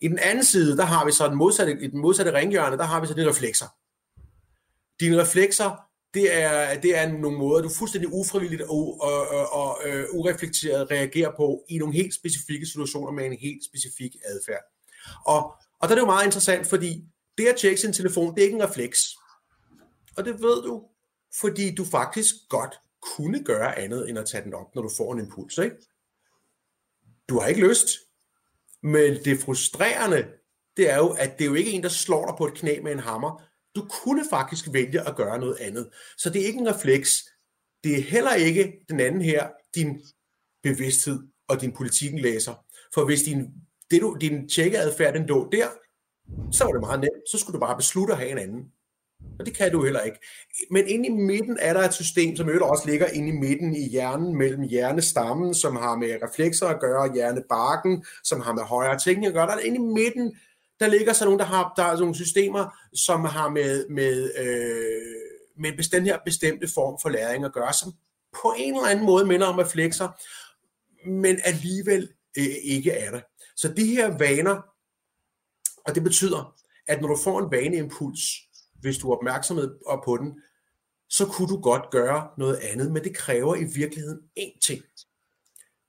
I 0.00 0.08
den 0.08 0.18
anden 0.18 0.44
side, 0.44 0.76
der 0.76 0.84
har 0.84 1.04
vi 1.04 1.12
så 1.12 1.28
den 1.28 1.36
modsatte, 1.36 1.72
i 1.80 1.86
den 1.86 2.00
modsatte 2.00 2.32
ringhjørne, 2.32 2.76
der 2.76 2.84
har 2.84 3.00
vi 3.00 3.06
så 3.06 3.14
dine 3.14 3.30
reflekser. 3.30 3.66
Dine 5.00 5.22
reflekser, 5.22 5.90
det 6.14 6.34
er, 6.34 6.80
det 6.80 6.98
er 6.98 7.12
nogle 7.12 7.38
måder, 7.38 7.62
du 7.62 7.68
fuldstændig 7.68 8.12
ufrivilligt 8.12 8.62
og, 8.62 9.00
og, 9.00 9.28
og, 9.28 9.52
og 9.52 9.78
øh, 9.84 10.06
ureflekteret 10.10 10.90
reagerer 10.90 11.32
på 11.36 11.64
i 11.68 11.78
nogle 11.78 11.94
helt 11.94 12.14
specifikke 12.14 12.66
situationer 12.66 13.12
med 13.12 13.24
en 13.26 13.38
helt 13.38 13.64
specifik 13.64 14.16
adfærd. 14.24 14.62
Og, 15.26 15.54
og 15.80 15.88
der 15.88 15.88
er 15.88 15.94
det 15.94 16.00
jo 16.00 16.06
meget 16.06 16.24
interessant, 16.24 16.66
fordi 16.66 17.04
det 17.38 17.46
at 17.46 17.56
tjekke 17.56 17.80
sin 17.80 17.92
telefon, 17.92 18.34
det 18.34 18.40
er 18.40 18.44
ikke 18.44 18.56
en 18.56 18.68
refleks. 18.68 18.98
Og 20.16 20.24
det 20.24 20.42
ved 20.42 20.62
du, 20.62 20.82
fordi 21.40 21.74
du 21.74 21.84
faktisk 21.84 22.34
godt 22.48 22.74
kunne 23.16 23.44
gøre 23.44 23.78
andet 23.78 24.08
end 24.08 24.18
at 24.18 24.26
tage 24.26 24.44
den 24.44 24.54
op, 24.54 24.74
når 24.74 24.82
du 24.82 24.90
får 24.96 25.12
en 25.12 25.18
impuls. 25.18 25.58
Ikke? 25.58 25.76
Du 27.28 27.38
har 27.38 27.46
ikke 27.46 27.68
lyst, 27.68 27.88
men 28.82 29.24
det 29.24 29.38
frustrerende, 29.38 30.28
det 30.76 30.90
er 30.90 30.96
jo, 30.96 31.08
at 31.08 31.38
det 31.38 31.44
er 31.44 31.48
jo 31.48 31.54
ikke 31.54 31.72
en, 31.72 31.82
der 31.82 31.88
slår 31.88 32.26
dig 32.26 32.34
på 32.38 32.46
et 32.46 32.54
knæ 32.54 32.80
med 32.80 32.92
en 32.92 32.98
hammer. 32.98 33.42
Du 33.76 33.86
kunne 33.90 34.24
faktisk 34.30 34.72
vælge 34.72 35.08
at 35.08 35.16
gøre 35.16 35.38
noget 35.38 35.56
andet. 35.60 35.90
Så 36.18 36.30
det 36.30 36.42
er 36.42 36.46
ikke 36.46 36.58
en 36.58 36.74
refleks. 36.74 37.28
Det 37.84 37.98
er 37.98 38.02
heller 38.02 38.34
ikke 38.34 38.72
den 38.88 39.00
anden 39.00 39.22
her, 39.22 39.48
din 39.74 40.00
bevidsthed 40.62 41.20
og 41.48 41.60
din 41.60 41.72
politikken 41.72 42.18
læser. 42.18 42.54
For 42.94 43.04
hvis 43.04 43.22
din, 43.22 43.54
det 43.90 44.00
du, 44.00 44.16
din 44.20 44.48
tjekkeadfærd 44.48 45.14
den 45.14 45.26
lå 45.26 45.48
der, 45.52 45.68
så 46.52 46.64
var 46.64 46.72
det 46.72 46.80
meget 46.80 47.00
nemt. 47.00 47.30
Så 47.30 47.38
skulle 47.38 47.54
du 47.54 47.60
bare 47.60 47.76
beslutte 47.76 48.12
at 48.12 48.18
have 48.18 48.30
en 48.30 48.38
anden. 48.38 48.72
Og 49.38 49.46
det 49.46 49.56
kan 49.56 49.72
du 49.72 49.84
heller 49.84 50.00
ikke. 50.00 50.18
Men 50.70 50.88
inde 50.88 51.06
i 51.06 51.10
midten 51.10 51.56
er 51.60 51.72
der 51.72 51.80
et 51.80 51.94
system, 51.94 52.36
som 52.36 52.48
øvrigt 52.48 52.64
også 52.64 52.90
ligger 52.90 53.06
inde 53.06 53.28
i 53.28 53.32
midten 53.32 53.76
i 53.76 53.88
hjernen, 53.88 54.36
mellem 54.36 54.62
hjernestammen, 54.62 55.54
som 55.54 55.76
har 55.76 55.96
med 55.96 56.18
reflekser 56.22 56.66
at 56.66 56.80
gøre, 56.80 57.02
og 57.08 57.14
hjernebarken, 57.14 58.04
som 58.24 58.40
har 58.40 58.52
med 58.52 58.62
højere 58.62 58.98
ting 58.98 59.26
at 59.26 59.32
gøre. 59.32 59.46
Der 59.46 59.54
er 59.54 59.58
inde 59.58 59.76
i 59.76 59.92
midten, 59.94 60.36
der 60.80 60.86
ligger 60.86 61.12
så 61.12 61.24
nogle, 61.24 61.38
der 61.38 61.44
har 61.44 61.72
der 61.76 61.82
er 61.82 61.98
nogle 61.98 62.14
systemer, 62.14 62.78
som 62.94 63.24
har 63.24 63.48
med, 63.48 63.88
med, 63.88 64.30
øh, 64.38 65.62
med 65.62 65.90
den 65.90 66.04
her 66.04 66.18
bestemte 66.24 66.68
form 66.74 66.98
for 67.02 67.08
læring 67.08 67.44
at 67.44 67.52
gøre, 67.52 67.72
som 67.72 67.92
på 68.42 68.54
en 68.58 68.74
eller 68.74 68.88
anden 68.88 69.06
måde 69.06 69.26
minder 69.26 69.46
om 69.46 69.58
reflekser, 69.58 70.08
men 71.08 71.38
alligevel 71.44 72.08
øh, 72.38 72.54
ikke 72.62 72.90
er 72.90 73.10
det. 73.10 73.22
Så 73.56 73.68
de 73.68 73.84
her 73.84 74.18
vaner, 74.18 74.62
og 75.86 75.94
det 75.94 76.02
betyder, 76.02 76.54
at 76.86 77.00
når 77.00 77.08
du 77.08 77.16
får 77.24 77.40
en 77.40 77.50
vaneimpuls, 77.50 78.20
hvis 78.80 78.98
du 78.98 79.10
er 79.10 79.16
opmærksomhed 79.16 79.76
på 80.04 80.16
den, 80.16 80.40
så 81.08 81.26
kunne 81.26 81.48
du 81.48 81.60
godt 81.60 81.90
gøre 81.90 82.28
noget 82.38 82.56
andet, 82.56 82.92
men 82.92 83.04
det 83.04 83.16
kræver 83.16 83.56
i 83.56 83.64
virkeligheden 83.64 84.20
én 84.38 84.58
ting. 84.66 84.82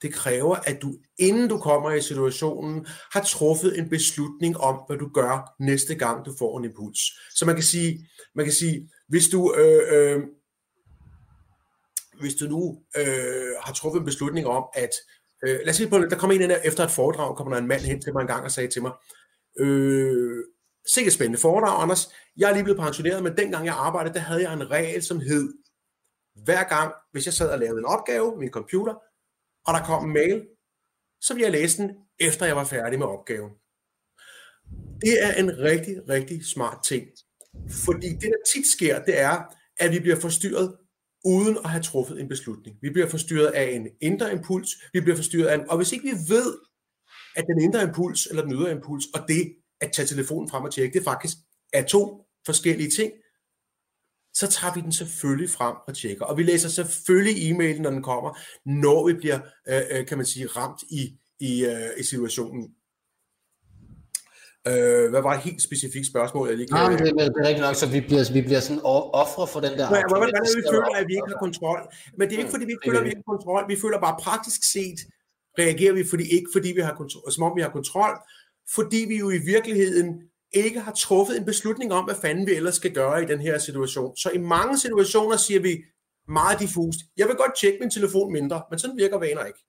Det 0.01 0.13
kræver, 0.13 0.55
at 0.55 0.81
du, 0.81 0.97
inden 1.17 1.49
du 1.49 1.57
kommer 1.57 1.91
i 1.91 2.01
situationen, 2.01 2.85
har 3.13 3.21
truffet 3.21 3.79
en 3.79 3.89
beslutning 3.89 4.57
om, 4.57 4.83
hvad 4.87 4.97
du 4.97 5.09
gør 5.09 5.55
næste 5.59 5.95
gang, 5.95 6.25
du 6.25 6.33
får 6.39 6.57
en 6.57 6.65
impuls. 6.65 6.99
Så 7.35 7.45
man 7.45 7.55
kan 7.55 7.63
sige, 7.63 8.09
man 8.35 8.45
kan 8.45 8.53
sige 8.53 8.89
hvis 9.07 9.29
du, 9.29 9.55
øh, 9.55 9.81
øh, 9.93 10.23
hvis 12.19 12.35
du 12.35 12.45
nu 12.45 12.81
øh, 12.97 13.53
har 13.61 13.73
truffet 13.73 13.99
en 13.99 14.05
beslutning 14.05 14.47
om, 14.47 14.63
at 14.73 14.89
øh, 15.45 15.59
lad 15.59 15.69
os 15.69 15.75
sige 15.75 15.89
på, 15.89 15.97
der 15.97 16.17
kommer 16.17 16.35
en 16.35 16.41
ind 16.41 16.51
efter 16.63 16.83
et 16.83 16.91
foredrag, 16.91 17.35
kommer 17.35 17.53
der 17.53 17.61
en 17.61 17.67
mand 17.67 17.81
hen 17.81 18.01
til 18.01 18.13
mig 18.13 18.21
en 18.21 18.27
gang 18.27 18.43
og 18.43 18.51
sagde 18.51 18.69
til 18.69 18.81
mig, 18.81 18.91
øh, 19.59 20.43
sikkert 20.93 21.13
spændende 21.13 21.39
foredrag, 21.39 21.81
Anders. 21.81 22.13
Jeg 22.37 22.49
er 22.49 22.53
lige 22.53 22.63
blevet 22.63 22.79
pensioneret, 22.79 23.23
men 23.23 23.37
dengang 23.37 23.65
jeg 23.65 23.75
arbejdede, 23.75 24.13
der 24.13 24.19
havde 24.19 24.41
jeg 24.41 24.53
en 24.53 24.71
regel, 24.71 25.03
som 25.03 25.19
hed, 25.19 25.53
hver 26.43 26.63
gang, 26.63 26.93
hvis 27.11 27.25
jeg 27.25 27.33
sad 27.33 27.49
og 27.51 27.59
lavede 27.59 27.79
en 27.79 27.85
opgave 27.85 28.31
med 28.31 28.39
min 28.39 28.49
computer, 28.49 28.93
og 29.65 29.73
der 29.73 29.85
kom 29.85 30.05
en 30.05 30.13
mail, 30.13 30.47
så 31.21 31.33
ville 31.33 31.43
jeg 31.43 31.51
læse 31.51 31.81
den, 31.81 31.91
efter 32.19 32.45
jeg 32.45 32.55
var 32.55 32.63
færdig 32.63 32.99
med 32.99 33.07
opgaven. 33.07 33.51
Det 35.01 35.23
er 35.23 35.33
en 35.33 35.59
rigtig, 35.59 36.09
rigtig 36.09 36.45
smart 36.45 36.83
ting. 36.83 37.07
Fordi 37.85 38.09
det, 38.09 38.29
der 38.33 38.51
tit 38.53 38.67
sker, 38.67 39.03
det 39.03 39.19
er, 39.19 39.55
at 39.79 39.91
vi 39.91 39.99
bliver 39.99 40.19
forstyrret 40.19 40.77
uden 41.25 41.57
at 41.57 41.69
have 41.69 41.83
truffet 41.83 42.19
en 42.19 42.27
beslutning. 42.27 42.77
Vi 42.81 42.89
bliver 42.89 43.07
forstyrret 43.07 43.47
af 43.47 43.71
en 43.71 43.87
indre 44.01 44.31
impuls, 44.31 44.69
vi 44.93 44.99
bliver 45.01 45.15
forstyrret 45.15 45.47
af 45.47 45.55
en, 45.55 45.69
og 45.69 45.77
hvis 45.77 45.91
ikke 45.91 46.09
vi 46.09 46.33
ved, 46.33 46.57
at 47.35 47.45
den 47.47 47.61
indre 47.61 47.83
impuls 47.83 48.25
eller 48.25 48.43
den 48.43 48.53
ydre 48.53 48.71
impuls, 48.71 49.05
og 49.13 49.27
det 49.27 49.55
at 49.81 49.91
tage 49.91 50.07
telefonen 50.07 50.49
frem 50.49 50.63
og 50.63 50.73
tjekke, 50.73 50.93
det 50.93 51.03
faktisk 51.03 51.37
er 51.73 51.83
to 51.83 52.25
forskellige 52.45 52.89
ting, 52.89 53.11
så 54.33 54.47
tager 54.47 54.73
vi 54.73 54.81
den 54.81 54.91
selvfølgelig 54.91 55.49
frem 55.49 55.75
og 55.87 55.95
tjekker. 55.95 56.25
Og 56.25 56.37
vi 56.37 56.43
læser 56.43 56.69
selvfølgelig 56.69 57.51
e-mailen, 57.51 57.81
når 57.81 57.89
den 57.89 58.03
kommer, 58.03 58.37
når 58.65 59.07
vi 59.07 59.13
bliver, 59.13 59.39
øh, 59.67 59.81
øh 59.91 60.05
kan 60.05 60.17
man 60.17 60.25
sige, 60.25 60.47
ramt 60.47 60.81
i, 60.89 61.01
i, 61.39 61.65
øh, 61.65 61.89
i 61.99 62.03
situationen. 62.03 62.63
Øh, 64.67 65.09
hvad 65.09 65.21
var 65.21 65.33
et 65.33 65.43
helt 65.49 65.61
specifikt 65.61 66.07
spørgsmål, 66.07 66.47
jeg 66.47 66.57
lige 66.57 66.67
kan... 66.67 66.75
Nej, 66.75 66.89
det, 66.89 67.07
er, 67.09 67.29
det 67.33 67.39
er 67.43 67.47
rigtigt 67.49 67.65
nok, 67.67 67.75
så 67.75 67.87
vi 67.95 68.01
bliver, 68.01 68.33
vi 68.33 68.41
bliver 68.41 68.59
sådan 68.59 68.81
ofre 69.23 69.47
for 69.53 69.59
den 69.59 69.73
der... 69.79 69.85
Ja, 69.95 70.03
hvordan 70.07 70.29
er 70.37 70.43
det, 70.47 70.57
vi 70.61 70.63
føler, 70.73 70.91
at 70.99 71.05
vi 71.07 71.13
ikke 71.19 71.31
har 71.33 71.39
kontrol? 71.47 71.81
Men 72.17 72.23
det 72.27 72.33
er 72.35 72.39
ikke, 72.43 72.53
fordi 72.55 72.65
vi 72.65 72.71
ikke 72.75 72.85
føler, 72.87 72.99
at 72.99 73.05
vi 73.05 73.13
ikke 73.13 73.23
har 73.25 73.31
kontrol. 73.35 73.61
Vi 73.73 73.77
føler 73.83 73.99
bare 74.07 74.15
praktisk 74.27 74.61
set, 74.73 74.99
reagerer 75.59 75.93
vi 75.93 76.03
fordi, 76.11 76.25
ikke 76.37 76.49
fordi 76.55 76.69
vi 76.77 76.81
har 76.87 76.95
kontrol, 77.01 77.31
som 77.31 77.43
om 77.43 77.51
vi 77.57 77.61
har 77.61 77.73
kontrol, 77.79 78.13
fordi 78.75 79.05
vi 79.07 79.17
jo 79.17 79.29
i 79.29 79.37
virkeligheden 79.37 80.21
ikke 80.53 80.79
har 80.79 80.91
truffet 80.91 81.37
en 81.37 81.45
beslutning 81.45 81.93
om, 81.93 82.05
hvad 82.05 82.15
fanden 82.21 82.47
vi 82.47 82.51
ellers 82.51 82.75
skal 82.75 82.93
gøre 82.93 83.23
i 83.23 83.25
den 83.25 83.39
her 83.39 83.57
situation. 83.57 84.17
Så 84.17 84.29
i 84.29 84.37
mange 84.37 84.77
situationer 84.77 85.37
siger 85.37 85.59
vi 85.59 85.83
meget 86.27 86.59
diffust, 86.59 86.99
jeg 87.17 87.27
vil 87.27 87.35
godt 87.35 87.51
tjekke 87.59 87.77
min 87.79 87.89
telefon 87.89 88.31
mindre, 88.31 88.63
men 88.69 88.79
sådan 88.79 88.97
virker 88.97 89.17
vaner 89.17 89.45
ikke. 89.45 89.59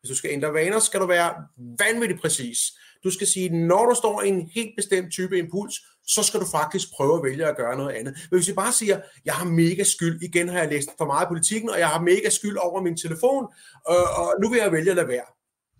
Hvis 0.00 0.08
du 0.08 0.16
skal 0.16 0.30
ændre 0.30 0.54
vaner, 0.54 0.78
skal 0.78 1.00
du 1.00 1.06
være 1.06 1.34
vanvittigt 1.78 2.20
præcis. 2.20 2.58
Du 3.04 3.10
skal 3.10 3.26
sige, 3.26 3.48
når 3.66 3.86
du 3.86 3.94
står 3.94 4.22
i 4.22 4.28
en 4.28 4.50
helt 4.54 4.74
bestemt 4.76 5.12
type 5.12 5.38
impuls, 5.38 5.74
så 6.06 6.22
skal 6.22 6.40
du 6.40 6.46
faktisk 6.46 6.88
prøve 6.96 7.16
at 7.16 7.24
vælge 7.24 7.46
at 7.46 7.56
gøre 7.56 7.76
noget 7.76 7.94
andet. 7.94 8.14
Men 8.30 8.38
hvis 8.38 8.48
vi 8.48 8.52
bare 8.52 8.72
siger, 8.72 9.00
jeg 9.24 9.34
har 9.34 9.44
mega 9.44 9.82
skyld, 9.82 10.22
igen 10.22 10.48
har 10.48 10.58
jeg 10.58 10.68
læst 10.68 10.88
for 10.98 11.06
meget 11.06 11.28
politikken, 11.28 11.70
og 11.70 11.78
jeg 11.78 11.88
har 11.88 12.00
mega 12.00 12.28
skyld 12.28 12.56
over 12.56 12.82
min 12.82 12.96
telefon, 12.96 13.46
og, 13.86 14.04
og 14.16 14.34
nu 14.42 14.50
vil 14.50 14.58
jeg 14.58 14.72
vælge 14.72 14.90
at 14.90 14.96
lade 14.96 15.08
være. 15.08 15.28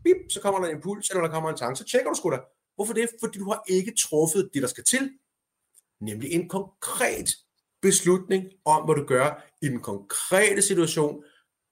Bip, 0.05 0.17
så 0.31 0.41
kommer 0.41 0.61
der 0.61 0.69
en 0.69 0.77
impuls, 0.77 1.11
eller 1.11 1.23
der 1.23 1.31
kommer 1.31 1.51
en 1.51 1.57
tanke, 1.57 1.77
så 1.79 1.85
tjekker 1.85 2.11
du 2.11 2.17
sgu 2.17 2.31
da. 2.31 2.39
Hvorfor 2.75 2.93
det? 2.93 3.09
Fordi 3.21 3.39
du 3.39 3.45
har 3.45 3.65
ikke 3.69 3.95
truffet 3.99 4.51
det, 4.55 4.63
der 4.63 4.69
skal 4.69 4.85
til, 4.85 5.11
nemlig 6.01 6.33
en 6.33 6.49
konkret 6.49 7.29
beslutning 7.83 8.45
om, 8.65 8.85
hvad 8.85 8.95
du 8.95 9.05
gør 9.05 9.45
i 9.63 9.69
den 9.69 9.81
konkrete 9.81 10.63
situation, 10.63 11.25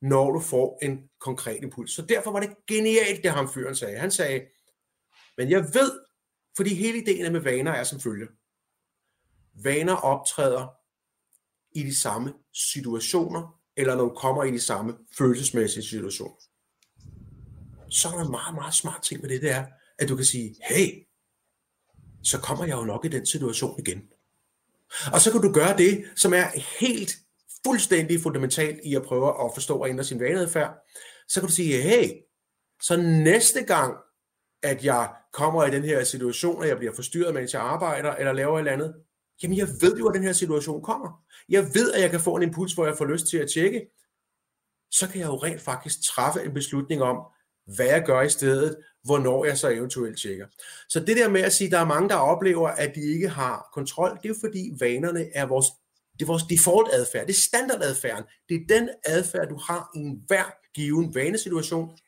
når 0.03 0.31
du 0.33 0.41
får 0.41 0.79
en 0.83 1.11
konkret 1.21 1.63
impuls. 1.63 1.93
Så 1.93 2.03
derfor 2.03 2.31
var 2.31 2.41
det 2.41 2.57
genialt, 2.67 3.23
det 3.23 3.31
ham 3.31 3.53
fyren 3.53 3.77
sagde. 3.77 3.99
Han 3.99 4.11
sagde, 4.11 4.47
men 5.37 5.51
jeg 5.51 5.65
ved, 5.75 6.01
fordi 6.57 6.75
hele 6.75 6.99
ideen 6.99 7.33
med 7.33 7.41
vaner 7.41 7.73
er 7.73 7.85
som 7.85 8.01
følger. 8.01 8.27
Vaner 9.63 9.95
optræder 9.95 10.69
i 11.79 11.83
de 11.83 12.01
samme 12.01 12.35
situationer, 12.53 13.61
eller 13.77 13.95
når 13.95 14.05
du 14.05 14.15
kommer 14.15 14.45
i 14.45 14.51
de 14.51 14.61
samme 14.61 14.97
følelsesmæssige 15.19 15.85
situationer. 15.85 16.37
Så 17.91 18.09
er 18.09 18.13
der 18.13 18.25
en 18.25 18.31
meget, 18.31 18.55
meget 18.55 18.75
smart 18.75 19.03
ting 19.03 19.21
med 19.21 19.29
det, 19.29 19.43
det 19.43 19.51
er, 19.51 19.67
at 19.99 20.09
du 20.09 20.17
kan 20.17 20.25
sige, 20.25 20.57
hey, 20.69 21.07
så 22.23 22.39
kommer 22.39 22.65
jeg 22.65 22.77
jo 22.77 22.85
nok 22.85 23.05
i 23.05 23.09
den 23.09 23.27
situation 23.27 23.81
igen. 23.81 24.03
Og 25.13 25.21
så 25.21 25.33
kan 25.33 25.41
du 25.41 25.53
gøre 25.53 25.77
det, 25.77 26.05
som 26.17 26.35
er 26.35 26.47
helt 26.81 27.17
fuldstændig 27.67 28.21
fundamentalt 28.21 28.81
i 28.85 28.95
at 28.95 29.03
prøve 29.03 29.45
at 29.45 29.51
forstå 29.55 29.79
og 29.79 29.89
ændre 29.89 30.05
sin 30.05 30.21
vaneadfærd. 30.21 30.75
Så 31.29 31.41
kan 31.41 31.49
du 31.49 31.55
sige, 31.55 31.83
hey, 31.83 32.11
så 32.83 32.97
næste 32.97 33.63
gang, 33.63 33.97
at 34.63 34.85
jeg 34.85 35.13
kommer 35.33 35.65
i 35.65 35.71
den 35.71 35.85
her 35.85 36.05
situation, 36.05 36.61
og 36.61 36.69
jeg 36.69 36.79
bliver 36.79 36.95
forstyrret, 36.95 37.35
mens 37.35 37.55
jeg 37.55 37.63
arbejder, 37.63 38.15
eller 38.15 38.33
laver 38.33 38.55
et 38.55 38.61
eller 38.61 38.73
andet, 38.73 38.95
Jamen, 39.43 39.59
jeg 39.59 39.69
ved 39.81 39.97
jo, 39.99 40.09
at 40.09 40.15
den 40.15 40.23
her 40.23 40.33
situation 40.33 40.83
kommer. 40.83 41.25
Jeg 41.49 41.65
ved, 41.75 41.93
at 41.93 42.03
jeg 42.03 42.11
kan 42.11 42.21
få 42.21 42.37
en 42.37 42.43
impuls, 42.43 42.75
hvor 42.75 42.87
jeg 42.87 42.97
får 42.99 43.05
lyst 43.05 43.27
til 43.27 43.39
at 43.39 43.51
tjekke. 43.51 43.87
Så 44.91 45.09
kan 45.09 45.21
jeg 45.21 45.27
jo 45.27 45.37
rent 45.37 45.61
faktisk 45.61 45.99
træffe 46.05 46.45
en 46.45 46.55
beslutning 46.55 47.03
om, 47.03 47.17
hvad 47.77 47.87
jeg 47.87 48.03
gør 48.05 48.23
i 48.23 48.29
stedet, 48.29 48.77
hvornår 49.05 49.45
jeg 49.45 49.59
så 49.59 49.69
eventuelt 49.69 50.19
tjekker. 50.19 50.47
Så 50.89 51.01
det 51.01 51.16
der 51.16 51.29
med 51.29 51.41
at 51.41 51.53
sige, 51.53 51.69
at 51.69 51.73
der 51.73 51.79
er 51.79 51.85
mange, 51.85 52.09
der 52.09 52.14
oplever, 52.14 52.69
at 52.69 52.95
de 52.95 53.01
ikke 53.01 53.29
har 53.29 53.71
kontrol, 53.75 54.11
det 54.11 54.25
er 54.25 54.29
jo 54.29 54.35
fordi 54.41 54.73
vanerne 54.81 55.27
er 55.35 55.47
vores, 55.47 55.66
det 56.12 56.23
er 56.23 56.27
vores 56.27 56.43
default 56.43 56.89
adfærd, 56.93 57.27
det 57.27 57.33
er 57.33 57.41
standardadfærden. 57.41 58.25
Det 58.49 58.55
er 58.55 58.66
den 58.69 58.91
adfærd, 59.05 59.49
du 59.49 59.57
har 59.57 59.91
i 59.95 59.99
enhver 59.99 60.45
given 60.75 61.14
vanesituation, 61.14 61.99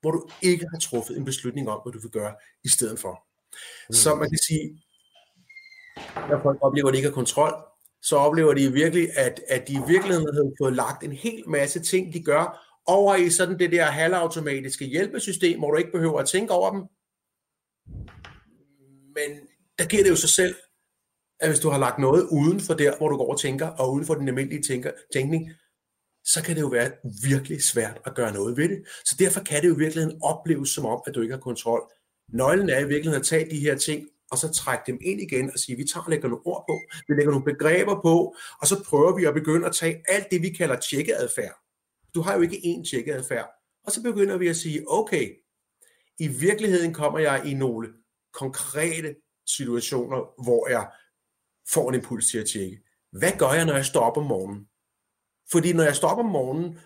hvor 0.00 0.10
du 0.10 0.28
ikke 0.42 0.66
har 0.72 0.78
truffet 0.78 1.16
en 1.16 1.24
beslutning 1.24 1.68
om, 1.68 1.80
hvad 1.84 1.92
du 1.92 2.00
vil 2.00 2.10
gøre 2.10 2.34
i 2.64 2.68
stedet 2.68 2.98
for. 2.98 3.26
Mm. 3.88 3.94
Så 3.94 4.14
man 4.14 4.28
kan 4.30 4.38
sige, 4.38 4.82
når 6.28 6.42
folk 6.42 6.58
oplever, 6.62 6.88
at 6.88 6.92
de 6.92 6.98
ikke 6.98 7.08
har 7.08 7.14
kontrol, 7.14 7.52
så 8.02 8.16
oplever 8.16 8.54
de 8.54 8.72
virkelig, 8.72 9.08
at, 9.16 9.40
at 9.48 9.68
de 9.68 9.72
i 9.72 9.80
virkeligheden 9.88 10.34
har 10.34 10.52
fået 10.62 10.76
lagt 10.76 11.04
en 11.04 11.12
hel 11.12 11.42
masse 11.48 11.80
ting, 11.80 12.14
de 12.14 12.22
gør, 12.22 12.69
over 12.86 13.16
i 13.16 13.30
sådan 13.30 13.58
det 13.58 13.72
der 13.72 13.84
halvautomatiske 13.84 14.84
hjælpesystem, 14.84 15.58
hvor 15.58 15.70
du 15.70 15.76
ikke 15.76 15.92
behøver 15.92 16.18
at 16.18 16.28
tænke 16.28 16.52
over 16.52 16.70
dem. 16.70 16.80
Men 19.14 19.30
der 19.78 19.86
giver 19.86 20.02
det 20.02 20.10
jo 20.10 20.16
sig 20.16 20.28
selv, 20.28 20.54
at 21.40 21.48
hvis 21.48 21.60
du 21.60 21.68
har 21.68 21.78
lagt 21.78 21.98
noget 21.98 22.28
uden 22.30 22.60
for 22.60 22.74
der, 22.74 22.96
hvor 22.96 23.08
du 23.08 23.16
går 23.16 23.32
og 23.32 23.40
tænker, 23.40 23.66
og 23.66 23.92
uden 23.92 24.06
for 24.06 24.14
den 24.14 24.28
almindelige 24.28 24.62
tænker, 24.62 24.90
tænkning, 25.12 25.50
så 26.24 26.42
kan 26.44 26.56
det 26.56 26.60
jo 26.60 26.66
være 26.66 26.90
virkelig 27.22 27.62
svært 27.62 28.00
at 28.06 28.14
gøre 28.14 28.32
noget 28.32 28.56
ved 28.56 28.68
det. 28.68 28.82
Så 29.04 29.16
derfor 29.18 29.40
kan 29.40 29.62
det 29.62 29.68
jo 29.68 29.74
i 29.74 29.78
virkeligheden 29.78 30.22
opleves 30.22 30.68
som 30.70 30.86
om, 30.86 31.02
at 31.06 31.14
du 31.14 31.20
ikke 31.20 31.34
har 31.34 31.40
kontrol. 31.40 31.92
Nøglen 32.32 32.68
er 32.70 32.78
i 32.78 32.88
virkeligheden 32.88 33.20
at 33.20 33.26
tage 33.26 33.50
de 33.50 33.58
her 33.58 33.76
ting, 33.76 34.08
og 34.30 34.38
så 34.38 34.52
trække 34.52 34.82
dem 34.86 34.98
ind 35.02 35.20
igen 35.20 35.50
og 35.52 35.58
sige, 35.58 35.76
vi 35.76 35.84
tager 35.84 36.04
og 36.04 36.10
lægger 36.10 36.28
nogle 36.28 36.46
ord 36.46 36.64
på, 36.68 36.80
vi 37.08 37.14
lægger 37.14 37.30
nogle 37.30 37.44
begreber 37.44 38.00
på, 38.02 38.34
og 38.60 38.66
så 38.66 38.84
prøver 38.88 39.16
vi 39.16 39.24
at 39.24 39.34
begynde 39.34 39.66
at 39.66 39.74
tage 39.74 40.02
alt 40.08 40.30
det, 40.30 40.42
vi 40.42 40.48
kalder 40.48 40.76
tjekkeadfærd. 40.76 41.59
Du 42.14 42.20
har 42.20 42.34
jo 42.34 42.40
ikke 42.40 42.56
én 42.56 42.90
tjekkeadfærd. 42.90 43.50
Og 43.86 43.92
så 43.92 44.02
begynder 44.02 44.36
vi 44.36 44.48
at 44.48 44.56
sige, 44.56 44.84
okay, 44.86 45.36
i 46.18 46.28
virkeligheden 46.28 46.94
kommer 46.94 47.18
jeg 47.18 47.46
i 47.46 47.54
nogle 47.54 47.88
konkrete 48.32 49.14
situationer, 49.46 50.42
hvor 50.44 50.68
jeg 50.68 50.90
får 51.72 51.88
en 51.88 51.94
impuls 51.94 52.30
til 52.30 52.38
at 52.38 52.48
tjekke. 52.48 52.82
Hvad 53.12 53.32
gør 53.38 53.52
jeg, 53.52 53.64
når 53.64 53.74
jeg 53.74 53.84
står 53.84 54.00
op 54.00 54.16
om 54.16 54.26
morgenen? 54.26 54.68
Fordi 55.52 55.72
når 55.72 55.84
jeg 55.84 55.96
står 55.96 56.08
op 56.08 56.18
om 56.18 56.30
morgenen, 56.30 56.78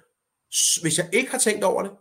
hvis 0.83 0.99
jeg 0.99 1.11
ikke 1.12 1.31
har 1.31 1.39
tænkt 1.39 1.64
over 1.64 1.83
det, 1.83 1.93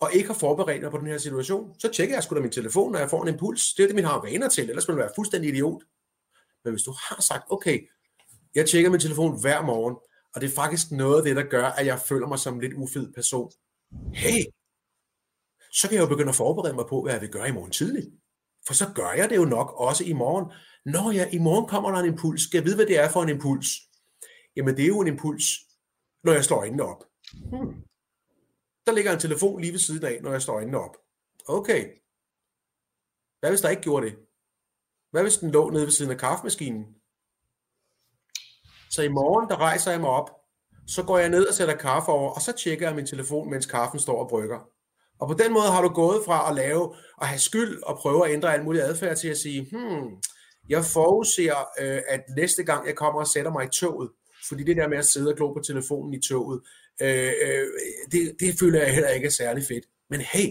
og 0.00 0.12
ikke 0.14 0.26
har 0.26 0.34
forberedt 0.34 0.82
mig 0.82 0.90
på 0.90 0.98
den 0.98 1.06
her 1.06 1.18
situation, 1.18 1.80
så 1.80 1.88
tjekker 1.88 2.16
jeg 2.16 2.22
sgu 2.22 2.34
da 2.34 2.40
min 2.40 2.50
telefon, 2.50 2.92
når 2.92 2.98
jeg 2.98 3.10
får 3.10 3.22
en 3.22 3.28
impuls. 3.28 3.74
Det 3.74 3.82
er 3.82 3.86
det, 3.86 3.94
min 3.94 4.04
har 4.04 4.20
vaner 4.22 4.48
til, 4.48 4.68
ellers 4.68 4.88
vil 4.88 4.92
jeg 4.92 4.98
være 4.98 5.12
fuldstændig 5.14 5.50
idiot. 5.50 5.82
Men 6.64 6.72
hvis 6.72 6.82
du 6.82 6.90
har 6.90 7.22
sagt, 7.22 7.44
okay, 7.50 7.88
jeg 8.54 8.68
tjekker 8.68 8.90
min 8.90 9.00
telefon 9.00 9.40
hver 9.40 9.62
morgen, 9.62 9.96
og 10.34 10.40
det 10.40 10.50
er 10.50 10.54
faktisk 10.54 10.90
noget 10.90 11.18
af 11.18 11.24
det, 11.24 11.36
der 11.36 11.42
gør, 11.42 11.66
at 11.66 11.86
jeg 11.86 12.00
føler 12.00 12.26
mig 12.26 12.38
som 12.38 12.54
en 12.54 12.60
lidt 12.60 12.74
ufed 12.74 13.12
person. 13.12 13.52
Hey, 14.14 14.44
så 15.72 15.88
kan 15.88 15.94
jeg 15.96 16.02
jo 16.02 16.08
begynde 16.08 16.28
at 16.28 16.34
forberede 16.34 16.74
mig 16.74 16.86
på, 16.88 17.02
hvad 17.02 17.12
jeg 17.12 17.20
vil 17.20 17.30
gøre 17.30 17.48
i 17.48 17.52
morgen 17.52 17.70
tidlig. 17.70 18.12
For 18.66 18.74
så 18.74 18.92
gør 18.94 19.10
jeg 19.10 19.30
det 19.30 19.36
jo 19.36 19.44
nok 19.44 19.72
også 19.76 20.04
i 20.04 20.12
morgen. 20.12 20.52
Når 20.84 21.12
jeg 21.12 21.34
i 21.34 21.38
morgen 21.38 21.68
kommer 21.68 21.90
der 21.90 21.98
en 21.98 22.12
impuls, 22.12 22.42
skal 22.42 22.58
jeg 22.58 22.64
vide, 22.64 22.76
hvad 22.76 22.86
det 22.86 22.98
er 22.98 23.08
for 23.10 23.22
en 23.22 23.28
impuls? 23.28 23.68
Jamen 24.56 24.76
det 24.76 24.82
er 24.82 24.88
jo 24.88 25.00
en 25.00 25.06
impuls, 25.06 25.44
når 26.24 26.32
jeg 26.32 26.44
slår 26.44 26.58
øjnene 26.58 26.82
op. 26.82 27.04
Hmm. 27.50 27.74
Der 28.86 28.92
ligger 28.92 29.12
en 29.12 29.20
telefon 29.20 29.60
lige 29.60 29.72
ved 29.72 29.78
siden 29.78 30.04
af, 30.04 30.22
når 30.22 30.32
jeg 30.32 30.42
slår 30.42 30.54
øjnene 30.54 30.78
op. 30.78 30.96
Okay. 31.48 31.82
Hvad 33.40 33.50
hvis 33.50 33.60
der 33.60 33.68
ikke 33.68 33.82
gjorde 33.82 34.06
det? 34.06 34.14
Hvad 35.10 35.22
hvis 35.22 35.38
den 35.38 35.50
lå 35.50 35.70
nede 35.70 35.84
ved 35.84 35.90
siden 35.90 36.12
af 36.12 36.18
kaffemaskinen? 36.18 37.01
Så 38.92 39.02
i 39.02 39.08
morgen, 39.08 39.48
der 39.48 39.56
rejser 39.56 39.90
jeg 39.90 40.00
mig 40.00 40.10
op, 40.10 40.30
så 40.86 41.02
går 41.02 41.18
jeg 41.18 41.28
ned 41.28 41.46
og 41.46 41.54
sætter 41.54 41.76
kaffe 41.76 42.08
over, 42.08 42.30
og 42.30 42.40
så 42.40 42.52
tjekker 42.52 42.86
jeg 42.86 42.96
min 42.96 43.06
telefon, 43.06 43.50
mens 43.50 43.66
kaffen 43.66 44.00
står 44.00 44.24
og 44.24 44.28
brygger. 44.28 44.58
Og 45.18 45.28
på 45.28 45.34
den 45.34 45.52
måde 45.52 45.70
har 45.70 45.82
du 45.82 45.88
gået 45.88 46.22
fra 46.24 46.50
at 46.50 46.56
lave 46.56 46.94
og 47.16 47.26
have 47.26 47.38
skyld 47.38 47.82
og 47.82 47.98
prøve 47.98 48.26
at 48.26 48.32
ændre 48.32 48.54
alt 48.54 48.64
muligt 48.64 48.84
adfærd 48.84 49.16
til 49.16 49.28
at 49.28 49.38
sige, 49.38 49.68
hmm, 49.70 50.08
jeg 50.68 50.84
forudser, 50.84 51.58
øh, 51.80 52.02
at 52.08 52.20
næste 52.36 52.64
gang 52.64 52.86
jeg 52.86 52.96
kommer 52.96 53.20
og 53.20 53.26
sætter 53.26 53.52
mig 53.52 53.64
i 53.64 53.68
toget, 53.68 54.10
fordi 54.48 54.64
det 54.64 54.76
der 54.76 54.88
med 54.88 54.98
at 54.98 55.06
sidde 55.06 55.30
og 55.30 55.36
glo 55.36 55.52
på 55.52 55.60
telefonen 55.66 56.14
i 56.14 56.20
toget, 56.28 56.60
øh, 57.02 57.32
øh, 57.42 57.66
det, 58.12 58.36
det 58.40 58.58
føler 58.60 58.82
jeg 58.82 58.94
heller 58.94 59.10
ikke 59.10 59.26
er 59.26 59.30
særlig 59.30 59.64
fedt. 59.68 59.84
Men 60.10 60.20
hey, 60.20 60.48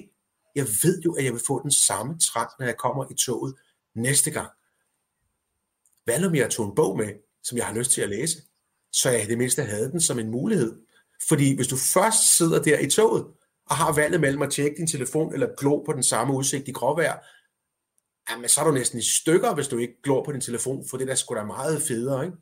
jeg 0.56 0.66
ved 0.84 1.02
jo, 1.02 1.14
at 1.14 1.24
jeg 1.26 1.34
vil 1.34 1.42
få 1.48 1.64
den 1.64 1.72
samme 1.72 2.20
trang, 2.20 2.50
når 2.60 2.66
jeg 2.66 2.78
kommer 2.78 3.06
i 3.12 3.14
toget 3.14 3.56
næste 3.96 4.32
gang. 4.32 4.50
Hvad 6.06 6.26
om 6.26 6.36
jeg 6.36 6.50
tog 6.50 6.66
en 6.66 6.76
bog 6.76 6.98
med, 6.98 7.14
som 7.44 7.58
jeg 7.58 7.66
har 7.66 7.74
lyst 7.74 7.92
til 7.92 8.02
at 8.02 8.10
læse, 8.10 8.38
så 8.92 9.10
jeg 9.10 9.28
det 9.28 9.38
mindste 9.38 9.64
havde 9.64 9.92
den 9.92 10.02
som 10.02 10.20
en 10.20 10.30
mulighed. 10.30 10.82
Fordi 11.28 11.56
hvis 11.56 11.68
du 11.68 11.76
først 11.76 12.38
sidder 12.38 12.62
der 12.62 12.80
i 12.80 12.90
toget, 12.90 13.26
og 13.70 13.76
har 13.78 13.94
valget 13.94 14.22
mellem 14.22 14.42
at 14.42 14.52
tjekke 14.52 14.78
din 14.78 14.88
telefon 14.88 15.34
eller 15.34 15.48
glo 15.58 15.84
på 15.84 15.94
den 15.94 16.04
samme 16.04 16.34
udsigt 16.34 16.68
i 16.68 16.72
gråvejr, 16.72 17.20
jamen 18.30 18.50
så 18.50 18.62
er 18.62 18.66
du 18.66 18.72
næsten 18.72 19.00
i 19.00 19.04
stykker, 19.04 19.54
hvis 19.54 19.68
du 19.68 19.78
ikke 19.78 20.02
glor 20.04 20.24
på 20.24 20.32
din 20.32 20.42
telefon, 20.42 20.86
for 20.90 20.98
det 20.98 21.08
der 21.08 21.16
sgu 21.16 21.36
da 21.36 21.44
meget 21.44 21.82
federe, 21.82 22.26
ikke? 22.26 22.38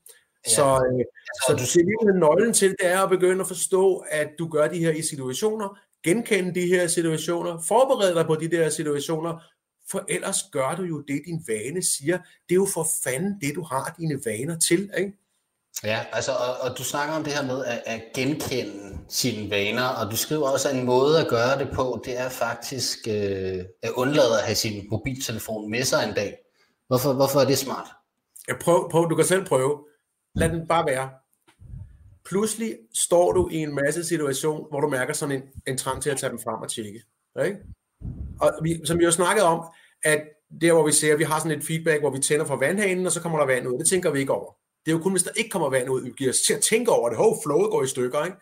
Ja. 0.47 0.51
Så, 0.51 0.65
øh, 0.65 1.05
så 1.47 1.63
du 1.63 1.65
ser 1.65 1.79
lige 1.79 2.19
nøglen 2.19 2.53
til, 2.53 2.69
det 2.69 2.87
er 2.87 2.99
at 2.99 3.09
begynde 3.09 3.41
at 3.41 3.47
forstå, 3.47 4.05
at 4.11 4.29
du 4.39 4.47
gør 4.47 4.67
de 4.67 4.79
her 4.79 4.91
i 4.91 5.01
situationer, 5.01 5.79
genkende 6.03 6.55
de 6.61 6.67
her 6.67 6.87
situationer, 6.87 7.61
forberede 7.67 8.15
dig 8.15 8.25
på 8.25 8.35
de 8.35 8.51
der 8.51 8.69
situationer, 8.69 9.43
for 9.91 10.05
ellers 10.09 10.43
gør 10.51 10.75
du 10.75 10.83
jo 10.83 11.01
det, 11.01 11.21
din 11.25 11.43
vane 11.47 11.83
siger. 11.83 12.17
Det 12.17 12.51
er 12.51 12.55
jo 12.55 12.67
for 12.73 12.87
fanden 13.03 13.41
det, 13.41 13.55
du 13.55 13.63
har 13.63 13.95
dine 13.99 14.19
vaner 14.25 14.59
til, 14.59 14.91
ikke? 14.97 15.13
Ja, 15.83 16.05
altså, 16.11 16.31
og, 16.31 16.69
og 16.69 16.77
du 16.77 16.83
snakker 16.83 17.15
om 17.15 17.23
det 17.23 17.33
her 17.33 17.43
med 17.43 17.65
at, 17.65 17.83
at 17.85 18.01
genkende 18.15 18.97
sine 19.07 19.49
vaner, 19.49 19.83
og 19.83 20.11
du 20.11 20.17
skriver 20.17 20.49
også, 20.49 20.69
at 20.69 20.75
en 20.75 20.85
måde 20.85 21.19
at 21.19 21.27
gøre 21.27 21.59
det 21.59 21.69
på, 21.73 22.01
det 22.05 22.19
er 22.19 22.29
faktisk 22.29 23.07
øh, 23.07 23.65
at 23.83 23.91
undlade 23.95 24.37
at 24.39 24.45
have 24.45 24.55
sin 24.55 24.87
mobiltelefon 24.89 25.71
med 25.71 25.83
sig 25.83 26.07
en 26.07 26.15
dag. 26.15 26.37
Hvorfor, 26.87 27.13
hvorfor 27.13 27.39
er 27.39 27.45
det 27.45 27.57
smart? 27.57 27.87
Ja, 28.47 28.53
prøv, 28.61 28.91
prøv, 28.91 29.09
du 29.09 29.15
kan 29.15 29.25
selv 29.25 29.45
prøve. 29.45 29.85
Lad 30.35 30.49
den 30.49 30.67
bare 30.67 30.85
være. 30.85 31.09
Pludselig 32.25 32.77
står 32.93 33.31
du 33.31 33.49
i 33.51 33.55
en 33.55 33.75
masse 33.75 34.03
situation, 34.03 34.67
hvor 34.69 34.79
du 34.79 34.89
mærker 34.89 35.13
sådan 35.13 35.35
en, 35.35 35.43
en 35.67 35.77
trang 35.77 36.01
til 36.01 36.09
at 36.09 36.17
tage 36.17 36.29
dem 36.29 36.39
frem 36.39 36.61
og 36.61 36.69
tjekke. 36.69 37.03
Ikke? 37.45 37.57
Og 38.39 38.51
vi, 38.63 38.81
som 38.85 38.99
vi 38.99 39.03
har 39.03 39.11
snakket 39.11 39.43
om, 39.43 39.65
at 40.03 40.21
der 40.61 40.73
hvor 40.73 40.85
vi 40.85 40.91
ser, 40.91 41.13
at 41.13 41.19
vi 41.19 41.23
har 41.23 41.39
sådan 41.39 41.57
et 41.57 41.65
feedback, 41.65 41.99
hvor 42.01 42.09
vi 42.09 42.19
tænder 42.19 42.45
for 42.45 42.55
vandhanen, 42.55 43.05
og 43.05 43.11
så 43.11 43.21
kommer 43.21 43.39
der 43.39 43.45
vand 43.45 43.67
ud. 43.67 43.79
Det 43.79 43.89
tænker 43.89 44.11
vi 44.11 44.19
ikke 44.19 44.33
over. 44.33 44.53
Det 44.85 44.91
er 44.91 44.95
jo 44.95 45.03
kun, 45.03 45.11
hvis 45.11 45.23
der 45.23 45.31
ikke 45.35 45.49
kommer 45.49 45.69
vand 45.69 45.89
ud, 45.89 46.03
vi 46.03 46.11
giver 46.17 46.29
os 46.29 46.41
til 46.41 46.53
at 46.53 46.61
tænke 46.61 46.91
over 46.91 47.09
det. 47.09 47.17
Hov, 47.17 47.37
flowet 47.43 47.71
går 47.71 47.83
i 47.83 47.87
stykker. 47.87 48.25
Ikke? 48.25 48.37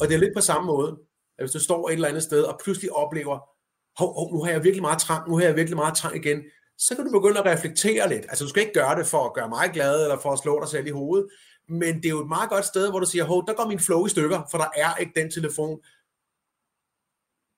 Og 0.00 0.08
det 0.08 0.14
er 0.14 0.18
lidt 0.18 0.34
på 0.34 0.40
samme 0.40 0.66
måde, 0.66 0.90
at 1.38 1.44
hvis 1.44 1.52
du 1.52 1.60
står 1.60 1.88
et 1.88 1.92
eller 1.92 2.08
andet 2.08 2.22
sted, 2.22 2.42
og 2.42 2.60
pludselig 2.64 2.92
oplever, 2.92 3.38
hov, 3.98 4.14
hov, 4.14 4.32
nu 4.32 4.42
har 4.44 4.50
jeg 4.50 4.64
virkelig 4.64 4.82
meget 4.82 5.00
trang, 5.00 5.28
nu 5.28 5.36
har 5.36 5.44
jeg 5.44 5.56
virkelig 5.56 5.76
meget 5.76 5.96
trang 5.96 6.16
igen, 6.16 6.42
så 6.78 6.94
kan 6.94 7.04
du 7.04 7.20
begynde 7.20 7.38
at 7.38 7.46
reflektere 7.46 8.08
lidt. 8.08 8.26
Altså 8.28 8.44
du 8.44 8.48
skal 8.48 8.60
ikke 8.60 8.72
gøre 8.72 8.98
det 8.98 9.06
for 9.06 9.24
at 9.24 9.34
gøre 9.34 9.48
mig 9.48 9.70
glad, 9.72 10.02
eller 10.02 10.18
for 10.18 10.32
at 10.32 10.38
slå 10.38 10.60
dig 10.60 10.68
selv 10.68 10.86
i 10.86 10.90
hovedet, 10.90 11.28
men 11.68 11.96
det 11.96 12.06
er 12.06 12.10
jo 12.10 12.20
et 12.20 12.28
meget 12.28 12.50
godt 12.50 12.64
sted, 12.64 12.90
hvor 12.90 13.00
du 13.00 13.06
siger, 13.06 13.24
hov, 13.24 13.46
der 13.46 13.54
går 13.54 13.68
min 13.68 13.80
flow 13.80 14.06
i 14.06 14.08
stykker, 14.08 14.42
for 14.50 14.58
der 14.58 14.68
er 14.76 14.96
ikke 14.96 15.12
den 15.20 15.30
telefon. 15.30 15.78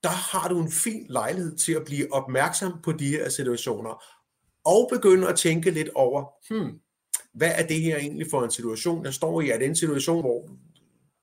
Der 0.03 0.09
har 0.09 0.49
du 0.49 0.63
en 0.63 0.73
fin 0.73 1.07
lejlighed 1.09 1.57
til 1.57 1.73
at 1.73 1.85
blive 1.85 2.13
opmærksom 2.13 2.73
på 2.83 2.93
de 2.93 3.09
her 3.09 3.29
situationer, 3.29 4.05
og 4.65 4.89
begynde 4.93 5.29
at 5.29 5.37
tænke 5.37 5.71
lidt 5.71 5.89
over, 5.95 6.25
hmm, 6.51 6.81
hvad 7.35 7.53
er 7.55 7.67
det 7.67 7.81
her 7.81 7.97
egentlig 7.97 8.27
for 8.31 8.45
en 8.45 8.51
situation, 8.51 9.05
jeg 9.05 9.15
står 9.15 9.41
i? 9.41 9.51
Er 9.51 9.59
det 9.59 9.67
en 9.67 9.77
situation, 9.77 10.21
hvor 10.21 10.49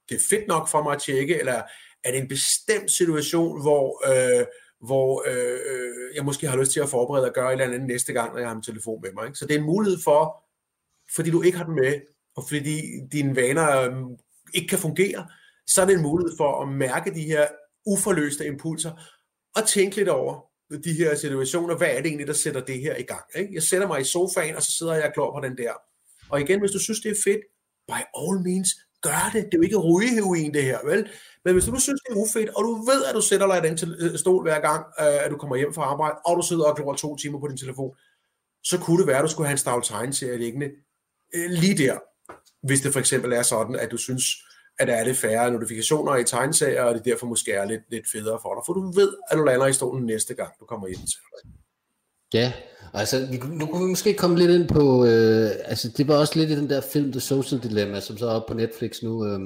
det 0.09 0.15
er 0.15 0.21
fedt 0.29 0.47
nok 0.47 0.69
for 0.69 0.83
mig 0.83 0.93
at 0.93 1.01
tjekke, 1.01 1.39
eller 1.39 1.61
er 2.03 2.11
det 2.11 2.19
en 2.19 2.27
bestemt 2.27 2.91
situation, 2.91 3.61
hvor, 3.61 4.11
øh, 4.11 4.45
hvor 4.81 5.23
øh, 5.27 6.15
jeg 6.15 6.25
måske 6.25 6.47
har 6.47 6.57
lyst 6.57 6.71
til 6.71 6.79
at 6.79 6.89
forberede 6.89 7.27
og 7.27 7.33
gøre 7.33 7.47
et 7.47 7.51
eller 7.51 7.65
andet 7.65 7.87
næste 7.87 8.13
gang, 8.13 8.33
når 8.33 8.39
jeg 8.39 8.47
har 8.47 8.55
min 8.55 8.63
telefon 8.63 9.01
med 9.01 9.11
mig. 9.13 9.25
Ikke? 9.25 9.37
Så 9.37 9.45
det 9.45 9.55
er 9.55 9.59
en 9.59 9.65
mulighed 9.65 9.99
for, 10.03 10.43
fordi 11.15 11.31
du 11.31 11.41
ikke 11.41 11.57
har 11.57 11.65
den 11.65 11.75
med, 11.75 12.01
og 12.35 12.43
fordi 12.49 12.81
dine 13.11 13.35
vaner 13.35 13.81
øh, 13.81 13.93
ikke 14.53 14.67
kan 14.67 14.79
fungere, 14.79 15.27
så 15.67 15.81
er 15.81 15.85
det 15.85 15.95
en 15.95 16.01
mulighed 16.01 16.37
for 16.37 16.61
at 16.61 16.69
mærke 16.69 17.13
de 17.13 17.21
her 17.21 17.47
uforløste 17.85 18.45
impulser, 18.45 18.91
og 19.55 19.67
tænke 19.67 19.95
lidt 19.95 20.09
over 20.09 20.45
de 20.83 20.93
her 20.93 21.15
situationer, 21.15 21.77
hvad 21.77 21.87
er 21.87 21.97
det 21.97 22.05
egentlig, 22.05 22.27
der 22.27 22.33
sætter 22.33 22.61
det 22.61 22.79
her 22.79 22.95
i 22.97 23.03
gang. 23.03 23.23
Ikke? 23.35 23.53
Jeg 23.53 23.63
sætter 23.63 23.87
mig 23.87 24.01
i 24.01 24.03
sofaen, 24.03 24.55
og 24.55 24.61
så 24.63 24.71
sidder 24.71 24.93
jeg 24.93 25.11
klar 25.13 25.31
på 25.31 25.41
den 25.47 25.57
der. 25.57 25.73
Og 26.29 26.41
igen, 26.41 26.59
hvis 26.59 26.71
du 26.71 26.79
synes, 26.79 26.99
det 26.99 27.11
er 27.11 27.21
fedt, 27.23 27.41
by 27.87 27.99
all 28.21 28.39
means, 28.47 28.69
gør 29.01 29.29
det. 29.33 29.43
Det 29.45 29.53
er 29.53 29.57
jo 29.57 29.61
ikke 29.61 29.77
rygeheroin, 29.77 30.53
det 30.53 30.63
her, 30.63 30.79
vel? 30.85 31.09
Men 31.45 31.53
hvis 31.53 31.65
du 31.65 31.79
synes, 31.79 32.01
det 32.01 32.11
er 32.13 32.21
ufedt, 32.23 32.49
og 32.49 32.63
du 32.63 32.71
ved, 32.91 33.05
at 33.05 33.15
du 33.15 33.21
sætter 33.21 33.47
dig 33.47 33.57
i 33.57 33.67
den 33.69 33.95
øh, 33.99 34.17
stol 34.17 34.43
hver 34.43 34.59
gang, 34.59 34.81
øh, 34.99 35.25
at 35.25 35.31
du 35.31 35.37
kommer 35.37 35.55
hjem 35.55 35.73
fra 35.73 35.83
arbejde, 35.83 36.15
og 36.25 36.37
du 36.37 36.43
sidder 36.47 36.65
og 36.65 36.75
glor 36.75 36.93
to 36.93 37.15
timer 37.15 37.39
på 37.39 37.47
din 37.47 37.57
telefon, 37.57 37.91
så 38.63 38.77
kunne 38.77 38.99
det 38.99 39.07
være, 39.07 39.17
at 39.17 39.23
du 39.23 39.29
skulle 39.29 39.47
have 39.47 39.57
en 39.59 39.65
stavl 39.65 39.83
tegneserie 39.83 40.37
liggende 40.37 40.69
øh, 41.35 41.49
lige 41.49 41.77
der. 41.77 41.97
Hvis 42.67 42.81
det 42.81 42.93
for 42.93 42.99
eksempel 42.99 43.33
er 43.33 43.43
sådan, 43.43 43.75
at 43.75 43.91
du 43.91 43.97
synes, 43.97 44.23
at 44.79 44.87
der 44.87 44.95
er 44.95 45.03
lidt 45.03 45.17
færre 45.17 45.51
notifikationer 45.51 46.15
i 46.15 46.23
tegneserier, 46.23 46.83
og 46.83 46.95
det 46.95 47.05
derfor 47.05 47.27
måske 47.27 47.51
er 47.51 47.65
lidt, 47.65 47.81
lidt 47.91 48.11
federe 48.11 48.39
for 48.41 48.53
dig. 48.53 48.63
For 48.65 48.73
du 48.73 48.91
ved, 48.91 49.13
at 49.31 49.37
du 49.37 49.43
lander 49.43 49.67
i 49.67 49.73
stolen 49.73 50.05
næste 50.05 50.33
gang, 50.33 50.51
du 50.59 50.65
kommer 50.65 50.87
hjem 50.87 50.99
til 50.99 51.19
dig. 51.33 51.51
Ja, 52.33 52.53
altså 52.93 53.27
nu 53.49 53.65
kunne 53.65 53.83
vi 53.83 53.89
måske 53.89 54.13
komme 54.13 54.37
lidt 54.37 54.51
ind 54.51 54.67
på, 54.67 55.05
øh, 55.05 55.51
altså 55.65 55.89
det 55.97 56.07
var 56.07 56.15
også 56.17 56.39
lidt 56.39 56.51
i 56.51 56.55
den 56.55 56.69
der 56.69 56.81
film 56.81 57.11
The 57.11 57.21
Social 57.21 57.63
Dilemma, 57.63 57.99
som 57.99 58.17
så 58.17 58.27
er 58.27 58.33
oppe 58.33 58.53
på 58.53 58.57
Netflix 58.57 59.01
nu. 59.03 59.25
Øh, 59.25 59.39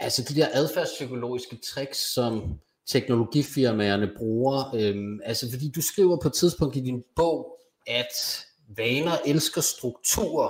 altså 0.00 0.22
de 0.22 0.34
der 0.34 0.48
adfærdspsykologiske 0.52 1.58
tricks, 1.74 1.98
som 2.14 2.42
teknologifirmaerne 2.88 4.10
bruger. 4.16 4.74
Øh, 4.74 4.96
altså 5.24 5.50
fordi 5.50 5.70
du 5.70 5.82
skriver 5.82 6.18
på 6.22 6.28
et 6.28 6.34
tidspunkt 6.34 6.76
i 6.76 6.80
din 6.80 7.02
bog, 7.16 7.58
at 7.86 8.44
vaner 8.76 9.16
elsker 9.26 9.60
strukturer, 9.60 10.48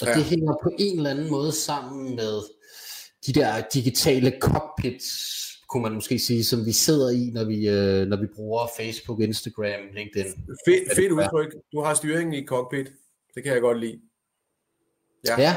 og 0.00 0.06
ja. 0.06 0.14
det 0.14 0.24
hænger 0.24 0.54
på 0.62 0.70
en 0.78 0.96
eller 0.96 1.10
anden 1.10 1.30
måde 1.30 1.52
sammen 1.52 2.16
med 2.16 2.42
de 3.26 3.32
der 3.32 3.62
digitale 3.74 4.32
cockpits, 4.40 5.08
kunne 5.68 5.82
man 5.82 5.92
måske 5.92 6.18
sige, 6.18 6.44
som 6.44 6.66
vi 6.66 6.72
sidder 6.72 7.10
i, 7.10 7.30
når 7.34 7.44
vi, 7.44 7.68
øh, 7.68 8.06
når 8.06 8.16
vi 8.16 8.26
bruger 8.26 8.66
Facebook, 8.76 9.20
Instagram, 9.20 9.80
LinkedIn. 9.94 10.32
Fedt, 10.66 10.96
fedt 10.96 11.12
udtryk. 11.12 11.54
Du 11.72 11.80
har 11.80 11.94
styringen 11.94 12.34
i 12.34 12.46
cockpit. 12.46 12.86
Det 13.34 13.42
kan 13.42 13.52
jeg 13.52 13.60
godt 13.60 13.80
lide. 13.80 14.00
Ja. 15.28 15.40
ja. 15.40 15.56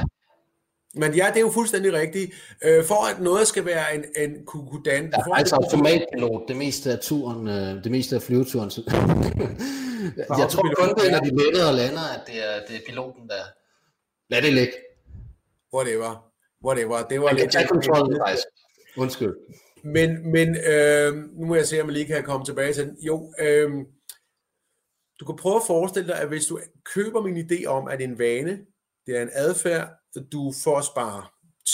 Men 0.94 1.14
ja, 1.14 1.28
det 1.28 1.38
er 1.38 1.42
jo 1.42 1.52
fuldstændig 1.52 1.94
rigtigt. 1.94 2.32
Øh, 2.64 2.84
for 2.84 3.06
at 3.06 3.22
noget 3.22 3.48
skal 3.48 3.66
være 3.66 3.96
en, 3.96 4.04
en 4.18 4.46
kukudan... 4.46 5.04
Ja, 5.04 5.38
altså 5.38 5.56
automatpilot, 5.56 6.48
det 6.48 6.56
meste 6.56 6.92
af 6.92 7.00
turen, 7.00 7.48
øh, 7.48 7.84
det 7.84 7.92
meste 7.92 8.16
af 8.16 8.22
flyveturen. 8.22 8.72
jeg 10.42 10.50
tror 10.50 10.74
kun, 10.80 10.90
det 10.90 11.12
når 11.12 11.20
de 11.20 11.44
letter 11.44 11.68
og 11.68 11.74
lander, 11.74 12.04
at 12.16 12.22
det 12.28 12.38
er, 12.44 12.60
det 12.68 12.76
er 12.76 12.80
piloten, 12.88 13.28
der... 13.28 13.44
Lad 14.30 14.42
det 14.42 14.54
ligge. 14.54 14.74
Whatever. 15.74 16.25
Whatever. 16.66 17.08
Det 17.08 17.22
var 17.22 17.32
lidt... 17.32 17.52
Tage 17.52 17.68
kontrollen, 17.68 18.20
faktisk. 18.28 18.48
Undskyld. 18.98 19.36
Men, 19.84 20.32
men 20.32 20.58
øh, 20.74 21.16
nu 21.16 21.46
må 21.46 21.56
jeg 21.56 21.68
se, 21.68 21.82
om 21.82 21.88
jeg 21.88 21.94
lige 21.94 22.06
kan 22.06 22.24
komme 22.24 22.46
tilbage 22.46 22.74
til 22.74 22.88
den. 22.88 22.98
Jo, 23.02 23.34
øh, 23.40 23.72
du 25.20 25.26
kan 25.26 25.36
prøve 25.36 25.56
at 25.56 25.68
forestille 25.68 26.08
dig, 26.08 26.22
at 26.22 26.28
hvis 26.28 26.46
du 26.46 26.60
køber 26.94 27.22
min 27.22 27.38
idé 27.38 27.66
om, 27.66 27.88
at 27.88 28.02
en 28.02 28.20
vane, 28.20 28.60
det 29.06 29.18
er 29.18 29.22
en 29.22 29.30
adfærd, 29.34 29.90
du 30.32 30.54
får 30.64 30.78
at 30.78 30.86
spare 30.86 31.26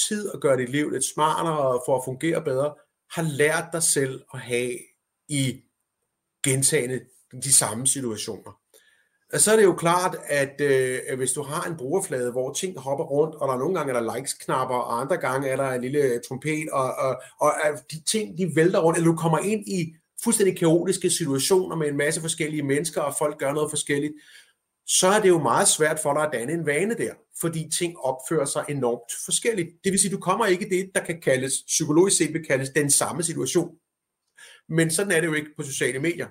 tid 0.07 0.29
og 0.29 0.41
gøre 0.41 0.57
dit 0.57 0.69
liv 0.69 0.89
lidt 0.89 1.13
smartere 1.13 1.57
og 1.57 1.83
for 1.85 1.97
at 1.97 2.05
fungere 2.05 2.43
bedre, 2.43 2.73
har 3.11 3.23
lært 3.37 3.65
dig 3.73 3.83
selv 3.83 4.23
at 4.33 4.39
have 4.39 4.77
i 5.29 5.61
gentagende 6.43 6.99
de 7.43 7.53
samme 7.53 7.87
situationer. 7.87 8.60
Så 9.37 9.51
er 9.51 9.55
det 9.55 9.63
jo 9.63 9.75
klart, 9.75 10.17
at 10.25 10.61
øh, 10.61 11.17
hvis 11.17 11.31
du 11.31 11.41
har 11.41 11.69
en 11.69 11.77
brugerflade, 11.77 12.31
hvor 12.31 12.53
ting 12.53 12.79
hopper 12.79 13.05
rundt, 13.05 13.35
og 13.35 13.47
der 13.47 13.53
er 13.53 13.59
nogle 13.59 13.75
gange 13.75 13.93
er 13.93 14.01
der 14.01 14.15
likes-knapper, 14.15 14.75
og 14.75 15.01
andre 15.01 15.17
gange 15.17 15.47
er 15.49 15.55
der 15.55 15.71
en 15.71 15.81
lille 15.81 16.21
trompet, 16.27 16.69
og, 16.71 16.95
og, 16.95 17.21
og 17.39 17.53
øh, 17.65 17.77
de 17.91 18.03
ting, 18.03 18.37
de 18.37 18.51
vælter 18.55 18.79
rundt, 18.79 18.97
eller 18.97 19.11
du 19.11 19.17
kommer 19.17 19.39
ind 19.39 19.67
i 19.67 19.95
fuldstændig 20.23 20.57
kaotiske 20.57 21.09
situationer 21.09 21.75
med 21.75 21.87
en 21.87 21.97
masse 21.97 22.21
forskellige 22.21 22.63
mennesker, 22.63 23.01
og 23.01 23.15
folk 23.19 23.39
gør 23.39 23.53
noget 23.53 23.69
forskelligt, 23.69 24.13
så 24.87 25.07
er 25.07 25.21
det 25.21 25.29
jo 25.29 25.39
meget 25.39 25.67
svært 25.67 25.99
for 25.99 26.13
dig 26.13 26.23
at 26.23 26.29
danne 26.33 26.53
en 26.53 26.65
vane 26.65 26.95
der, 26.97 27.13
fordi 27.41 27.69
ting 27.77 27.99
opfører 27.99 28.45
sig 28.45 28.65
enormt 28.69 29.11
forskelligt. 29.25 29.69
Det 29.83 29.91
vil 29.91 29.99
sige, 29.99 30.11
du 30.11 30.19
kommer 30.19 30.45
ikke 30.45 30.65
i 30.67 30.69
det, 30.69 30.91
der 30.95 31.05
kan 31.05 31.21
kaldes, 31.21 31.53
psykologisk 31.67 32.17
set 32.17 32.33
vil 32.33 32.45
kaldes 32.45 32.69
den 32.69 32.91
samme 32.91 33.23
situation. 33.23 33.75
Men 34.69 34.91
sådan 34.91 35.11
er 35.11 35.19
det 35.21 35.27
jo 35.27 35.33
ikke 35.33 35.49
på 35.57 35.63
sociale 35.63 35.99
medier. 35.99 36.27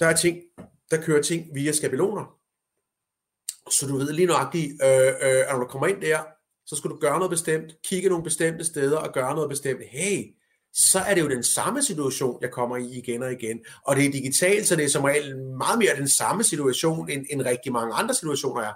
Der 0.00 0.06
er 0.06 0.16
ting, 0.16 0.38
der 0.96 1.02
kører 1.02 1.22
ting 1.22 1.46
via 1.54 1.72
skabeloner. 1.72 2.24
Så 3.70 3.86
du 3.86 3.96
ved 3.96 4.12
lige 4.12 4.26
nøjagtigt, 4.26 4.72
øh, 4.84 5.12
øh, 5.22 5.44
når 5.52 5.58
du 5.58 5.66
kommer 5.66 5.86
ind 5.86 6.00
der, 6.00 6.18
så 6.66 6.76
skal 6.76 6.90
du 6.90 6.96
gøre 6.96 7.18
noget 7.18 7.30
bestemt, 7.30 7.72
kigge 7.84 8.08
nogle 8.08 8.24
bestemte 8.24 8.64
steder 8.64 8.98
og 8.98 9.12
gøre 9.12 9.34
noget 9.34 9.48
bestemt. 9.48 9.80
Hey, 9.90 10.34
så 10.74 10.98
er 10.98 11.14
det 11.14 11.22
jo 11.22 11.28
den 11.28 11.42
samme 11.42 11.82
situation, 11.82 12.38
jeg 12.42 12.50
kommer 12.50 12.76
i 12.76 12.86
igen 12.86 13.22
og 13.22 13.32
igen. 13.32 13.58
Og 13.86 13.96
det 13.96 14.06
er 14.06 14.12
digitalt, 14.12 14.66
så 14.66 14.76
det 14.76 14.84
er 14.84 14.88
som 14.88 15.04
regel 15.04 15.36
meget 15.36 15.78
mere 15.78 15.96
den 15.96 16.08
samme 16.08 16.44
situation, 16.44 17.10
end, 17.10 17.26
end 17.30 17.42
rigtig 17.42 17.72
mange 17.72 17.94
andre 17.94 18.14
situationer 18.14 18.62
er. 18.62 18.72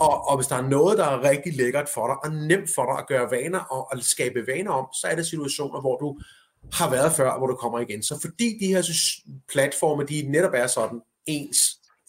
Og, 0.00 0.28
og 0.28 0.36
hvis 0.36 0.46
der 0.46 0.56
er 0.56 0.68
noget, 0.68 0.98
der 0.98 1.04
er 1.04 1.30
rigtig 1.30 1.56
lækkert 1.56 1.88
for 1.94 2.06
dig, 2.06 2.16
og 2.24 2.46
nemt 2.48 2.70
for 2.74 2.84
dig 2.84 2.98
at 2.98 3.06
gøre 3.08 3.30
vaner 3.30 3.58
og 3.58 3.96
at 3.96 4.04
skabe 4.04 4.46
vaner 4.46 4.70
om, 4.70 4.86
så 5.00 5.06
er 5.06 5.14
det 5.14 5.26
situationer, 5.26 5.80
hvor 5.80 5.96
du 5.96 6.18
har 6.72 6.90
været 6.90 7.12
før, 7.12 7.38
hvor 7.38 7.46
du 7.46 7.54
kommer 7.54 7.78
igen. 7.78 8.02
Så 8.02 8.18
fordi 8.20 8.58
de 8.60 8.66
her 8.66 8.82
platforme, 9.52 10.04
de 10.04 10.22
netop 10.30 10.54
er 10.54 10.66
sådan 10.66 11.00
ens 11.26 11.58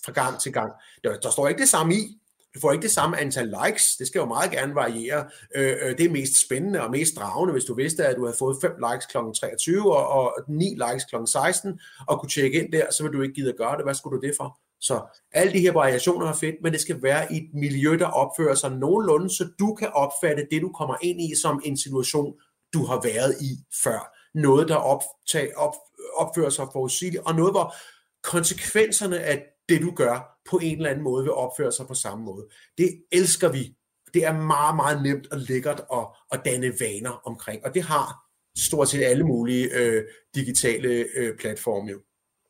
fra 0.06 0.12
gang 0.12 0.40
til 0.40 0.54
gang, 0.54 0.72
der, 1.04 1.20
der 1.20 1.32
står 1.32 1.48
ikke 1.48 1.62
det 1.62 1.70
samme 1.70 1.96
i, 1.96 2.20
du 2.56 2.60
får 2.60 2.72
ikke 2.72 2.84
det 2.84 2.92
samme 2.92 3.20
antal 3.20 3.54
likes. 3.66 3.96
Det 3.98 4.08
skal 4.08 4.20
jo 4.20 4.26
meget 4.26 4.52
gerne 4.52 4.76
variere. 4.76 5.26
Øh, 5.56 5.76
øh, 5.82 5.98
det 5.98 6.06
er 6.06 6.10
mest 6.10 6.46
spændende 6.46 6.82
og 6.82 6.92
mest 6.92 7.16
dragende, 7.16 7.52
hvis 7.52 7.66
du 7.66 7.74
vidste, 7.74 8.06
at 8.06 8.16
du 8.16 8.26
havde 8.26 8.38
fået 8.40 8.58
5 8.62 8.72
likes 8.92 9.06
kl. 9.06 9.18
23 9.40 9.96
og, 9.96 10.08
og 10.08 10.34
9 10.48 10.66
likes 10.66 11.06
kl. 11.06 11.16
16, 11.26 11.80
og 12.08 12.20
kunne 12.20 12.30
tjekke 12.30 12.64
ind 12.64 12.72
der, 12.72 12.92
så 12.92 13.04
vil 13.04 13.14
du 13.14 13.22
ikke 13.22 13.34
gide 13.34 13.50
at 13.50 13.58
gøre 13.58 13.78
det. 13.78 13.86
Hvad 13.86 13.94
skulle 13.94 14.22
du 14.22 14.28
det 14.28 14.34
for? 14.38 14.60
Så 14.82 15.02
alle 15.32 15.54
de 15.54 15.60
her 15.60 15.72
variationer 15.72 16.28
er 16.28 16.34
fedt, 16.34 16.56
men 16.64 16.72
det 16.72 16.82
skal 16.82 17.04
være 17.04 17.34
i 17.34 17.38
et 17.38 17.50
miljø, 17.54 17.98
der 18.00 18.06
opfører 18.06 18.56
sig 18.56 18.72
nogenlunde, 18.72 19.30
så 19.30 19.48
du 19.60 19.74
kan 19.74 19.90
opfatte 19.94 20.48
det, 20.52 20.62
du 20.62 20.72
kommer 20.72 20.96
ind 21.02 21.22
i, 21.22 21.36
som 21.42 21.62
en 21.66 21.78
situation, 21.78 22.34
du 22.74 22.86
har 22.86 23.02
været 23.04 23.36
i 23.42 23.58
før. 23.84 24.18
Noget, 24.34 24.68
der 24.68 24.76
optag, 24.76 25.58
op, 25.58 25.74
opfører 26.16 26.50
sig 26.50 26.68
forudsigeligt, 26.74 27.24
og 27.26 27.36
noget, 27.36 27.54
hvor 27.54 27.76
konsekvenserne 28.24 29.20
af 29.20 29.44
det, 29.70 29.82
du 29.82 29.92
gør, 29.92 30.40
på 30.50 30.60
en 30.64 30.78
eller 30.78 30.90
anden 30.90 31.04
måde 31.04 31.24
vil 31.24 31.32
opføre 31.32 31.72
sig 31.72 31.88
på 31.88 31.94
samme 31.94 32.24
måde. 32.24 32.48
Det 32.78 33.04
elsker 33.12 33.52
vi. 33.52 33.76
Det 34.14 34.26
er 34.26 34.34
meget, 34.34 34.76
meget 34.76 35.04
nemt 35.04 35.28
og 35.32 35.38
lækkert 35.38 35.82
at, 35.94 36.08
at 36.32 36.42
danne 36.46 36.74
vaner 36.80 37.28
omkring, 37.28 37.66
og 37.66 37.74
det 37.74 37.84
har 37.84 38.24
stort 38.58 38.90
set 38.90 39.04
alle 39.04 39.24
mulige 39.24 39.70
øh, 39.74 40.04
digitale 40.36 41.06
øh, 41.16 41.38
platforme 41.38 41.92
jo. 41.92 42.00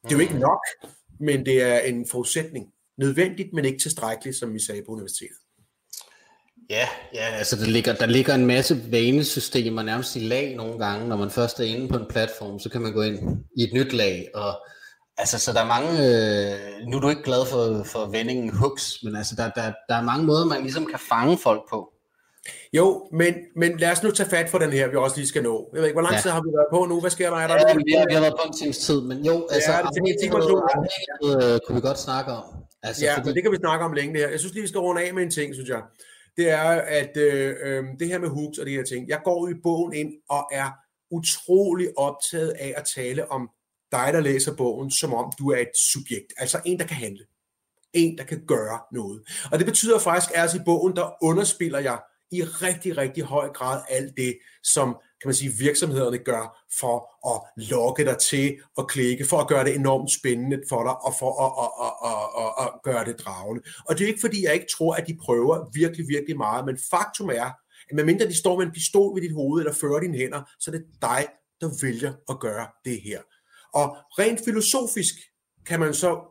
Det 0.03 0.11
er 0.11 0.15
jo 0.15 0.21
ikke 0.21 0.39
nok, 0.39 0.59
men 1.19 1.45
det 1.45 1.61
er 1.61 1.79
en 1.79 2.07
forudsætning. 2.07 2.73
Nødvendigt, 2.97 3.53
men 3.53 3.65
ikke 3.65 3.79
tilstrækkeligt, 3.79 4.37
som 4.37 4.53
vi 4.53 4.59
sagde 4.59 4.83
på 4.85 4.91
universitetet. 4.91 5.37
Ja, 6.69 6.87
ja 7.13 7.25
altså 7.25 7.55
der 7.55 7.65
ligger, 7.65 7.95
der 7.95 8.05
ligger 8.05 8.35
en 8.35 8.45
masse 8.45 8.91
vanesystemer 8.91 9.83
nærmest 9.83 10.15
i 10.15 10.19
lag 10.19 10.55
nogle 10.55 10.85
gange. 10.85 11.07
Når 11.07 11.17
man 11.17 11.31
først 11.31 11.59
er 11.59 11.63
inde 11.63 11.87
på 11.87 11.97
en 11.97 12.05
platform, 12.09 12.59
så 12.59 12.69
kan 12.69 12.81
man 12.81 12.93
gå 12.93 13.01
ind 13.01 13.45
i 13.57 13.63
et 13.63 13.73
nyt 13.73 13.93
lag 13.93 14.29
og 14.33 14.67
Altså, 15.17 15.39
så 15.39 15.53
der 15.53 15.61
er 15.61 15.67
mange, 15.75 15.89
øh, 15.89 16.87
nu 16.87 16.97
er 16.97 17.01
du 17.01 17.09
ikke 17.09 17.23
glad 17.23 17.45
for, 17.45 17.83
for 17.83 18.05
vendingen 18.05 18.49
hooks, 18.49 19.03
men 19.03 19.15
altså, 19.15 19.35
der, 19.35 19.49
der, 19.49 19.73
der 19.89 19.95
er 19.95 20.01
mange 20.01 20.25
måder, 20.25 20.45
man 20.45 20.61
ligesom 20.61 20.85
kan 20.85 20.99
fange 20.99 21.37
folk 21.37 21.69
på. 21.69 21.93
Jo, 22.73 23.09
men, 23.11 23.33
men 23.55 23.77
lad 23.77 23.91
os 23.91 24.03
nu 24.03 24.11
tage 24.11 24.29
fat 24.29 24.47
på 24.51 24.57
den 24.57 24.71
her, 24.71 24.87
vi 24.87 24.95
også 24.95 25.17
lige 25.17 25.27
skal 25.27 25.43
nå. 25.43 25.69
Jeg 25.73 25.79
ved 25.79 25.87
ikke, 25.87 25.99
hvor 25.99 26.09
lang 26.09 26.21
tid 26.21 26.29
ja. 26.29 26.35
har 26.35 26.41
vi 26.41 26.51
været 26.57 26.67
på 26.75 26.85
nu? 26.85 26.99
Hvad 26.99 27.11
sker 27.11 27.29
der? 27.29 27.37
Er 27.37 27.47
der 27.47 27.55
ja, 27.69 27.75
vi, 27.85 27.91
har, 27.97 28.05
vi 28.09 28.13
har 28.13 28.21
været 28.21 28.37
på 28.41 28.47
en 28.47 28.53
times 28.53 28.77
tid, 28.77 29.01
men 29.01 29.25
jo, 29.25 29.47
altså, 29.51 29.71
ja, 29.71 29.77
det, 29.77 30.01
det, 30.21 30.29
øh, 31.43 31.59
kunne 31.65 31.75
vi 31.75 31.81
godt 31.81 31.99
snakke 31.99 32.31
om. 32.31 32.43
Altså, 32.83 33.05
ja, 33.05 33.15
fordi... 33.15 33.25
men 33.25 33.35
det 33.35 33.43
kan 33.43 33.51
vi 33.51 33.57
snakke 33.57 33.85
om 33.85 33.93
længe 33.93 34.13
det 34.13 34.21
her. 34.21 34.29
Jeg 34.29 34.39
synes 34.39 34.53
lige, 34.53 34.61
vi 34.61 34.67
skal 34.67 34.79
runde 34.79 35.01
af 35.05 35.13
med 35.13 35.23
en 35.23 35.31
ting, 35.31 35.53
synes 35.53 35.69
jeg. 35.69 35.81
Det 36.37 36.49
er, 36.49 36.69
at 36.99 37.17
øh, 37.17 37.55
øh, 37.63 37.83
det 37.99 38.07
her 38.07 38.19
med 38.19 38.29
hooks 38.29 38.57
og 38.57 38.65
de 38.65 38.71
her 38.71 38.83
ting, 38.83 39.09
jeg 39.09 39.19
går 39.23 39.49
i 39.49 39.53
bogen 39.63 39.93
ind 39.93 40.11
og 40.29 40.43
er 40.51 40.69
utrolig 41.11 41.87
optaget 41.97 42.53
af 42.59 42.73
at 42.77 42.83
tale 42.95 43.31
om 43.31 43.49
dig, 43.93 44.13
der 44.13 44.19
læser 44.19 44.55
bogen, 44.55 44.91
som 44.91 45.13
om 45.13 45.31
du 45.39 45.51
er 45.51 45.57
et 45.57 45.77
subjekt, 45.93 46.33
altså 46.37 46.61
en, 46.65 46.79
der 46.79 46.85
kan 46.85 46.97
handle. 46.97 47.25
En, 47.93 48.17
der 48.17 48.23
kan 48.23 48.45
gøre 48.47 48.79
noget. 48.91 49.21
Og 49.51 49.59
det 49.59 49.65
betyder 49.65 49.99
faktisk, 49.99 50.31
at 50.35 50.41
altså 50.41 50.57
i 50.57 50.61
bogen, 50.65 50.95
der 50.95 51.23
underspiller 51.23 51.79
jeg 51.79 51.99
i 52.31 52.43
rigtig, 52.43 52.97
rigtig 52.97 53.23
høj 53.23 53.49
grad 53.49 53.81
alt 53.89 54.17
det, 54.17 54.37
som 54.63 54.87
kan 55.21 55.27
man 55.27 55.33
sige, 55.33 55.51
virksomhederne 55.59 56.17
gør 56.17 56.67
for 56.79 56.95
at 57.33 57.65
lokke 57.69 58.05
dig 58.05 58.17
til 58.17 58.57
at 58.77 58.87
klikke, 58.87 59.25
for 59.25 59.37
at 59.37 59.47
gøre 59.47 59.63
det 59.65 59.75
enormt 59.75 60.11
spændende 60.11 60.63
for 60.69 60.83
dig, 60.83 60.95
og 61.05 61.13
for 61.19 61.31
at, 61.45 61.51
at, 61.63 61.71
at, 61.85 61.93
at, 62.09 62.25
at, 62.43 62.65
at 62.65 62.81
gøre 62.83 63.05
det 63.05 63.25
dragende. 63.25 63.61
Og 63.87 63.97
det 63.97 64.03
er 64.03 64.07
ikke 64.07 64.21
fordi, 64.21 64.43
jeg 64.43 64.53
ikke 64.53 64.73
tror, 64.77 64.93
at 64.93 65.07
de 65.07 65.17
prøver 65.21 65.69
virkelig, 65.73 66.07
virkelig 66.07 66.37
meget, 66.37 66.65
men 66.65 66.77
faktum 66.91 67.29
er, 67.29 67.49
at 67.89 67.95
medmindre 67.95 68.27
de 68.27 68.37
står 68.37 68.57
med 68.57 68.65
en 68.65 68.71
pistol 68.71 69.15
ved 69.15 69.21
dit 69.21 69.33
hoved, 69.33 69.61
eller 69.61 69.73
fører 69.73 69.99
dine 69.99 70.17
hænder, 70.17 70.41
så 70.59 70.71
er 70.71 70.75
det 70.75 70.85
dig, 71.01 71.27
der 71.61 71.69
vælger 71.81 72.13
at 72.29 72.39
gøre 72.39 72.67
det 72.85 73.01
her. 73.01 73.21
Og 73.73 73.97
rent 74.19 74.39
filosofisk 74.45 75.13
kan 75.65 75.79
man 75.79 75.93
så 75.93 76.21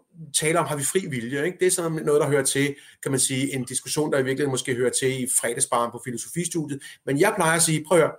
tale 0.41 0.59
om, 0.59 0.67
har 0.67 0.77
vi 0.77 0.83
fri 0.83 1.07
vilje? 1.07 1.45
Ikke? 1.47 1.59
Det 1.59 1.67
er 1.67 1.71
sådan 1.71 1.93
noget, 1.93 2.21
der 2.21 2.29
hører 2.29 2.45
til, 2.45 2.75
kan 3.03 3.11
man 3.11 3.21
sige, 3.21 3.55
en 3.55 3.65
diskussion, 3.65 4.13
der 4.13 4.19
i 4.19 4.23
virkeligheden 4.23 4.51
måske 4.51 4.75
hører 4.75 4.91
til 4.91 5.23
i 5.23 5.27
fredagsbaren 5.41 5.91
på 5.93 6.01
filosofistudiet. 6.05 6.83
Men 7.07 7.21
jeg 7.21 7.33
plejer 7.37 7.57
at 7.57 7.63
sige, 7.63 7.85
prøv 7.85 7.99
at 7.99 8.05
høre, 8.05 8.15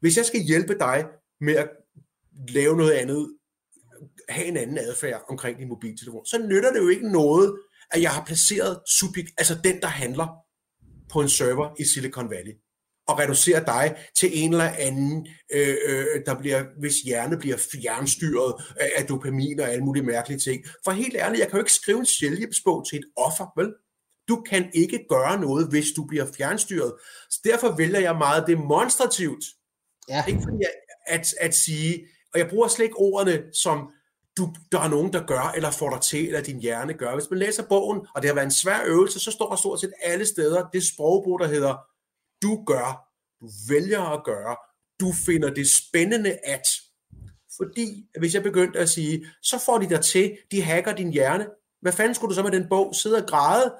hvis 0.00 0.16
jeg 0.16 0.26
skal 0.26 0.40
hjælpe 0.40 0.78
dig 0.78 1.06
med 1.40 1.56
at 1.56 1.68
lave 2.48 2.76
noget 2.76 2.92
andet, 2.92 3.32
have 4.28 4.46
en 4.46 4.56
anden 4.56 4.78
adfærd 4.78 5.24
omkring 5.28 5.58
din 5.58 5.68
mobiltelefon, 5.68 6.26
så 6.26 6.38
nytter 6.38 6.72
det 6.72 6.80
jo 6.80 6.88
ikke 6.88 7.12
noget, 7.12 7.58
at 7.90 8.02
jeg 8.02 8.10
har 8.10 8.24
placeret 8.24 8.80
subjekt, 8.88 9.30
altså 9.38 9.58
den, 9.64 9.80
der 9.80 9.86
handler 9.86 10.28
på 11.12 11.20
en 11.20 11.28
server 11.28 11.74
i 11.78 11.84
Silicon 11.84 12.30
Valley 12.30 12.52
og 13.10 13.18
reducere 13.18 13.64
dig 13.66 13.94
til 14.16 14.30
en 14.32 14.50
eller 14.50 14.70
anden, 14.78 15.26
øh, 15.54 15.76
øh, 15.86 16.06
der 16.26 16.34
bliver, 16.34 16.64
hvis 16.78 16.94
hjerne 16.94 17.38
bliver 17.38 17.56
fjernstyret 17.56 18.54
af 18.96 19.06
dopamin 19.06 19.60
og 19.60 19.68
alle 19.68 19.84
mulige 19.84 20.02
mærkelige 20.02 20.38
ting. 20.38 20.64
For 20.84 20.90
helt 20.90 21.14
ærligt, 21.14 21.40
jeg 21.40 21.48
kan 21.48 21.56
jo 21.56 21.62
ikke 21.62 21.72
skrive 21.72 21.98
en 21.98 22.06
selvhjælpsbog 22.06 22.86
til 22.90 22.98
et 22.98 23.04
offer, 23.16 23.46
vel? 23.56 23.72
Du 24.28 24.42
kan 24.50 24.70
ikke 24.74 25.06
gøre 25.08 25.40
noget, 25.40 25.68
hvis 25.68 25.86
du 25.96 26.04
bliver 26.04 26.26
fjernstyret. 26.36 26.92
Så 27.30 27.40
derfor 27.44 27.76
vælger 27.76 28.00
jeg 28.00 28.16
meget 28.16 28.44
demonstrativt. 28.46 29.44
Ja. 30.08 30.24
Ikke 30.28 30.40
fordi 30.42 30.62
at, 31.06 31.20
at, 31.20 31.26
at 31.40 31.54
sige, 31.54 32.06
og 32.34 32.38
jeg 32.38 32.48
bruger 32.48 32.68
slet 32.68 32.84
ikke 32.84 32.96
ordene 32.96 33.42
som, 33.52 33.90
du, 34.36 34.54
der 34.72 34.80
er 34.80 34.88
nogen, 34.88 35.12
der 35.12 35.26
gør, 35.26 35.52
eller 35.56 35.70
får 35.70 35.90
dig 35.90 36.00
til, 36.00 36.26
eller 36.26 36.40
din 36.40 36.60
hjerne 36.60 36.94
gør. 36.94 37.14
Hvis 37.14 37.30
man 37.30 37.38
læser 37.38 37.62
bogen, 37.68 38.00
og 38.14 38.22
det 38.22 38.28
har 38.28 38.34
været 38.34 38.44
en 38.44 38.50
svær 38.50 38.80
øvelse, 38.86 39.20
så 39.20 39.30
står 39.30 39.48
der 39.48 39.56
stort 39.56 39.80
set 39.80 39.92
alle 40.02 40.26
steder 40.26 40.68
det 40.72 40.82
sprogbog, 40.86 41.38
der 41.38 41.46
hedder, 41.46 41.89
du 42.42 42.64
gør, 42.64 43.08
du 43.40 43.48
vælger 43.68 44.00
at 44.00 44.24
gøre, 44.24 44.56
du 45.00 45.12
finder 45.26 45.50
det 45.54 45.70
spændende 45.70 46.38
at. 46.44 46.66
Fordi, 47.56 48.06
hvis 48.18 48.34
jeg 48.34 48.42
begyndte 48.42 48.78
at 48.78 48.88
sige, 48.88 49.26
så 49.42 49.62
får 49.66 49.78
de 49.78 49.88
dig 49.88 50.00
til, 50.00 50.38
de 50.50 50.62
hacker 50.62 50.94
din 50.94 51.12
hjerne. 51.12 51.46
Hvad 51.80 51.92
fanden 51.92 52.14
skulle 52.14 52.30
du 52.30 52.34
så 52.34 52.42
med 52.42 52.50
den 52.50 52.68
bog? 52.68 52.94
Sidde 52.94 53.16
og 53.16 53.28
græde? 53.28 53.74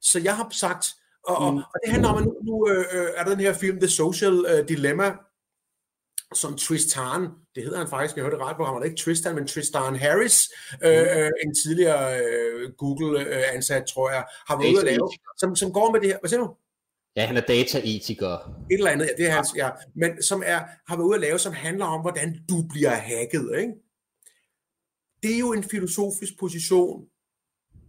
Så 0.00 0.20
jeg 0.20 0.36
har 0.36 0.48
sagt, 0.50 0.86
og, 1.24 1.52
mm. 1.52 1.58
og 1.58 1.80
det 1.84 1.92
handler 1.92 2.08
om, 2.08 2.18
at 2.18 2.24
nu, 2.24 2.36
nu 2.42 2.68
øh, 2.68 2.84
øh, 2.92 3.08
er 3.16 3.24
der 3.24 3.30
den 3.30 3.40
her 3.40 3.52
film, 3.52 3.80
The 3.80 3.88
Social 3.88 4.44
øh, 4.48 4.68
Dilemma, 4.68 5.16
som 6.34 6.56
Tristan, 6.56 7.20
det 7.54 7.62
hedder 7.62 7.78
han 7.78 7.88
faktisk, 7.88 8.16
jeg 8.16 8.24
hørte 8.24 8.38
ret 8.38 8.56
på 8.56 8.64
ham, 8.64 8.80
det 8.80 8.90
ikke 8.90 9.02
Tristan, 9.02 9.34
men 9.34 9.46
Tristan 9.46 9.96
Harris, 9.96 10.48
øh, 10.84 11.02
mm. 11.02 11.18
øh, 11.18 11.30
en 11.44 11.54
tidligere 11.54 12.20
øh, 12.24 12.72
Google-ansat, 12.72 13.84
tror 13.86 14.10
jeg, 14.10 14.24
har 14.48 14.58
været 14.58 14.72
ude 14.72 14.80
at 14.80 14.84
lave, 14.84 15.10
som, 15.36 15.56
som 15.56 15.72
går 15.72 15.92
med 15.92 16.00
det 16.00 16.08
her. 16.08 16.18
Hvad 16.20 16.28
siger 16.28 16.40
du? 16.40 16.56
Ja, 17.16 17.26
han 17.26 17.36
er 17.36 17.40
dataetiker. 17.40 18.32
Et 18.70 18.78
eller 18.78 18.90
andet, 18.90 19.06
ja, 19.06 19.12
det 19.22 19.26
er 19.26 19.34
hans, 19.34 19.48
ja. 19.56 19.70
Men 19.94 20.22
som 20.22 20.42
er, 20.46 20.58
har 20.88 20.96
været 20.96 21.06
ude 21.06 21.14
at 21.14 21.20
lave, 21.20 21.38
som 21.38 21.52
handler 21.52 21.84
om, 21.84 22.00
hvordan 22.00 22.44
du 22.48 22.68
bliver 22.70 22.90
hacket, 22.90 23.58
ikke? 23.58 23.72
Det 25.22 25.34
er 25.34 25.38
jo 25.38 25.52
en 25.52 25.64
filosofisk 25.64 26.38
position, 26.40 27.06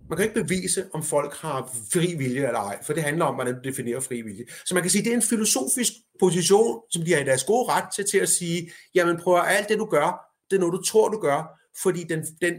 man 0.10 0.18
kan 0.18 0.28
ikke 0.28 0.44
bevise, 0.44 0.86
om 0.94 1.04
folk 1.04 1.34
har 1.34 1.76
fri 1.94 2.16
vilje 2.16 2.48
eller 2.48 2.60
ej, 2.60 2.84
for 2.84 2.94
det 2.94 3.04
handler 3.04 3.26
om, 3.26 3.36
hvordan 3.36 3.54
du 3.54 3.60
definerer 3.64 4.00
fri 4.00 4.22
vilje. 4.22 4.46
Så 4.66 4.74
man 4.74 4.84
kan 4.84 4.90
sige, 4.92 5.04
det 5.04 5.12
er 5.12 5.16
en 5.16 5.22
filosofisk 5.22 5.92
position, 6.20 6.82
som 6.92 7.02
de 7.06 7.14
har 7.14 7.20
i 7.20 7.24
deres 7.24 7.44
gode 7.44 7.72
ret 7.72 7.94
til, 7.96 8.06
til 8.06 8.18
at 8.18 8.30
sige, 8.30 8.72
jamen 8.96 9.18
prøv 9.18 9.36
at 9.36 9.58
alt 9.58 9.70
det 9.70 9.78
du 9.78 9.86
gør, 9.86 10.26
det 10.50 10.56
er 10.56 10.60
noget 10.60 10.74
du 10.74 10.84
tror 10.84 11.10
du 11.10 11.20
gør, 11.20 11.60
fordi 11.84 12.04
den, 12.04 12.26
den 12.42 12.54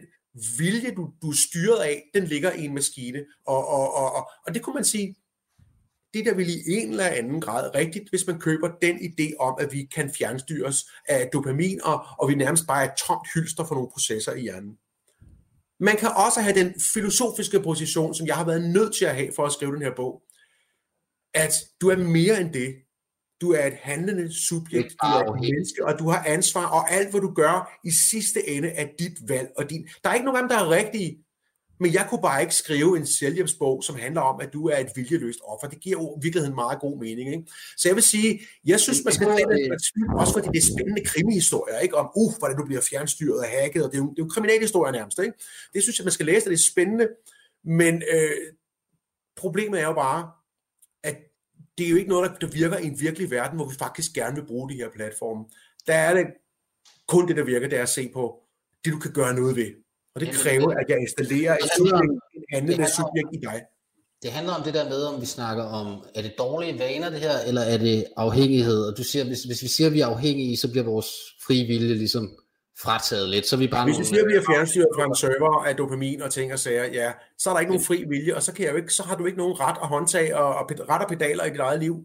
vilje 0.58 0.90
du, 0.90 1.10
du 1.22 1.30
er 1.30 1.36
styret 1.48 1.78
af, 1.78 2.02
den 2.14 2.24
ligger 2.24 2.52
i 2.52 2.64
en 2.64 2.74
maskine. 2.74 3.24
Og, 3.46 3.68
og, 3.68 3.94
og, 3.94 4.14
og, 4.14 4.30
og 4.46 4.54
det 4.54 4.62
kunne 4.62 4.74
man 4.74 4.84
sige, 4.84 5.14
det 6.14 6.26
der 6.26 6.34
vil 6.34 6.48
i 6.48 6.62
en 6.68 6.90
eller 6.90 7.06
anden 7.06 7.40
grad 7.40 7.74
rigtigt, 7.74 8.10
hvis 8.10 8.26
man 8.26 8.40
køber 8.40 8.68
den 8.82 8.96
idé 8.96 9.36
om, 9.38 9.56
at 9.60 9.72
vi 9.72 9.88
kan 9.94 10.10
fjernstyres 10.18 10.90
af 11.08 11.28
dopamin, 11.32 11.80
og, 11.84 12.06
og 12.18 12.28
vi 12.28 12.34
nærmest 12.34 12.66
bare 12.66 12.84
er 12.84 12.88
et 12.88 12.98
tomt 13.06 13.28
hylster 13.34 13.64
for 13.64 13.74
nogle 13.74 13.90
processer 13.92 14.32
i 14.32 14.40
hjernen. 14.40 14.78
Man 15.80 15.96
kan 15.96 16.08
også 16.26 16.40
have 16.40 16.54
den 16.54 16.74
filosofiske 16.94 17.60
position, 17.60 18.14
som 18.14 18.26
jeg 18.26 18.36
har 18.36 18.44
været 18.44 18.70
nødt 18.70 18.96
til 18.96 19.04
at 19.04 19.14
have 19.14 19.32
for 19.36 19.46
at 19.46 19.52
skrive 19.52 19.74
den 19.74 19.82
her 19.82 19.94
bog, 19.96 20.22
at 21.34 21.52
du 21.80 21.88
er 21.88 21.96
mere 21.96 22.40
end 22.40 22.52
det. 22.52 22.74
Du 23.40 23.52
er 23.52 23.66
et 23.66 23.74
handlende 23.74 24.46
subjekt, 24.48 24.92
du 25.02 25.06
er 25.06 25.32
et 25.34 25.40
menneske, 25.40 25.86
og 25.86 25.98
du 25.98 26.08
har 26.08 26.24
ansvar, 26.26 26.66
og 26.66 26.90
alt 26.90 27.10
hvad 27.10 27.20
du 27.20 27.32
gør 27.34 27.80
i 27.84 27.90
sidste 28.10 28.48
ende 28.48 28.68
er 28.68 28.88
dit 28.98 29.28
valg. 29.28 29.48
Og 29.56 29.70
din... 29.70 29.88
Der 30.04 30.10
er 30.10 30.14
ikke 30.14 30.24
nogen 30.24 30.36
af 30.36 30.42
dem, 30.42 30.48
der 30.48 30.64
er 30.64 30.70
rigtige. 30.70 31.25
Men 31.80 31.94
jeg 31.94 32.06
kunne 32.10 32.22
bare 32.22 32.40
ikke 32.42 32.54
skrive 32.54 32.96
en 32.96 33.06
selvhjælpsbog, 33.06 33.84
som 33.84 33.96
handler 33.96 34.20
om, 34.20 34.40
at 34.40 34.52
du 34.52 34.68
er 34.68 34.76
et 34.76 34.90
viljeløst 34.94 35.40
offer. 35.44 35.68
Det 35.68 35.80
giver 35.80 35.98
jo 35.98 36.16
i 36.16 36.20
virkeligheden 36.22 36.54
meget 36.54 36.80
god 36.80 36.98
mening. 36.98 37.32
Ikke? 37.32 37.44
Så 37.76 37.88
jeg 37.88 37.94
vil 37.94 38.02
sige, 38.02 38.40
jeg 38.64 38.80
synes, 38.80 39.04
man 39.04 39.14
skal 39.14 39.28
en 39.28 39.72
også 40.18 40.32
fordi 40.32 40.48
det 40.48 40.56
er 40.56 40.72
spændende 40.74 41.04
krimihistorier, 41.04 41.78
ikke? 41.78 41.96
om, 41.96 42.10
uh, 42.16 42.32
hvordan 42.38 42.56
du 42.56 42.64
bliver 42.64 42.80
fjernstyret 42.90 43.38
og 43.38 43.46
hacket, 43.46 43.84
og 43.84 43.90
det 43.90 43.98
er 43.98 44.02
jo, 44.02 44.10
det 44.10 44.18
er 44.18 44.24
jo 44.24 44.28
kriminalhistorier 44.28 44.92
nærmest. 44.92 45.18
Ikke? 45.18 45.34
Det 45.74 45.82
synes 45.82 45.98
jeg, 45.98 46.04
man 46.04 46.12
skal 46.12 46.26
læse, 46.26 46.44
det 46.44 46.54
er 46.54 46.70
spændende. 46.72 47.08
Men 47.64 48.02
øh, 48.12 48.30
problemet 49.36 49.80
er 49.80 49.86
jo 49.86 49.92
bare, 49.92 50.30
at 51.02 51.16
det 51.78 51.86
er 51.86 51.90
jo 51.90 51.96
ikke 51.96 52.08
noget, 52.08 52.32
der 52.40 52.46
virker 52.46 52.78
i 52.78 52.86
en 52.86 53.00
virkelig 53.00 53.30
verden, 53.30 53.56
hvor 53.56 53.68
vi 53.68 53.74
faktisk 53.78 54.12
gerne 54.12 54.36
vil 54.36 54.46
bruge 54.46 54.70
de 54.70 54.74
her 54.74 54.90
platforme. 54.90 55.44
Der 55.86 55.94
er 55.94 56.14
det 56.14 56.26
kun 57.08 57.28
det, 57.28 57.36
der 57.36 57.44
virker, 57.44 57.68
det 57.68 57.78
er 57.78 57.82
at 57.82 57.88
se 57.88 58.10
på 58.12 58.42
det, 58.84 58.92
du 58.92 58.98
kan 58.98 59.12
gøre 59.12 59.34
noget 59.34 59.56
ved. 59.56 59.85
Og 60.16 60.20
det 60.20 60.30
kræver, 60.32 60.70
at 60.70 60.86
jeg 60.88 60.98
installerer 61.00 61.56
et 61.64 61.70
subjekt, 61.76 62.12
en 62.36 62.44
handlende 62.52 62.86
subjekt 62.98 63.30
i 63.32 63.40
dig. 63.48 63.58
Det 64.22 64.30
handler 64.32 64.54
om 64.54 64.62
det 64.62 64.74
der 64.74 64.88
med, 64.88 65.02
om 65.02 65.20
vi 65.20 65.26
snakker 65.26 65.64
om, 65.64 66.04
er 66.14 66.22
det 66.22 66.34
dårlige 66.38 66.78
vaner 66.78 67.10
det 67.10 67.20
her, 67.20 67.38
eller 67.46 67.60
er 67.60 67.78
det 67.78 68.04
afhængighed? 68.16 68.80
Og 68.88 68.96
du 68.98 69.04
siger, 69.04 69.24
hvis, 69.24 69.42
hvis 69.42 69.62
vi 69.62 69.68
siger, 69.68 69.86
at 69.86 69.94
vi 69.94 70.00
er 70.00 70.06
afhængige, 70.06 70.56
så 70.56 70.70
bliver 70.70 70.84
vores 70.84 71.06
frie 71.46 71.66
vilje 71.66 71.94
ligesom 71.94 72.24
frataget 72.82 73.28
lidt. 73.28 73.46
Så 73.46 73.56
vi 73.56 73.66
bare 73.68 73.84
hvis 73.84 73.98
vi 73.98 74.04
siger, 74.04 74.22
at 74.22 74.28
vi 74.28 74.34
er 74.34 74.42
fjernstyret 74.50 74.88
fra 74.96 75.04
en 75.04 75.14
server 75.14 75.64
af 75.64 75.76
dopamin 75.76 76.22
og 76.22 76.30
ting 76.32 76.52
og 76.52 76.58
sager, 76.58 76.84
ja, 76.84 77.12
så 77.38 77.50
er 77.50 77.54
der 77.54 77.60
ikke 77.60 77.72
nogen 77.72 77.84
fri 77.84 78.04
vilje, 78.08 78.34
og 78.34 78.42
så, 78.42 78.52
kan 78.52 78.64
jeg 78.64 78.72
jo 78.72 78.76
ikke, 78.76 78.92
så 78.92 79.02
har 79.02 79.16
du 79.16 79.26
ikke 79.26 79.38
nogen 79.38 79.60
ret 79.60 79.76
at 79.82 79.88
håndtage 79.88 80.36
og, 80.36 80.54
og 80.54 80.70
ret 80.88 81.02
og 81.02 81.08
pedaler 81.08 81.44
i 81.44 81.50
dit 81.50 81.60
eget 81.60 81.80
liv. 81.80 82.04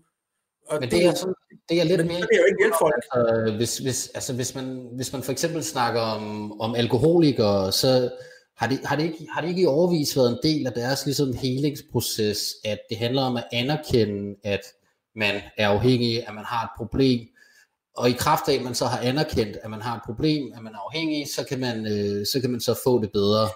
Og 0.68 0.78
men 0.80 0.92
det, 0.92 1.06
er, 1.06 1.14
sådan, 1.14 1.34
det 1.70 1.80
er 1.80 1.84
lidt 1.84 2.06
mere... 2.06 2.22
Det 2.22 2.30
er 2.32 2.38
jo 2.38 2.46
ikke 2.46 2.62
hjælp 2.62 2.74
folk. 2.80 3.04
Altså, 3.12 3.56
hvis, 3.58 3.78
hvis, 3.78 4.12
altså, 4.16 4.34
hvis, 4.34 4.56
man, 4.56 4.90
hvis 4.96 5.14
man 5.14 5.24
for 5.24 5.32
eksempel 5.32 5.64
snakker 5.64 6.02
om, 6.02 6.62
om 6.62 6.76
alkoholikere, 6.76 7.72
så 7.72 8.10
har 8.58 8.68
det, 8.68 8.80
har, 8.86 8.96
det 8.96 9.04
ikke, 9.04 9.28
har 9.34 9.42
det 9.42 9.48
ikke 9.48 9.62
i 9.62 9.66
overvis 9.66 10.18
været 10.18 10.30
en 10.30 10.40
del 10.44 10.68
af 10.68 10.74
deres 10.74 11.06
ligesom, 11.06 11.34
helingsproces, 11.34 12.56
at 12.66 12.80
det 12.90 12.98
handler 12.98 13.22
om 13.22 13.38
at 13.38 13.48
anerkende, 13.52 14.36
at 14.44 14.62
man 15.16 15.42
er 15.58 15.70
afhængig, 15.70 16.28
at 16.28 16.34
man 16.34 16.46
har 16.46 16.64
et 16.64 16.72
problem, 16.78 17.28
og 17.98 18.10
i 18.10 18.14
kraft 18.14 18.50
af, 18.50 18.54
at 18.54 18.62
man 18.62 18.76
så 18.76 18.86
har 18.86 19.00
anerkendt, 19.00 19.58
at 19.64 19.70
man 19.70 19.82
har 19.82 19.96
et 19.96 20.02
problem, 20.06 20.54
at 20.56 20.64
man 20.64 20.74
er 20.74 20.80
afhængig, 20.88 21.28
så 21.36 21.46
kan 21.46 21.60
man, 21.60 21.86
øh, 21.86 22.26
så, 22.26 22.42
kan 22.42 22.50
man 22.50 22.62
så 22.62 22.80
få 22.84 23.02
det 23.02 23.12
bedre. 23.12 23.50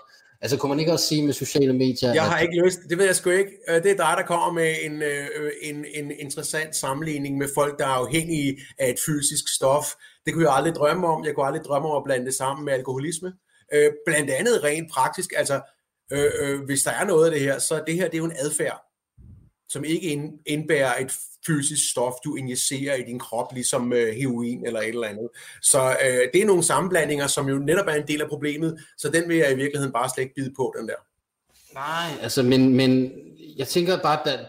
Altså 0.46 0.58
kunne 0.58 0.70
man 0.70 0.80
ikke 0.80 0.92
også 0.92 1.08
sige 1.08 1.26
med 1.26 1.34
sociale 1.34 1.74
medier? 1.74 2.14
Jeg 2.14 2.24
har 2.24 2.38
at... 2.38 2.44
ikke 2.44 2.66
lyst, 2.66 2.80
det 2.90 2.98
ved 2.98 3.06
jeg 3.06 3.16
sgu 3.16 3.30
ikke. 3.30 3.52
Øh, 3.70 3.84
det 3.84 3.92
er 3.92 3.96
dig, 3.96 4.14
der 4.18 4.24
kommer 4.26 4.52
med 4.52 4.76
en, 4.82 5.02
øh, 5.02 5.52
en, 5.62 5.86
en 5.94 6.12
interessant 6.20 6.76
sammenligning 6.76 7.38
med 7.38 7.48
folk, 7.56 7.80
der 7.80 7.86
er 7.86 7.90
afhængige 7.90 8.58
af 8.80 8.90
et 8.90 8.96
fysisk 9.06 9.56
stof. 9.56 9.86
Det 10.26 10.34
kunne 10.34 10.46
jeg 10.46 10.56
aldrig 10.56 10.76
drømme 10.76 11.08
om. 11.08 11.26
Jeg 11.26 11.36
kunne 11.36 11.46
aldrig 11.46 11.64
drømme 11.64 11.90
om 11.90 11.98
at 11.98 12.04
blande 12.04 12.26
det 12.26 12.34
sammen 12.34 12.66
med 12.66 12.74
alkoholisme. 12.74 13.34
Øh, 13.74 13.92
blandt 14.06 14.32
andet 14.32 14.64
rent 14.64 14.92
praktisk, 14.92 15.34
altså 15.38 15.62
øh, 16.12 16.60
hvis 16.66 16.82
der 16.82 16.92
er 16.92 17.06
noget 17.06 17.26
af 17.26 17.32
det 17.32 17.42
her, 17.42 17.60
så 17.60 17.84
det 17.88 17.96
her 17.96 18.06
det 18.06 18.14
er 18.14 18.18
jo 18.18 18.26
en 18.26 18.40
adfærd, 18.40 18.82
som 19.70 19.84
ikke 19.84 20.32
indbærer 20.46 21.02
et 21.02 21.12
fysisk 21.48 21.92
stof, 21.92 22.14
du 22.26 22.36
injicerer 22.36 22.96
i 22.96 23.04
din 23.04 23.20
krop, 23.20 23.54
ligesom 23.54 23.94
øh, 23.94 24.16
heroin 24.16 24.66
eller 24.66 24.80
et 24.80 24.88
eller 24.88 25.08
andet. 25.08 25.30
Så 25.62 25.98
øh, 26.06 26.20
det 26.34 26.42
er 26.42 26.46
nogle 26.46 26.64
sammenblandinger, 26.64 27.28
som 27.28 27.50
jo 27.50 27.58
netop 27.58 27.88
er 27.88 27.94
en 27.94 28.08
del 28.08 28.22
af 28.22 28.30
problemet, 28.30 28.80
så 28.98 29.10
den 29.10 29.30
vil 29.30 29.38
jeg 29.38 29.52
i 29.52 29.56
virkeligheden 29.56 29.94
bare 29.94 30.10
slet 30.10 30.24
ikke 30.24 30.36
bide 30.36 30.54
på, 30.56 30.74
den 30.80 30.88
der. 30.88 30.96
Nej, 31.74 32.22
altså, 32.22 32.44
men, 32.44 32.76
men 32.76 33.12
jeg 33.58 33.68
tænker 33.68 33.98
bare, 33.98 34.30
at 34.30 34.40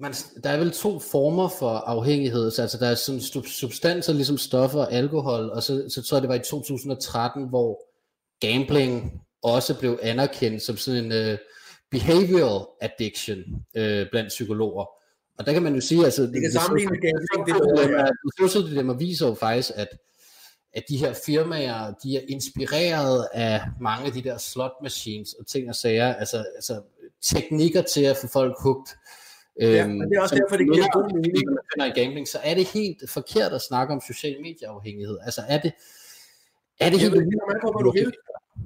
man, 0.00 0.12
der 0.44 0.50
er 0.50 0.56
vel 0.56 0.72
to 0.72 0.98
former 0.98 1.48
for 1.58 1.70
afhængighed. 1.70 2.50
Så, 2.50 2.62
altså, 2.62 2.78
der 2.78 2.86
er 2.86 2.94
sådan 2.94 3.20
substanser, 3.46 4.12
ligesom 4.12 4.38
stoffer 4.38 4.80
og 4.80 4.92
alkohol, 4.92 5.50
og 5.50 5.62
så, 5.62 5.84
så 5.88 6.02
tror 6.02 6.16
jeg, 6.16 6.22
det 6.22 6.28
var 6.28 6.34
i 6.34 6.50
2013, 6.50 7.48
hvor 7.48 7.80
gambling 8.40 9.22
også 9.42 9.78
blev 9.78 9.98
anerkendt 10.02 10.62
som 10.62 10.76
sådan 10.76 11.04
en 11.04 11.32
uh, 11.32 11.38
behavioral 11.90 12.66
addiction 12.80 13.38
uh, 13.78 14.10
blandt 14.10 14.28
psykologer. 14.28 14.95
Og 15.38 15.46
der 15.46 15.52
kan 15.52 15.62
man 15.62 15.74
jo 15.74 15.80
sige, 15.80 16.04
altså... 16.04 16.22
Det 16.22 16.42
kan 16.42 16.52
sammenligne 16.52 16.90
med 16.90 17.00
gambling, 17.00 17.58
det 18.26 18.50
social 18.50 18.70
dilemma 18.70 18.92
viser 18.92 19.26
jo 19.26 19.34
faktisk, 19.34 19.70
at, 19.74 19.88
at 20.74 20.82
de 20.88 20.96
her 20.96 21.14
firmaer, 21.26 21.92
de 22.02 22.16
er 22.16 22.20
inspireret 22.28 23.26
af 23.32 23.62
mange 23.80 24.06
af 24.06 24.12
de 24.12 24.22
der 24.22 24.38
slot 24.38 24.72
machines 24.82 25.32
og 25.32 25.46
ting 25.46 25.68
og 25.68 25.74
sager, 25.74 26.14
altså, 26.14 26.44
altså 26.54 26.82
teknikker 27.22 27.82
til 27.82 28.04
at 28.04 28.16
få 28.16 28.26
folk 28.26 28.54
hugt. 28.62 28.96
Ja, 29.60 29.84
øhm, 29.84 29.90
men 29.90 30.10
det 30.10 30.16
er 30.16 30.22
også 30.22 30.34
derfor, 30.34 30.56
det 30.56 30.66
giver 30.72 30.88
god 30.92 31.14
mening. 31.14 31.96
i 31.96 32.00
gambling, 32.00 32.28
så 32.28 32.38
er 32.42 32.54
det 32.54 32.66
helt 32.66 33.10
forkert 33.10 33.52
at 33.52 33.62
snakke 33.62 33.94
om 33.94 34.00
social 34.06 34.36
medieafhængighed. 34.42 35.18
Altså 35.22 35.42
er 35.48 35.58
det, 35.60 35.72
er 36.80 36.90
det 36.90 37.00
helt... 37.00 37.14
Det 37.14 37.34
kommer 37.40 37.54
an 37.54 37.60
på, 37.62 37.72
hvad 37.72 37.84
du 37.84 37.92
vil. 37.92 38.12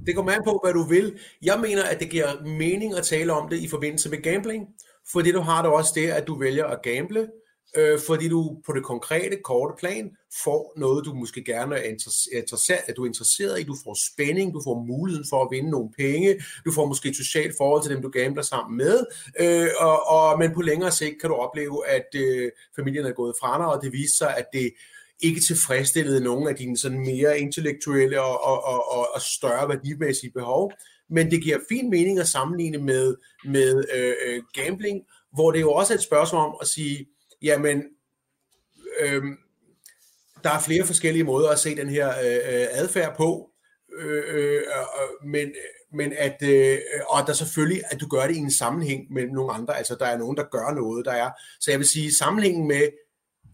Det 0.06 0.14
kommer 0.14 0.32
an 0.32 0.42
på, 0.44 0.60
hvad 0.64 0.72
du 0.72 0.82
vil. 0.82 1.18
Jeg 1.42 1.60
mener, 1.60 1.82
at 1.82 2.00
det 2.00 2.10
giver 2.10 2.44
mening 2.44 2.94
at 2.94 3.04
tale 3.04 3.32
om 3.32 3.48
det 3.48 3.56
i 3.56 3.68
forbindelse 3.68 4.10
med 4.10 4.22
gambling, 4.22 4.66
fordi 5.12 5.32
du 5.32 5.40
har 5.40 5.62
det 5.62 5.70
også 5.70 5.92
det, 5.94 6.10
at 6.10 6.26
du 6.26 6.38
vælger 6.38 6.64
at 6.64 6.82
gamble, 6.82 7.28
øh, 7.76 7.98
fordi 8.06 8.28
du 8.28 8.56
på 8.66 8.72
det 8.72 8.84
konkrete, 8.84 9.36
korte 9.44 9.74
plan 9.78 10.10
får 10.44 10.72
noget, 10.76 11.04
du 11.04 11.14
måske 11.14 11.44
gerne 11.44 11.76
er 11.76 11.82
interesseret, 12.32 12.80
at 12.88 12.96
du 12.96 13.02
er 13.02 13.06
interesseret 13.06 13.60
i. 13.60 13.62
Du 13.62 13.76
får 13.84 13.96
spænding, 14.12 14.54
du 14.54 14.60
får 14.64 14.84
muligheden 14.84 15.26
for 15.30 15.44
at 15.44 15.48
vinde 15.50 15.70
nogle 15.70 15.90
penge, 15.98 16.42
du 16.64 16.72
får 16.72 16.86
måske 16.86 17.08
et 17.08 17.16
socialt 17.16 17.54
forhold 17.58 17.82
til 17.82 17.92
dem, 17.92 18.02
du 18.02 18.08
gambler 18.08 18.42
sammen 18.42 18.76
med, 18.76 19.04
øh, 19.40 19.68
og, 19.78 20.08
og, 20.08 20.38
men 20.38 20.54
på 20.54 20.62
længere 20.62 20.90
sigt 20.90 21.20
kan 21.20 21.30
du 21.30 21.36
opleve, 21.36 21.88
at 21.88 22.08
øh, 22.14 22.50
familien 22.76 23.06
er 23.06 23.12
gået 23.12 23.34
fra 23.40 23.58
dig, 23.58 23.66
og 23.66 23.82
det 23.82 23.92
viser 23.92 24.16
sig, 24.16 24.36
at 24.36 24.46
det 24.52 24.72
ikke 25.22 25.40
tilfredsstillede 25.40 26.24
nogen 26.24 26.48
af 26.48 26.54
dine 26.54 26.78
sådan 26.78 26.98
mere 26.98 27.40
intellektuelle 27.40 28.22
og, 28.22 28.44
og, 28.44 28.64
og, 28.92 29.08
og 29.14 29.20
større 29.20 29.68
værdimæssige 29.68 30.32
behov. 30.32 30.72
Men 31.10 31.30
det 31.30 31.42
giver 31.42 31.58
fin 31.68 31.90
mening 31.90 32.18
at 32.18 32.28
sammenligne 32.28 32.78
med, 32.78 33.16
med 33.44 33.84
øh, 33.94 34.14
øh 34.26 34.42
gambling, 34.54 35.02
hvor 35.32 35.50
det 35.50 35.60
jo 35.60 35.72
også 35.72 35.92
er 35.92 35.96
et 35.96 36.04
spørgsmål 36.04 36.46
om 36.46 36.54
at 36.60 36.66
sige, 36.66 37.06
jamen, 37.42 37.82
øh, 39.00 39.22
der 40.44 40.50
er 40.50 40.60
flere 40.60 40.86
forskellige 40.86 41.24
måder 41.24 41.50
at 41.50 41.58
se 41.58 41.76
den 41.76 41.88
her 41.88 42.08
øh, 42.08 42.34
øh 42.34 42.66
adfærd 42.70 43.16
på, 43.16 43.50
øh, 43.98 44.24
øh, 44.28 44.62
men, 45.24 45.52
men 45.92 46.12
at, 46.18 46.42
øh, 46.42 46.78
og 47.08 47.18
at 47.20 47.26
der 47.26 47.32
selvfølgelig, 47.32 47.82
at 47.90 48.00
du 48.00 48.08
gør 48.08 48.26
det 48.26 48.36
i 48.36 48.38
en 48.38 48.52
sammenhæng 48.52 49.12
med 49.12 49.26
nogle 49.26 49.52
andre, 49.52 49.76
altså 49.76 49.96
der 50.00 50.06
er 50.06 50.18
nogen, 50.18 50.36
der 50.36 50.44
gør 50.50 50.74
noget, 50.74 51.06
der 51.06 51.12
er, 51.12 51.30
så 51.60 51.70
jeg 51.70 51.78
vil 51.78 51.88
sige, 51.88 52.14
sammenhængen 52.14 52.68
med, 52.68 52.88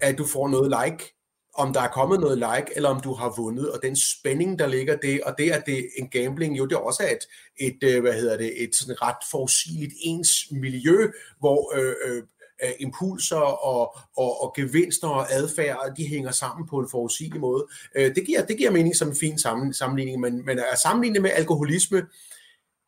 at 0.01 0.19
du 0.19 0.27
får 0.27 0.49
noget 0.49 0.75
like, 0.85 1.16
om 1.59 1.73
der 1.73 1.81
er 1.81 1.89
kommet 1.89 2.21
noget 2.21 2.39
like, 2.39 2.77
eller 2.77 2.89
om 2.89 3.01
du 3.01 3.15
har 3.15 3.35
vundet, 3.37 3.73
og 3.73 3.83
den 3.83 3.97
spænding, 3.97 4.59
der 4.59 4.67
ligger 4.67 4.97
det, 4.97 5.23
og 5.23 5.35
det, 5.39 5.51
at 5.51 5.63
det 5.67 5.79
er 5.79 5.83
en 5.99 6.09
gambling, 6.09 6.59
jo, 6.59 6.67
det 6.67 6.75
er 6.75 6.79
også 6.79 7.03
et, 7.03 7.27
et 7.67 7.95
øh, 7.95 8.01
hvad 8.01 8.13
hedder 8.13 8.37
det, 8.37 8.63
et 8.63 8.71
sådan 8.75 9.03
ret 9.03 9.23
forudsigeligt 9.31 9.93
ens 10.01 10.31
miljø, 10.51 11.11
hvor 11.39 11.79
øh, 11.79 11.95
øh, 12.07 12.23
øh, 12.65 12.71
impulser 12.81 13.37
og, 13.37 13.97
og, 14.17 14.43
og 14.43 14.53
gevinster 14.57 15.09
og 15.09 15.33
adfærd, 15.33 15.95
de 15.97 16.07
hænger 16.09 16.31
sammen 16.31 16.67
på 16.67 16.79
en 16.79 16.89
forudsigelig 16.91 17.41
måde. 17.41 17.67
Øh, 17.97 18.15
det, 18.15 18.27
giver, 18.27 18.47
det 18.47 18.59
giver 18.59 18.71
mening 18.71 18.97
som 18.97 19.09
en 19.09 19.17
fin 19.17 19.39
sammenligning, 19.73 20.21
men, 20.21 20.45
men 20.45 20.59
at 20.59 20.79
sammenligne 20.83 21.21
med 21.21 21.31
alkoholisme, 21.31 22.03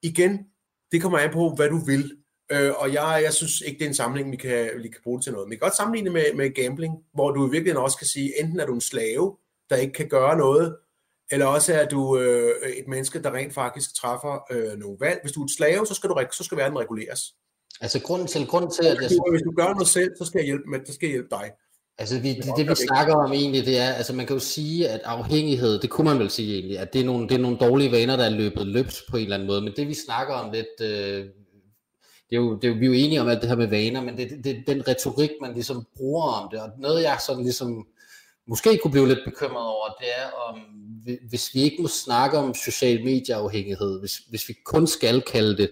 igen, 0.02 0.38
det 0.92 1.02
kommer 1.02 1.18
an 1.18 1.32
på, 1.32 1.54
hvad 1.56 1.68
du 1.68 1.78
vil. 1.78 2.16
Øh, 2.52 2.72
og 2.76 2.92
jeg, 2.92 3.20
jeg 3.24 3.32
synes 3.32 3.60
ikke, 3.60 3.78
det 3.78 3.84
er 3.84 3.88
en 3.88 3.94
sammenligning, 3.94 4.32
vi 4.32 4.36
kan, 4.36 4.70
vi 4.82 4.88
kan 4.88 5.00
bruge 5.04 5.20
til 5.20 5.32
noget. 5.32 5.46
Men 5.46 5.50
vi 5.50 5.56
kan 5.56 5.66
godt 5.66 5.76
sammenligne 5.76 6.10
med, 6.10 6.24
med 6.34 6.54
gambling, 6.54 6.94
hvor 7.14 7.30
du 7.30 7.48
i 7.48 7.50
virkeligheden 7.50 7.84
også 7.84 7.98
kan 7.98 8.06
sige, 8.06 8.40
enten 8.40 8.60
er 8.60 8.66
du 8.66 8.74
en 8.74 8.80
slave, 8.80 9.36
der 9.70 9.76
ikke 9.76 9.92
kan 9.92 10.08
gøre 10.08 10.36
noget, 10.36 10.76
eller 11.30 11.46
også 11.46 11.74
er 11.74 11.88
du 11.88 12.18
øh, 12.18 12.52
et 12.76 12.88
menneske, 12.88 13.22
der 13.22 13.34
rent 13.34 13.54
faktisk 13.54 13.94
træffer 13.94 14.44
øh, 14.50 14.78
nogle 14.78 14.96
valg. 15.00 15.18
Hvis 15.22 15.32
du 15.32 15.40
er 15.40 15.44
et 15.44 15.50
slave, 15.50 15.86
så 15.86 15.94
skal, 15.94 16.10
du, 16.10 16.24
så 16.32 16.44
skal 16.44 16.58
verden 16.58 16.78
reguleres. 16.78 17.20
Altså 17.80 18.00
grunden 18.00 18.28
til, 18.28 18.46
grunden 18.46 18.70
til 18.70 18.86
at... 18.86 18.98
Hvis 18.98 19.10
du, 19.10 19.30
hvis 19.30 19.42
du 19.42 19.50
gør 19.50 19.72
noget 19.72 19.88
selv, 19.88 20.10
så 20.18 20.24
skal 20.24 20.38
jeg 20.38 20.46
hjælpe, 20.46 20.64
med, 20.70 20.78
så 20.86 20.92
skal 20.92 21.06
jeg 21.06 21.12
hjælpe 21.12 21.30
dig. 21.30 21.50
Altså 21.98 22.20
vi, 22.20 22.34
det, 22.34 22.44
det 22.56 22.68
vi 22.68 22.74
snakker 22.74 23.14
om 23.14 23.32
egentlig, 23.32 23.66
det 23.66 23.78
er, 23.78 23.92
altså 23.92 24.12
man 24.12 24.26
kan 24.26 24.36
jo 24.36 24.40
sige, 24.40 24.88
at 24.88 25.00
afhængighed, 25.04 25.78
det 25.78 25.90
kunne 25.90 26.04
man 26.04 26.18
vel 26.18 26.30
sige 26.30 26.54
egentlig, 26.54 26.78
at 26.78 26.92
det 26.92 27.00
er 27.00 27.04
nogle, 27.04 27.28
det 27.28 27.34
er 27.34 27.38
nogle 27.38 27.56
dårlige 27.56 27.92
vaner, 27.92 28.16
der 28.16 28.24
er 28.24 28.30
løbet 28.30 28.66
løbs 28.66 29.04
på 29.10 29.16
en 29.16 29.22
eller 29.22 29.36
anden 29.36 29.48
måde, 29.48 29.62
men 29.62 29.72
det 29.76 29.88
vi 29.88 29.94
snakker 29.94 30.34
om 30.34 30.52
lidt, 30.52 30.80
øh, 30.80 31.26
det 32.30 32.36
er, 32.36 32.40
jo, 32.40 32.54
det 32.54 32.64
er 32.64 32.68
jo, 32.68 32.74
vi 32.74 32.84
er 32.84 32.88
jo 32.88 32.92
enige 32.92 33.20
om 33.20 33.28
alt 33.28 33.40
det 33.40 33.48
her 33.48 33.56
med 33.56 33.66
vaner, 33.66 34.02
men 34.02 34.16
det, 34.16 34.30
det, 34.30 34.44
det 34.44 34.66
den 34.66 34.88
retorik, 34.88 35.30
man 35.40 35.54
ligesom 35.54 35.86
bruger 35.96 36.32
om 36.32 36.48
det, 36.52 36.60
og 36.60 36.70
noget 36.78 37.02
jeg 37.02 37.18
sådan 37.26 37.42
ligesom 37.42 37.86
måske 38.48 38.78
kunne 38.82 38.90
blive 38.90 39.08
lidt 39.08 39.24
bekymret 39.24 39.66
over, 39.66 39.86
det 40.00 40.08
er 40.18 40.30
om, 40.48 40.60
hvis 41.28 41.54
vi 41.54 41.60
ikke 41.60 41.82
må 41.82 41.88
snakke 41.88 42.38
om 42.38 42.54
social 42.54 43.04
medieafhængighed, 43.04 44.00
hvis, 44.00 44.16
hvis 44.16 44.48
vi 44.48 44.54
kun 44.64 44.86
skal 44.86 45.22
kalde 45.22 45.56
det 45.56 45.70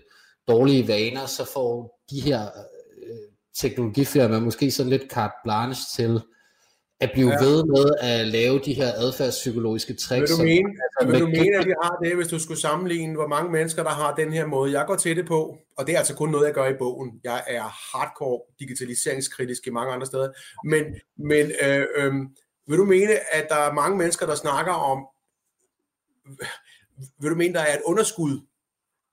dårlige 0.49 0.89
vaner, 0.89 1.27
så 1.27 1.45
får 1.45 2.03
de 2.11 2.21
her 2.21 2.43
øh, 2.43 3.17
teknologifirmaer 3.55 4.41
måske 4.41 4.71
sådan 4.71 4.91
lidt 4.91 5.11
carte 5.11 5.35
blanche 5.45 5.85
til 5.97 6.21
at 7.01 7.11
blive 7.13 7.33
ja. 7.33 7.45
ved 7.45 7.65
med 7.65 7.91
at 8.01 8.27
lave 8.27 8.61
de 8.65 8.75
her 8.75 8.93
adfærdspsykologiske 8.93 9.95
tricks. 9.95 10.31
Vil 10.31 10.39
du 10.39 10.43
mene, 10.43 10.71
altså, 10.83 11.13
vil 11.13 11.21
du 11.21 11.27
mene 11.27 11.59
at 11.59 11.67
vi 11.67 11.75
har 11.83 11.97
det, 12.05 12.17
hvis 12.17 12.29
du 12.29 12.39
skulle 12.39 12.61
sammenligne, 12.61 13.15
hvor 13.15 13.27
mange 13.27 13.51
mennesker, 13.53 13.83
der 13.83 13.91
har 13.91 14.15
den 14.15 14.33
her 14.33 14.47
måde, 14.47 14.73
jeg 14.73 14.87
går 14.87 14.97
til 14.97 15.17
det 15.17 15.27
på, 15.27 15.59
og 15.79 15.87
det 15.87 15.95
er 15.95 15.99
altså 15.99 16.15
kun 16.15 16.31
noget, 16.31 16.47
jeg 16.47 16.55
gør 16.55 16.67
i 16.67 16.79
bogen. 16.79 17.21
Jeg 17.25 17.45
er 17.47 17.97
hardcore 17.97 18.41
digitaliseringskritisk 18.59 19.67
i 19.67 19.71
mange 19.71 19.93
andre 19.93 20.07
steder. 20.07 20.29
Men, 20.65 20.85
men 21.19 21.53
øh, 21.63 21.87
øh, 21.97 22.13
vil 22.69 22.79
du 22.79 22.85
mene, 22.85 23.35
at 23.35 23.47
der 23.49 23.57
er 23.57 23.73
mange 23.73 23.99
mennesker, 23.99 24.27
der 24.27 24.35
snakker 24.35 24.73
om, 24.73 25.07
vil 27.21 27.31
du 27.31 27.37
mene, 27.37 27.55
der 27.55 27.61
er 27.61 27.75
et 27.75 27.83
underskud 27.85 28.41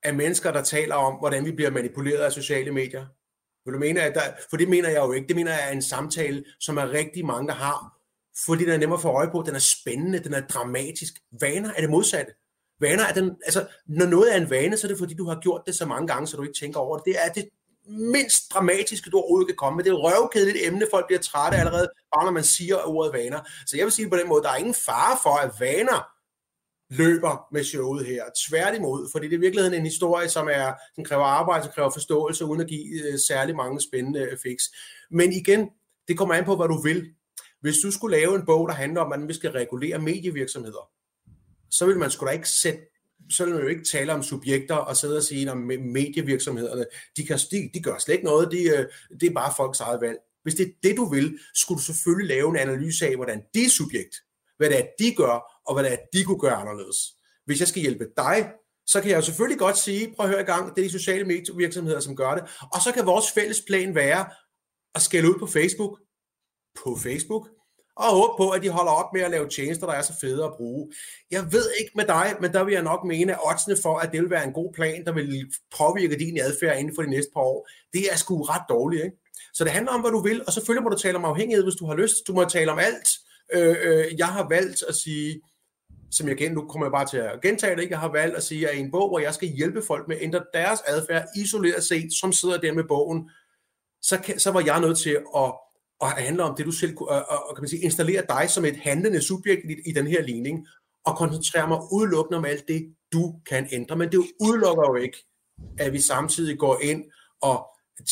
af 0.02 0.14
mennesker, 0.14 0.52
der 0.52 0.62
taler 0.62 0.94
om, 0.94 1.14
hvordan 1.14 1.44
vi 1.44 1.52
bliver 1.52 1.70
manipuleret 1.70 2.18
af 2.18 2.32
sociale 2.32 2.70
medier? 2.70 3.06
Vil 3.64 3.74
du 3.74 3.78
mene, 3.78 4.00
at 4.00 4.14
der, 4.14 4.20
for 4.50 4.56
det 4.56 4.68
mener 4.68 4.88
jeg 4.88 4.98
jo 4.98 5.12
ikke. 5.12 5.28
Det 5.28 5.36
mener 5.36 5.52
jeg 5.52 5.68
er 5.68 5.72
en 5.72 5.82
samtale, 5.82 6.44
som 6.60 6.76
er 6.76 6.90
rigtig 6.90 7.26
mange, 7.26 7.48
der 7.48 7.54
har. 7.54 7.98
Fordi 8.46 8.64
den 8.64 8.72
er 8.72 8.78
nemmere 8.78 8.98
at 8.98 9.02
få 9.02 9.08
øje 9.08 9.30
på. 9.30 9.42
Den 9.46 9.54
er 9.54 9.58
spændende, 9.58 10.18
den 10.18 10.34
er 10.34 10.40
dramatisk. 10.40 11.14
Vaner 11.40 11.70
er 11.76 11.80
det 11.80 11.90
modsatte. 11.90 12.32
Vaner 12.80 13.04
er 13.04 13.12
den, 13.12 13.36
altså, 13.44 13.66
når 13.86 14.06
noget 14.06 14.34
er 14.34 14.40
en 14.40 14.50
vane, 14.50 14.76
så 14.76 14.86
er 14.86 14.88
det 14.88 14.98
fordi, 14.98 15.14
du 15.14 15.28
har 15.28 15.40
gjort 15.40 15.62
det 15.66 15.74
så 15.74 15.86
mange 15.86 16.06
gange, 16.06 16.26
så 16.26 16.36
du 16.36 16.42
ikke 16.42 16.58
tænker 16.60 16.80
over 16.80 16.96
det. 16.96 17.04
Det 17.04 17.16
er 17.24 17.28
det 17.32 17.48
mindst 17.88 18.52
dramatiske, 18.52 19.10
du 19.10 19.18
overhovedet 19.18 19.48
kan 19.48 19.56
komme 19.56 19.76
med. 19.76 19.84
Det 19.84 19.90
er 19.90 19.94
et 19.94 20.02
røvkedeligt 20.02 20.66
emne, 20.66 20.86
folk 20.90 21.06
bliver 21.06 21.20
trætte 21.20 21.58
allerede, 21.58 21.88
bare 22.14 22.24
når 22.24 22.30
man 22.32 22.44
siger 22.44 22.88
ordet 22.88 23.12
vaner. 23.12 23.40
Så 23.66 23.76
jeg 23.76 23.84
vil 23.84 23.92
sige 23.92 24.10
på 24.10 24.16
den 24.16 24.28
måde, 24.28 24.42
der 24.42 24.50
er 24.50 24.56
ingen 24.56 24.74
fare 24.74 25.18
for, 25.22 25.36
at 25.36 25.50
vaner 25.60 26.13
løber 26.96 27.48
med 27.52 27.64
showet 27.64 28.06
her. 28.06 28.24
Tværtimod, 28.48 29.08
fordi 29.12 29.26
det 29.26 29.32
er 29.32 29.38
i 29.38 29.40
virkeligheden 29.40 29.78
en 29.78 29.86
historie, 29.86 30.28
som, 30.28 30.48
er, 30.52 30.72
som 30.94 31.04
kræver 31.04 31.24
arbejde, 31.24 31.64
som 31.64 31.72
kræver 31.74 31.90
forståelse, 31.90 32.44
uden 32.44 32.60
at 32.60 32.68
give 32.68 33.08
øh, 33.08 33.18
særlig 33.28 33.56
mange 33.56 33.80
spændende 33.80 34.20
øh, 34.20 34.38
fix. 34.42 34.58
Men 35.10 35.32
igen, 35.32 35.68
det 36.08 36.18
kommer 36.18 36.34
an 36.34 36.44
på, 36.44 36.56
hvad 36.56 36.68
du 36.68 36.82
vil. 36.82 37.04
Hvis 37.60 37.76
du 37.84 37.90
skulle 37.90 38.16
lave 38.16 38.36
en 38.36 38.46
bog, 38.46 38.68
der 38.68 38.74
handler 38.74 39.00
om, 39.00 39.06
hvordan 39.06 39.28
vi 39.28 39.34
skal 39.34 39.50
regulere 39.50 39.98
medievirksomheder, 39.98 40.90
så 41.70 41.86
vil 41.86 41.98
man 41.98 42.10
sgu 42.10 42.26
da 42.26 42.30
ikke 42.30 42.48
sætte 42.48 42.80
så 43.30 43.44
vil 43.44 43.54
man 43.54 43.62
jo 43.62 43.68
ikke 43.68 43.84
tale 43.84 44.12
om 44.12 44.22
subjekter 44.22 44.74
og 44.74 44.96
sidde 44.96 45.16
og 45.16 45.22
sige, 45.22 45.50
at 45.50 45.56
medievirksomhederne, 45.56 46.84
de, 47.16 47.26
kan, 47.26 47.38
de, 47.50 47.70
de 47.74 47.82
gør 47.82 47.98
slet 47.98 48.14
ikke 48.14 48.24
noget, 48.24 48.52
de, 48.52 48.62
øh, 48.62 48.86
det 49.20 49.28
er 49.28 49.34
bare 49.34 49.52
folks 49.56 49.80
eget 49.80 50.00
valg. 50.00 50.18
Hvis 50.42 50.54
det 50.54 50.66
er 50.66 50.70
det, 50.82 50.96
du 50.96 51.04
vil, 51.04 51.38
skulle 51.54 51.78
du 51.78 51.84
selvfølgelig 51.84 52.36
lave 52.36 52.50
en 52.50 52.56
analyse 52.56 53.06
af, 53.06 53.16
hvordan 53.16 53.42
de 53.54 53.70
subjekt, 53.70 54.16
hvad 54.56 54.70
det 54.70 54.78
er, 54.78 54.86
de 54.98 55.14
gør, 55.14 55.53
og 55.66 55.74
hvad 55.74 55.84
det 55.84 55.92
er, 55.92 55.96
de 56.12 56.24
kunne 56.24 56.38
gøre 56.38 56.54
anderledes. 56.54 56.96
Hvis 57.46 57.60
jeg 57.60 57.68
skal 57.68 57.82
hjælpe 57.82 58.06
dig, 58.16 58.50
så 58.86 59.00
kan 59.00 59.10
jeg 59.10 59.16
jo 59.16 59.22
selvfølgelig 59.22 59.58
godt 59.58 59.78
sige, 59.78 60.14
prøv 60.16 60.26
at 60.26 60.30
høre 60.30 60.40
i 60.42 60.44
gang, 60.44 60.76
det 60.76 60.84
er 60.84 60.86
de 60.86 60.98
sociale 60.98 61.24
medievirksomheder, 61.24 62.00
som 62.00 62.16
gør 62.16 62.34
det. 62.34 62.44
Og 62.72 62.80
så 62.80 62.92
kan 62.92 63.06
vores 63.06 63.30
fælles 63.30 63.62
plan 63.66 63.94
være 63.94 64.26
at 64.94 65.02
skælde 65.02 65.30
ud 65.30 65.38
på 65.38 65.46
Facebook, 65.46 66.00
på 66.84 66.96
Facebook, 67.02 67.48
og 67.96 68.10
håbe 68.10 68.32
på, 68.36 68.50
at 68.50 68.62
de 68.62 68.68
holder 68.68 68.92
op 68.92 69.12
med 69.12 69.20
at 69.20 69.30
lave 69.30 69.48
tjenester, 69.48 69.86
der 69.86 69.94
er 69.94 70.02
så 70.02 70.12
fede 70.20 70.44
at 70.44 70.52
bruge. 70.56 70.92
Jeg 71.30 71.52
ved 71.52 71.70
ikke 71.80 71.92
med 71.94 72.04
dig, 72.04 72.36
men 72.40 72.52
der 72.52 72.64
vil 72.64 72.72
jeg 72.72 72.82
nok 72.82 73.04
mene, 73.04 73.32
at 73.32 73.38
oddsene 73.44 73.76
for, 73.82 73.98
at 73.98 74.12
det 74.12 74.20
vil 74.20 74.30
være 74.30 74.44
en 74.44 74.52
god 74.52 74.72
plan, 74.72 75.04
der 75.04 75.12
vil 75.12 75.52
påvirke 75.78 76.18
din 76.18 76.38
adfærd 76.38 76.78
inden 76.78 76.94
for 76.94 77.02
de 77.02 77.10
næste 77.10 77.30
par 77.34 77.40
år, 77.40 77.68
det 77.92 78.12
er 78.12 78.16
sgu 78.16 78.42
ret 78.42 78.62
dårligt. 78.68 79.04
Ikke? 79.04 79.16
Så 79.54 79.64
det 79.64 79.72
handler 79.72 79.92
om, 79.92 80.00
hvad 80.00 80.10
du 80.10 80.22
vil, 80.22 80.42
og 80.46 80.52
selvfølgelig 80.52 80.82
må 80.82 80.88
du 80.88 80.98
tale 80.98 81.18
om 81.18 81.24
afhængighed, 81.24 81.64
hvis 81.64 81.74
du 81.74 81.86
har 81.86 81.94
lyst. 81.94 82.26
Du 82.26 82.32
må 82.32 82.44
tale 82.44 82.72
om 82.72 82.78
alt. 82.78 83.08
Øh, 83.54 83.76
øh, 83.82 84.18
jeg 84.18 84.26
har 84.26 84.48
valgt 84.48 84.82
at 84.88 84.94
sige, 84.94 85.40
som 86.10 86.28
jeg 86.28 86.40
igen, 86.40 86.52
nu 86.52 86.68
kommer 86.68 86.86
jeg 86.86 86.92
bare 86.92 87.06
til 87.06 87.16
at 87.16 87.40
gentage 87.42 87.76
det, 87.76 87.82
ikke? 87.82 87.92
jeg 87.92 88.00
har 88.00 88.12
valgt 88.12 88.36
at 88.36 88.42
sige, 88.42 88.68
at 88.70 88.76
i 88.76 88.80
en 88.80 88.90
bog, 88.90 89.08
hvor 89.08 89.18
jeg 89.18 89.34
skal 89.34 89.48
hjælpe 89.48 89.82
folk 89.82 90.08
med 90.08 90.16
at 90.16 90.22
ændre 90.22 90.44
deres 90.54 90.80
adfærd 90.86 91.24
isoleret 91.36 91.84
set, 91.84 92.12
som 92.20 92.32
sidder 92.32 92.58
der 92.58 92.72
med 92.72 92.84
bogen, 92.84 93.30
så, 94.02 94.20
kan, 94.20 94.38
så 94.38 94.50
var 94.50 94.60
jeg 94.60 94.80
nødt 94.80 94.98
til 94.98 95.18
at, 95.36 95.52
at 96.00 96.12
handle 96.22 96.42
om 96.42 96.56
det, 96.56 96.66
du 96.66 96.70
selv 96.70 96.94
kunne, 96.94 97.08
og, 97.08 97.48
og 97.48 97.56
kan 97.56 97.62
man 97.62 97.68
sige, 97.68 97.82
installere 97.82 98.22
dig 98.28 98.50
som 98.50 98.64
et 98.64 98.76
handlende 98.76 99.22
subjekt 99.22 99.62
i, 99.70 99.90
i 99.90 99.92
den 99.92 100.06
her 100.06 100.22
ligning, 100.22 100.66
og 101.06 101.16
koncentrere 101.16 101.68
mig 101.68 101.78
udelukkende 101.92 102.38
om 102.38 102.44
alt 102.44 102.68
det, 102.68 102.94
du 103.12 103.34
kan 103.48 103.68
ændre. 103.72 103.96
Men 103.96 104.12
det 104.12 104.18
udelukker 104.40 104.84
jo 104.88 104.94
ikke, 104.94 105.18
at 105.78 105.92
vi 105.92 106.00
samtidig 106.00 106.58
går 106.58 106.80
ind 106.82 107.04
og 107.42 107.66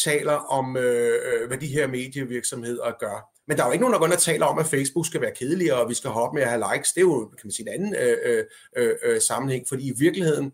taler 0.05 0.32
om, 0.32 0.77
øh, 0.77 1.19
øh 1.24 1.48
hvad 1.48 1.59
de 1.59 1.66
her 1.66 1.86
medievirksomheder 1.86 2.98
gør. 2.98 3.32
Men 3.53 3.57
der 3.57 3.65
er 3.65 3.69
jo 3.69 3.73
ikke 3.73 3.83
nogen, 3.83 3.93
der 3.93 3.99
går 3.99 4.07
ind 4.07 4.15
og 4.15 4.20
taler 4.20 4.47
om, 4.47 4.59
at 4.59 4.66
Facebook 4.66 5.07
skal 5.07 5.20
være 5.20 5.35
kedelig, 5.35 5.74
og 5.74 5.89
vi 5.89 5.95
skal 5.95 6.11
hoppe 6.11 6.35
med 6.35 6.43
at 6.43 6.49
have 6.49 6.65
likes. 6.73 6.93
Det 6.93 7.01
er 7.01 7.03
jo, 7.03 7.29
kan 7.29 7.41
man 7.45 7.53
sige, 7.53 7.69
en 7.69 7.74
anden 7.74 7.95
øh, 7.95 8.19
øh, 8.24 8.45
øh, 8.77 8.95
øh, 9.05 9.20
sammenhæng, 9.20 9.69
fordi 9.69 9.89
i 9.89 9.95
virkeligheden, 9.99 10.53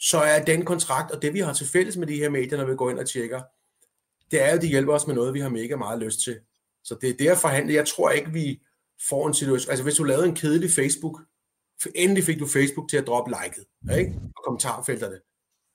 så 0.00 0.18
er 0.18 0.44
den 0.44 0.64
kontrakt, 0.64 1.10
og 1.10 1.22
det 1.22 1.34
vi 1.34 1.40
har 1.40 1.52
til 1.52 1.66
fælles 1.66 1.96
med 1.96 2.06
de 2.06 2.16
her 2.16 2.30
medier, 2.30 2.58
når 2.58 2.64
vi 2.64 2.76
går 2.76 2.90
ind 2.90 2.98
og 2.98 3.08
tjekker, 3.08 3.42
det 4.30 4.42
er 4.42 4.52
jo, 4.52 4.60
de 4.60 4.66
hjælper 4.66 4.92
os 4.92 5.06
med 5.06 5.14
noget, 5.14 5.34
vi 5.34 5.40
har 5.40 5.48
mega 5.48 5.76
meget 5.76 6.02
lyst 6.02 6.20
til. 6.24 6.38
Så 6.84 6.96
det 7.00 7.10
er 7.10 7.14
det 7.14 7.28
at 7.28 7.38
forhandle. 7.38 7.74
Jeg 7.74 7.86
tror 7.86 8.10
ikke, 8.10 8.30
vi 8.32 8.60
får 9.08 9.26
en 9.26 9.34
situation. 9.34 9.70
Altså 9.70 9.84
hvis 9.84 9.94
du 9.94 10.04
lavede 10.04 10.28
en 10.28 10.34
kedelig 10.34 10.70
Facebook, 10.70 11.20
endelig 11.94 12.24
fik 12.24 12.38
du 12.38 12.46
Facebook 12.46 12.90
til 12.90 12.96
at 12.96 13.06
droppe 13.06 13.30
liket, 13.30 13.64
ikke? 13.98 14.12
og 14.36 14.44
kommentarfelterne. 14.44 15.18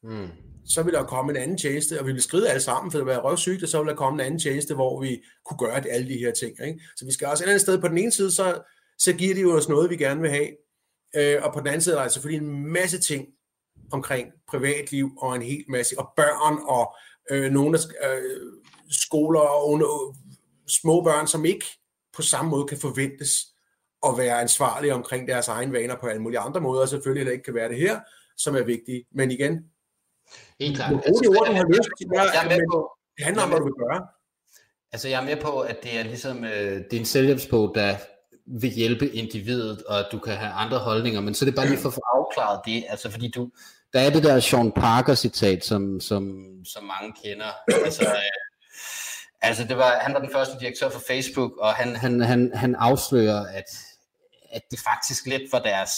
Mm 0.04 0.53
så 0.66 0.84
ville 0.84 1.00
der 1.00 1.06
komme 1.06 1.32
en 1.32 1.38
anden 1.38 1.58
tjeneste, 1.58 2.00
og 2.00 2.08
vi 2.08 2.12
vil 2.12 2.22
skride 2.22 2.50
alle 2.50 2.62
sammen, 2.62 2.92
for 2.92 2.98
det 2.98 3.06
ville 3.06 3.16
være 3.16 3.24
røvsygt, 3.24 3.64
og 3.64 3.70
så 3.70 3.80
vil 3.80 3.90
der 3.90 3.96
komme 3.96 4.22
en 4.22 4.26
anden 4.26 4.40
tjeneste, 4.40 4.76
hvor 4.76 5.02
vi 5.02 5.24
kunne 5.46 5.58
gøre 5.58 5.88
alle 5.88 6.08
de 6.08 6.18
her 6.18 6.32
ting. 6.32 6.68
Ikke? 6.68 6.80
Så 6.96 7.06
vi 7.06 7.12
skal 7.12 7.28
også 7.28 7.44
et 7.44 7.48
andet 7.48 7.62
sted. 7.62 7.82
På 7.82 7.88
den 7.88 7.98
ene 7.98 8.12
side, 8.12 8.32
så, 8.32 8.62
så 8.98 9.14
giver 9.14 9.36
det 9.36 9.42
jo 9.42 9.58
os 9.58 9.70
noget, 9.70 9.90
vi 9.90 9.98
gerne 9.98 10.22
vil 10.22 10.30
have, 10.30 10.50
øh, 11.16 11.44
og 11.44 11.54
på 11.54 11.60
den 11.60 11.68
anden 11.68 11.82
side 11.82 11.96
er 11.96 12.02
der 12.02 12.08
selvfølgelig 12.08 12.48
en 12.48 12.68
masse 12.68 13.00
ting 13.00 13.28
omkring 13.92 14.28
privatliv, 14.48 15.12
og 15.18 15.36
en 15.36 15.42
hel 15.42 15.64
masse, 15.70 16.00
og 16.00 16.10
børn, 16.16 16.58
og 16.68 16.96
øh, 17.32 17.52
nogle 17.52 17.80
af 18.02 18.16
øh, 18.16 18.52
skoler, 18.90 19.40
og 19.40 19.70
under, 19.70 20.16
små 20.68 21.04
børn, 21.04 21.28
som 21.28 21.46
ikke 21.46 21.66
på 22.16 22.22
samme 22.22 22.52
måde 22.52 22.68
kan 22.68 22.78
forventes 22.78 23.32
at 24.06 24.18
være 24.18 24.42
ansvarlige 24.42 24.94
omkring 24.94 25.28
deres 25.28 25.48
egen 25.48 25.74
vaner 25.74 25.96
på 25.96 26.08
alle 26.08 26.22
mulige 26.22 26.40
andre 26.40 26.62
måder, 26.62 26.86
selvfølgelig 26.86 27.20
heller 27.20 27.32
ikke 27.32 27.44
kan 27.44 27.54
være 27.54 27.70
det 27.70 27.78
her, 27.78 28.00
som 28.38 28.56
er 28.56 28.64
vigtigt. 28.64 29.04
Men 29.12 29.32
igen, 29.32 29.60
Helt 30.64 30.78
klart. 30.78 30.94
Altså, 30.94 31.22
det 31.22 31.30
ord, 31.38 31.48
du 31.48 31.54
har 31.54 31.68
lyst 31.78 31.90
til, 31.98 32.08
jeg 32.14 32.44
er 32.44 32.50
med 32.54 32.62
på, 32.72 32.78
det 33.18 33.26
handler 33.26 33.44
om, 33.44 33.50
hvad 33.50 33.60
du 33.60 33.66
vil 33.66 33.80
gøre. 33.86 34.02
Altså, 34.94 35.08
jeg 35.10 35.22
er 35.22 35.26
med 35.26 35.38
på, 35.48 35.60
at 35.60 35.84
det 35.84 36.00
er 36.00 36.04
ligesom, 36.04 36.44
øh, 36.44 36.76
det 36.88 36.94
er 36.94 37.00
en 37.00 37.06
selvhjælpsbog, 37.06 37.72
der 37.76 37.96
vil 38.62 38.70
hjælpe 38.70 39.10
individet, 39.10 39.84
og 39.84 40.00
at 40.00 40.08
du 40.12 40.20
kan 40.20 40.34
have 40.34 40.52
andre 40.52 40.78
holdninger, 40.78 41.22
men 41.22 41.34
så 41.34 41.46
er 41.46 41.48
det 41.48 41.56
bare 41.56 41.68
lige 41.68 41.78
for 41.78 41.90
at 41.90 41.94
få 41.94 42.02
afklaret 42.16 42.62
det, 42.66 42.86
altså 42.90 43.12
fordi 43.12 43.32
du, 43.36 43.50
der 43.94 44.00
er 44.00 44.10
det 44.10 44.24
der 44.24 44.40
Sean 44.40 44.72
Parker 44.72 45.16
citat, 45.16 45.66
som, 45.66 46.00
som, 46.00 46.24
som 46.66 46.84
mange 46.84 47.14
kender, 47.24 47.52
altså, 47.86 48.04
øh, 48.04 48.22
altså 49.42 49.64
det 49.64 49.78
var, 49.78 50.00
han 50.02 50.14
var 50.14 50.20
den 50.20 50.32
første 50.32 50.60
direktør 50.60 50.90
for 50.90 51.04
Facebook, 51.08 51.58
og 51.58 51.74
han, 51.74 51.96
han, 51.96 52.22
han, 52.22 52.52
han 52.56 52.76
afslører, 52.76 53.46
at, 53.46 53.70
at 54.52 54.62
det 54.72 54.80
faktisk 54.80 55.26
lidt 55.26 55.52
var 55.52 55.60
deres 55.60 55.92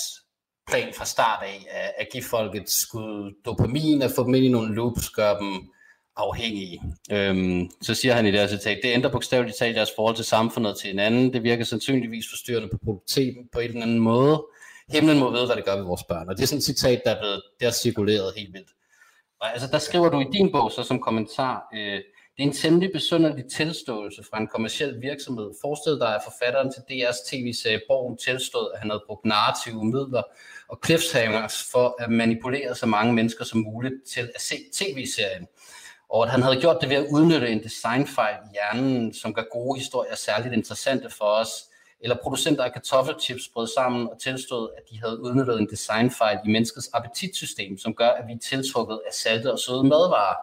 plan 0.68 0.94
fra 0.94 1.06
start 1.06 1.44
af, 1.44 1.66
at, 1.70 1.92
at 1.98 2.08
give 2.12 2.24
folk 2.24 2.56
et 2.56 2.70
skud 2.70 3.34
dopamin, 3.46 4.02
at 4.02 4.12
få 4.16 4.24
dem 4.24 4.36
ind 4.36 4.46
i 4.46 4.50
nogle 4.50 4.76
loops, 4.76 5.10
gøre 5.10 5.40
dem 5.40 5.70
afhængige. 6.18 6.82
Øhm, 7.12 7.70
så 7.82 7.96
siger 7.96 8.14
han 8.14 8.26
i 8.26 8.32
det 8.32 8.50
citat, 8.50 8.80
det 8.84 8.94
ændrer 8.94 9.12
bogstaveligt 9.12 9.58
talt 9.58 9.76
deres 9.76 9.92
forhold 9.96 10.16
til 10.16 10.26
samfundet 10.26 10.78
til 10.78 10.90
en 10.90 11.00
anden. 11.00 11.34
Det 11.34 11.44
virker 11.44 11.64
sandsynligvis 11.64 12.26
forstyrrende 12.30 12.70
på 12.72 12.78
produktiviteten 12.84 13.50
på 13.54 13.60
en 13.60 13.68
eller 13.68 13.82
anden 13.82 14.00
måde. 14.00 14.46
Himlen 14.90 15.20
må 15.20 15.32
vide, 15.32 15.46
hvad 15.46 15.56
det 15.56 15.66
gør 15.66 15.76
ved 15.76 15.84
vores 15.84 16.04
børn. 16.04 16.30
Og 16.30 16.38
det 16.38 16.44
er 16.44 16.48
sådan 16.48 16.58
et 16.58 16.64
citat, 16.64 17.02
der 17.06 17.12
er 17.12 17.20
blevet 17.20 17.42
der 17.60 17.68
er 17.68 17.72
cirkuleret 17.72 18.34
helt 18.38 18.54
vildt. 18.54 18.72
Og 19.42 19.52
altså, 19.54 19.68
der 19.72 19.78
skriver 19.78 20.10
du 20.10 20.20
i 20.20 20.26
din 20.34 20.52
bog 20.52 20.72
så 20.72 20.84
som 20.84 21.00
kommentar, 21.00 21.64
øh, 21.76 22.00
det 22.38 22.44
er 22.44 22.48
en 22.48 22.54
temmelig 22.54 22.90
besynderlig 22.94 23.46
tilståelse 23.46 24.24
fra 24.30 24.38
en 24.38 24.48
kommersiel 24.48 25.02
virksomhed. 25.02 25.52
Forestil 25.62 26.00
dig, 26.00 26.16
at 26.16 26.22
forfatteren 26.24 26.74
til 26.74 26.82
DR's 26.82 27.30
tv-serie 27.30 27.82
Borgen 27.88 28.18
tilstod, 28.18 28.72
at 28.74 28.80
han 28.80 28.90
havde 28.90 29.04
brugt 29.08 29.26
narrative 29.26 29.86
midler 29.86 30.24
og 30.68 30.80
cliffhangers 30.86 31.70
for 31.72 31.96
at 32.04 32.12
manipulere 32.12 32.76
så 32.76 32.86
mange 32.86 33.14
mennesker 33.14 33.46
som 33.46 33.60
muligt 33.60 33.94
til 34.14 34.32
at 34.36 34.42
se 34.42 34.56
tv-serien. 34.74 35.48
Og 36.10 36.24
at 36.24 36.30
han 36.30 36.42
havde 36.42 36.62
gjort 36.62 36.78
det 36.82 36.90
ved 36.90 36.96
at 36.96 37.08
udnytte 37.12 37.50
en 37.50 37.64
designfejl 37.64 38.36
i 38.46 38.50
hjernen, 38.54 39.14
som 39.14 39.34
gør 39.34 39.44
gode 39.52 39.80
historier 39.80 40.16
særligt 40.16 40.54
interessante 40.54 41.10
for 41.10 41.26
os, 41.26 41.50
eller 42.00 42.18
producenter 42.24 42.64
af 42.64 42.74
kartoffelchips 42.74 43.50
brød 43.54 43.68
sammen 43.68 44.10
og 44.10 44.20
tilstod, 44.20 44.70
at 44.78 44.84
de 44.92 45.00
havde 45.00 45.22
udnyttet 45.22 45.60
en 45.60 45.70
designfejl 45.70 46.40
i 46.46 46.50
menneskets 46.50 46.90
appetitsystem, 46.94 47.78
som 47.78 47.94
gør, 47.94 48.10
at 48.10 48.28
vi 48.28 48.34
er 48.34 48.38
tiltrukket 48.38 49.00
af 49.08 49.14
salte 49.14 49.52
og 49.52 49.60
søde 49.60 49.84
madvarer. 49.84 50.36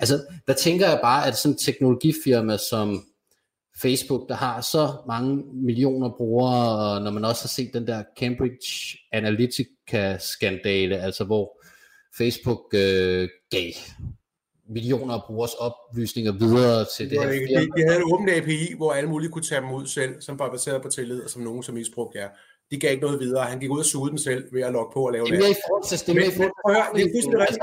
Altså, 0.00 0.26
der 0.46 0.54
tænker 0.54 0.88
jeg 0.88 0.98
bare, 1.02 1.26
at 1.26 1.36
sådan 1.36 1.54
en 1.54 1.58
teknologifirma 1.58 2.56
som 2.56 3.04
Facebook, 3.82 4.28
der 4.28 4.34
har 4.34 4.60
så 4.60 4.92
mange 5.06 5.44
millioner 5.54 6.10
brugere, 6.16 6.94
og 6.94 7.02
når 7.02 7.10
man 7.10 7.24
også 7.24 7.42
har 7.42 7.48
set 7.48 7.70
den 7.74 7.86
der 7.86 8.02
Cambridge 8.18 8.98
Analytica-skandale, 9.12 10.96
altså 10.98 11.24
hvor 11.24 11.62
Facebook 12.18 12.74
øh, 12.74 13.28
gav 13.50 13.72
millioner 14.68 15.14
af 15.14 15.22
brugers 15.26 15.54
oplysninger 15.54 16.32
videre 16.32 16.86
til 16.96 17.10
det, 17.10 17.18
det 17.18 17.20
her 17.20 17.46
firma. 17.48 17.60
De, 17.60 17.66
de 17.76 17.82
havde 17.86 17.96
en 17.96 18.12
åben 18.12 18.28
API, 18.28 18.74
hvor 18.76 18.92
alle 18.92 19.10
mulige 19.10 19.30
kunne 19.30 19.44
tage 19.44 19.60
dem 19.60 19.70
ud 19.70 19.86
selv, 19.86 20.20
som 20.20 20.38
var 20.38 20.50
baseret 20.50 20.82
på 20.82 20.88
tillid, 20.88 21.22
og 21.22 21.30
som 21.30 21.42
nogen 21.42 21.62
som 21.62 21.74
misbrugte 21.74 22.18
jer. 22.18 22.28
De 22.70 22.80
gav 22.80 22.90
ikke 22.92 23.04
noget 23.04 23.20
videre. 23.20 23.44
Han 23.44 23.60
gik 23.60 23.70
ud 23.70 23.78
og 23.78 23.84
suge 23.84 24.10
den 24.10 24.18
selv 24.18 24.44
ved 24.52 24.62
at 24.62 24.72
logge 24.72 24.92
på 24.94 25.06
og 25.06 25.12
lave 25.12 25.24
det. 25.24 25.32
Det 25.32 25.46
er 25.46 25.50
i 25.50 25.60
forhold 25.66 25.84
til 25.88 26.06
det. 26.06 26.14
Men, 26.14 26.38
men, 26.38 26.50
prøv, 26.62 26.74
det 26.94 27.02
er 27.02 27.10
fuldstændig 27.14 27.40
rigtigt. 27.40 27.62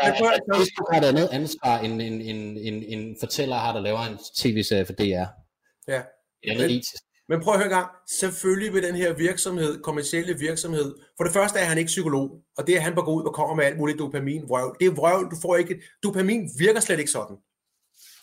Facebook 0.55 0.87
har 0.93 1.01
et 1.01 1.05
andet 1.05 1.29
ansvar, 1.31 1.79
end 1.79 2.01
en, 2.01 2.21
en, 2.21 2.57
en, 2.57 2.83
en 2.83 3.15
fortæller 3.19 3.55
har, 3.55 3.73
der 3.73 3.81
laver 3.81 3.99
en 3.99 4.17
tv-serie 4.37 4.85
for 4.85 4.93
DR. 4.93 5.27
Ja. 5.87 6.01
Det 6.43 6.61
er 6.61 6.65
etisk. 6.65 7.03
Men 7.29 7.41
prøv 7.41 7.53
at 7.53 7.59
høre 7.59 7.69
gang. 7.69 7.87
Selvfølgelig 8.09 8.73
vil 8.73 8.83
den 8.83 8.95
her 8.95 9.13
virksomhed, 9.13 9.81
kommersielle 9.81 10.39
virksomhed, 10.39 10.95
for 11.17 11.23
det 11.23 11.33
første 11.33 11.59
er 11.59 11.65
han 11.65 11.77
ikke 11.77 11.87
psykolog, 11.87 12.41
og 12.57 12.67
det 12.67 12.73
er, 12.73 12.77
at 12.77 12.83
han 12.83 12.95
bare 12.95 13.05
går 13.05 13.13
ud 13.13 13.23
og 13.23 13.33
kommer 13.33 13.55
med 13.55 13.65
alt 13.65 13.77
muligt 13.77 13.99
dopamin, 13.99 14.43
vrøvl. 14.49 14.77
Det 14.79 14.87
er 14.87 14.91
vrøvl, 14.91 15.31
du 15.31 15.35
får 15.41 15.55
ikke, 15.55 15.81
dopamin 16.03 16.49
virker 16.57 16.79
slet 16.79 16.99
ikke 16.99 17.11
sådan. 17.11 17.37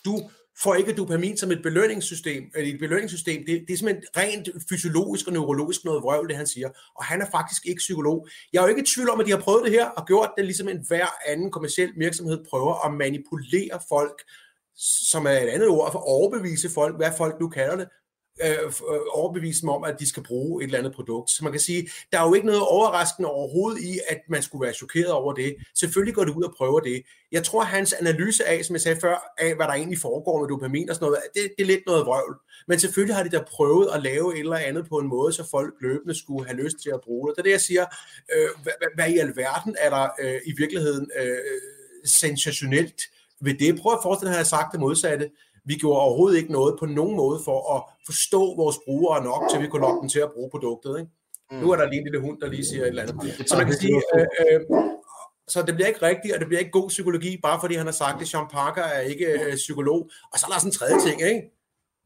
Du 0.05 0.31
får 0.63 0.75
ikke 0.75 0.93
dopamin 0.93 1.37
som 1.37 1.51
et 1.51 1.63
belønningssystem. 1.63 2.51
Øh, 2.57 2.65
et 2.65 2.79
belønningssystem, 2.79 3.45
det, 3.47 3.65
det 3.69 3.75
er 3.75 3.79
simpelthen 3.79 4.05
rent 4.17 4.49
fysiologisk 4.69 5.27
og 5.27 5.33
neurologisk 5.33 5.85
noget 5.85 6.03
vrøvl, 6.03 6.29
det 6.29 6.37
han 6.37 6.47
siger. 6.47 6.69
Og 6.95 7.05
han 7.05 7.23
er 7.23 7.27
faktisk 7.31 7.67
ikke 7.67 7.79
psykolog. 7.79 8.29
Jeg 8.53 8.59
er 8.59 8.63
jo 8.63 8.69
ikke 8.69 8.83
i 8.83 8.87
tvivl 8.95 9.11
om, 9.11 9.21
at 9.21 9.27
de 9.27 9.31
har 9.31 9.39
prøvet 9.39 9.65
det 9.65 9.73
her 9.73 9.87
og 9.87 10.07
gjort 10.07 10.31
det, 10.37 10.45
ligesom 10.45 10.69
en 10.69 10.85
hver 10.89 11.07
anden 11.27 11.51
kommersiel 11.51 11.93
virksomhed 11.97 12.45
prøver 12.51 12.87
at 12.87 12.95
manipulere 12.95 13.81
folk, 13.89 14.23
som 15.11 15.27
er 15.27 15.31
et 15.31 15.49
andet 15.49 15.69
ord, 15.69 15.93
for 15.93 15.99
at 15.99 16.07
overbevise 16.07 16.71
folk, 16.71 16.97
hvad 16.97 17.11
folk 17.19 17.41
nu 17.41 17.49
kalder 17.49 17.77
det, 17.77 17.89
Øh, 18.43 18.51
øh 18.51 19.01
overbevise 19.13 19.61
dem 19.61 19.69
om, 19.69 19.85
at 19.85 19.97
de 20.01 20.09
skal 20.09 20.23
bruge 20.23 20.63
et 20.63 20.67
eller 20.67 20.79
andet 20.79 20.95
produkt. 20.95 21.31
Så 21.31 21.45
man 21.45 21.53
kan 21.53 21.61
sige, 21.61 21.89
der 22.13 22.21
er 22.21 22.29
jo 22.29 22.35
ikke 22.35 22.47
noget 22.47 22.63
overraskende 22.63 23.29
overhovedet 23.29 23.81
i, 23.83 23.99
at 24.09 24.21
man 24.29 24.43
skulle 24.43 24.65
være 24.65 24.75
chokeret 24.75 25.13
over 25.13 25.33
det. 25.33 25.57
Selvfølgelig 25.75 26.15
går 26.15 26.25
det 26.25 26.35
ud 26.35 26.43
og 26.43 26.55
prøver 26.57 26.81
det. 26.81 27.03
Jeg 27.33 27.45
tror, 27.45 27.65
hans 27.65 27.93
analyse 27.93 28.45
af, 28.45 28.65
som 28.65 28.75
jeg 28.75 28.81
sagde 28.81 29.01
før, 29.01 29.35
af 29.39 29.55
hvad 29.57 29.67
der 29.67 29.73
egentlig 29.73 29.99
foregår 29.99 30.41
med 30.41 30.49
dopamin 30.49 30.91
og 30.91 30.95
sådan 30.95 31.07
noget, 31.07 31.19
det, 31.35 31.43
det 31.59 31.63
er 31.63 31.67
lidt 31.67 31.87
noget 31.87 32.07
vrøvl. 32.07 32.37
Men 32.69 32.79
selvfølgelig 32.79 33.17
har 33.17 33.23
de 33.23 33.31
da 33.31 33.43
prøvet 33.51 33.89
at 33.95 34.03
lave 34.03 34.35
et 34.35 34.41
eller 34.41 34.57
andet 34.57 34.89
på 34.89 34.99
en 34.99 35.09
måde, 35.09 35.33
så 35.33 35.49
folk 35.51 35.75
løbende 35.81 36.19
skulle 36.19 36.47
have 36.47 36.63
lyst 36.63 36.77
til 36.83 36.91
at 36.91 37.01
bruge 37.05 37.29
det. 37.29 37.37
Det 37.37 37.41
er 37.41 37.45
det, 37.45 37.51
jeg 37.51 37.61
siger. 37.61 37.87
Øh, 38.35 38.49
hvad, 38.63 38.73
hvad 38.95 39.09
i 39.09 39.19
alverden 39.19 39.77
er 39.79 39.91
der 39.91 40.09
øh, 40.21 40.41
i 40.47 40.53
virkeligheden 40.57 41.11
øh, 41.21 41.39
sensationelt 42.05 43.03
ved 43.41 43.55
det? 43.55 43.81
Prøv 43.81 43.93
at 43.93 43.99
forestille 44.03 44.29
dig, 44.29 44.35
at 44.35 44.39
jeg 44.39 44.59
har 44.59 44.63
sagt 44.63 44.73
det 44.73 44.81
modsatte. 44.81 45.31
Vi 45.65 45.75
gjorde 45.75 46.01
overhovedet 46.01 46.39
ikke 46.39 46.53
noget 46.53 46.79
på 46.79 46.87
nogen 46.87 47.17
måde 47.17 47.41
for 47.45 47.77
at 47.77 47.83
forstå 48.07 48.57
vores 48.57 48.77
brugere 48.85 49.25
nok, 49.25 49.43
til 49.51 49.63
vi 49.63 49.67
kunne 49.67 49.83
lokke 49.83 50.01
dem 50.01 50.09
til 50.09 50.21
at 50.21 50.33
bruge 50.35 50.51
produktet. 50.51 50.99
Ikke? 50.99 51.11
Mm. 51.51 51.57
Nu 51.57 51.71
er 51.73 51.77
der 51.77 51.89
lige 51.89 51.99
en 51.99 52.05
lille 52.05 52.21
hund, 52.21 52.41
der 52.41 52.49
lige 52.49 52.67
siger 52.67 52.83
et 52.83 52.89
eller 52.89 53.03
andet. 53.03 53.49
Så 53.49 53.57
man 53.57 53.67
kan 53.67 53.77
sige, 53.77 54.03
øh, 54.15 54.27
øh, 54.51 54.61
så 55.49 55.63
det 55.63 55.75
bliver 55.75 55.89
ikke 55.89 56.03
rigtigt, 56.03 56.35
og 56.35 56.41
det 56.41 56.49
bliver 56.49 56.61
ikke 56.61 56.71
god 56.71 56.89
psykologi, 56.89 57.41
bare 57.43 57.61
fordi 57.61 57.75
han 57.75 57.87
har 57.87 57.93
sagt 57.93 58.21
det. 58.21 58.29
Sean 58.29 58.47
Parker 58.53 58.83
er 58.83 59.01
ikke 59.01 59.27
øh, 59.27 59.55
psykolog. 59.55 60.11
Og 60.33 60.39
så 60.39 60.47
er 60.47 60.51
der 60.51 60.59
sådan 60.59 60.69
en 60.69 60.75
tredje 60.75 61.01
ting, 61.01 61.23
ikke? 61.23 61.43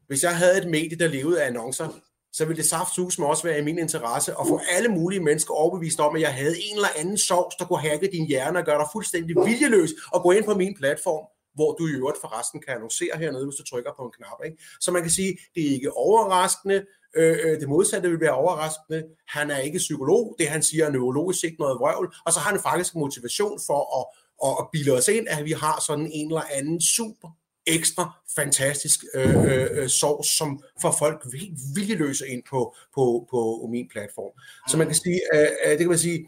Hvis 0.07 0.23
jeg 0.23 0.37
havde 0.37 0.57
et 0.57 0.69
medie, 0.69 0.97
der 0.99 1.07
levede 1.07 1.41
af 1.43 1.47
annoncer, 1.47 1.87
så 2.33 2.45
ville 2.45 2.61
det 2.61 2.69
saftsus 2.69 3.19
også 3.19 3.43
være 3.43 3.59
i 3.59 3.63
min 3.63 3.79
interesse 3.79 4.31
at 4.31 4.47
få 4.47 4.61
alle 4.77 4.89
mulige 4.89 5.23
mennesker 5.23 5.53
overbevist 5.53 5.99
om, 5.99 6.15
at 6.15 6.21
jeg 6.21 6.33
havde 6.33 6.55
en 6.61 6.75
eller 6.75 6.89
anden 6.97 7.17
sovs, 7.17 7.55
der 7.55 7.65
kunne 7.65 7.79
hacke 7.79 8.09
din 8.11 8.27
hjerne 8.27 8.59
og 8.59 8.65
gøre 8.65 8.79
dig 8.79 8.87
fuldstændig 8.91 9.35
viljeløs 9.45 9.89
og 10.11 10.23
gå 10.23 10.31
ind 10.31 10.45
på 10.45 10.55
min 10.55 10.75
platform 10.77 11.25
hvor 11.59 11.71
du 11.79 11.87
i 11.87 11.91
øvrigt 11.91 12.21
forresten 12.21 12.61
kan 12.61 12.73
annoncere 12.75 13.13
hernede, 13.21 13.45
hvis 13.45 13.59
du 13.59 13.63
trykker 13.63 13.91
på 13.97 14.03
en 14.05 14.11
knap. 14.17 14.39
Ikke? 14.45 14.57
Så 14.79 14.91
man 14.91 15.01
kan 15.01 15.11
sige, 15.11 15.31
det 15.55 15.61
er 15.67 15.71
ikke 15.77 15.91
overraskende, 15.93 16.85
øh, 17.15 17.37
øh, 17.43 17.59
det 17.59 17.69
modsatte 17.69 18.09
vil 18.09 18.19
være 18.19 18.35
overraskende. 18.43 19.03
Han 19.27 19.51
er 19.51 19.57
ikke 19.57 19.77
psykolog, 19.77 20.35
det 20.39 20.47
han 20.47 20.63
siger 20.63 20.85
er 20.85 20.91
neurologisk 20.91 21.39
set 21.39 21.55
noget 21.59 21.79
vrøvl, 21.79 22.13
og 22.25 22.33
så 22.33 22.39
har 22.39 22.49
han 22.51 22.59
faktisk 22.59 22.95
motivation 22.95 23.59
for 23.67 23.81
at, 23.99 24.05
at, 24.47 24.53
at 24.59 24.65
bilde 24.71 24.91
os 24.91 25.07
ind, 25.07 25.27
at 25.29 25.45
vi 25.45 25.51
har 25.51 25.83
sådan 25.87 26.09
en 26.13 26.27
eller 26.27 26.43
anden 26.57 26.81
super 26.81 27.29
ekstra 27.67 28.05
fantastisk 28.35 28.99
øh, 29.15 29.43
øh, 29.43 29.67
øh 29.71 29.89
sovs, 29.89 30.37
som 30.37 30.63
får 30.81 30.95
folk 30.99 31.33
helt 31.33 31.59
viljeløse 31.75 32.27
ind 32.27 32.43
på, 32.49 32.75
på, 32.95 33.27
på 33.31 33.67
min 33.71 33.87
platform. 33.91 34.31
Så 34.69 34.77
man 34.77 34.87
kan 34.87 34.95
sige, 34.95 35.21
øh, 35.33 35.47
øh 35.65 35.71
det 35.71 35.79
kan 35.79 35.87
man 35.87 35.99
sige, 35.99 36.27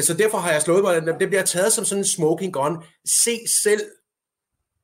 så 0.00 0.14
derfor 0.14 0.38
har 0.38 0.52
jeg 0.52 0.62
slået 0.62 0.82
mig, 0.82 1.20
det 1.20 1.28
bliver 1.28 1.42
taget 1.42 1.72
som 1.72 1.84
sådan 1.84 2.00
en 2.00 2.06
smoking 2.06 2.52
gun. 2.52 2.76
Se 3.04 3.38
selv 3.48 3.80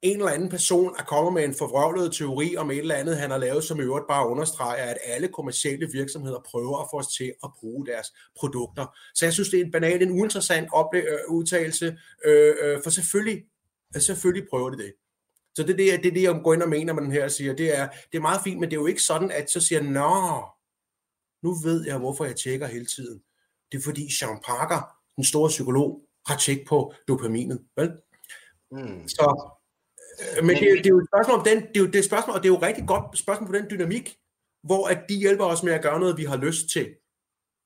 en 0.03 0.16
eller 0.16 0.33
anden 0.33 0.49
person 0.49 0.95
er 0.99 1.03
kommet 1.03 1.33
med 1.33 1.45
en 1.45 1.55
forvrøvlet 1.55 2.12
teori 2.12 2.57
om 2.57 2.70
et 2.70 2.79
eller 2.79 2.95
andet, 2.95 3.19
han 3.19 3.31
har 3.31 3.39
lavet, 3.39 3.65
som 3.65 3.81
i 3.81 3.83
øvrigt 3.83 4.07
bare 4.09 4.29
understreger, 4.29 4.85
at 4.85 4.99
alle 5.05 5.29
kommersielle 5.29 5.89
virksomheder 5.93 6.41
prøver 6.47 6.79
at 6.79 6.89
få 6.93 6.99
os 6.99 7.07
til 7.07 7.33
at 7.45 7.51
bruge 7.61 7.87
deres 7.87 8.07
produkter. 8.37 8.87
Så 9.15 9.27
jeg 9.27 9.33
synes, 9.33 9.49
det 9.49 9.61
er 9.61 9.65
en 9.65 9.70
banal, 9.70 10.03
en 10.03 10.11
uinteressant 10.11 10.69
ople- 10.75 11.12
øh, 11.12 11.19
udtalelse, 11.29 11.99
øh, 12.25 12.55
øh, 12.62 12.83
for 12.83 12.91
selvfølgelig, 12.91 13.45
selvfølgelig 13.99 14.49
prøver 14.51 14.70
de 14.70 14.77
det. 14.77 14.93
Så 15.55 15.62
det 15.62 15.70
er 15.70 15.77
det, 15.77 16.03
det, 16.03 16.09
er 16.09 16.15
det, 16.15 16.23
jeg 16.23 16.41
går 16.45 16.55
ind 16.55 16.62
og 16.62 16.69
mener 16.69 16.93
med 16.93 17.03
den 17.03 17.12
her 17.12 17.25
og 17.25 17.31
siger, 17.31 17.55
det 17.55 17.79
er, 17.79 17.89
det 18.12 18.19
er 18.19 18.23
meget 18.23 18.41
fint, 18.45 18.61
men 18.61 18.70
det 18.70 18.77
er 18.77 18.81
jo 18.81 18.87
ikke 18.87 19.03
sådan, 19.03 19.31
at 19.31 19.51
så 19.51 19.61
siger 19.61 19.83
nå, 19.83 20.45
nu 21.43 21.55
ved 21.55 21.87
jeg, 21.87 21.99
hvorfor 21.99 22.25
jeg 22.25 22.37
tjekker 22.37 22.66
hele 22.66 22.87
tiden. 22.87 23.23
Det 23.73 23.79
er 23.79 23.83
fordi 23.83 24.15
Sean 24.19 24.39
Parker, 24.47 24.97
den 25.16 25.25
store 25.25 25.49
psykolog, 25.49 26.03
har 26.27 26.37
tjekket 26.37 26.66
på 26.69 26.95
dopaminet. 27.09 27.65
Vel? 27.77 27.93
Mm. 28.70 29.09
Så 29.09 29.58
Øh, 30.20 30.45
men 30.47 30.57
det, 30.57 30.62
det 30.62 30.86
er 30.86 30.90
jo 30.90 30.99
et 30.99 31.09
spørgsmål 31.12 31.39
om 31.39 31.45
den, 31.45 31.59
det 31.59 31.77
er 31.77 31.81
jo 31.81 31.86
det 31.86 32.05
spørgsmål, 32.05 32.36
og 32.36 32.43
det 32.43 32.49
er 32.49 32.53
jo 32.53 32.57
et 32.57 32.62
rigtig 32.62 32.86
godt 32.86 33.19
spørgsmål 33.19 33.47
på 33.47 33.57
den 33.57 33.66
dynamik, 33.70 34.16
hvor 34.62 34.86
at 34.89 34.99
de 35.09 35.15
hjælper 35.15 35.45
os 35.45 35.62
med 35.62 35.73
at 35.73 35.82
gøre 35.82 36.01
noget, 36.01 36.16
vi 36.16 36.24
har 36.24 36.36
lyst 36.36 36.70
til. 36.73 36.89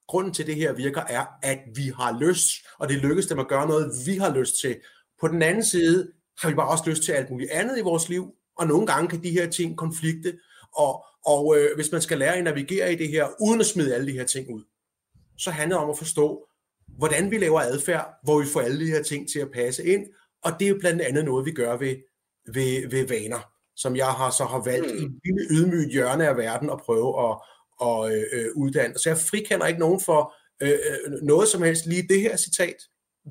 Grunden 0.08 0.34
til 0.34 0.46
det 0.46 0.56
her 0.56 0.72
virker 0.72 1.02
er, 1.02 1.24
at 1.42 1.58
vi 1.74 1.92
har 1.96 2.18
lyst, 2.20 2.48
og 2.78 2.88
det 2.88 2.96
lykkes 2.96 3.26
dem 3.26 3.38
at 3.38 3.48
gøre 3.48 3.66
noget, 3.68 3.92
vi 4.06 4.16
har 4.16 4.34
lyst 4.34 4.60
til. 4.60 4.76
På 5.20 5.28
den 5.28 5.42
anden 5.42 5.64
side 5.64 6.12
har 6.38 6.48
vi 6.48 6.54
bare 6.54 6.68
også 6.68 6.84
lyst 6.90 7.02
til 7.02 7.12
alt 7.12 7.30
muligt 7.30 7.50
andet 7.50 7.78
i 7.78 7.82
vores 7.82 8.08
liv, 8.08 8.34
og 8.58 8.66
nogle 8.66 8.86
gange 8.86 9.08
kan 9.08 9.22
de 9.22 9.30
her 9.30 9.50
ting 9.50 9.76
konflikte, 9.76 10.38
og, 10.76 11.04
og 11.26 11.58
øh, 11.58 11.74
hvis 11.74 11.92
man 11.92 12.02
skal 12.02 12.18
lære 12.18 12.36
at 12.36 12.44
navigere 12.44 12.92
i 12.92 12.96
det 12.96 13.08
her, 13.08 13.26
uden 13.40 13.60
at 13.60 13.66
smide 13.66 13.94
alle 13.94 14.06
de 14.06 14.18
her 14.18 14.24
ting 14.24 14.54
ud, 14.54 14.64
så 15.38 15.50
handler 15.50 15.76
det 15.76 15.84
om 15.84 15.90
at 15.90 15.98
forstå, 15.98 16.48
hvordan 16.98 17.30
vi 17.30 17.38
laver 17.38 17.60
adfærd, 17.60 18.14
hvor 18.24 18.40
vi 18.40 18.46
får 18.46 18.60
alle 18.60 18.86
de 18.86 18.90
her 18.90 19.02
ting 19.02 19.28
til 19.28 19.38
at 19.38 19.50
passe 19.50 19.84
ind, 19.84 20.06
og 20.44 20.52
det 20.58 20.64
er 20.64 20.68
jo 20.68 20.76
blandt 20.80 21.00
andet 21.02 21.24
noget, 21.24 21.46
vi 21.46 21.52
gør 21.52 21.76
ved 21.76 21.96
ved, 22.47 22.90
ved 22.90 23.09
vaner, 23.09 23.52
som 23.77 23.97
jeg 23.97 24.06
har 24.06 24.31
så 24.31 24.44
har 24.44 24.62
valgt 24.64 24.94
mm. 24.94 25.01
i 25.01 25.05
et 25.05 25.20
lille 25.24 25.47
ydmygt 25.51 25.93
hjørne 25.93 26.28
af 26.28 26.36
verden 26.36 26.70
at 26.70 26.78
prøve 26.78 27.31
at, 27.31 27.36
at 27.82 28.24
øh, 28.32 28.47
uddanne. 28.56 28.98
Så 28.98 29.09
jeg 29.10 29.19
frikender 29.19 29.66
ikke 29.66 29.81
nogen 29.81 30.01
for 30.01 30.35
øh, 30.62 30.70
øh, 30.70 31.12
noget 31.23 31.48
som 31.48 31.62
helst. 31.62 31.86
Lige 31.86 32.09
det 32.09 32.20
her 32.20 32.36
citat, 32.36 32.77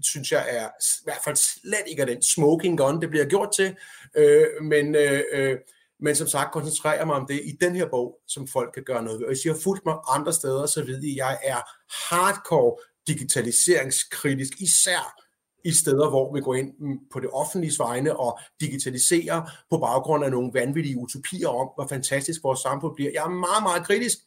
synes 0.03 0.31
jeg 0.31 0.45
er 0.49 0.67
i 0.67 1.03
hvert 1.03 1.21
fald 1.25 1.35
slet 1.35 1.83
ikke 1.87 2.01
af 2.01 2.07
den 2.07 2.21
smoking 2.21 2.77
gun, 2.77 3.01
det 3.01 3.09
bliver 3.09 3.25
gjort 3.25 3.49
til. 3.55 3.75
Øh, 4.15 4.47
men, 4.61 4.95
øh, 4.95 5.23
øh, 5.33 5.57
men 5.99 6.15
som 6.15 6.27
sagt 6.27 6.53
koncentrerer 6.53 7.05
mig 7.05 7.15
om 7.15 7.27
det 7.27 7.41
i 7.43 7.57
den 7.61 7.75
her 7.75 7.89
bog, 7.89 8.17
som 8.27 8.47
folk 8.47 8.73
kan 8.73 8.83
gøre 8.83 9.03
noget 9.03 9.19
ved. 9.19 9.25
Og 9.25 9.33
hvis 9.33 9.45
I 9.45 9.47
har 9.47 9.57
fulgt 9.63 9.85
mig 9.85 9.95
andre 10.09 10.33
steder, 10.33 10.65
så 10.65 10.83
ved 10.83 11.03
I, 11.03 11.11
at 11.11 11.15
jeg 11.15 11.39
er 11.43 11.61
hardcore 12.09 12.77
digitaliseringskritisk, 13.07 14.61
især 14.61 15.20
i 15.65 15.71
steder, 15.71 16.09
hvor 16.09 16.33
vi 16.33 16.41
går 16.41 16.55
ind 16.55 16.71
på 17.13 17.19
det 17.19 17.29
offentlige 17.33 17.73
vegne 17.79 18.19
og 18.19 18.39
digitaliserer 18.61 19.51
på 19.69 19.77
baggrund 19.77 20.25
af 20.25 20.31
nogle 20.31 20.51
vanvittige 20.53 20.97
utopier 20.97 21.47
om, 21.47 21.69
hvor 21.75 21.87
fantastisk 21.87 22.43
vores 22.43 22.59
samfund 22.59 22.95
bliver. 22.95 23.11
Jeg 23.13 23.23
er 23.23 23.29
meget, 23.29 23.63
meget 23.63 23.83
kritisk. 23.83 24.17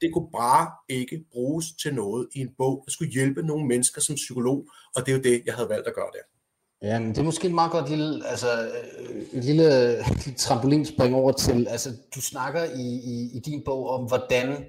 Det 0.00 0.10
kunne 0.12 0.28
bare 0.32 0.70
ikke 0.88 1.24
bruges 1.32 1.66
til 1.82 1.94
noget 1.94 2.28
i 2.34 2.40
en 2.40 2.50
bog, 2.58 2.82
der 2.86 2.90
skulle 2.90 3.12
hjælpe 3.12 3.42
nogle 3.42 3.66
mennesker 3.66 4.00
som 4.00 4.14
psykolog, 4.14 4.68
og 4.96 5.06
det 5.06 5.12
er 5.12 5.16
jo 5.16 5.22
det, 5.22 5.42
jeg 5.46 5.54
havde 5.54 5.68
valgt 5.68 5.88
at 5.88 5.94
gøre 5.94 6.10
der. 6.12 6.24
Ja, 6.82 7.00
men 7.00 7.08
det 7.08 7.18
er 7.18 7.22
måske 7.22 7.48
en 7.48 7.54
meget 7.54 7.72
godt 7.72 7.90
lille, 7.90 8.26
altså, 8.26 8.62
øh, 8.62 9.22
et 9.32 9.44
lille, 9.44 9.96
lille 10.24 10.38
trampolinspring 10.38 11.14
over 11.14 11.32
til, 11.32 11.68
altså 11.68 11.90
du 12.14 12.20
snakker 12.20 12.64
i, 12.64 12.86
i, 13.12 13.36
i 13.36 13.40
din 13.44 13.62
bog 13.64 13.88
om, 13.88 14.04
hvordan 14.04 14.64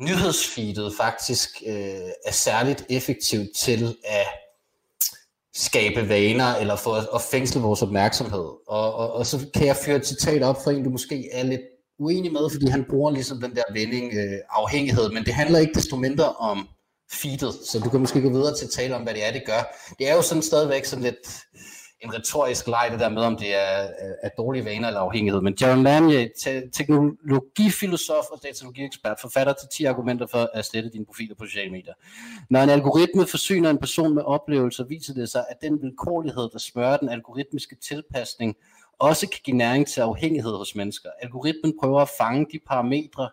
nyhedsfeedet 0.00 0.94
faktisk 0.96 1.62
øh, 1.66 2.10
er 2.26 2.32
særligt 2.32 2.86
effektivt 2.90 3.48
til 3.56 3.96
at 4.04 4.26
skabe 5.54 6.08
vaner, 6.08 6.54
eller 6.54 6.76
for 6.76 6.94
at, 6.94 7.08
at 7.14 7.20
fængsle 7.20 7.60
vores 7.60 7.82
opmærksomhed. 7.82 8.44
Og, 8.68 8.94
og, 8.94 9.12
og 9.12 9.26
så 9.26 9.46
kan 9.54 9.66
jeg 9.66 9.76
føre 9.76 9.96
et 9.96 10.06
citat 10.06 10.42
op 10.42 10.64
for 10.64 10.70
en, 10.70 10.84
du 10.84 10.90
måske 10.90 11.28
er 11.32 11.42
lidt 11.42 11.60
uenig 11.98 12.32
med, 12.32 12.50
fordi 12.50 12.66
han 12.66 12.84
bruger 12.90 13.10
ligesom 13.10 13.40
den 13.40 13.54
der 13.54 13.62
vending 13.72 14.14
øh, 14.14 14.38
afhængighed, 14.50 15.10
men 15.10 15.24
det 15.24 15.34
handler 15.34 15.58
ikke 15.58 15.74
desto 15.74 15.96
mindre 15.96 16.32
om 16.32 16.68
feedet, 17.12 17.54
så 17.70 17.78
du 17.78 17.90
kan 17.90 18.00
måske 18.00 18.20
gå 18.20 18.30
videre 18.30 18.56
til 18.56 18.64
at 18.64 18.70
tale 18.70 18.96
om, 18.96 19.02
hvad 19.02 19.14
det 19.14 19.26
er, 19.26 19.32
det 19.32 19.42
gør. 19.46 19.76
Det 19.98 20.08
er 20.08 20.14
jo 20.14 20.22
sådan 20.22 20.42
stadigvæk 20.42 20.84
sådan 20.84 21.04
lidt 21.04 21.28
en 22.04 22.14
retorisk 22.14 22.66
leg, 22.66 22.88
det 22.92 23.00
der 23.00 23.08
med, 23.08 23.22
om 23.22 23.36
det 23.36 23.54
er, 23.54 23.88
er 24.22 24.28
dårlige 24.38 24.64
vaner 24.64 24.88
eller 24.88 25.00
afhængighed. 25.00 25.40
Men 25.40 25.56
Jaron 25.60 25.82
Lanier, 25.82 26.28
te- 26.38 26.70
teknologifilosof 26.70 28.24
og 28.32 28.40
datalogiekspert, 28.42 29.16
forfatter 29.20 29.52
til 29.52 29.68
10 29.72 29.84
argumenter 29.84 30.26
for 30.26 30.50
at 30.54 30.64
slette 30.64 30.90
dine 30.90 31.04
profiler 31.06 31.34
på 31.34 31.44
sociale 31.44 31.70
medier. 31.70 31.94
Når 32.50 32.60
en 32.60 32.70
algoritme 32.70 33.26
forsyner 33.26 33.70
en 33.70 33.78
person 33.78 34.14
med 34.14 34.22
oplevelser, 34.22 34.84
viser 34.84 35.14
det 35.14 35.28
sig, 35.28 35.44
at 35.50 35.56
den 35.62 35.82
vilkårlighed, 35.82 36.50
der 36.52 36.58
smører 36.58 36.96
den 36.96 37.08
algoritmiske 37.08 37.76
tilpasning, 37.76 38.56
også 38.98 39.28
kan 39.28 39.40
give 39.44 39.56
næring 39.56 39.86
til 39.86 40.00
afhængighed 40.00 40.52
hos 40.56 40.74
mennesker. 40.74 41.08
Algoritmen 41.22 41.74
prøver 41.80 42.00
at 42.00 42.08
fange 42.18 42.46
de 42.52 42.58
parametre, 42.66 43.28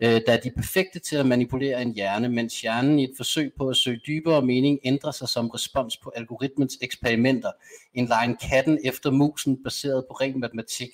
øh, 0.00 0.20
der 0.26 0.32
er 0.32 0.40
de 0.40 0.50
perfekte 0.50 0.98
til 0.98 1.16
at 1.16 1.26
manipulere 1.26 1.82
en 1.82 1.94
hjerne, 1.94 2.28
mens 2.28 2.60
hjernen 2.60 2.98
i 2.98 3.04
et 3.04 3.14
forsøg 3.16 3.52
på 3.58 3.68
at 3.68 3.76
søge 3.76 4.00
dybere 4.06 4.42
mening 4.42 4.78
ændrer 4.84 5.10
sig 5.10 5.28
som 5.28 5.50
respons 5.50 5.96
på 5.96 6.12
algoritmens 6.16 6.78
eksperimenter. 6.80 7.50
En 7.94 8.04
line 8.04 8.36
katten 8.36 8.78
efter 8.84 9.10
musen 9.10 9.62
baseret 9.64 10.04
på 10.10 10.14
ren 10.14 10.40
matematik, 10.40 10.90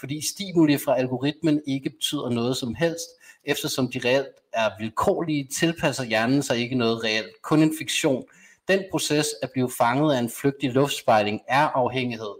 fordi 0.00 0.26
stimuli 0.26 0.78
fra 0.78 0.98
algoritmen 0.98 1.62
ikke 1.66 1.90
betyder 1.90 2.30
noget 2.30 2.56
som 2.56 2.74
helst, 2.74 3.08
eftersom 3.44 3.90
de 3.90 4.00
reelt 4.04 4.28
er 4.52 4.70
vilkårlige, 4.78 5.44
tilpasser 5.44 6.04
hjernen 6.04 6.42
sig 6.42 6.58
ikke 6.58 6.74
noget 6.74 7.04
reelt, 7.04 7.42
kun 7.42 7.62
en 7.62 7.74
fiktion. 7.78 8.24
Den 8.68 8.84
proces 8.90 9.26
at 9.42 9.50
blive 9.52 9.70
fanget 9.78 10.14
af 10.14 10.18
en 10.18 10.30
flygtig 10.30 10.72
luftspejling 10.72 11.40
er 11.48 11.68
afhængighed, 11.68 12.34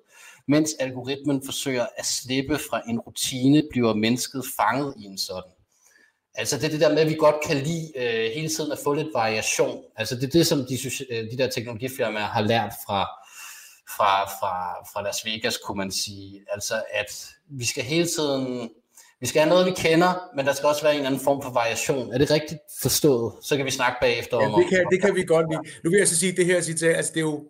mens 0.48 0.74
algoritmen 0.80 1.42
forsøger 1.44 1.86
at 1.96 2.06
slippe 2.06 2.58
fra 2.58 2.82
en 2.88 3.00
rutine, 3.00 3.62
bliver 3.70 3.94
mennesket 3.94 4.44
fanget 4.56 4.94
i 4.98 5.04
en 5.04 5.18
sådan. 5.18 5.53
Altså 6.34 6.56
det 6.56 6.64
er 6.64 6.68
det 6.68 6.80
der 6.80 6.88
med, 6.88 6.98
at 6.98 7.08
vi 7.08 7.14
godt 7.14 7.36
kan 7.46 7.56
lide 7.56 7.92
øh, 7.96 8.30
hele 8.34 8.48
tiden 8.48 8.72
at 8.72 8.78
få 8.84 8.94
lidt 8.94 9.08
variation. 9.14 9.82
Altså 9.96 10.14
det 10.14 10.24
er 10.24 10.28
det, 10.28 10.46
som 10.46 10.58
de, 10.58 10.78
øh, 11.10 11.30
de 11.30 11.38
der 11.38 11.50
teknologifirmaer 11.50 12.26
har 12.26 12.40
lært 12.40 12.72
fra, 12.86 13.08
fra, 13.96 14.24
fra, 14.24 14.82
fra 14.92 15.02
Las 15.02 15.24
Vegas, 15.24 15.56
kunne 15.56 15.78
man 15.78 15.92
sige. 15.92 16.40
Altså 16.52 16.74
at 16.92 17.34
vi 17.50 17.64
skal 17.64 17.82
hele 17.84 18.06
tiden, 18.06 18.70
vi 19.20 19.26
skal 19.26 19.42
have 19.42 19.50
noget, 19.50 19.66
vi 19.66 19.72
kender, 19.76 20.30
men 20.36 20.46
der 20.46 20.52
skal 20.52 20.66
også 20.66 20.82
være 20.82 20.96
en 20.96 21.06
anden 21.06 21.20
form 21.20 21.42
for 21.42 21.50
variation. 21.50 22.14
Er 22.14 22.18
det 22.18 22.30
rigtigt 22.30 22.60
forstået? 22.82 23.32
Så 23.42 23.56
kan 23.56 23.66
vi 23.66 23.70
snakke 23.70 23.96
bagefter 24.00 24.36
om... 24.36 24.42
Ja, 24.42 24.56
det 24.56 24.68
kan, 24.68 24.86
det 24.90 25.02
kan 25.02 25.14
vi 25.14 25.24
godt 25.24 25.46
lide. 25.50 25.60
Nu 25.84 25.90
vil 25.90 25.98
jeg 25.98 26.08
så 26.08 26.16
sige, 26.16 26.32
det 26.32 26.46
her 26.46 26.60
citat, 26.60 26.96
altså 26.96 27.12
det 27.14 27.20
er 27.20 27.24
jo, 27.24 27.44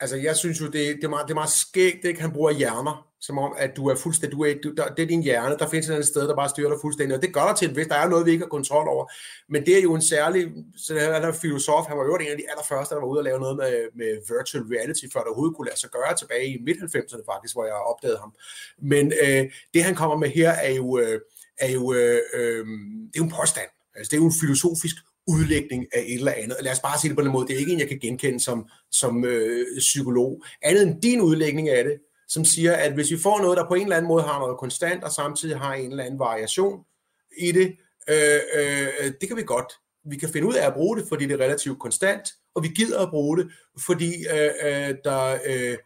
altså 0.00 0.16
jeg 0.16 0.36
synes 0.36 0.60
jo, 0.60 0.66
det, 0.66 0.72
det, 0.74 1.04
er, 1.04 1.08
meget, 1.08 1.24
det 1.26 1.30
er 1.30 1.34
meget 1.34 1.50
skægt, 1.50 2.04
ikke? 2.04 2.20
han 2.20 2.32
bruger 2.32 2.50
hjerner 2.50 3.08
som 3.20 3.38
om, 3.38 3.54
at 3.58 3.76
du 3.76 3.88
er 3.88 3.94
fuldstændig, 3.94 4.38
du 4.38 4.44
er, 4.44 4.54
du, 4.64 4.74
der, 4.74 4.88
det 4.88 5.02
er 5.02 5.06
din 5.06 5.22
hjerne, 5.22 5.56
der 5.58 5.68
findes 5.68 5.88
et 5.88 5.92
andet 5.92 6.06
sted, 6.06 6.28
der 6.28 6.36
bare 6.36 6.48
styrer 6.48 6.70
dig 6.70 6.78
fuldstændig, 6.80 7.16
og 7.16 7.22
det 7.22 7.34
gør 7.34 7.46
der 7.46 7.54
til 7.54 7.72
hvis 7.72 7.86
der 7.86 7.94
er 7.94 8.08
noget, 8.08 8.26
vi 8.26 8.30
ikke 8.30 8.44
har 8.44 8.48
kontrol 8.48 8.88
over. 8.88 9.06
Men 9.48 9.66
det 9.66 9.78
er 9.78 9.82
jo 9.82 9.94
en 9.94 10.02
særlig, 10.02 10.52
så 10.76 10.94
der 10.94 11.00
er 11.00 11.20
der 11.20 11.32
filosof, 11.32 11.86
han 11.86 11.98
var 11.98 12.04
jo 12.04 12.16
en 12.16 12.26
af 12.26 12.36
de 12.36 12.50
allerførste, 12.50 12.94
der 12.94 13.00
var 13.00 13.08
ude 13.08 13.20
og 13.20 13.24
lave 13.24 13.40
noget 13.40 13.56
med, 13.56 13.88
med 13.94 14.10
virtual 14.34 14.64
reality, 14.64 15.04
før 15.12 15.20
der 15.20 15.26
overhovedet 15.26 15.56
kunne 15.56 15.68
lade 15.68 15.80
sig 15.80 15.90
gøre 15.90 16.14
tilbage 16.16 16.46
i 16.46 16.62
midt-90'erne 16.62 17.24
faktisk, 17.32 17.54
hvor 17.54 17.64
jeg 17.64 17.74
opdagede 17.74 18.18
ham. 18.18 18.32
Men 18.82 19.12
øh, 19.22 19.50
det 19.74 19.84
han 19.84 19.94
kommer 19.94 20.16
med 20.16 20.28
her 20.28 20.50
er 20.50 20.72
jo, 20.72 20.98
øh, 20.98 21.20
er 21.58 21.70
jo, 21.72 21.92
øh, 21.92 22.20
øh, 22.34 22.66
det 23.06 23.14
er 23.14 23.20
jo 23.22 23.24
en 23.24 23.34
påstand. 23.40 23.70
Altså, 23.94 24.10
det 24.10 24.16
er 24.16 24.22
jo 24.22 24.26
en 24.26 24.40
filosofisk 24.40 24.96
udlægning 25.28 25.86
af 25.92 26.00
et 26.06 26.14
eller 26.14 26.32
andet. 26.36 26.56
Lad 26.60 26.72
os 26.72 26.80
bare 26.80 26.98
sige 26.98 27.08
det 27.08 27.16
på 27.16 27.24
den 27.24 27.32
måde. 27.32 27.46
Det 27.46 27.54
er 27.54 27.58
ikke 27.58 27.72
en, 27.72 27.80
jeg 27.80 27.88
kan 27.88 27.98
genkende 27.98 28.40
som, 28.40 28.68
som 28.90 29.24
øh, 29.24 29.66
psykolog. 29.78 30.44
Andet 30.62 30.82
end 30.82 31.02
din 31.02 31.20
udlægning 31.20 31.68
af 31.68 31.84
det, 31.84 31.98
som 32.28 32.44
siger, 32.44 32.72
at 32.72 32.92
hvis 32.94 33.10
vi 33.10 33.18
får 33.18 33.40
noget, 33.40 33.56
der 33.56 33.68
på 33.68 33.74
en 33.74 33.82
eller 33.82 33.96
anden 33.96 34.08
måde 34.08 34.22
har 34.22 34.38
noget 34.38 34.58
konstant, 34.58 35.04
og 35.04 35.12
samtidig 35.12 35.58
har 35.58 35.74
en 35.74 35.90
eller 35.90 36.04
anden 36.04 36.18
variation 36.18 36.84
i 37.38 37.52
det, 37.52 37.76
øh, 38.08 38.40
øh, 38.54 39.12
det 39.20 39.28
kan 39.28 39.36
vi 39.36 39.42
godt. 39.42 39.72
Vi 40.04 40.16
kan 40.16 40.28
finde 40.28 40.48
ud 40.48 40.54
af 40.54 40.66
at 40.66 40.74
bruge 40.74 40.98
det, 40.98 41.08
fordi 41.08 41.26
det 41.26 41.40
er 41.40 41.44
relativt 41.44 41.78
konstant, 41.78 42.28
og 42.54 42.62
vi 42.62 42.68
gider 42.68 43.00
at 43.00 43.10
bruge 43.10 43.38
det, 43.38 43.50
fordi, 43.86 44.12
øh, 44.32 44.50
øh 44.64 44.94
der, 45.04 45.38
øh, 45.46 45.76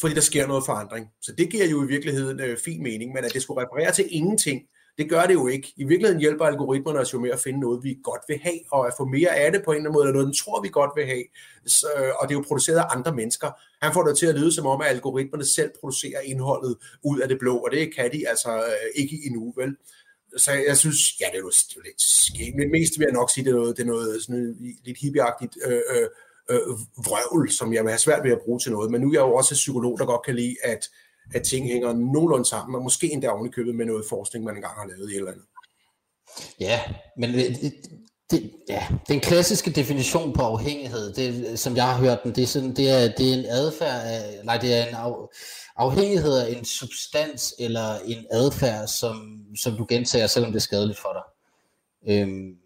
fordi 0.00 0.14
der 0.14 0.20
sker 0.20 0.46
noget 0.46 0.64
forandring. 0.66 1.06
Så 1.22 1.32
det 1.32 1.50
giver 1.50 1.66
jo 1.66 1.84
i 1.84 1.86
virkeligheden 1.86 2.40
øh, 2.40 2.58
fin 2.58 2.82
mening, 2.82 3.12
men 3.12 3.24
at 3.24 3.32
det 3.32 3.42
skulle 3.42 3.66
referere 3.66 3.92
til 3.92 4.06
ingenting, 4.10 4.62
det 4.98 5.10
gør 5.10 5.26
det 5.26 5.34
jo 5.34 5.46
ikke. 5.46 5.72
I 5.76 5.84
virkeligheden 5.84 6.20
hjælper 6.20 6.44
algoritmerne 6.44 6.98
os 6.98 7.12
jo 7.12 7.20
med 7.20 7.30
at 7.30 7.40
finde 7.40 7.60
noget, 7.60 7.84
vi 7.84 7.98
godt 8.02 8.22
vil 8.28 8.38
have, 8.42 8.58
og 8.70 8.86
at 8.86 8.94
få 8.96 9.04
mere 9.04 9.36
af 9.36 9.52
det 9.52 9.62
på 9.64 9.70
en 9.70 9.76
eller 9.76 9.80
anden 9.80 9.92
måde, 9.92 10.02
eller 10.02 10.12
noget, 10.12 10.26
den 10.26 10.34
tror, 10.34 10.62
vi 10.62 10.68
godt 10.68 10.90
vil 10.96 11.06
have. 11.06 11.24
Så, 11.66 11.86
og 12.20 12.28
det 12.28 12.34
er 12.34 12.38
jo 12.38 12.44
produceret 12.48 12.78
af 12.78 12.96
andre 12.96 13.14
mennesker. 13.14 13.50
Han 13.82 13.94
får 13.94 14.02
det 14.02 14.18
til 14.18 14.26
at 14.26 14.34
lyde 14.34 14.52
som 14.52 14.66
om, 14.66 14.80
at 14.80 14.88
algoritmerne 14.88 15.44
selv 15.44 15.70
producerer 15.80 16.20
indholdet 16.20 16.76
ud 17.04 17.20
af 17.20 17.28
det 17.28 17.38
blå, 17.38 17.56
og 17.56 17.70
det 17.70 17.94
kan 17.94 18.12
de 18.12 18.28
altså 18.28 18.56
øh, 18.56 19.02
ikke 19.02 19.18
endnu, 19.26 19.52
vel? 19.56 19.76
Så 20.36 20.52
jeg 20.52 20.76
synes, 20.76 21.20
ja, 21.20 21.26
det 21.26 21.34
er 21.34 21.38
jo, 21.38 21.50
det 21.50 21.70
er 21.70 21.76
jo 21.76 21.82
lidt 21.84 22.02
skægt, 22.02 22.56
men 22.56 22.70
mest 22.70 22.98
vil 22.98 23.04
jeg 23.04 23.12
nok 23.12 23.30
sige, 23.30 23.44
det 23.44 23.50
er 23.50 23.56
noget, 23.56 23.76
det 23.76 23.82
er 23.82 23.86
noget 23.86 24.22
sådan 24.22 24.56
lidt 24.84 24.98
hippieagtigt 24.98 25.58
øh, 25.66 25.82
øh, 25.94 26.08
øh, 26.50 26.68
vrøvl, 27.06 27.50
som 27.50 27.72
jeg 27.74 27.82
vil 27.82 27.90
have 27.90 27.98
svært 27.98 28.24
ved 28.24 28.32
at 28.32 28.40
bruge 28.44 28.60
til 28.60 28.72
noget. 28.72 28.90
Men 28.90 29.00
nu 29.00 29.08
er 29.08 29.12
jeg 29.12 29.20
jo 29.20 29.34
også 29.34 29.54
en 29.54 29.62
psykolog, 29.64 29.98
der 29.98 30.06
godt 30.06 30.24
kan 30.24 30.34
lide, 30.34 30.56
at 30.62 30.90
at 31.34 31.42
ting 31.42 31.68
hænger 31.68 31.92
nogenlunde 31.92 32.44
sammen, 32.44 32.76
og 32.76 32.82
måske 32.82 33.12
endda 33.12 33.28
ovenikøbet 33.28 33.74
med 33.74 33.86
noget 33.86 34.04
forskning, 34.08 34.44
man 34.44 34.56
engang 34.56 34.74
har 34.74 34.86
lavet 34.86 35.12
i 35.12 35.16
eller 35.16 35.30
andet. 35.30 35.44
Ja, 36.60 36.80
men 37.16 37.34
det, 37.34 37.72
det, 38.30 38.50
ja, 38.68 38.86
den 39.08 39.20
klassiske 39.20 39.70
definition 39.70 40.32
på 40.32 40.42
afhængighed, 40.42 41.12
det, 41.12 41.58
som 41.58 41.76
jeg 41.76 41.84
har 41.84 42.00
hørt 42.00 42.22
den, 42.24 42.34
det 42.34 42.42
er, 42.42 42.46
sådan, 42.46 42.76
det 42.76 42.90
er, 42.90 43.12
det 43.18 43.30
er 43.30 43.38
en 43.38 43.44
adfærd, 43.48 44.06
af, 44.06 44.44
nej, 44.44 44.56
det 44.56 44.74
er 44.74 44.86
en 44.86 44.94
af, 44.94 45.12
afhængighed 45.76 46.38
af 46.38 46.56
en 46.58 46.64
substans 46.64 47.54
eller 47.58 47.98
en 47.98 48.26
adfærd, 48.30 48.86
som, 48.86 49.44
som 49.56 49.76
du 49.76 49.86
gentager, 49.88 50.26
selvom 50.26 50.52
det 50.52 50.58
er 50.58 50.62
skadeligt 50.62 50.98
for 50.98 51.12
dig. 51.12 51.22
Øhm, 52.12 52.56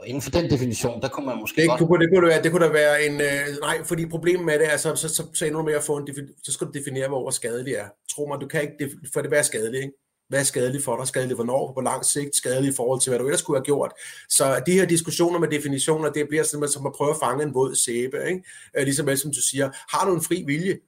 og 0.00 0.08
inden 0.08 0.22
for 0.22 0.30
den 0.30 0.50
definition, 0.50 1.02
der 1.02 1.08
kunne 1.08 1.26
man 1.26 1.38
måske 1.38 1.60
det, 1.60 1.68
godt... 1.68 1.80
Kunne, 1.80 2.04
det, 2.04 2.10
kunne 2.14 2.28
være, 2.28 2.42
det 2.42 2.50
kunne 2.50 2.66
da 2.66 2.72
være 2.72 3.06
en... 3.06 3.20
Øh, 3.20 3.60
nej, 3.60 3.84
fordi 3.84 4.06
problemet 4.06 4.44
med 4.46 4.58
det 4.58 4.72
er, 4.72 4.76
så, 4.76 4.94
så, 4.94 5.08
så, 5.08 5.26
så 5.34 5.46
ender 5.46 5.58
du 5.58 5.64
med 5.64 5.74
at 5.74 5.82
få 5.82 5.96
en... 5.96 6.08
Så 6.42 6.52
skal 6.52 6.66
du 6.66 6.72
definere, 6.72 7.08
hvor 7.08 7.30
skadelig 7.30 7.74
er. 7.74 7.88
Tro 8.10 8.26
mig, 8.26 8.40
du 8.40 8.46
kan 8.46 8.62
ikke... 8.62 8.90
For 9.12 9.22
det 9.22 9.30
være 9.30 9.44
skadeligt, 9.44 9.82
ikke? 9.82 9.94
Hvad 10.28 10.40
er 10.40 10.44
skadeligt 10.44 10.84
for 10.84 10.96
dig? 10.96 11.06
Skadeligt 11.06 11.36
hvornår? 11.36 11.72
På 11.72 11.80
lang 11.80 12.04
sigt? 12.04 12.36
Skadeligt 12.36 12.72
i 12.72 12.76
forhold 12.76 13.00
til, 13.00 13.10
hvad 13.10 13.18
du 13.18 13.24
ellers 13.24 13.40
skulle 13.40 13.58
have 13.58 13.64
gjort? 13.64 13.92
Så 14.28 14.62
de 14.66 14.72
her 14.72 14.86
diskussioner 14.86 15.38
med 15.38 15.48
definitioner, 15.48 16.10
det 16.10 16.28
bliver 16.28 16.42
sådan, 16.42 16.68
som 16.68 16.86
at 16.86 16.92
prøve 16.92 17.10
at 17.10 17.16
fange 17.22 17.42
en 17.44 17.54
våd 17.54 17.74
sæbe. 17.74 18.16
Ikke? 18.28 18.42
Øh, 18.76 18.84
ligesom 18.84 19.16
som 19.16 19.32
du 19.32 19.42
siger, 19.42 19.70
har 19.96 20.08
du 20.08 20.14
en 20.14 20.22
fri 20.22 20.42
vilje? 20.46 20.78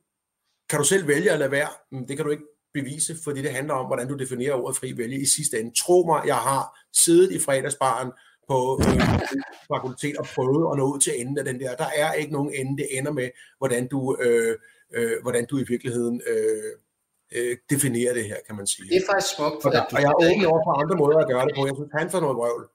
Kan 0.71 0.79
du 0.79 0.85
selv 0.85 1.09
vælge 1.09 1.31
at 1.31 1.39
lade 1.39 1.51
være? 1.51 1.69
Det 2.09 2.17
kan 2.17 2.25
du 2.25 2.31
ikke 2.31 2.45
bevise, 2.75 3.17
fordi 3.25 3.43
det 3.43 3.51
handler 3.51 3.75
om, 3.75 3.87
hvordan 3.87 4.09
du 4.09 4.15
definerer 4.15 4.55
ordet 4.55 4.77
fri 4.77 4.97
vælge 4.97 5.21
i 5.21 5.27
sidste 5.27 5.61
ende. 5.61 5.73
Tro 5.79 6.05
mig, 6.07 6.23
jeg 6.27 6.37
har 6.37 6.79
siddet 6.93 7.33
i 7.33 7.39
fredagsbaren 7.39 8.11
på 8.49 8.81
øh, 8.81 9.01
fakultet 9.73 10.17
og 10.17 10.27
prøvet 10.35 10.73
at 10.73 10.79
nå 10.79 10.85
ud 10.95 11.01
til 11.01 11.21
enden 11.21 11.39
af 11.39 11.45
den 11.45 11.61
der. 11.61 11.75
Der 11.75 11.91
er 11.97 12.13
ikke 12.13 12.33
nogen 12.33 12.53
ende. 12.55 12.83
Det 12.83 12.99
ender 12.99 13.13
med, 13.13 13.29
hvordan 13.59 13.89
du, 13.89 14.17
øh, 14.21 14.59
øh, 14.95 15.13
hvordan 15.23 15.47
du 15.51 15.59
i 15.59 15.65
virkeligheden 15.69 16.21
øh, 16.31 16.73
øh, 17.35 17.57
definerer 17.71 18.15
det 18.15 18.25
her, 18.25 18.37
kan 18.47 18.57
man 18.57 18.67
sige. 18.67 18.89
Det 18.89 18.97
er 18.97 19.13
faktisk 19.13 19.37
smukt. 19.37 19.65
Og, 19.65 19.73
der, 19.73 19.81
og 19.81 20.01
jeg 20.03 20.13
er 20.21 20.31
ikke 20.31 20.49
over 20.49 20.63
for 20.67 20.73
andre 20.83 20.97
måder 20.97 21.19
at 21.19 21.29
gøre 21.29 21.47
det 21.47 21.55
på. 21.57 21.67
Jeg 21.67 21.75
synes, 21.77 21.91
han 21.99 22.11
får 22.11 22.21
noget 22.21 22.37
vrøvl. 22.37 22.69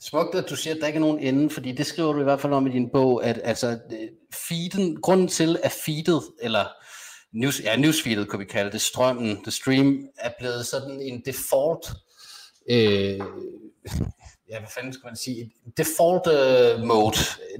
Smukt, 0.00 0.34
at 0.34 0.50
du 0.50 0.56
siger, 0.56 0.74
at 0.74 0.80
der 0.80 0.86
ikke 0.86 0.96
er 0.96 1.00
nogen 1.00 1.18
ende, 1.18 1.50
fordi 1.50 1.72
det 1.72 1.86
skriver 1.86 2.12
du 2.12 2.20
i 2.20 2.24
hvert 2.24 2.40
fald 2.40 2.52
om 2.52 2.66
i 2.66 2.70
din 2.70 2.90
bog, 2.90 3.24
at 3.24 3.40
altså, 3.44 3.78
feeden, 4.48 5.00
grunden 5.00 5.28
til, 5.28 5.58
at 5.62 5.72
feedet, 5.84 6.22
eller 6.40 6.64
news, 7.32 7.60
ja, 7.64 7.76
newsfeedet 7.76 8.28
kunne 8.28 8.38
vi 8.38 8.44
kalde 8.44 8.72
det, 8.72 8.80
strømmen, 8.80 9.42
the 9.42 9.50
stream, 9.50 10.08
er 10.18 10.30
blevet 10.38 10.66
sådan 10.66 11.00
en 11.00 11.22
default 11.26 11.86
øh, 12.70 13.20
ja, 14.50 14.58
hvad 14.58 14.68
fanden 14.74 14.92
skal 14.92 15.06
man 15.06 15.16
sige, 15.16 15.52
default 15.76 16.26
uh, 16.26 16.86
mode, 16.86 17.16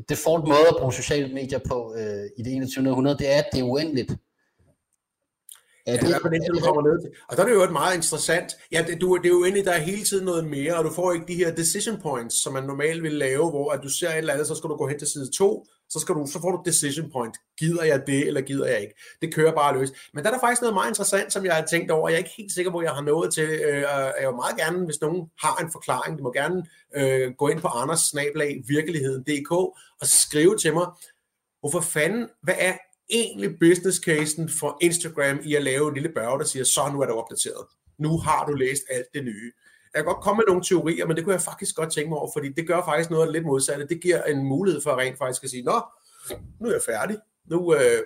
default 0.08 0.44
måde 0.48 0.68
at 0.68 0.76
bruge 0.78 0.92
sociale 0.92 1.34
medier 1.34 1.58
på 1.68 1.92
uh, 1.92 2.24
i 2.36 2.42
det 2.42 2.52
21. 2.52 2.90
århundrede, 2.90 3.18
det 3.18 3.34
er, 3.34 3.38
at 3.38 3.48
det 3.52 3.60
er 3.60 3.64
uendeligt. 3.64 4.12
Ja, 5.86 5.92
det, 5.92 6.02
er 6.02 6.28
det, 6.28 6.40
du 6.54 6.60
kommer 6.60 6.82
ned 6.82 7.02
til. 7.02 7.10
Og 7.28 7.36
der 7.36 7.42
er 7.42 7.46
det 7.46 7.54
jo 7.54 7.62
et 7.62 7.72
meget 7.72 7.94
interessant. 7.96 8.56
Ja, 8.72 8.84
det, 8.86 9.00
du, 9.00 9.16
det 9.16 9.26
er 9.26 9.30
jo 9.30 9.44
egentlig, 9.44 9.64
der 9.64 9.72
er 9.72 9.78
hele 9.78 10.04
tiden 10.04 10.24
noget 10.24 10.44
mere, 10.44 10.76
og 10.76 10.84
du 10.84 10.90
får 10.90 11.12
ikke 11.12 11.26
de 11.26 11.34
her 11.34 11.54
decision 11.54 12.00
points, 12.02 12.42
som 12.42 12.52
man 12.52 12.64
normalt 12.64 13.02
vil 13.02 13.12
lave, 13.12 13.50
hvor 13.50 13.72
at 13.72 13.80
du 13.82 13.88
ser 13.88 14.08
et 14.10 14.18
eller 14.18 14.32
andet, 14.32 14.48
så 14.48 14.54
skal 14.54 14.70
du 14.70 14.76
gå 14.76 14.86
hen 14.88 14.98
til 14.98 15.08
side 15.08 15.30
2, 15.30 15.66
så, 15.94 16.00
skal 16.00 16.14
du, 16.14 16.26
så 16.26 16.40
får 16.40 16.50
du 16.50 16.62
decision 16.64 17.10
point. 17.12 17.36
Gider 17.58 17.84
jeg 17.84 18.06
det, 18.06 18.26
eller 18.26 18.40
gider 18.40 18.66
jeg 18.66 18.80
ikke? 18.80 18.94
Det 19.22 19.34
kører 19.34 19.54
bare 19.54 19.78
løs. 19.78 19.90
Men 20.14 20.24
der 20.24 20.30
er 20.30 20.34
der 20.34 20.40
faktisk 20.40 20.62
noget 20.62 20.74
meget 20.74 20.90
interessant, 20.90 21.32
som 21.32 21.44
jeg 21.44 21.54
har 21.54 21.66
tænkt 21.66 21.90
over. 21.90 22.08
Jeg 22.08 22.14
er 22.14 22.18
ikke 22.18 22.34
helt 22.36 22.52
sikker, 22.52 22.70
hvor 22.70 22.82
jeg 22.82 22.90
har 22.90 23.02
nået 23.02 23.34
til. 23.34 23.48
Øh, 23.48 23.82
jeg 24.20 24.28
vil 24.28 24.36
meget 24.36 24.56
gerne, 24.56 24.84
hvis 24.84 25.00
nogen 25.00 25.30
har 25.40 25.56
en 25.56 25.72
forklaring, 25.72 26.18
de 26.18 26.22
må 26.22 26.32
gerne 26.32 26.64
øh, 26.96 27.32
gå 27.32 27.48
ind 27.48 27.60
på 27.60 27.68
Anders 27.68 28.14
virkeligheden.dk 28.68 29.50
og 30.00 30.06
skrive 30.06 30.56
til 30.56 30.72
mig, 30.74 30.86
hvorfor 31.60 31.80
fanden, 31.80 32.28
hvad 32.42 32.54
er 32.58 32.74
egentlig 33.10 33.58
business 33.60 33.98
casen 33.98 34.48
for 34.48 34.78
Instagram 34.80 35.40
i 35.44 35.54
at 35.54 35.62
lave 35.62 35.88
en 35.88 35.94
lille 35.94 36.12
børge, 36.14 36.38
der 36.38 36.44
siger, 36.44 36.64
så 36.64 36.90
nu 36.92 37.00
er 37.00 37.06
det 37.06 37.14
opdateret. 37.14 37.66
Nu 37.98 38.18
har 38.18 38.46
du 38.46 38.52
læst 38.52 38.82
alt 38.90 39.06
det 39.14 39.24
nye. 39.24 39.52
Jeg 39.94 40.02
kan 40.02 40.04
godt 40.04 40.24
komme 40.24 40.38
med 40.38 40.44
nogle 40.48 40.62
teorier, 40.62 41.06
men 41.06 41.16
det 41.16 41.24
kunne 41.24 41.32
jeg 41.32 41.42
faktisk 41.42 41.76
godt 41.76 41.92
tænke 41.92 42.08
mig 42.08 42.18
over, 42.18 42.30
fordi 42.32 42.48
det 42.48 42.66
gør 42.66 42.82
faktisk 42.84 43.10
noget 43.10 43.22
af 43.22 43.26
det 43.26 43.32
lidt 43.32 43.46
modsatte. 43.46 43.86
Det 43.86 44.00
giver 44.00 44.22
en 44.22 44.44
mulighed 44.44 44.82
for 44.82 44.90
at 44.90 44.98
rent 44.98 45.18
faktisk 45.18 45.44
at 45.44 45.50
sige, 45.50 45.62
nå, 45.62 45.82
nu 46.60 46.68
er 46.68 46.72
jeg 46.72 46.82
færdig. 46.86 47.16
Nu, 47.50 47.74
øh, 47.74 48.02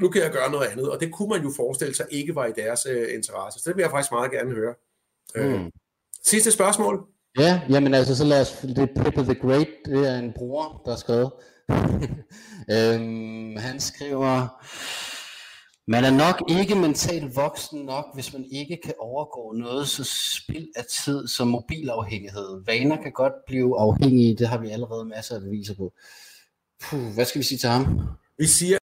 nu 0.00 0.08
kan 0.08 0.22
jeg 0.22 0.30
gøre 0.30 0.50
noget 0.50 0.66
andet. 0.66 0.90
Og 0.90 1.00
det 1.00 1.12
kunne 1.12 1.28
man 1.28 1.42
jo 1.42 1.52
forestille 1.56 1.94
sig 1.94 2.06
ikke 2.10 2.34
var 2.34 2.46
i 2.46 2.52
deres 2.52 2.86
øh, 2.90 3.14
interesse. 3.14 3.58
Så 3.58 3.64
det 3.68 3.76
vil 3.76 3.82
jeg 3.82 3.90
faktisk 3.90 4.12
meget 4.12 4.30
gerne 4.30 4.54
høre. 4.54 4.74
Øh, 5.34 5.60
mm. 5.60 5.70
sidste 6.24 6.50
spørgsmål. 6.50 7.06
Ja, 7.38 7.60
jamen 7.68 7.94
altså, 7.94 8.16
så 8.16 8.24
lad 8.24 8.40
os, 8.40 8.52
det 8.62 8.78
er 8.78 9.02
Pepe 9.02 9.22
the 9.22 9.34
Great, 9.34 9.68
det 9.84 10.08
er 10.08 10.18
en 10.18 10.32
bror, 10.32 10.82
der 10.84 10.90
har 10.90 10.98
skrevet. 10.98 11.30
øhm, 12.76 13.56
han 13.56 13.80
skriver, 13.80 14.48
man 15.86 16.04
er 16.04 16.10
nok 16.10 16.42
ikke 16.48 16.74
mentalt 16.74 17.36
voksen 17.36 17.84
nok, 17.84 18.04
hvis 18.14 18.32
man 18.32 18.44
ikke 18.50 18.78
kan 18.84 18.94
overgå 18.98 19.52
noget 19.52 19.88
så 19.88 20.04
spild 20.04 20.68
af 20.76 20.84
tid 20.84 21.28
som 21.28 21.48
mobilafhængighed. 21.48 22.64
Vaner 22.66 23.02
kan 23.02 23.12
godt 23.12 23.32
blive 23.46 23.80
afhængige, 23.80 24.36
det 24.36 24.48
har 24.48 24.58
vi 24.58 24.70
allerede 24.70 25.04
masser 25.04 25.34
af 25.34 25.40
beviser 25.40 25.74
på. 25.74 25.92
Puh, 26.82 27.14
hvad 27.14 27.24
skal 27.24 27.38
vi 27.38 27.44
sige 27.44 27.58
til 27.58 27.68
ham? 27.68 28.00
Vi 28.38 28.46
siger, 28.46 28.78